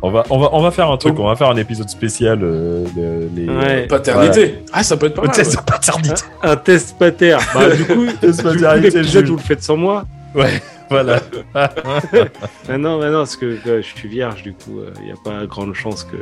On 0.01 0.09
va, 0.09 0.23
on 0.31 0.39
va, 0.39 0.49
on 0.53 0.61
va 0.63 0.71
faire 0.71 0.89
un 0.89 0.97
truc. 0.97 1.17
On 1.19 1.27
va 1.27 1.35
faire 1.35 1.49
un 1.49 1.57
épisode 1.57 1.87
spécial. 1.89 2.39
euh, 2.41 2.83
de- 2.95 3.29
les, 3.35 3.47
Ouais. 3.47 3.87
Paternité. 3.87 4.55
Ah, 4.73 4.81
ça 4.83 4.97
peut 4.97 5.05
être 5.05 5.13
pas 5.15 5.21
mal. 5.27 5.31
Test 5.35 5.51
ouais. 5.51 5.57
de 5.61 5.71
paternité. 5.71 6.21
Un 6.41 6.55
test 6.55 6.95
pater. 6.97 7.37
Bah, 7.53 7.69
du 7.69 7.85
coup, 7.85 8.05
Test 8.19 8.41
paternité, 8.43 9.01
vous 9.21 9.35
le 9.35 9.41
faites 9.41 9.61
sans 9.63 9.77
moi. 9.77 10.05
Ouais, 10.33 10.61
voilà. 10.91 11.19
Mais 12.69 12.77
non, 12.77 12.99
mais 12.99 13.07
non, 13.09 13.19
parce 13.19 13.35
que 13.35 13.45
euh, 13.67 13.81
je 13.81 13.87
suis 13.95 14.07
vierge, 14.07 14.43
du 14.43 14.53
coup, 14.53 14.79
il 14.99 15.05
n'y 15.05 15.11
a 15.11 15.15
pas 15.23 15.45
grande 15.47 15.73
chance 15.73 16.03
que. 16.03 16.17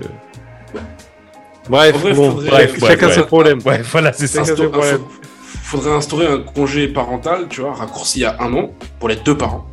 Bref, 1.70 1.96
vrai, 1.98 2.14
bon, 2.14 2.32
faudrait- 2.32 2.50
bref, 2.50 2.80
chacun 2.80 3.08
ouais. 3.08 3.14
ses 3.14 3.24
problèmes. 3.24 3.60
Ouais, 3.66 3.82
voilà, 3.82 4.14
c'est 4.14 4.28
ça. 4.28 4.41
Insta- 4.41 4.70
problèmes. 4.70 4.98
faut- 4.98 5.22
Faudrait 5.64 5.91
instaurer 5.91 6.26
un 6.26 6.40
congé 6.40 6.88
parental, 6.88 7.46
tu 7.48 7.62
vois, 7.62 7.74
raccourci 7.76 8.26
à 8.26 8.38
un 8.40 8.52
an 8.56 8.72
pour 9.00 9.08
les 9.08 9.18
deux 9.18 9.38
parents, 9.38 9.68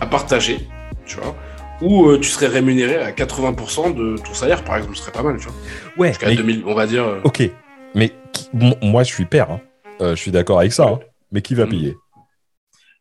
à 0.00 0.06
partager, 0.06 0.68
tu 1.06 1.16
vois, 1.16 1.34
où 1.82 2.06
euh, 2.08 2.18
tu 2.20 2.28
serais 2.28 2.46
rémunéré 2.46 2.98
à 2.98 3.10
80% 3.10 3.92
de 3.94 4.16
ton 4.18 4.32
salaire, 4.32 4.62
par 4.62 4.76
exemple, 4.76 4.94
ce 4.94 5.02
serait 5.02 5.10
pas 5.12 5.24
mal, 5.24 5.38
tu 5.38 5.46
vois. 5.48 5.54
Ouais, 5.98 6.08
Jusqu'à 6.10 6.28
mais- 6.28 6.36
2000, 6.36 6.62
on 6.66 6.74
va 6.74 6.86
dire. 6.86 7.02
euh, 7.04 7.18
ok. 7.24 7.50
Mais 7.96 8.12
qui- 8.32 8.48
moi, 8.80 9.02
je 9.02 9.12
suis 9.12 9.24
père. 9.24 9.50
hein. 9.50 9.60
Euh, 10.00 10.10
je 10.14 10.20
suis 10.20 10.30
d'accord 10.30 10.60
avec 10.60 10.72
ça. 10.72 10.84
hein. 10.86 11.00
Mais 11.32 11.42
qui 11.42 11.56
va 11.56 11.66
Mm. 11.66 11.70
payer? 11.70 11.96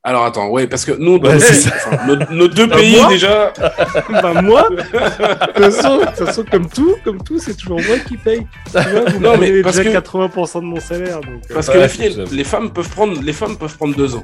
Alors 0.04 0.24
attends, 0.26 0.50
ouais, 0.50 0.66
parce 0.66 0.86
que 0.86 0.94
nous, 0.94 1.18
Ouais, 1.18 1.34
nos, 1.34 1.40
c'est 1.42 1.68
enfin, 1.74 2.06
nos- 2.08 2.34
nos 2.36 2.48
deux 2.48 2.68
Bah, 2.68 2.78
pays 2.78 2.96
moi 2.96 3.10
déjà, 3.10 3.52
bah, 4.22 4.42
moi, 4.42 4.70
de 4.70 4.78
toute 4.78 6.26
façon, 6.26 6.46
comme 6.50 6.70
tout, 6.70 6.96
comme 7.04 7.22
tout, 7.22 7.38
c'est 7.38 7.56
toujours 7.56 7.82
moi 7.82 7.98
qui 8.08 8.16
paye. 8.16 8.48
Tu 8.68 8.72
vois, 8.72 9.02
vous 9.12 9.20
Non, 9.20 9.38
mais 9.38 9.62
parce 9.62 9.76
déjà 9.78 9.90
que- 9.90 10.08
80% 10.08 10.62
de 10.62 10.66
mon 10.66 10.80
salaire. 10.80 11.20
Donc, 11.20 11.42
euh, 11.52 11.54
parce 11.54 11.68
Ouais, 11.68 11.74
que 11.74 11.80
les 11.80 11.90
filles, 11.90 12.14
j'avoue. 12.16 12.34
les 12.34 12.44
femmes 12.46 12.72
peuvent 12.72 12.90
prendre, 12.90 13.22
les 13.22 13.34
femmes 13.34 13.58
peuvent 13.58 13.76
prendre 13.76 13.96
deux 13.96 14.16
ans 14.16 14.24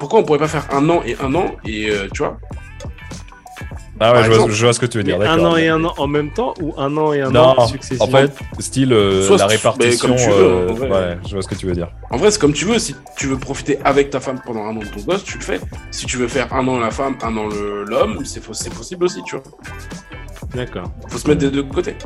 pourquoi 0.00 0.18
on 0.20 0.22
pourrait 0.24 0.40
pas 0.40 0.48
faire 0.48 0.66
un 0.72 0.86
an 0.90 1.02
et 1.06 1.16
un 1.22 1.34
an 1.34 1.52
et 1.64 1.88
euh, 1.88 2.08
tu 2.12 2.18
vois? 2.22 2.36
Ah 4.00 4.12
ouais, 4.12 4.18
je 4.22 4.26
vois, 4.26 4.34
exemple. 4.34 4.52
je 4.52 4.64
vois 4.64 4.72
ce 4.72 4.80
que 4.80 4.86
tu 4.86 4.98
veux 4.98 5.04
dire. 5.04 5.20
un 5.20 5.38
an 5.44 5.56
et 5.56 5.68
un 5.68 5.84
an 5.84 5.94
en 5.98 6.06
même 6.06 6.32
temps 6.32 6.52
ou 6.60 6.74
un 6.76 6.96
an 6.96 7.12
et 7.12 7.20
un 7.20 7.30
Non, 7.30 7.54
an 7.58 7.66
successivement 7.68 8.04
En 8.06 8.08
fait, 8.10 8.32
style 8.58 8.92
euh, 8.92 9.22
Soit 9.26 9.36
la 9.38 9.46
répartition. 9.46 10.08
mais 10.08 10.14
comme 10.16 10.16
tu 10.16 10.30
veux, 10.30 10.44
euh, 10.44 10.70
en 10.70 10.74
vrai. 10.74 10.90
ouais, 10.90 11.18
je 11.26 11.32
vois 11.34 11.42
ce 11.42 11.48
que 11.48 11.54
tu 11.54 11.66
veux 11.66 11.74
dire. 11.74 11.88
En 12.10 12.16
vrai, 12.16 12.30
c'est 12.30 12.40
comme 12.40 12.52
tu 12.52 12.64
veux. 12.64 12.78
Si 12.78 12.94
tu 13.16 13.26
veux 13.28 13.38
profiter 13.38 13.78
avec 13.84 14.10
ta 14.10 14.20
femme 14.20 14.40
pendant 14.44 14.64
un 14.64 14.70
an 14.76 14.80
de 14.80 14.86
ton 14.86 15.00
gosse, 15.00 15.22
tu 15.24 15.38
le 15.38 15.44
fais. 15.44 15.60
Si 15.92 16.06
tu 16.06 16.16
veux 16.16 16.28
faire 16.28 16.52
un 16.52 16.66
an 16.66 16.78
la 16.80 16.90
femme, 16.90 17.16
un 17.22 17.36
an 17.36 17.46
le- 17.46 17.84
l'homme, 17.84 18.18
c'est 18.24 18.40
possible 18.42 19.04
aussi, 19.04 19.22
tu 19.24 19.36
vois. 19.36 19.44
D'accord. 20.54 20.84
Faut 21.08 21.18
se 21.18 21.26
mettre 21.26 21.40
des 21.40 21.50
deux 21.50 21.64
côtés. 21.64 21.96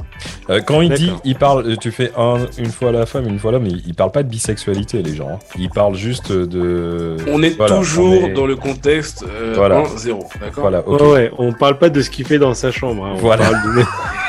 Euh, 0.49 0.61
quand 0.63 0.81
il 0.81 0.91
dit, 0.95 1.13
il 1.25 1.35
parle, 1.35 1.67
euh, 1.67 1.77
tu 1.77 1.91
fais 1.91 2.13
un, 2.17 2.47
une 2.57 2.71
fois 2.71 2.93
la 2.93 3.05
femme, 3.05 3.27
une 3.29 3.39
fois 3.39 3.53
l'homme, 3.53 3.67
il, 3.67 3.83
il 3.87 3.95
parle 3.95 4.11
pas 4.11 4.23
de 4.23 4.29
bisexualité, 4.29 5.03
les 5.03 5.15
gens. 5.15 5.29
hein. 5.35 5.39
Il 5.59 5.69
parle 5.69 5.95
juste 5.97 6.33
de. 6.33 7.17
On 7.29 7.43
est 7.43 7.57
Voilà, 7.59 7.77
toujours 7.77 8.23
on 8.23 8.27
est- 8.29 8.33
dans 8.33 8.47
le 8.47 8.57
contexte 8.57 9.23
euh, 9.29 9.53
Voilà. 9.55 9.83
1-0, 9.83 10.21
d'accord 10.41 10.63
Voilà, 10.63 10.89
ouais, 10.89 11.31
on 11.37 11.53
parle 11.53 11.78
pas 11.79 11.89
de 11.91 12.01
ce 12.03 12.11
qu'il 12.11 12.27
fait 12.27 12.39
dans 12.39 12.55
sa 12.55 12.71
chambre. 12.71 13.05
hein, 13.07 13.13
on 13.15 13.19
Voilà. 13.19 13.51
parle 13.51 13.77
de- 13.77 13.85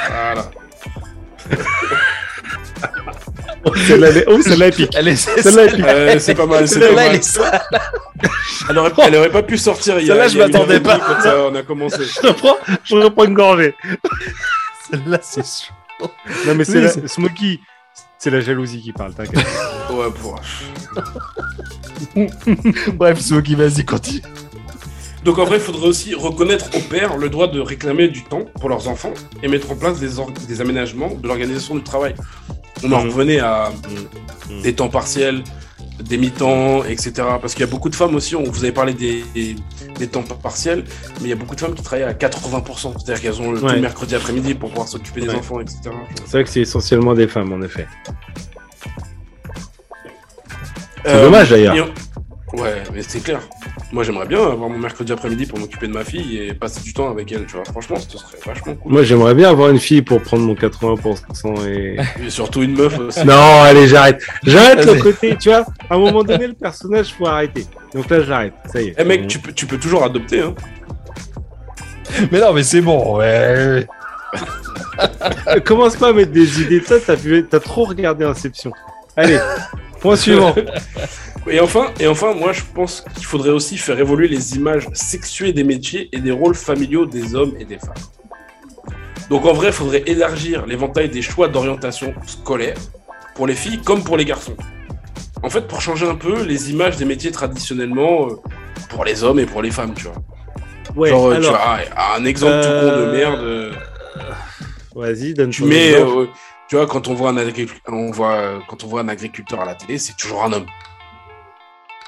Voilà. 0.09 0.51
celle-là, 3.87 4.07
elle 4.09 4.17
est- 4.17 4.25
oh, 4.27 4.41
celle-là. 4.41 4.69
Elle 4.95 5.07
est, 5.07 5.15
Celle-là. 5.15 5.63
Euh, 5.89 6.19
c'est 6.19 6.35
pas 6.35 6.45
mal, 6.45 6.67
c'est 6.67 6.75
Celle-là, 6.79 7.03
elle 7.03 7.07
mal. 7.11 7.15
est 7.15 7.23
sale. 7.23 7.61
Elle 8.69 8.77
aurait, 8.77 8.91
elle 9.03 9.15
aurait 9.15 9.31
pas 9.31 9.43
pu 9.43 9.57
sortir 9.57 9.95
Celle-là, 9.95 10.27
il 10.27 10.31
je 10.33 10.37
m'attendais 10.37 10.79
pas. 10.79 10.99
Quand 10.99 11.21
ça, 11.21 11.35
on 11.49 11.55
a 11.55 11.63
commencé. 11.63 11.97
Je 12.03 12.27
reprends, 12.27 12.57
je 12.83 12.95
reprends 12.95 13.23
une 13.25 13.33
gorgée. 13.33 13.75
Celle-là, 14.91 15.19
c'est 15.21 15.45
sûr. 15.45 15.73
Non, 16.47 16.55
mais 16.55 16.63
c'est 16.63 16.77
Oui, 16.77 16.83
la... 16.83 16.89
c'est- 16.89 17.07
Smokey. 17.07 17.59
C'est 18.17 18.31
la 18.31 18.41
jalousie 18.41 18.81
qui 18.81 18.91
parle, 18.91 19.13
t'inquiète. 19.13 19.45
Ouais, 19.91 20.07
pour... 20.19 20.41
Bref, 22.95 23.19
Smoky, 23.19 23.55
vas-y, 23.55 23.85
continue. 23.85 24.21
Donc 25.23 25.37
en 25.37 25.43
vrai, 25.43 25.57
il 25.57 25.61
faudrait 25.61 25.87
aussi 25.87 26.15
reconnaître 26.15 26.69
aux 26.75 26.79
pères 26.81 27.17
le 27.17 27.29
droit 27.29 27.47
de 27.47 27.59
réclamer 27.59 28.07
du 28.07 28.23
temps 28.23 28.45
pour 28.59 28.69
leurs 28.69 28.87
enfants 28.87 29.13
et 29.43 29.47
mettre 29.47 29.69
en 29.71 29.75
place 29.75 29.99
des, 29.99 30.17
or- 30.19 30.31
des 30.47 30.61
aménagements 30.61 31.13
de 31.13 31.27
l'organisation 31.27 31.75
du 31.75 31.83
travail. 31.83 32.15
On 32.83 32.91
en 32.93 33.01
revenait 33.01 33.39
à 33.39 33.71
Mhm. 34.49 34.61
des 34.61 34.73
temps 34.73 34.87
partiels, 34.87 35.43
des 35.99 36.17
mi-temps, 36.17 36.85
etc. 36.85 37.11
Parce 37.41 37.53
qu'il 37.53 37.59
y 37.65 37.67
a 37.67 37.71
beaucoup 37.71 37.89
de 37.89 37.95
femmes 37.95 38.15
aussi, 38.15 38.35
on 38.37 38.43
vous 38.43 38.63
avez 38.63 38.71
parlé 38.71 38.93
des, 38.93 39.23
des, 39.35 39.55
des 39.97 40.07
temps 40.07 40.23
partiels, 40.23 40.85
mais 41.19 41.25
il 41.25 41.29
y 41.29 41.33
a 41.33 41.35
beaucoup 41.35 41.55
de 41.55 41.59
femmes 41.59 41.75
qui 41.75 41.83
travaillent 41.83 42.05
à 42.07 42.13
80%. 42.13 42.93
C'est-à-dire 42.97 43.21
qu'elles 43.21 43.41
ont 43.41 43.51
le, 43.51 43.61
Ouais. 43.61 43.79
mercredi 43.81 44.15
après-midi 44.15 44.53
pour 44.55 44.69
pouvoir 44.69 44.87
s'occuper 44.87 45.19
des 45.21 45.27
Ouais. 45.27 45.35
enfants, 45.35 45.59
etc. 45.59 45.79
C'est 46.23 46.31
vrai 46.31 46.43
que 46.45 46.49
c'est 46.49 46.61
essentiellement 46.61 47.13
des 47.13 47.27
femmes, 47.27 47.51
en 47.51 47.61
effet. 47.61 47.85
C'est 51.03 51.11
Euh, 51.11 51.23
dommage 51.23 51.49
d'ailleurs. 51.49 51.89
Ouais, 52.53 52.83
mais 52.93 53.01
c'est 53.03 53.19
clair. 53.19 53.41
Moi, 53.91 54.03
j'aimerais 54.03 54.25
bien 54.25 54.39
avoir 54.39 54.69
mon 54.69 54.77
mercredi 54.77 55.11
après-midi 55.11 55.45
pour 55.45 55.59
m'occuper 55.59 55.87
de 55.87 55.93
ma 55.93 56.03
fille 56.03 56.37
et 56.37 56.53
passer 56.53 56.81
du 56.81 56.93
temps 56.93 57.09
avec 57.09 57.31
elle, 57.31 57.45
tu 57.45 57.55
vois. 57.55 57.65
Franchement, 57.65 57.97
ce 57.97 58.17
serait 58.17 58.37
vachement 58.45 58.75
cool. 58.75 58.91
Moi, 58.91 59.03
j'aimerais 59.03 59.35
bien 59.35 59.49
avoir 59.49 59.69
une 59.69 59.79
fille 59.79 60.01
pour 60.01 60.21
prendre 60.21 60.43
mon 60.43 60.55
80% 60.55 61.67
et. 61.67 61.97
Et 62.25 62.29
surtout 62.29 62.63
une 62.63 62.75
meuf 62.75 62.97
aussi. 62.97 63.25
non, 63.25 63.61
allez, 63.63 63.87
j'arrête. 63.87 64.21
J'arrête 64.43 64.85
le 64.85 65.01
côté, 65.01 65.35
tu 65.39 65.49
vois. 65.49 65.65
À 65.89 65.95
un 65.95 65.99
moment 65.99 66.23
donné, 66.23 66.47
le 66.47 66.53
personnage, 66.53 67.13
faut 67.13 67.27
arrêter. 67.27 67.65
Donc 67.93 68.09
là, 68.09 68.21
j'arrête. 68.21 68.53
Ça 68.71 68.81
y 68.81 68.87
est. 68.87 68.95
Eh 68.97 69.03
mec, 69.03 69.27
tu 69.27 69.39
peux, 69.39 69.51
tu 69.51 69.65
peux 69.65 69.77
toujours 69.77 70.03
adopter, 70.03 70.41
hein. 70.41 70.55
Mais 72.31 72.39
non, 72.39 72.53
mais 72.53 72.63
c'est 72.63 72.81
bon, 72.81 73.17
ouais. 73.17 73.85
Commence 75.65 75.95
pas 75.95 76.09
à 76.09 76.13
mettre 76.13 76.31
des 76.31 76.61
idées 76.61 76.79
de 76.79 76.85
ça. 76.85 76.95
T'as 76.99 77.15
vu... 77.15 77.45
t'as 77.49 77.59
trop 77.59 77.85
regardé 77.85 78.25
Inception. 78.25 78.71
Allez, 79.15 79.39
point 79.99 80.15
suivant. 80.15 80.55
Et 81.49 81.59
enfin, 81.59 81.87
et 81.99 82.07
enfin, 82.07 82.33
moi, 82.33 82.51
je 82.53 82.61
pense 82.73 83.03
qu'il 83.15 83.25
faudrait 83.25 83.49
aussi 83.49 83.77
faire 83.77 83.99
évoluer 83.99 84.27
les 84.27 84.55
images 84.55 84.87
sexuées 84.93 85.53
des 85.53 85.63
métiers 85.63 86.09
et 86.11 86.19
des 86.19 86.31
rôles 86.31 86.55
familiaux 86.55 87.05
des 87.05 87.35
hommes 87.35 87.53
et 87.59 87.65
des 87.65 87.79
femmes. 87.79 87.93
Donc 89.29 89.45
en 89.45 89.53
vrai, 89.53 89.67
il 89.67 89.73
faudrait 89.73 90.03
élargir 90.07 90.65
l'éventail 90.65 91.09
des 91.09 91.21
choix 91.21 91.47
d'orientation 91.47 92.13
scolaire 92.25 92.77
pour 93.35 93.47
les 93.47 93.55
filles 93.55 93.79
comme 93.79 94.03
pour 94.03 94.17
les 94.17 94.25
garçons. 94.25 94.57
En 95.43 95.49
fait, 95.49 95.67
pour 95.67 95.81
changer 95.81 96.07
un 96.07 96.15
peu 96.15 96.43
les 96.43 96.71
images 96.71 96.97
des 96.97 97.05
métiers 97.05 97.31
traditionnellement 97.31 98.27
euh, 98.27 98.35
pour 98.89 99.05
les 99.05 99.23
hommes 99.23 99.39
et 99.39 99.45
pour 99.45 99.61
les 99.61 99.71
femmes, 99.71 99.93
tu 99.93 100.05
vois. 100.05 100.15
Ouais, 100.95 101.09
Genre, 101.09 101.27
euh, 101.27 101.35
tu 101.39 101.47
vois, 101.47 101.59
ah, 101.95 102.15
un 102.17 102.25
exemple 102.25 102.61
tout 102.61 102.67
con 102.67 102.85
de 102.85 102.91
euh, 102.91 103.11
merde. 103.11 103.75
vas-y, 104.95 105.33
donne 105.33 105.49
exemple. 105.49 105.71
euh, 105.73 106.25
tu 106.67 106.75
vois, 106.75 106.87
quand 106.87 107.07
on 107.07 107.13
voit 107.13 107.29
un 107.29 107.37
agriculteur, 107.37 107.93
on 107.93 108.11
voit, 108.11 108.61
quand 108.67 108.83
on 108.83 108.87
voit 108.87 109.01
un 109.01 109.07
agriculteur 109.07 109.61
à 109.61 109.65
la 109.65 109.75
télé, 109.75 109.97
c'est 109.97 110.15
toujours 110.17 110.43
un 110.43 110.53
homme. 110.53 110.65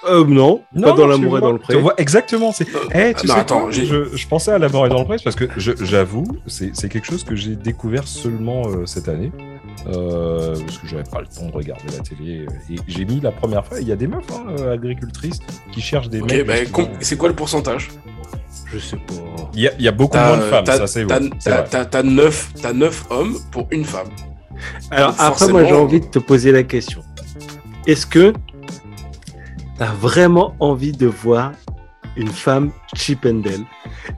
Euh, 0.10 0.26
non, 0.26 0.62
pas 0.82 0.94
dans 0.94 1.06
l'amour 1.08 1.38
et 1.38 1.42
dans 1.42 1.52
le 1.52 1.60
pré. 1.60 1.76
vois, 1.78 1.94
exactement. 1.98 2.52
C'est. 2.52 2.68
Eh, 2.94 3.14
tu 3.14 3.28
non, 3.28 3.34
sais 3.36 3.40
attends, 3.40 3.62
quoi, 3.62 3.72
je, 3.72 4.16
je 4.16 4.28
pensais 4.28 4.52
à 4.52 4.58
l'amour 4.58 4.86
et 4.86 4.90
dans 4.90 5.00
le 5.00 5.06
presse 5.06 5.22
parce 5.22 5.36
que 5.36 5.46
je- 5.58 5.74
j'avoue, 5.84 6.26
c'est 6.48 6.72
c'est 6.76 6.90
quelque 6.90 7.06
chose 7.06 7.24
que 7.24 7.36
j'ai 7.36 7.56
découvert 7.56 8.08
seulement 8.08 8.64
euh, 8.68 8.86
cette 8.86 9.08
année. 9.10 9.32
Euh, 9.88 10.56
parce 10.66 10.78
que 10.80 10.88
j'avais 10.88 11.04
pas 11.04 11.22
le 11.22 11.28
temps 11.28 11.46
de 11.48 11.52
regarder 11.54 11.84
la 11.96 12.00
télé. 12.04 12.40
euh, 12.48 12.74
Et 12.74 12.78
j'ai 12.88 13.06
mis 13.06 13.20
la 13.20 13.32
première 13.32 13.66
fois, 13.66 13.80
il 13.80 13.88
y 13.88 13.92
a 13.92 13.96
des 13.96 14.08
meufs 14.08 14.24
hein, 14.32 14.44
euh, 14.60 14.74
agricultrices 14.74 15.40
qui 15.72 15.82
cherchent 15.82 16.10
des 16.10 16.22
Ok, 16.22 16.32
mecs. 16.32 16.46
bah, 16.48 16.54
com- 16.72 16.88
c'est 17.00 17.18
quoi 17.18 17.30
le 17.30 17.36
pourcentage? 17.36 17.90
Je 18.72 18.78
sais 18.80 18.98
pas. 18.98 19.14
Il 19.54 19.62
y, 19.62 19.68
a- 19.68 19.72
il 19.80 19.84
y 19.86 19.88
a 19.88 19.92
beaucoup 19.92 20.14
T'as 20.18 20.28
moins 20.28 20.38
de 20.38 20.42
femmes, 20.50 20.64
t'as- 20.66 20.78
ça 20.78 20.88
c'est 20.88 21.06
t'as- 21.06 21.20
vrai. 21.20 21.30
c'est 21.40 21.50
t'as- 21.50 21.58
vrai. 21.62 21.68
t'as- 21.70 21.86
t'as 21.86 22.04
neuf, 22.04 22.52
t'as 22.62 22.74
neuf 22.74 23.06
hommes 23.10 23.38
pour 23.52 23.68
une 23.72 23.84
femme. 23.86 24.08
Alors 24.92 25.12
Donc, 25.12 25.18
après, 25.20 25.48
moi, 25.48 25.64
j'ai 25.66 25.74
envie 25.74 26.00
de 26.00 26.06
te 26.06 26.20
poser 26.20 26.52
la 26.52 26.64
question. 26.64 27.02
Est-ce 27.88 28.06
que 28.06 28.34
t'as 29.82 29.94
vraiment 29.94 30.56
envie 30.60 30.92
de 30.92 31.08
voir 31.08 31.54
une 32.16 32.28
femme 32.28 32.72
Chippendale 32.94 33.66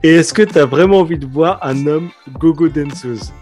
Et 0.02 0.10
est-ce 0.16 0.34
que 0.34 0.42
t'as 0.42 0.66
vraiment 0.66 0.98
envie 0.98 1.16
de 1.16 1.24
voir 1.24 1.58
un 1.62 1.86
homme 1.86 2.10
gogo 2.32 2.68
danseuse? 2.68 3.32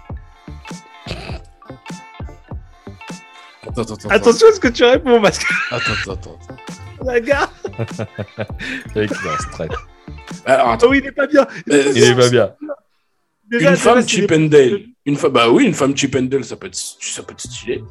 Attends, 3.67 3.83
attends, 3.83 3.95
attends. 3.95 4.09
Attention 4.09 4.47
à 4.47 4.53
ce 4.53 4.61
que 4.61 4.69
tu 4.69 4.85
réponds 4.85 5.21
parce 5.21 5.41
que 5.41 5.53
Attends, 5.73 6.13
attends, 6.13 6.13
attends. 6.13 6.57
la 7.05 7.19
gars, 7.19 7.51
Avec 8.95 9.11
un 9.11 9.39
stress. 9.41 9.71
Alors, 10.47 10.69
attends. 10.69 10.87
oh 10.87 10.91
oui, 10.93 11.01
il 11.03 11.07
est 11.09 11.13
pas 11.13 11.27
bien. 11.27 11.45
Euh, 11.73 11.93
Il 11.93 12.05
est 12.05 12.15
pas 12.15 12.29
bien. 12.31 12.53
Déjà, 13.51 13.71
une 13.71 13.77
femme 13.77 14.07
Chippendale. 14.07 14.83
Une 15.07 15.17
fa... 15.17 15.29
Bah 15.29 15.51
oui, 15.51 15.65
une 15.65 15.75
femme 15.75 15.97
Chippendale, 15.97 16.45
ça 16.45 16.55
peut 16.55 16.69
être, 16.69 16.77
ça 16.77 17.25
peut 17.25 17.33
être 17.33 17.41
stylé. 17.41 17.83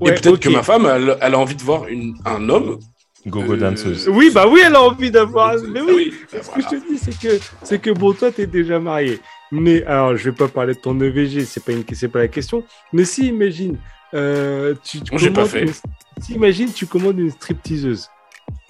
Ouais, 0.00 0.10
Et 0.10 0.14
peut-être 0.16 0.40
que 0.40 0.48
ma 0.48 0.64
femme, 0.64 0.86
elle, 0.92 1.16
elle 1.20 1.34
a 1.34 1.38
envie 1.38 1.54
de 1.54 1.62
voir 1.62 1.86
une, 1.86 2.16
un 2.24 2.48
homme. 2.48 2.80
Gogo 3.26 3.54
Euh, 3.54 3.56
danseuse. 3.56 4.08
Oui, 4.08 4.30
bah 4.32 4.46
oui, 4.48 4.60
elle 4.64 4.74
a 4.76 4.82
envie 4.82 5.10
d'avoir. 5.10 5.54
Mais 5.72 5.80
Ah 5.80 5.84
oui, 5.88 6.14
bah 6.32 6.38
Ce 6.42 6.48
que 6.48 6.60
voilà. 6.60 6.68
je 6.70 6.76
te 6.76 6.92
dis, 6.92 6.98
c'est 6.98 7.18
que, 7.18 7.38
c'est 7.62 7.78
que 7.80 7.90
bon, 7.90 8.12
toi, 8.12 8.30
t'es 8.30 8.46
déjà 8.46 8.78
marié. 8.78 9.18
Mais 9.52 9.84
alors, 9.84 10.16
je 10.16 10.24
vais 10.30 10.36
pas 10.36 10.48
parler 10.48 10.74
de 10.74 10.78
ton 10.80 10.98
EVG, 11.00 11.44
c'est 11.44 11.64
pas 11.64 11.72
une, 11.72 11.84
c'est 11.92 12.08
pas 12.08 12.20
la 12.20 12.28
question. 12.28 12.64
Mais 12.92 13.04
si, 13.04 13.28
imagine, 13.28 13.78
euh, 14.14 14.74
tu, 14.84 15.00
tu 15.00 15.12
Moi, 15.12 15.20
j'ai 15.20 15.28
pas 15.30 15.34
commandes 15.42 15.48
fait. 15.50 15.62
une- 15.64 16.22
si, 16.22 16.34
imagine, 16.34 16.72
tu 16.72 16.86
commandes 16.86 17.18
une 17.18 17.30
stripteaseuse. 17.30 18.08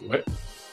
Ouais. 0.09 0.25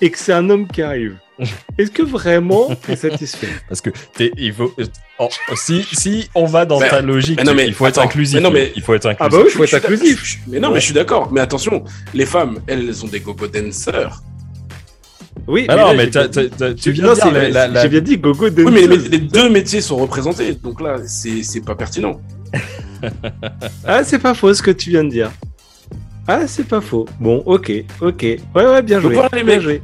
Et 0.01 0.09
que 0.09 0.17
c'est 0.17 0.33
un 0.33 0.49
homme 0.49 0.67
qui 0.67 0.81
arrive. 0.81 1.17
Est-ce 1.77 1.91
que 1.91 2.03
vraiment 2.03 2.69
t'es 2.85 2.95
satisfait? 2.95 3.47
Parce 3.67 3.81
que 3.81 3.89
t'es- 4.15 4.31
il 4.37 4.53
faut. 4.53 4.71
oh, 5.19 5.29
si, 5.55 5.83
si 5.91 6.29
on 6.35 6.45
va 6.45 6.65
dans 6.65 6.79
Mais- 6.79 6.89
ta 6.89 7.01
logique, 7.01 7.37
mais 7.39 7.43
non, 7.43 7.53
mais 7.55 7.67
il 7.67 7.73
faut 7.73 7.87
être 7.87 7.97
attends, 7.99 8.07
inclusif. 8.09 8.35
mais 8.35 8.41
non, 8.41 8.51
mais- 8.51 8.71
Il 8.75 8.81
faut 8.83 8.93
être 8.93 9.07
inclusif. 9.07 9.17
Ah 9.19 9.29
bah 9.29 9.37
oui, 9.43 9.49
Je- 9.51 9.57
faut 9.57 9.63
être 9.63 9.73
inclusif. 9.73 10.39
Mais 10.47 10.59
non, 10.59 10.69
mais 10.71 10.79
je 10.79 10.85
suis 10.85 10.93
d'accord. 10.93 11.31
Mais 11.31 11.41
attention, 11.41 11.83
les 12.13 12.25
femmes, 12.25 12.59
elles 12.67 13.03
ont 13.03 13.07
des 13.07 13.19
gogo 13.19 13.47
dancers. 13.47 14.21
Oui, 15.47 15.65
Ah 15.67 15.75
non, 15.75 15.87
là, 15.87 15.93
mais 15.95 16.09
t'as- 16.09 16.29
t'as- 16.29 16.47
t'as- 16.47 16.73
tu 16.73 16.91
viens 16.91 17.03
non, 17.05 17.09
de 17.09 17.15
dire 17.15 17.23
c'est- 17.25 17.31
la- 17.31 17.49
la- 17.49 17.67
la- 17.67 17.81
J'ai 17.81 17.89
bien 17.89 18.01
dit 18.01 18.17
gogo 18.17 18.47
Oui, 18.49 18.71
mais 18.71 18.85
les, 18.87 19.17
deux 19.19 19.49
métiers 19.49 19.81
sont 19.81 19.97
représentés. 19.97 20.53
Donc 20.53 20.79
là, 20.79 20.97
c'est 21.05 21.41
c'est 21.43 21.61
pas 21.61 21.75
pertinent. 21.75 22.21
Ah, 23.85 24.03
c'est 24.03 24.19
pas 24.19 24.33
faux 24.33 24.53
ce 24.53 24.61
que 24.61 24.71
tu 24.71 24.89
viens 24.91 25.03
de 25.03 25.09
dire. 25.09 25.31
Ah, 26.27 26.47
c'est 26.47 26.65
pas 26.67 26.79
faux. 26.79 27.05
Bon, 27.19 27.43
ok, 27.45 27.71
ok. 27.99 28.21
Ouais, 28.23 28.39
ouais, 28.55 28.81
bien 28.81 28.99
joué. 29.01 29.15
bien 29.33 29.43
mecs. 29.43 29.59
joué. 29.61 29.81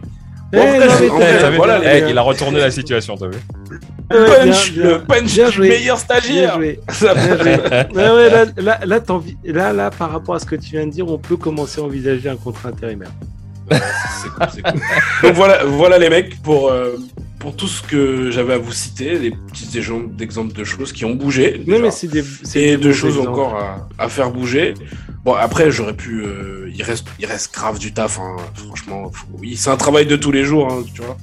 Eh, 0.51 0.57
Eh, 0.57 2.09
il 2.09 2.17
a 2.17 2.21
retourné 2.21 2.59
la 2.59 2.71
situation, 2.71 3.15
t'as 3.15 3.27
vu 3.27 3.37
Ouais, 4.11 4.25
punch, 4.45 4.71
bien, 4.71 4.83
le 4.83 4.99
punch 5.03 5.23
bien 5.35 5.51
joué. 5.51 5.69
meilleur 5.69 5.95
Bien 5.97 6.03
stagiaire. 6.03 6.55
joué. 6.55 6.79
Ça 6.89 7.13
Bien 7.13 7.23
fait- 7.23 7.43
joué. 7.43 7.53
Ouais, 7.95 8.09
ouais, 8.09 8.29
là, 8.31 8.45
là, 8.57 8.79
là, 8.85 8.99
t'as 8.99 9.13
envie- 9.13 9.37
là, 9.45 9.71
là, 9.73 9.91
par 9.91 10.11
rapport 10.11 10.33
à 10.35 10.39
ce 10.39 10.45
que 10.45 10.55
tu 10.55 10.71
viens 10.71 10.87
de 10.87 10.91
dire, 10.91 11.07
on 11.07 11.19
peut 11.19 11.37
commencer 11.37 11.79
à 11.79 11.83
envisager 11.83 12.27
un 12.29 12.35
contrat 12.35 12.69
intérimaire. 12.69 13.11
C'est 13.69 14.29
cool, 14.29 14.47
c'est 14.55 14.61
cool. 14.63 14.81
Donc 15.23 15.33
voilà, 15.35 15.63
voilà 15.65 15.99
les 15.99 16.09
mecs 16.09 16.41
pour, 16.41 16.71
euh, 16.71 16.95
pour 17.39 17.55
tout 17.55 17.67
ce 17.67 17.81
que 17.81 18.29
j'avais 18.31 18.53
à 18.53 18.57
vous 18.57 18.71
citer, 18.73 19.17
des 19.17 19.31
petits 19.31 19.77
exemples 19.77 20.53
de 20.53 20.63
choses 20.63 20.91
qui 20.91 21.05
ont 21.05 21.15
bougé. 21.15 21.63
Non, 21.67 21.79
mais 21.79 21.89
c'est 21.91 22.07
des, 22.07 22.23
c'est 22.43 22.61
et 22.61 22.77
des 22.77 22.83
de 22.87 22.91
choses 22.91 23.17
exemples. 23.17 23.29
encore 23.29 23.55
à, 23.55 23.87
à 23.97 24.09
faire 24.09 24.29
bouger. 24.31 24.73
Bon, 25.23 25.33
après, 25.33 25.71
j'aurais 25.71 25.95
pu. 25.95 26.21
euh, 26.23 26.69
il, 26.73 26.83
reste, 26.83 27.07
il 27.19 27.25
reste 27.25 27.53
grave 27.53 27.79
du 27.79 27.93
taf, 27.93 28.19
hein, 28.19 28.35
franchement. 28.55 29.09
faut- 29.11 29.27
oui, 29.39 29.55
c'est 29.57 29.69
un 29.69 29.77
travail 29.77 30.05
de 30.05 30.15
tous 30.15 30.31
les 30.31 30.43
jours, 30.43 30.71
hein, 30.71 30.83
tu 30.93 31.01
vois. 31.01 31.17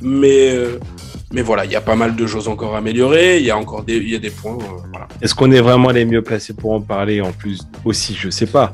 Mais, 0.00 0.50
euh, 0.50 0.78
Mais 1.32 1.42
voilà, 1.42 1.64
il 1.64 1.70
y 1.70 1.76
a 1.76 1.80
pas 1.80 1.94
mal 1.94 2.16
de 2.16 2.26
choses 2.26 2.48
encore 2.48 2.74
à 2.74 2.78
améliorer. 2.78 3.38
Il 3.38 3.46
y 3.46 3.50
a 3.52 3.56
encore 3.56 3.84
des, 3.84 3.96
il 3.96 4.10
y 4.10 4.16
a 4.16 4.18
des 4.18 4.30
points. 4.30 4.54
euh, 4.54 4.80
voilà. 4.90 5.06
Est-ce 5.22 5.32
qu'on 5.34 5.52
est 5.52 5.60
vraiment 5.60 5.90
les 5.90 6.04
mieux 6.04 6.22
placés 6.22 6.54
pour 6.54 6.72
en 6.72 6.80
parler 6.80 7.20
en 7.20 7.30
plus 7.30 7.60
aussi 7.84 8.14
Je 8.18 8.30
sais 8.30 8.46
pas. 8.46 8.72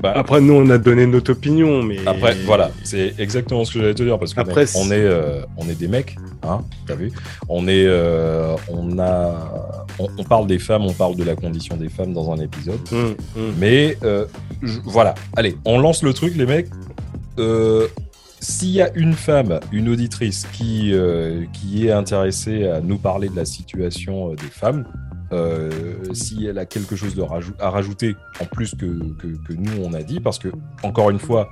Bah, 0.00 0.12
Après, 0.16 0.40
nous, 0.40 0.54
on 0.54 0.70
a 0.70 0.78
donné 0.78 1.06
notre 1.06 1.32
opinion, 1.32 1.82
mais 1.82 1.98
Après, 2.06 2.34
voilà, 2.46 2.70
c'est 2.82 3.14
exactement 3.18 3.64
ce 3.66 3.74
que 3.74 3.80
j'allais 3.80 3.94
te 3.94 4.02
dire 4.02 4.18
parce 4.18 4.32
que 4.32 4.40
Après, 4.40 4.62
mec, 4.62 4.70
on 4.76 4.86
est, 4.90 4.94
euh, 4.94 5.42
on 5.58 5.68
est 5.68 5.78
des 5.78 5.88
mecs, 5.88 6.16
hein, 6.44 6.62
t'as 6.86 6.94
vu 6.94 7.12
On 7.50 7.68
est, 7.68 7.84
euh, 7.86 8.54
on 8.68 8.98
a, 8.98 9.76
on, 9.98 10.08
on 10.16 10.24
parle 10.24 10.46
des 10.46 10.58
femmes, 10.58 10.86
on 10.86 10.94
parle 10.94 11.14
de 11.14 11.24
la 11.24 11.36
condition 11.36 11.76
des 11.76 11.90
femmes 11.90 12.14
dans 12.14 12.32
un 12.32 12.38
épisode, 12.38 12.80
Hum, 12.90 13.14
hum. 13.36 13.52
mais 13.58 13.98
euh, 14.02 14.24
je- 14.62 14.78
voilà, 14.84 15.14
allez, 15.36 15.56
on 15.66 15.78
lance 15.78 16.02
le 16.02 16.14
truc, 16.14 16.34
les 16.36 16.46
mecs. 16.46 16.68
Euh, 17.38 17.86
S'il 18.40 18.70
y 18.70 18.80
a 18.80 18.94
une 18.94 19.14
femme, 19.14 19.58
une 19.72 19.88
auditrice 19.88 20.46
qui, 20.52 20.92
euh, 20.92 21.44
qui 21.52 21.88
est 21.88 21.92
intéressée 21.92 22.68
à 22.68 22.80
nous 22.80 22.98
parler 22.98 23.28
de 23.28 23.36
la 23.36 23.44
situation 23.44 24.30
euh, 24.30 24.36
des 24.36 24.46
femmes, 24.46 24.84
euh, 25.32 25.70
si 26.12 26.46
elle 26.46 26.58
a 26.58 26.64
quelque 26.64 26.94
chose 26.94 27.20
à 27.58 27.70
rajouter 27.70 28.16
en 28.40 28.44
plus 28.44 28.74
que, 28.74 28.86
que, 29.18 29.52
nous 29.52 29.82
on 29.84 29.92
a 29.92 30.02
dit, 30.02 30.20
parce 30.20 30.38
que 30.38 30.48
encore 30.82 31.10
une 31.10 31.18
fois, 31.18 31.48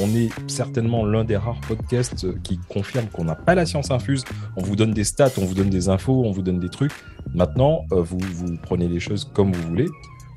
on 0.00 0.14
est 0.14 0.30
certainement 0.46 1.04
l'un 1.04 1.24
des 1.24 1.36
rares 1.36 1.60
podcasts 1.66 2.26
qui 2.42 2.60
confirme 2.68 3.06
qu'on 3.06 3.24
n'a 3.24 3.34
pas 3.34 3.56
la 3.56 3.66
science 3.66 3.90
infuse. 3.90 4.24
On 4.56 4.62
vous 4.62 4.76
donne 4.76 4.92
des 4.92 5.02
stats, 5.02 5.32
on 5.38 5.44
vous 5.44 5.54
donne 5.54 5.70
des 5.70 5.88
infos, 5.88 6.22
on 6.24 6.30
vous 6.30 6.42
donne 6.42 6.60
des 6.60 6.68
trucs. 6.68 6.92
Maintenant, 7.34 7.84
vous, 7.90 8.18
vous 8.20 8.56
prenez 8.62 8.86
les 8.86 9.00
choses 9.00 9.28
comme 9.34 9.52
vous 9.52 9.68
voulez. 9.68 9.88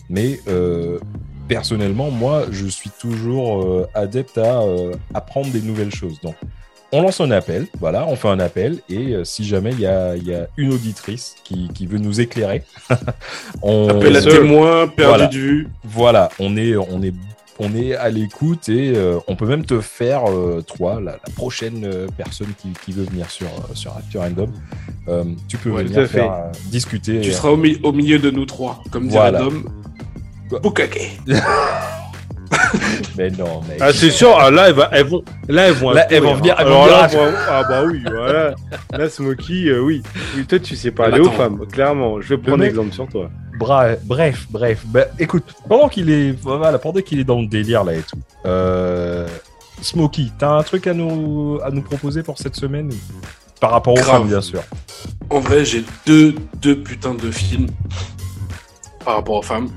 Mais 0.09 0.39
personnellement, 1.55 2.09
moi, 2.11 2.43
je 2.49 2.65
suis 2.65 2.89
toujours 2.89 3.61
euh, 3.63 3.85
adepte 3.93 4.37
à 4.37 4.61
euh, 4.61 4.93
apprendre 5.13 5.49
des 5.51 5.59
nouvelles 5.61 5.93
choses. 5.93 6.17
Donc, 6.21 6.35
on 6.93 7.01
lance 7.01 7.19
un 7.19 7.29
appel, 7.31 7.67
voilà, 7.79 8.07
on 8.07 8.15
fait 8.15 8.29
un 8.29 8.39
appel, 8.39 8.79
et 8.89 9.13
euh, 9.13 9.23
si 9.25 9.43
jamais 9.43 9.71
il 9.71 9.79
y 9.79 9.81
y 9.83 9.85
a 10.33 10.47
une 10.55 10.71
auditrice 10.71 11.35
qui, 11.43 11.67
qui 11.73 11.87
veut 11.87 11.97
nous 11.97 12.21
éclairer, 12.21 12.63
on, 13.61 13.89
Appel 13.89 14.15
à 14.15 14.21
se- 14.21 14.29
témoins, 14.29 14.87
perdu 14.87 15.09
Voilà. 15.09 15.27
de 15.27 15.37
vue. 15.37 15.67
voilà, 15.83 16.29
on 16.39 16.55
est, 16.55 16.77
on 16.77 17.03
est, 17.03 17.13
on 17.59 17.75
est 17.75 17.95
à 17.95 18.09
l'écoute 18.09 18.69
et 18.69 18.93
euh, 18.95 19.19
on 19.27 19.35
peut 19.35 19.45
même 19.45 19.65
te 19.65 19.81
faire, 19.81 20.29
euh, 20.31 20.63
toi, 20.65 21.01
la, 21.01 21.11
la 21.11 21.33
prochaine 21.35 21.85
personne 22.15 22.53
qui, 22.61 22.69
qui 22.85 22.93
veut 22.93 23.03
venir 23.03 23.29
sur, 23.29 23.47
sur 23.73 23.93
Random, 24.15 24.49
tu 25.49 25.57
peux 25.57 25.69
Ouais, 25.71 25.83
venir 25.83 26.07
faire, 26.07 26.45
discuter. 26.67 27.19
Tu 27.19 27.33
seras 27.33 27.49
au, 27.49 27.57
mi- 27.57 27.77
au 27.83 27.91
milieu 27.91 28.19
de 28.19 28.31
nous 28.31 28.45
trois, 28.45 28.81
comme 28.89 29.07
dirait 29.09 29.31
Voilà. 29.31 29.39
Dom. 29.39 29.63
Quoi 29.63 29.71
Bukake. 30.59 31.19
Mais 33.17 33.29
non, 33.31 33.61
mec. 33.67 33.77
Ah, 33.79 33.91
c'est 33.93 34.11
sûr, 34.11 34.37
ah, 34.39 34.49
là, 34.51 34.67
elles, 34.69 34.73
va- 34.75 34.89
elles 34.91 35.05
vont, 35.05 35.23
là, 35.47 35.67
elles 35.67 35.73
vont, 35.73 35.91
Là, 35.91 36.07
elles 36.09 36.21
vont 36.23 36.35
venir- 36.35 36.53
hein. 36.57 36.63
Alors 36.65 36.87
là, 36.87 37.09
moi- 37.13 37.31
ah, 37.49 37.63
bah 37.67 37.83
oui, 37.85 38.01
voilà. 38.05 38.55
Là, 38.91 39.09
Smokey, 39.09 39.65
euh, 39.67 39.79
oui. 39.81 40.01
oui. 40.35 40.45
Toi, 40.45 40.59
tu 40.59 40.75
sais 40.75 40.91
parler 40.91 41.19
aux 41.19 41.27
Attends. 41.27 41.37
femmes, 41.37 41.65
clairement. 41.71 42.21
Je 42.21 42.29
vais 42.29 42.37
prendre 42.37 42.57
mec- 42.59 42.69
exemple 42.69 42.93
sur 42.93 43.07
toi. 43.07 43.29
Bra- 43.59 43.95
bref, 44.03 44.47
bref. 44.49 44.83
Bah, 44.87 45.05
écoute, 45.19 45.43
pendant 45.67 45.87
qu'il 45.89 46.09
est, 46.09 46.31
voilà, 46.41 46.77
pendant 46.79 47.01
qu'il 47.01 47.19
est 47.19 47.23
dans 47.23 47.39
le 47.41 47.47
délire 47.47 47.83
là 47.83 47.93
et 47.93 48.01
tout, 48.01 48.17
euh, 48.45 49.27
Smokey, 49.81 50.27
t'as 50.37 50.51
un 50.57 50.63
truc 50.63 50.87
à 50.87 50.93
nous, 50.93 51.59
à 51.63 51.69
nous 51.71 51.81
proposer 51.81 52.23
pour 52.23 52.37
cette 52.37 52.55
semaine? 52.55 52.89
Par 53.59 53.71
rapport 53.71 53.93
aux 53.93 53.97
femmes, 53.97 54.27
bien 54.27 54.41
sûr. 54.41 54.61
En 55.29 55.39
vrai, 55.39 55.63
j'ai 55.65 55.83
deux, 56.05 56.33
deux 56.61 56.81
putains 56.81 57.13
de 57.13 57.29
films 57.31 57.67
par 59.05 59.15
rapport 59.17 59.35
aux 59.35 59.41
femmes. 59.43 59.69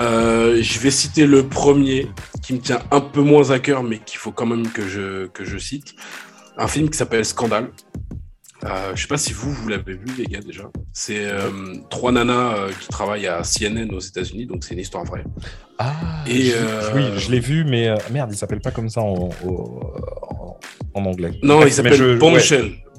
Euh, 0.00 0.58
je 0.62 0.78
vais 0.80 0.90
citer 0.90 1.26
le 1.26 1.46
premier 1.46 2.08
qui 2.42 2.54
me 2.54 2.58
tient 2.58 2.80
un 2.90 3.00
peu 3.00 3.20
moins 3.20 3.50
à 3.50 3.58
cœur, 3.58 3.82
mais 3.82 3.98
qu'il 3.98 4.18
faut 4.18 4.32
quand 4.32 4.46
même 4.46 4.68
que 4.68 4.88
je, 4.88 5.26
que 5.28 5.44
je 5.44 5.58
cite. 5.58 5.94
Un 6.58 6.66
film 6.68 6.88
qui 6.90 6.98
s'appelle 6.98 7.24
Scandale. 7.24 7.70
Euh, 8.64 8.92
je 8.94 9.02
sais 9.02 9.08
pas 9.08 9.16
si 9.18 9.32
vous, 9.32 9.52
vous 9.52 9.68
l'avez 9.68 9.94
vu, 9.94 10.04
les 10.18 10.24
gars, 10.24 10.40
déjà. 10.40 10.64
C'est 10.92 11.24
euh, 11.26 11.50
trois 11.90 12.12
nanas 12.12 12.54
euh, 12.56 12.70
qui 12.80 12.88
travaillent 12.88 13.26
à 13.26 13.42
CNN 13.42 13.92
aux 13.92 13.98
États-Unis, 14.00 14.46
donc 14.46 14.62
c'est 14.64 14.74
une 14.74 14.80
histoire 14.80 15.04
vraie. 15.04 15.24
Ah, 15.78 15.92
Et, 16.28 16.42
je- 16.50 16.56
euh, 16.56 16.90
oui, 16.94 17.02
je 17.16 17.30
l'ai 17.32 17.40
vu, 17.40 17.64
mais 17.64 17.88
euh, 17.88 17.96
merde, 18.12 18.30
il 18.32 18.36
s'appelle 18.36 18.60
pas 18.60 18.70
comme 18.70 18.88
ça 18.88 19.00
en, 19.00 19.30
au- 19.44 19.80
en, 20.22 20.60
en 20.94 21.04
anglais. 21.04 21.32
Non, 21.42 21.56
Bref, 21.56 21.68
il 21.70 21.72
s'appelle 21.72 21.92
mais 21.92 21.98
je- 21.98 22.18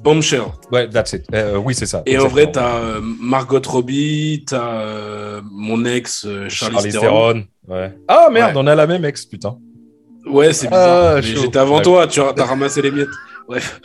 Bombshell. 0.04 0.42
Ouais, 0.70 0.88
that's 0.88 1.14
it. 1.14 1.24
Euh, 1.34 1.56
oui, 1.56 1.74
c'est 1.74 1.86
ça. 1.86 2.02
Et 2.06 2.18
en 2.18 2.28
vrai, 2.28 2.52
t'as 2.52 2.76
euh, 2.76 3.00
Margot 3.02 3.60
Robbie, 3.66 4.44
t'as 4.46 4.80
euh, 4.80 5.40
mon 5.50 5.84
ex 5.86 6.26
Charlie, 6.48 6.92
Theron. 6.92 7.44
Ouais. 7.66 7.92
Ah 8.06 8.28
merde, 8.30 8.54
Ouais. 8.54 8.62
on 8.62 8.66
a 8.66 8.74
la 8.74 8.86
même 8.86 9.04
ex, 9.06 9.24
putain. 9.24 9.56
Ouais, 10.26 10.52
c'est 10.52 10.66
bizarre. 10.68 11.16
Ah, 11.16 11.22
chaud. 11.22 11.40
J'étais 11.42 11.58
avant 11.58 11.76
Ouais. 11.78 11.82
toi, 11.82 12.06
tu 12.06 12.20
as, 12.20 12.32
t'as 12.34 12.44
ramassé 12.44 12.82
les 12.82 12.90
miettes. 12.90 13.08
Bref. 13.48 13.80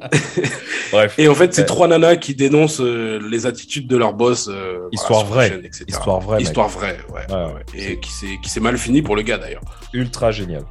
Bref, 0.92 1.14
Et 1.18 1.28
en 1.28 1.34
fait, 1.34 1.52
c'est 1.54 1.64
trois 1.66 1.86
nanas 1.88 2.16
qui 2.16 2.34
dénoncent 2.34 2.80
les 2.80 3.46
attitudes 3.46 3.86
de 3.88 3.96
leur 3.96 4.12
boss. 4.12 4.48
voilà, 4.48 4.88
Histoire 4.92 5.24
vraie. 5.24 5.48
chaîne, 5.50 5.68
histoire 5.88 6.20
vraie. 6.20 6.42
Histoire 6.42 6.68
vraie, 6.68 6.98
ouais. 7.12 7.32
Ouais, 7.34 7.44
ouais. 7.54 7.62
Et 7.92 8.00
qui 8.00 8.48
s'est 8.50 8.60
mal 8.60 8.76
fini 8.78 9.02
pour 9.02 9.16
le 9.16 9.22
gars 9.22 9.38
d'ailleurs. 9.38 9.62
ultra 9.92 10.30
génial. 10.30 10.62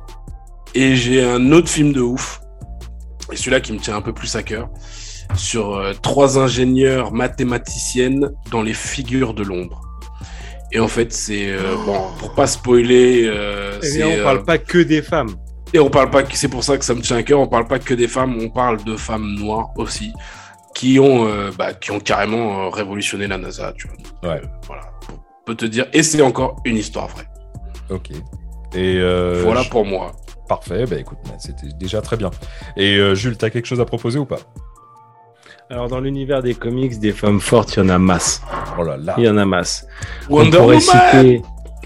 Et 0.76 0.96
j'ai 0.96 1.24
un 1.24 1.52
autre 1.52 1.70
film 1.70 1.94
de 1.94 2.02
ouf, 2.02 2.42
et 3.32 3.36
celui-là 3.36 3.60
qui 3.62 3.74
me 3.74 3.80
tient 3.80 3.96
un 3.96 4.02
peu 4.02 4.14
plus 4.14 4.36
à 4.36 4.44
cœur, 4.44 4.70
sur 5.36 5.76
euh, 5.76 5.94
trois 6.02 6.38
ingénieurs 6.38 7.12
mathématiciennes 7.14 8.32
dans 8.52 8.62
les 8.62 8.74
figures 8.74 9.34
de 9.34 9.44
l'ombre. 9.44 9.82
Et 10.72 10.80
en 10.80 10.88
fait, 10.88 11.14
c'est 11.14 11.50
euh, 11.50 11.76
bon 11.86 12.00
pour 12.20 12.34
pas 12.34 12.48
spoiler. 12.48 13.24
euh, 13.28 13.80
Eh 13.84 13.94
bien, 13.98 14.08
on 14.08 14.12
euh, 14.20 14.24
parle 14.24 14.44
pas 14.44 14.58
que 14.58 14.80
des 14.80 15.02
femmes. 15.02 15.36
Et 15.74 15.80
on 15.80 15.90
parle 15.90 16.10
pas, 16.12 16.24
que- 16.24 16.36
c'est 16.38 16.48
pour 16.50 16.64
ça 16.64 16.78
que 16.78 16.86
ça 16.86 16.94
me 16.94 17.02
tient 17.02 17.18
à 17.18 17.24
cœur, 17.24 17.40
on 17.40 17.48
parle 17.48 17.68
pas 17.68 17.80
que 17.80 17.94
des 17.94 18.08
femmes, 18.08 18.38
on 18.40 18.50
parle 18.50 18.84
de 18.84 18.96
femmes 18.96 19.36
noires 19.40 19.70
aussi, 19.78 20.12
qui 20.76 21.00
ont, 21.00 21.28
euh, 21.28 21.52
bah, 21.58 21.74
qui 21.74 21.92
ont 21.92 22.00
carrément 22.00 22.66
euh, 22.66 22.70
révolutionné 22.70 23.28
la 23.28 23.38
NASA, 23.38 23.74
tu 23.78 23.88
vois. 23.88 24.32
Ouais. 24.34 24.42
Euh, 24.44 24.48
voilà, 24.68 24.84
on 25.12 25.46
peut 25.46 25.56
te 25.56 25.66
dire, 25.66 25.86
et 25.94 26.04
c'est 26.04 26.22
encore 26.22 26.58
une 26.66 26.78
histoire 26.78 27.08
vraie. 27.08 27.28
Ok. 27.90 28.12
Et 28.76 28.98
euh, 28.98 29.42
voilà 29.44 29.62
je- 29.62 29.70
pour 29.70 29.86
moi. 29.86 30.12
Parfait. 30.48 30.86
Bah 30.86 30.98
écoute, 30.98 31.18
c'était 31.40 31.68
déjà 31.80 32.02
très 32.02 32.18
bien. 32.18 32.32
Et 32.78 32.98
euh, 32.98 33.16
Jules, 33.16 33.38
t'as 33.38 33.50
quelque 33.50 33.66
chose 33.66 33.82
à 33.82 33.86
proposer 33.86 34.20
ou 34.20 34.26
pas? 34.26 34.40
Alors, 35.70 35.88
dans 35.88 36.00
l'univers 36.00 36.44
des 36.44 36.54
comics, 36.54 37.00
des 37.00 37.14
femmes 37.14 37.40
fortes, 37.40 37.76
il 37.76 37.80
y 37.80 37.82
en 37.82 37.90
a 37.90 37.98
masse. 37.98 38.42
Oh 38.78 38.84
là 38.84 38.98
là. 38.98 39.16
Il 39.18 39.24
y 39.24 39.30
en 39.30 39.38
a 39.38 39.46
masse. 39.46 39.88
Wonder 40.30 40.58
on 40.58 40.62
pourrait 40.62 40.78
Woman 40.78 40.82
citer, 40.82 41.42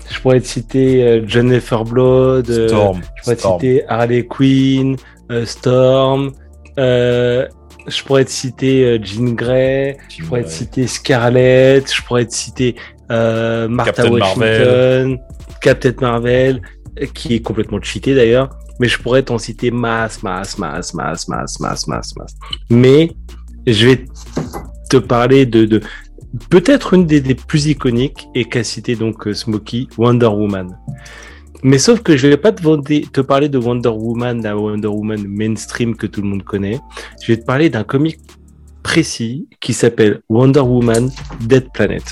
je 0.09 0.19
pourrais 0.19 0.41
te 0.41 0.47
citer 0.47 1.03
euh, 1.03 1.27
Jennifer 1.27 1.83
Blood, 1.83 2.49
euh, 2.49 2.67
Storm. 2.67 3.01
je 3.15 3.23
pourrais 3.23 3.35
te 3.35 3.41
citer 3.41 3.87
Harley 3.87 4.25
Quinn, 4.25 4.97
euh, 5.31 5.45
Storm, 5.45 6.31
euh, 6.79 7.47
je 7.87 8.03
pourrais 8.03 8.25
te 8.25 8.31
citer 8.31 8.83
euh, 8.83 8.99
Jean 9.01 9.33
Grey, 9.35 9.97
je 10.09 10.25
pourrais 10.25 10.43
te 10.43 10.49
citer 10.49 10.87
Scarlett, 10.87 11.93
je 11.93 12.01
pourrais 12.01 12.25
te 12.25 12.33
citer 12.33 12.75
euh, 13.11 13.67
Martha 13.69 13.93
Captain 13.93 14.11
Washington, 14.11 15.19
Captain 15.61 15.93
Marvel, 16.01 16.61
qui 17.13 17.35
est 17.35 17.41
complètement 17.41 17.81
cheaté 17.81 18.15
d'ailleurs. 18.15 18.49
Mais 18.79 18.87
je 18.87 18.99
pourrais 18.99 19.23
t'en 19.23 19.37
citer 19.37 19.71
masse, 19.71 20.21
masse, 20.23 20.57
masse, 20.57 20.93
masse, 20.93 21.27
masse, 21.27 21.59
masse, 21.59 21.87
masse, 21.87 22.15
masse. 22.15 22.35
Mais 22.69 23.11
je 23.65 23.87
vais 23.87 24.05
te 24.89 24.97
parler 24.97 25.45
de, 25.45 25.65
de 25.65 25.81
peut-être 26.49 26.93
une 26.93 27.05
des, 27.05 27.21
plus 27.35 27.67
iconiques 27.67 28.27
et 28.35 28.45
qu'a 28.45 28.63
cité 28.63 28.95
donc 28.95 29.27
euh, 29.27 29.33
Smokey, 29.33 29.87
Wonder 29.97 30.27
Woman. 30.27 30.77
Mais 31.63 31.79
sauf 31.79 32.01
que 32.01 32.15
je 32.15 32.27
vais 32.27 32.37
pas 32.37 32.51
te, 32.51 33.07
te 33.07 33.21
parler 33.21 33.49
de 33.49 33.57
Wonder 33.57 33.89
Woman, 33.89 34.43
la 34.43 34.55
Wonder 34.55 34.87
Woman 34.87 35.27
mainstream 35.27 35.95
que 35.95 36.05
tout 36.05 36.21
le 36.21 36.27
monde 36.27 36.43
connaît. 36.43 36.79
Je 37.21 37.31
vais 37.31 37.39
te 37.39 37.45
parler 37.45 37.69
d'un 37.69 37.83
comic 37.83 38.19
précis 38.83 39.47
qui 39.59 39.73
s'appelle 39.73 40.21
Wonder 40.29 40.59
Woman 40.59 41.09
Dead 41.41 41.67
Planet. 41.73 42.03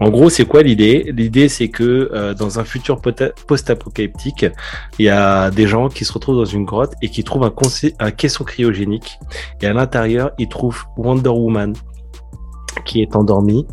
En 0.00 0.10
gros, 0.10 0.28
c'est 0.28 0.44
quoi 0.44 0.62
l'idée? 0.62 1.10
L'idée, 1.16 1.48
c'est 1.48 1.68
que 1.68 2.10
euh, 2.12 2.34
dans 2.34 2.58
un 2.58 2.64
futur 2.64 3.00
post-apocalyptique, 3.00 4.46
il 4.98 5.06
y 5.06 5.08
a 5.08 5.50
des 5.50 5.66
gens 5.66 5.88
qui 5.88 6.04
se 6.04 6.12
retrouvent 6.12 6.36
dans 6.36 6.44
une 6.44 6.64
grotte 6.64 6.92
et 7.00 7.08
qui 7.08 7.24
trouvent 7.24 7.50
un, 7.98 8.10
caisson 8.10 8.44
cryogénique. 8.44 9.18
Et 9.62 9.66
à 9.66 9.72
l'intérieur, 9.72 10.32
ils 10.38 10.48
trouvent 10.48 10.84
Wonder 10.96 11.30
Woman 11.30 11.74
qui 12.84 13.00
est 13.00 13.16
endormie 13.16 13.66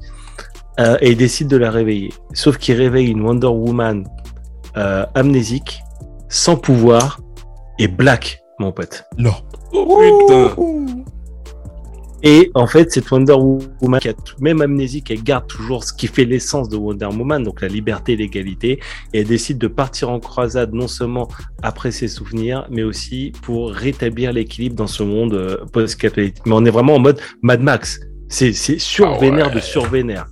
euh, 0.80 0.98
et 1.02 1.12
ils 1.12 1.18
décident 1.18 1.50
de 1.50 1.58
la 1.58 1.72
réveiller. 1.72 2.14
Sauf 2.34 2.58
qu'ils 2.58 2.76
réveillent 2.76 3.12
une 3.12 3.22
Wonder 3.22 3.48
Woman 3.48 4.08
euh, 4.78 5.06
amnésique, 5.16 5.82
sans 6.30 6.56
pouvoir 6.56 7.20
et 7.80 7.90
black, 7.90 8.42
mon 8.60 8.72
pote. 8.72 9.04
Non. 9.18 9.34
Oh 9.74 10.00
putain 10.00 10.56
Et 12.24 12.52
en 12.56 12.68
fait, 12.68 12.92
cette 12.92 13.12
Wonder 13.12 13.34
Woman 13.82 14.00
qui 14.00 14.08
a 14.08 14.14
tout, 14.14 14.36
même 14.40 14.62
amnésique, 14.62 15.12
elle 15.12 15.24
garde 15.24 15.46
toujours 15.48 15.84
ce 15.84 15.94
qui 15.94 16.08
fait 16.08 16.24
l'essence 16.24 16.70
de 16.70 16.78
Wonder 16.78 17.08
Woman, 17.08 17.44
donc 17.44 17.62
la 17.62 17.68
liberté 17.68 18.14
et 18.14 18.16
l'égalité. 18.16 18.80
Et 19.14 19.20
elle 19.20 19.28
décide 19.28 19.58
de 19.58 19.68
partir 19.68 20.10
en 20.10 20.20
croisade 20.22 20.74
non 20.74 20.88
seulement 20.88 21.28
après 21.62 21.92
ses 21.92 22.08
souvenirs, 22.08 22.66
mais 22.72 22.84
aussi 22.84 23.34
pour 23.42 23.72
rétablir 23.72 24.32
l'équilibre 24.32 24.76
dans 24.76 24.88
ce 24.88 25.04
monde 25.04 25.34
euh, 25.34 25.58
post-capitaliste. 25.74 26.42
Mais 26.46 26.54
on 26.56 26.64
est 26.64 26.70
vraiment 26.72 26.96
en 26.96 27.00
mode 27.00 27.20
Mad 27.42 27.62
Max. 27.62 28.00
C'est 28.30 28.54
c'est 28.54 28.80
survénère 28.80 29.48
Ah 29.48 29.50
ouais. 29.50 29.56
de 29.56 29.60
survénère. 29.60 30.28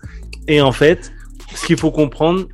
Et 0.47 0.61
en 0.61 0.72
fait, 0.72 1.11
ce 1.53 1.65
qu'il 1.65 1.77
faut 1.77 1.91
comprendre, 1.91 2.47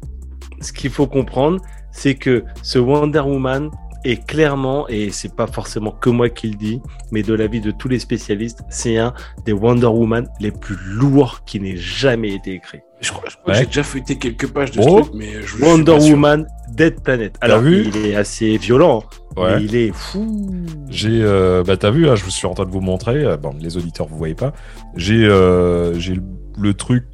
ce 0.62 0.74
qu'il 0.74 0.90
faut 0.90 1.08
comprendre, 1.08 1.62
c'est 1.92 2.16
que 2.16 2.44
ce 2.64 2.80
Wonder 2.80 3.20
Woman, 3.20 3.70
Et 4.06 4.18
clairement, 4.18 4.88
et 4.88 5.10
c'est 5.12 5.36
pas 5.36 5.48
forcément 5.48 5.92
que 5.92 6.10
moi 6.10 6.30
qui 6.30 6.48
le 6.48 6.56
dis, 6.56 6.82
mais 7.12 7.24
de 7.24 7.34
l'avis 7.34 7.62
de 7.62 7.72
tous 7.72 7.88
les 7.88 8.00
spécialistes, 8.00 8.62
c'est 8.70 8.98
un 8.98 9.14
des 9.46 9.52
Wonder 9.54 9.88
Woman 9.88 10.28
les 10.40 10.52
plus 10.52 10.78
lourds 10.86 11.42
qui 11.46 11.60
n'ait 11.60 11.78
jamais 11.78 12.34
été 12.34 12.54
écrit. 12.54 12.80
Je 13.02 13.12
crois, 13.12 13.26
je 13.30 13.36
crois 13.36 13.46
que 13.46 13.52
Ouais. 13.52 13.64
j'ai 13.64 13.66
déjà 13.68 13.84
feuilleté 13.84 14.16
quelques 14.18 14.48
pages 14.48 14.72
de 14.72 14.80
Oh. 14.82 14.98
ce 14.98 15.02
truc, 15.04 15.14
mais 15.16 15.34
je, 15.34 15.42
je 15.42 15.56
suis 15.56 15.64
Wonder. 15.64 15.92
Woman 15.92 16.48
Dead 16.72 17.02
Planet. 17.02 17.36
Alors, 17.42 17.60
vu 17.62 17.86
il 17.88 17.98
est 18.06 18.16
assez 18.16 18.58
violent, 18.58 19.04
Ouais. 19.36 19.58
mais 19.58 19.66
il 19.66 19.76
est 19.76 19.92
fou. 19.94 20.50
J'ai, 20.90 21.22
euh, 21.22 21.64
bah 21.64 21.78
t'as 21.78 21.92
vu, 21.92 22.08
hein, 22.10 22.16
je 22.16 22.24
vous 22.24 22.32
suis 22.32 22.48
en 22.48 22.54
train 22.54 22.66
de 22.66 22.72
vous 22.72 22.82
montrer. 22.82 23.24
euh, 23.24 23.38
Bon, 23.38 23.54
les 23.60 23.78
auditeurs 23.78 24.08
vous 24.08 24.18
voyez 24.18 24.34
pas. 24.36 24.54
J'ai, 24.96 25.26
euh, 25.26 25.94
j'ai 26.00 26.16
le, 26.16 26.24
le 26.60 26.74
truc 26.74 27.06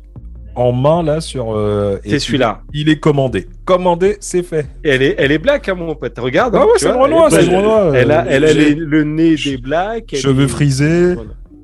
en 0.56 0.72
main 0.72 1.04
là 1.04 1.22
sur. 1.22 1.54
euh, 1.56 1.98
C'est 2.06 2.20
celui-là. 2.20 2.62
Il 2.74 2.90
est 2.90 3.00
commandé. 3.00 3.48
Commandé, 3.66 4.18
c'est 4.20 4.44
fait. 4.44 4.68
Et 4.84 4.90
Elle 4.90 5.02
est, 5.02 5.16
elle 5.18 5.32
est 5.32 5.38
black, 5.38 5.68
hein, 5.70 5.76
mon 5.76 5.96
pote. 5.96 6.18
Regarde. 6.20 6.56
Ah 6.56 6.62
hein, 6.62 6.66
ouais, 6.66 6.72
c'est 6.78 6.92
Renoir, 6.92 7.32
c'est. 7.32 7.42
Renoir. 7.42 7.96
Elle 7.96 8.12
a, 8.12 8.26
elle 8.28 8.46
a 8.46 8.54
les- 8.54 8.76
le 8.76 9.04
nez 9.04 9.36
des 9.36 9.58
blacks. 9.58 10.16
Cheveux 10.16 10.46
est- 10.46 10.48
frisés. 10.48 11.16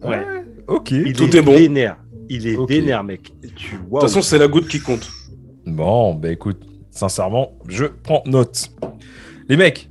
Ouais. 0.04 0.26
Ok. 0.68 0.92
Il 0.92 1.14
Tout 1.14 1.36
est, 1.36 1.40
est 1.40 1.42
bon. 1.42 1.54
vénère. 1.56 1.98
Il 2.30 2.48
est 2.48 2.56
Ok. 2.56 2.70
vénère, 2.70 3.04
mec. 3.04 3.34
Tu 3.56 3.76
De 3.76 3.82
vois. 3.90 4.02
toute 4.02 4.10
façon, 4.10 4.22
c'est 4.22 4.38
la 4.38 4.48
goutte 4.48 4.68
qui 4.68 4.80
compte. 4.80 5.10
Bon, 5.66 6.14
bah 6.14 6.30
écoute, 6.32 6.62
sincèrement, 6.92 7.54
je 7.68 7.86
prends 7.86 8.24
note. 8.26 8.70
Les 9.48 9.58
mecs, 9.58 9.90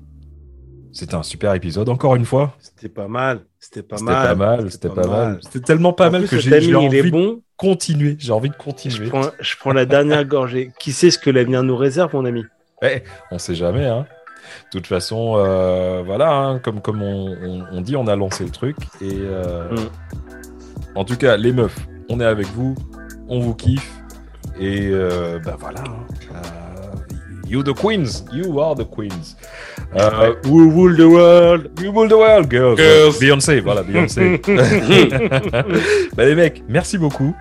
c'était 0.92 1.14
un 1.14 1.22
super 1.22 1.54
épisode, 1.54 1.88
encore 1.88 2.14
une 2.16 2.24
fois. 2.24 2.54
C'était 2.60 2.88
pas 2.88 3.08
mal. 3.08 3.40
C'était 3.60 3.82
pas 3.82 3.96
C'était 3.96 4.10
mal. 4.12 4.28
pas 4.28 4.34
mal, 4.36 4.70
c'était 4.70 4.88
pas 4.88 5.06
mal. 5.06 5.38
C'était 5.42 5.60
tellement 5.60 5.92
pas 5.92 6.08
En 6.08 6.12
mal 6.12 6.20
plus, 6.22 6.30
que 6.30 6.38
j'ai 6.38 6.50
j'ai 6.50 6.60
timing, 6.60 6.88
il 6.90 6.94
est 6.94 7.00
envie 7.00 7.10
bon. 7.10 7.40
Continuer. 7.58 8.16
J'ai 8.18 8.32
envie 8.32 8.48
de 8.48 8.54
Je 8.54 8.62
continuer. 8.64 9.08
prends, 9.08 9.26
je 9.38 9.56
prends 9.56 9.72
la 9.72 9.84
dernière 9.84 10.24
gorgée. 10.24 10.70
Qui 10.80 10.92
sait 10.92 11.10
ce 11.10 11.18
que 11.18 11.28
l'avenir 11.28 11.62
nous 11.62 11.76
réserve, 11.76 12.14
mon 12.14 12.24
ami? 12.24 12.44
On 13.30 13.38
sait 13.38 13.54
jamais, 13.54 13.84
hein. 13.86 14.06
De 14.72 14.78
toute 14.78 14.86
façon, 14.86 15.34
euh, 15.36 16.02
voilà, 16.06 16.32
hein, 16.32 16.58
comme, 16.60 16.80
comme 16.80 17.02
on, 17.02 17.36
on- 17.42 17.66
on 17.70 17.80
dit, 17.82 17.96
on 17.96 18.06
a 18.06 18.16
lancé 18.16 18.44
le 18.44 18.50
truc. 18.50 18.76
Et 19.02 19.10
euh, 19.12 19.68
Mm. 19.72 19.88
en 20.94 21.04
tout 21.04 21.16
cas, 21.16 21.36
les 21.36 21.52
meufs, 21.52 21.76
on 22.08 22.20
est 22.20 22.24
avec 22.24 22.46
vous, 22.48 22.74
on 23.28 23.40
vous 23.40 23.54
kiffe. 23.54 23.92
Et 24.58 24.88
euh, 24.90 25.38
bah 25.44 25.56
voilà. 25.58 25.80
hein. 25.80 26.06
You 27.46 27.62
the 27.62 27.74
queens, 27.74 28.24
you 28.32 28.60
are 28.60 28.74
the 28.74 28.84
queens. 28.88 29.36
Euh, 29.96 30.34
We 30.44 30.70
rule 30.70 30.96
the 30.96 31.06
world. 31.06 31.70
You 31.80 31.92
rule 31.92 32.08
the 32.08 32.12
world, 32.12 32.50
girls. 32.50 32.76
Girls. 32.76 33.18
Beyoncé, 33.18 33.60
voilà, 33.60 33.82
Beyoncé. 33.82 34.40
bah 36.16 36.24
les 36.24 36.34
mecs, 36.34 36.62
merci 36.68 36.98
beaucoup. 36.98 37.34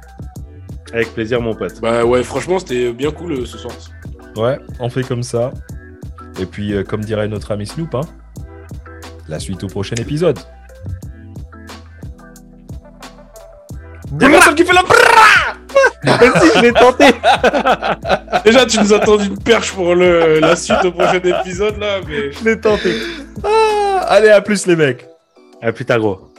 Avec 0.93 1.13
plaisir, 1.13 1.41
mon 1.41 1.53
pote. 1.53 1.81
Bah 1.81 2.05
ouais, 2.05 2.23
franchement, 2.23 2.59
c'était 2.59 2.93
bien 2.93 3.11
cool 3.11 3.33
euh, 3.33 3.45
ce 3.45 3.57
soir. 3.57 3.73
Ouais, 4.37 4.57
on 4.79 4.89
fait 4.89 5.03
comme 5.03 5.23
ça. 5.23 5.51
Et 6.39 6.45
puis, 6.45 6.73
euh, 6.73 6.83
comme 6.83 7.03
dirait 7.03 7.27
notre 7.27 7.51
ami 7.51 7.67
Snoop, 7.67 7.93
hein, 7.95 8.01
la 9.27 9.39
suite 9.39 9.63
au 9.63 9.67
prochain 9.67 9.95
épisode. 9.97 10.39
La 14.19 14.29
personne 14.29 14.55
qui 14.55 14.63
fait 14.63 14.73
la 14.73 14.83
Vas-y, 16.07 16.57
je 16.57 16.61
l'ai 16.61 16.73
tenté. 16.73 17.05
Déjà, 18.45 18.65
tu 18.65 18.79
nous 18.79 18.93
as 18.93 18.99
tendu 18.99 19.25
une 19.27 19.38
perche 19.38 19.71
pour 19.73 19.95
le, 19.95 20.39
la 20.39 20.55
suite 20.55 20.84
au 20.85 20.91
prochain 20.91 21.19
épisode 21.23 21.77
là, 21.79 21.99
mais. 22.07 22.31
Je 22.31 22.43
l'ai 22.45 22.59
tenté. 22.59 22.93
Ah, 23.43 24.05
Allez, 24.09 24.29
à 24.29 24.41
plus 24.41 24.65
les 24.67 24.75
mecs 24.75 25.05
À 25.61 25.71
plus 25.71 25.85
tard, 25.85 25.99
gros. 25.99 26.31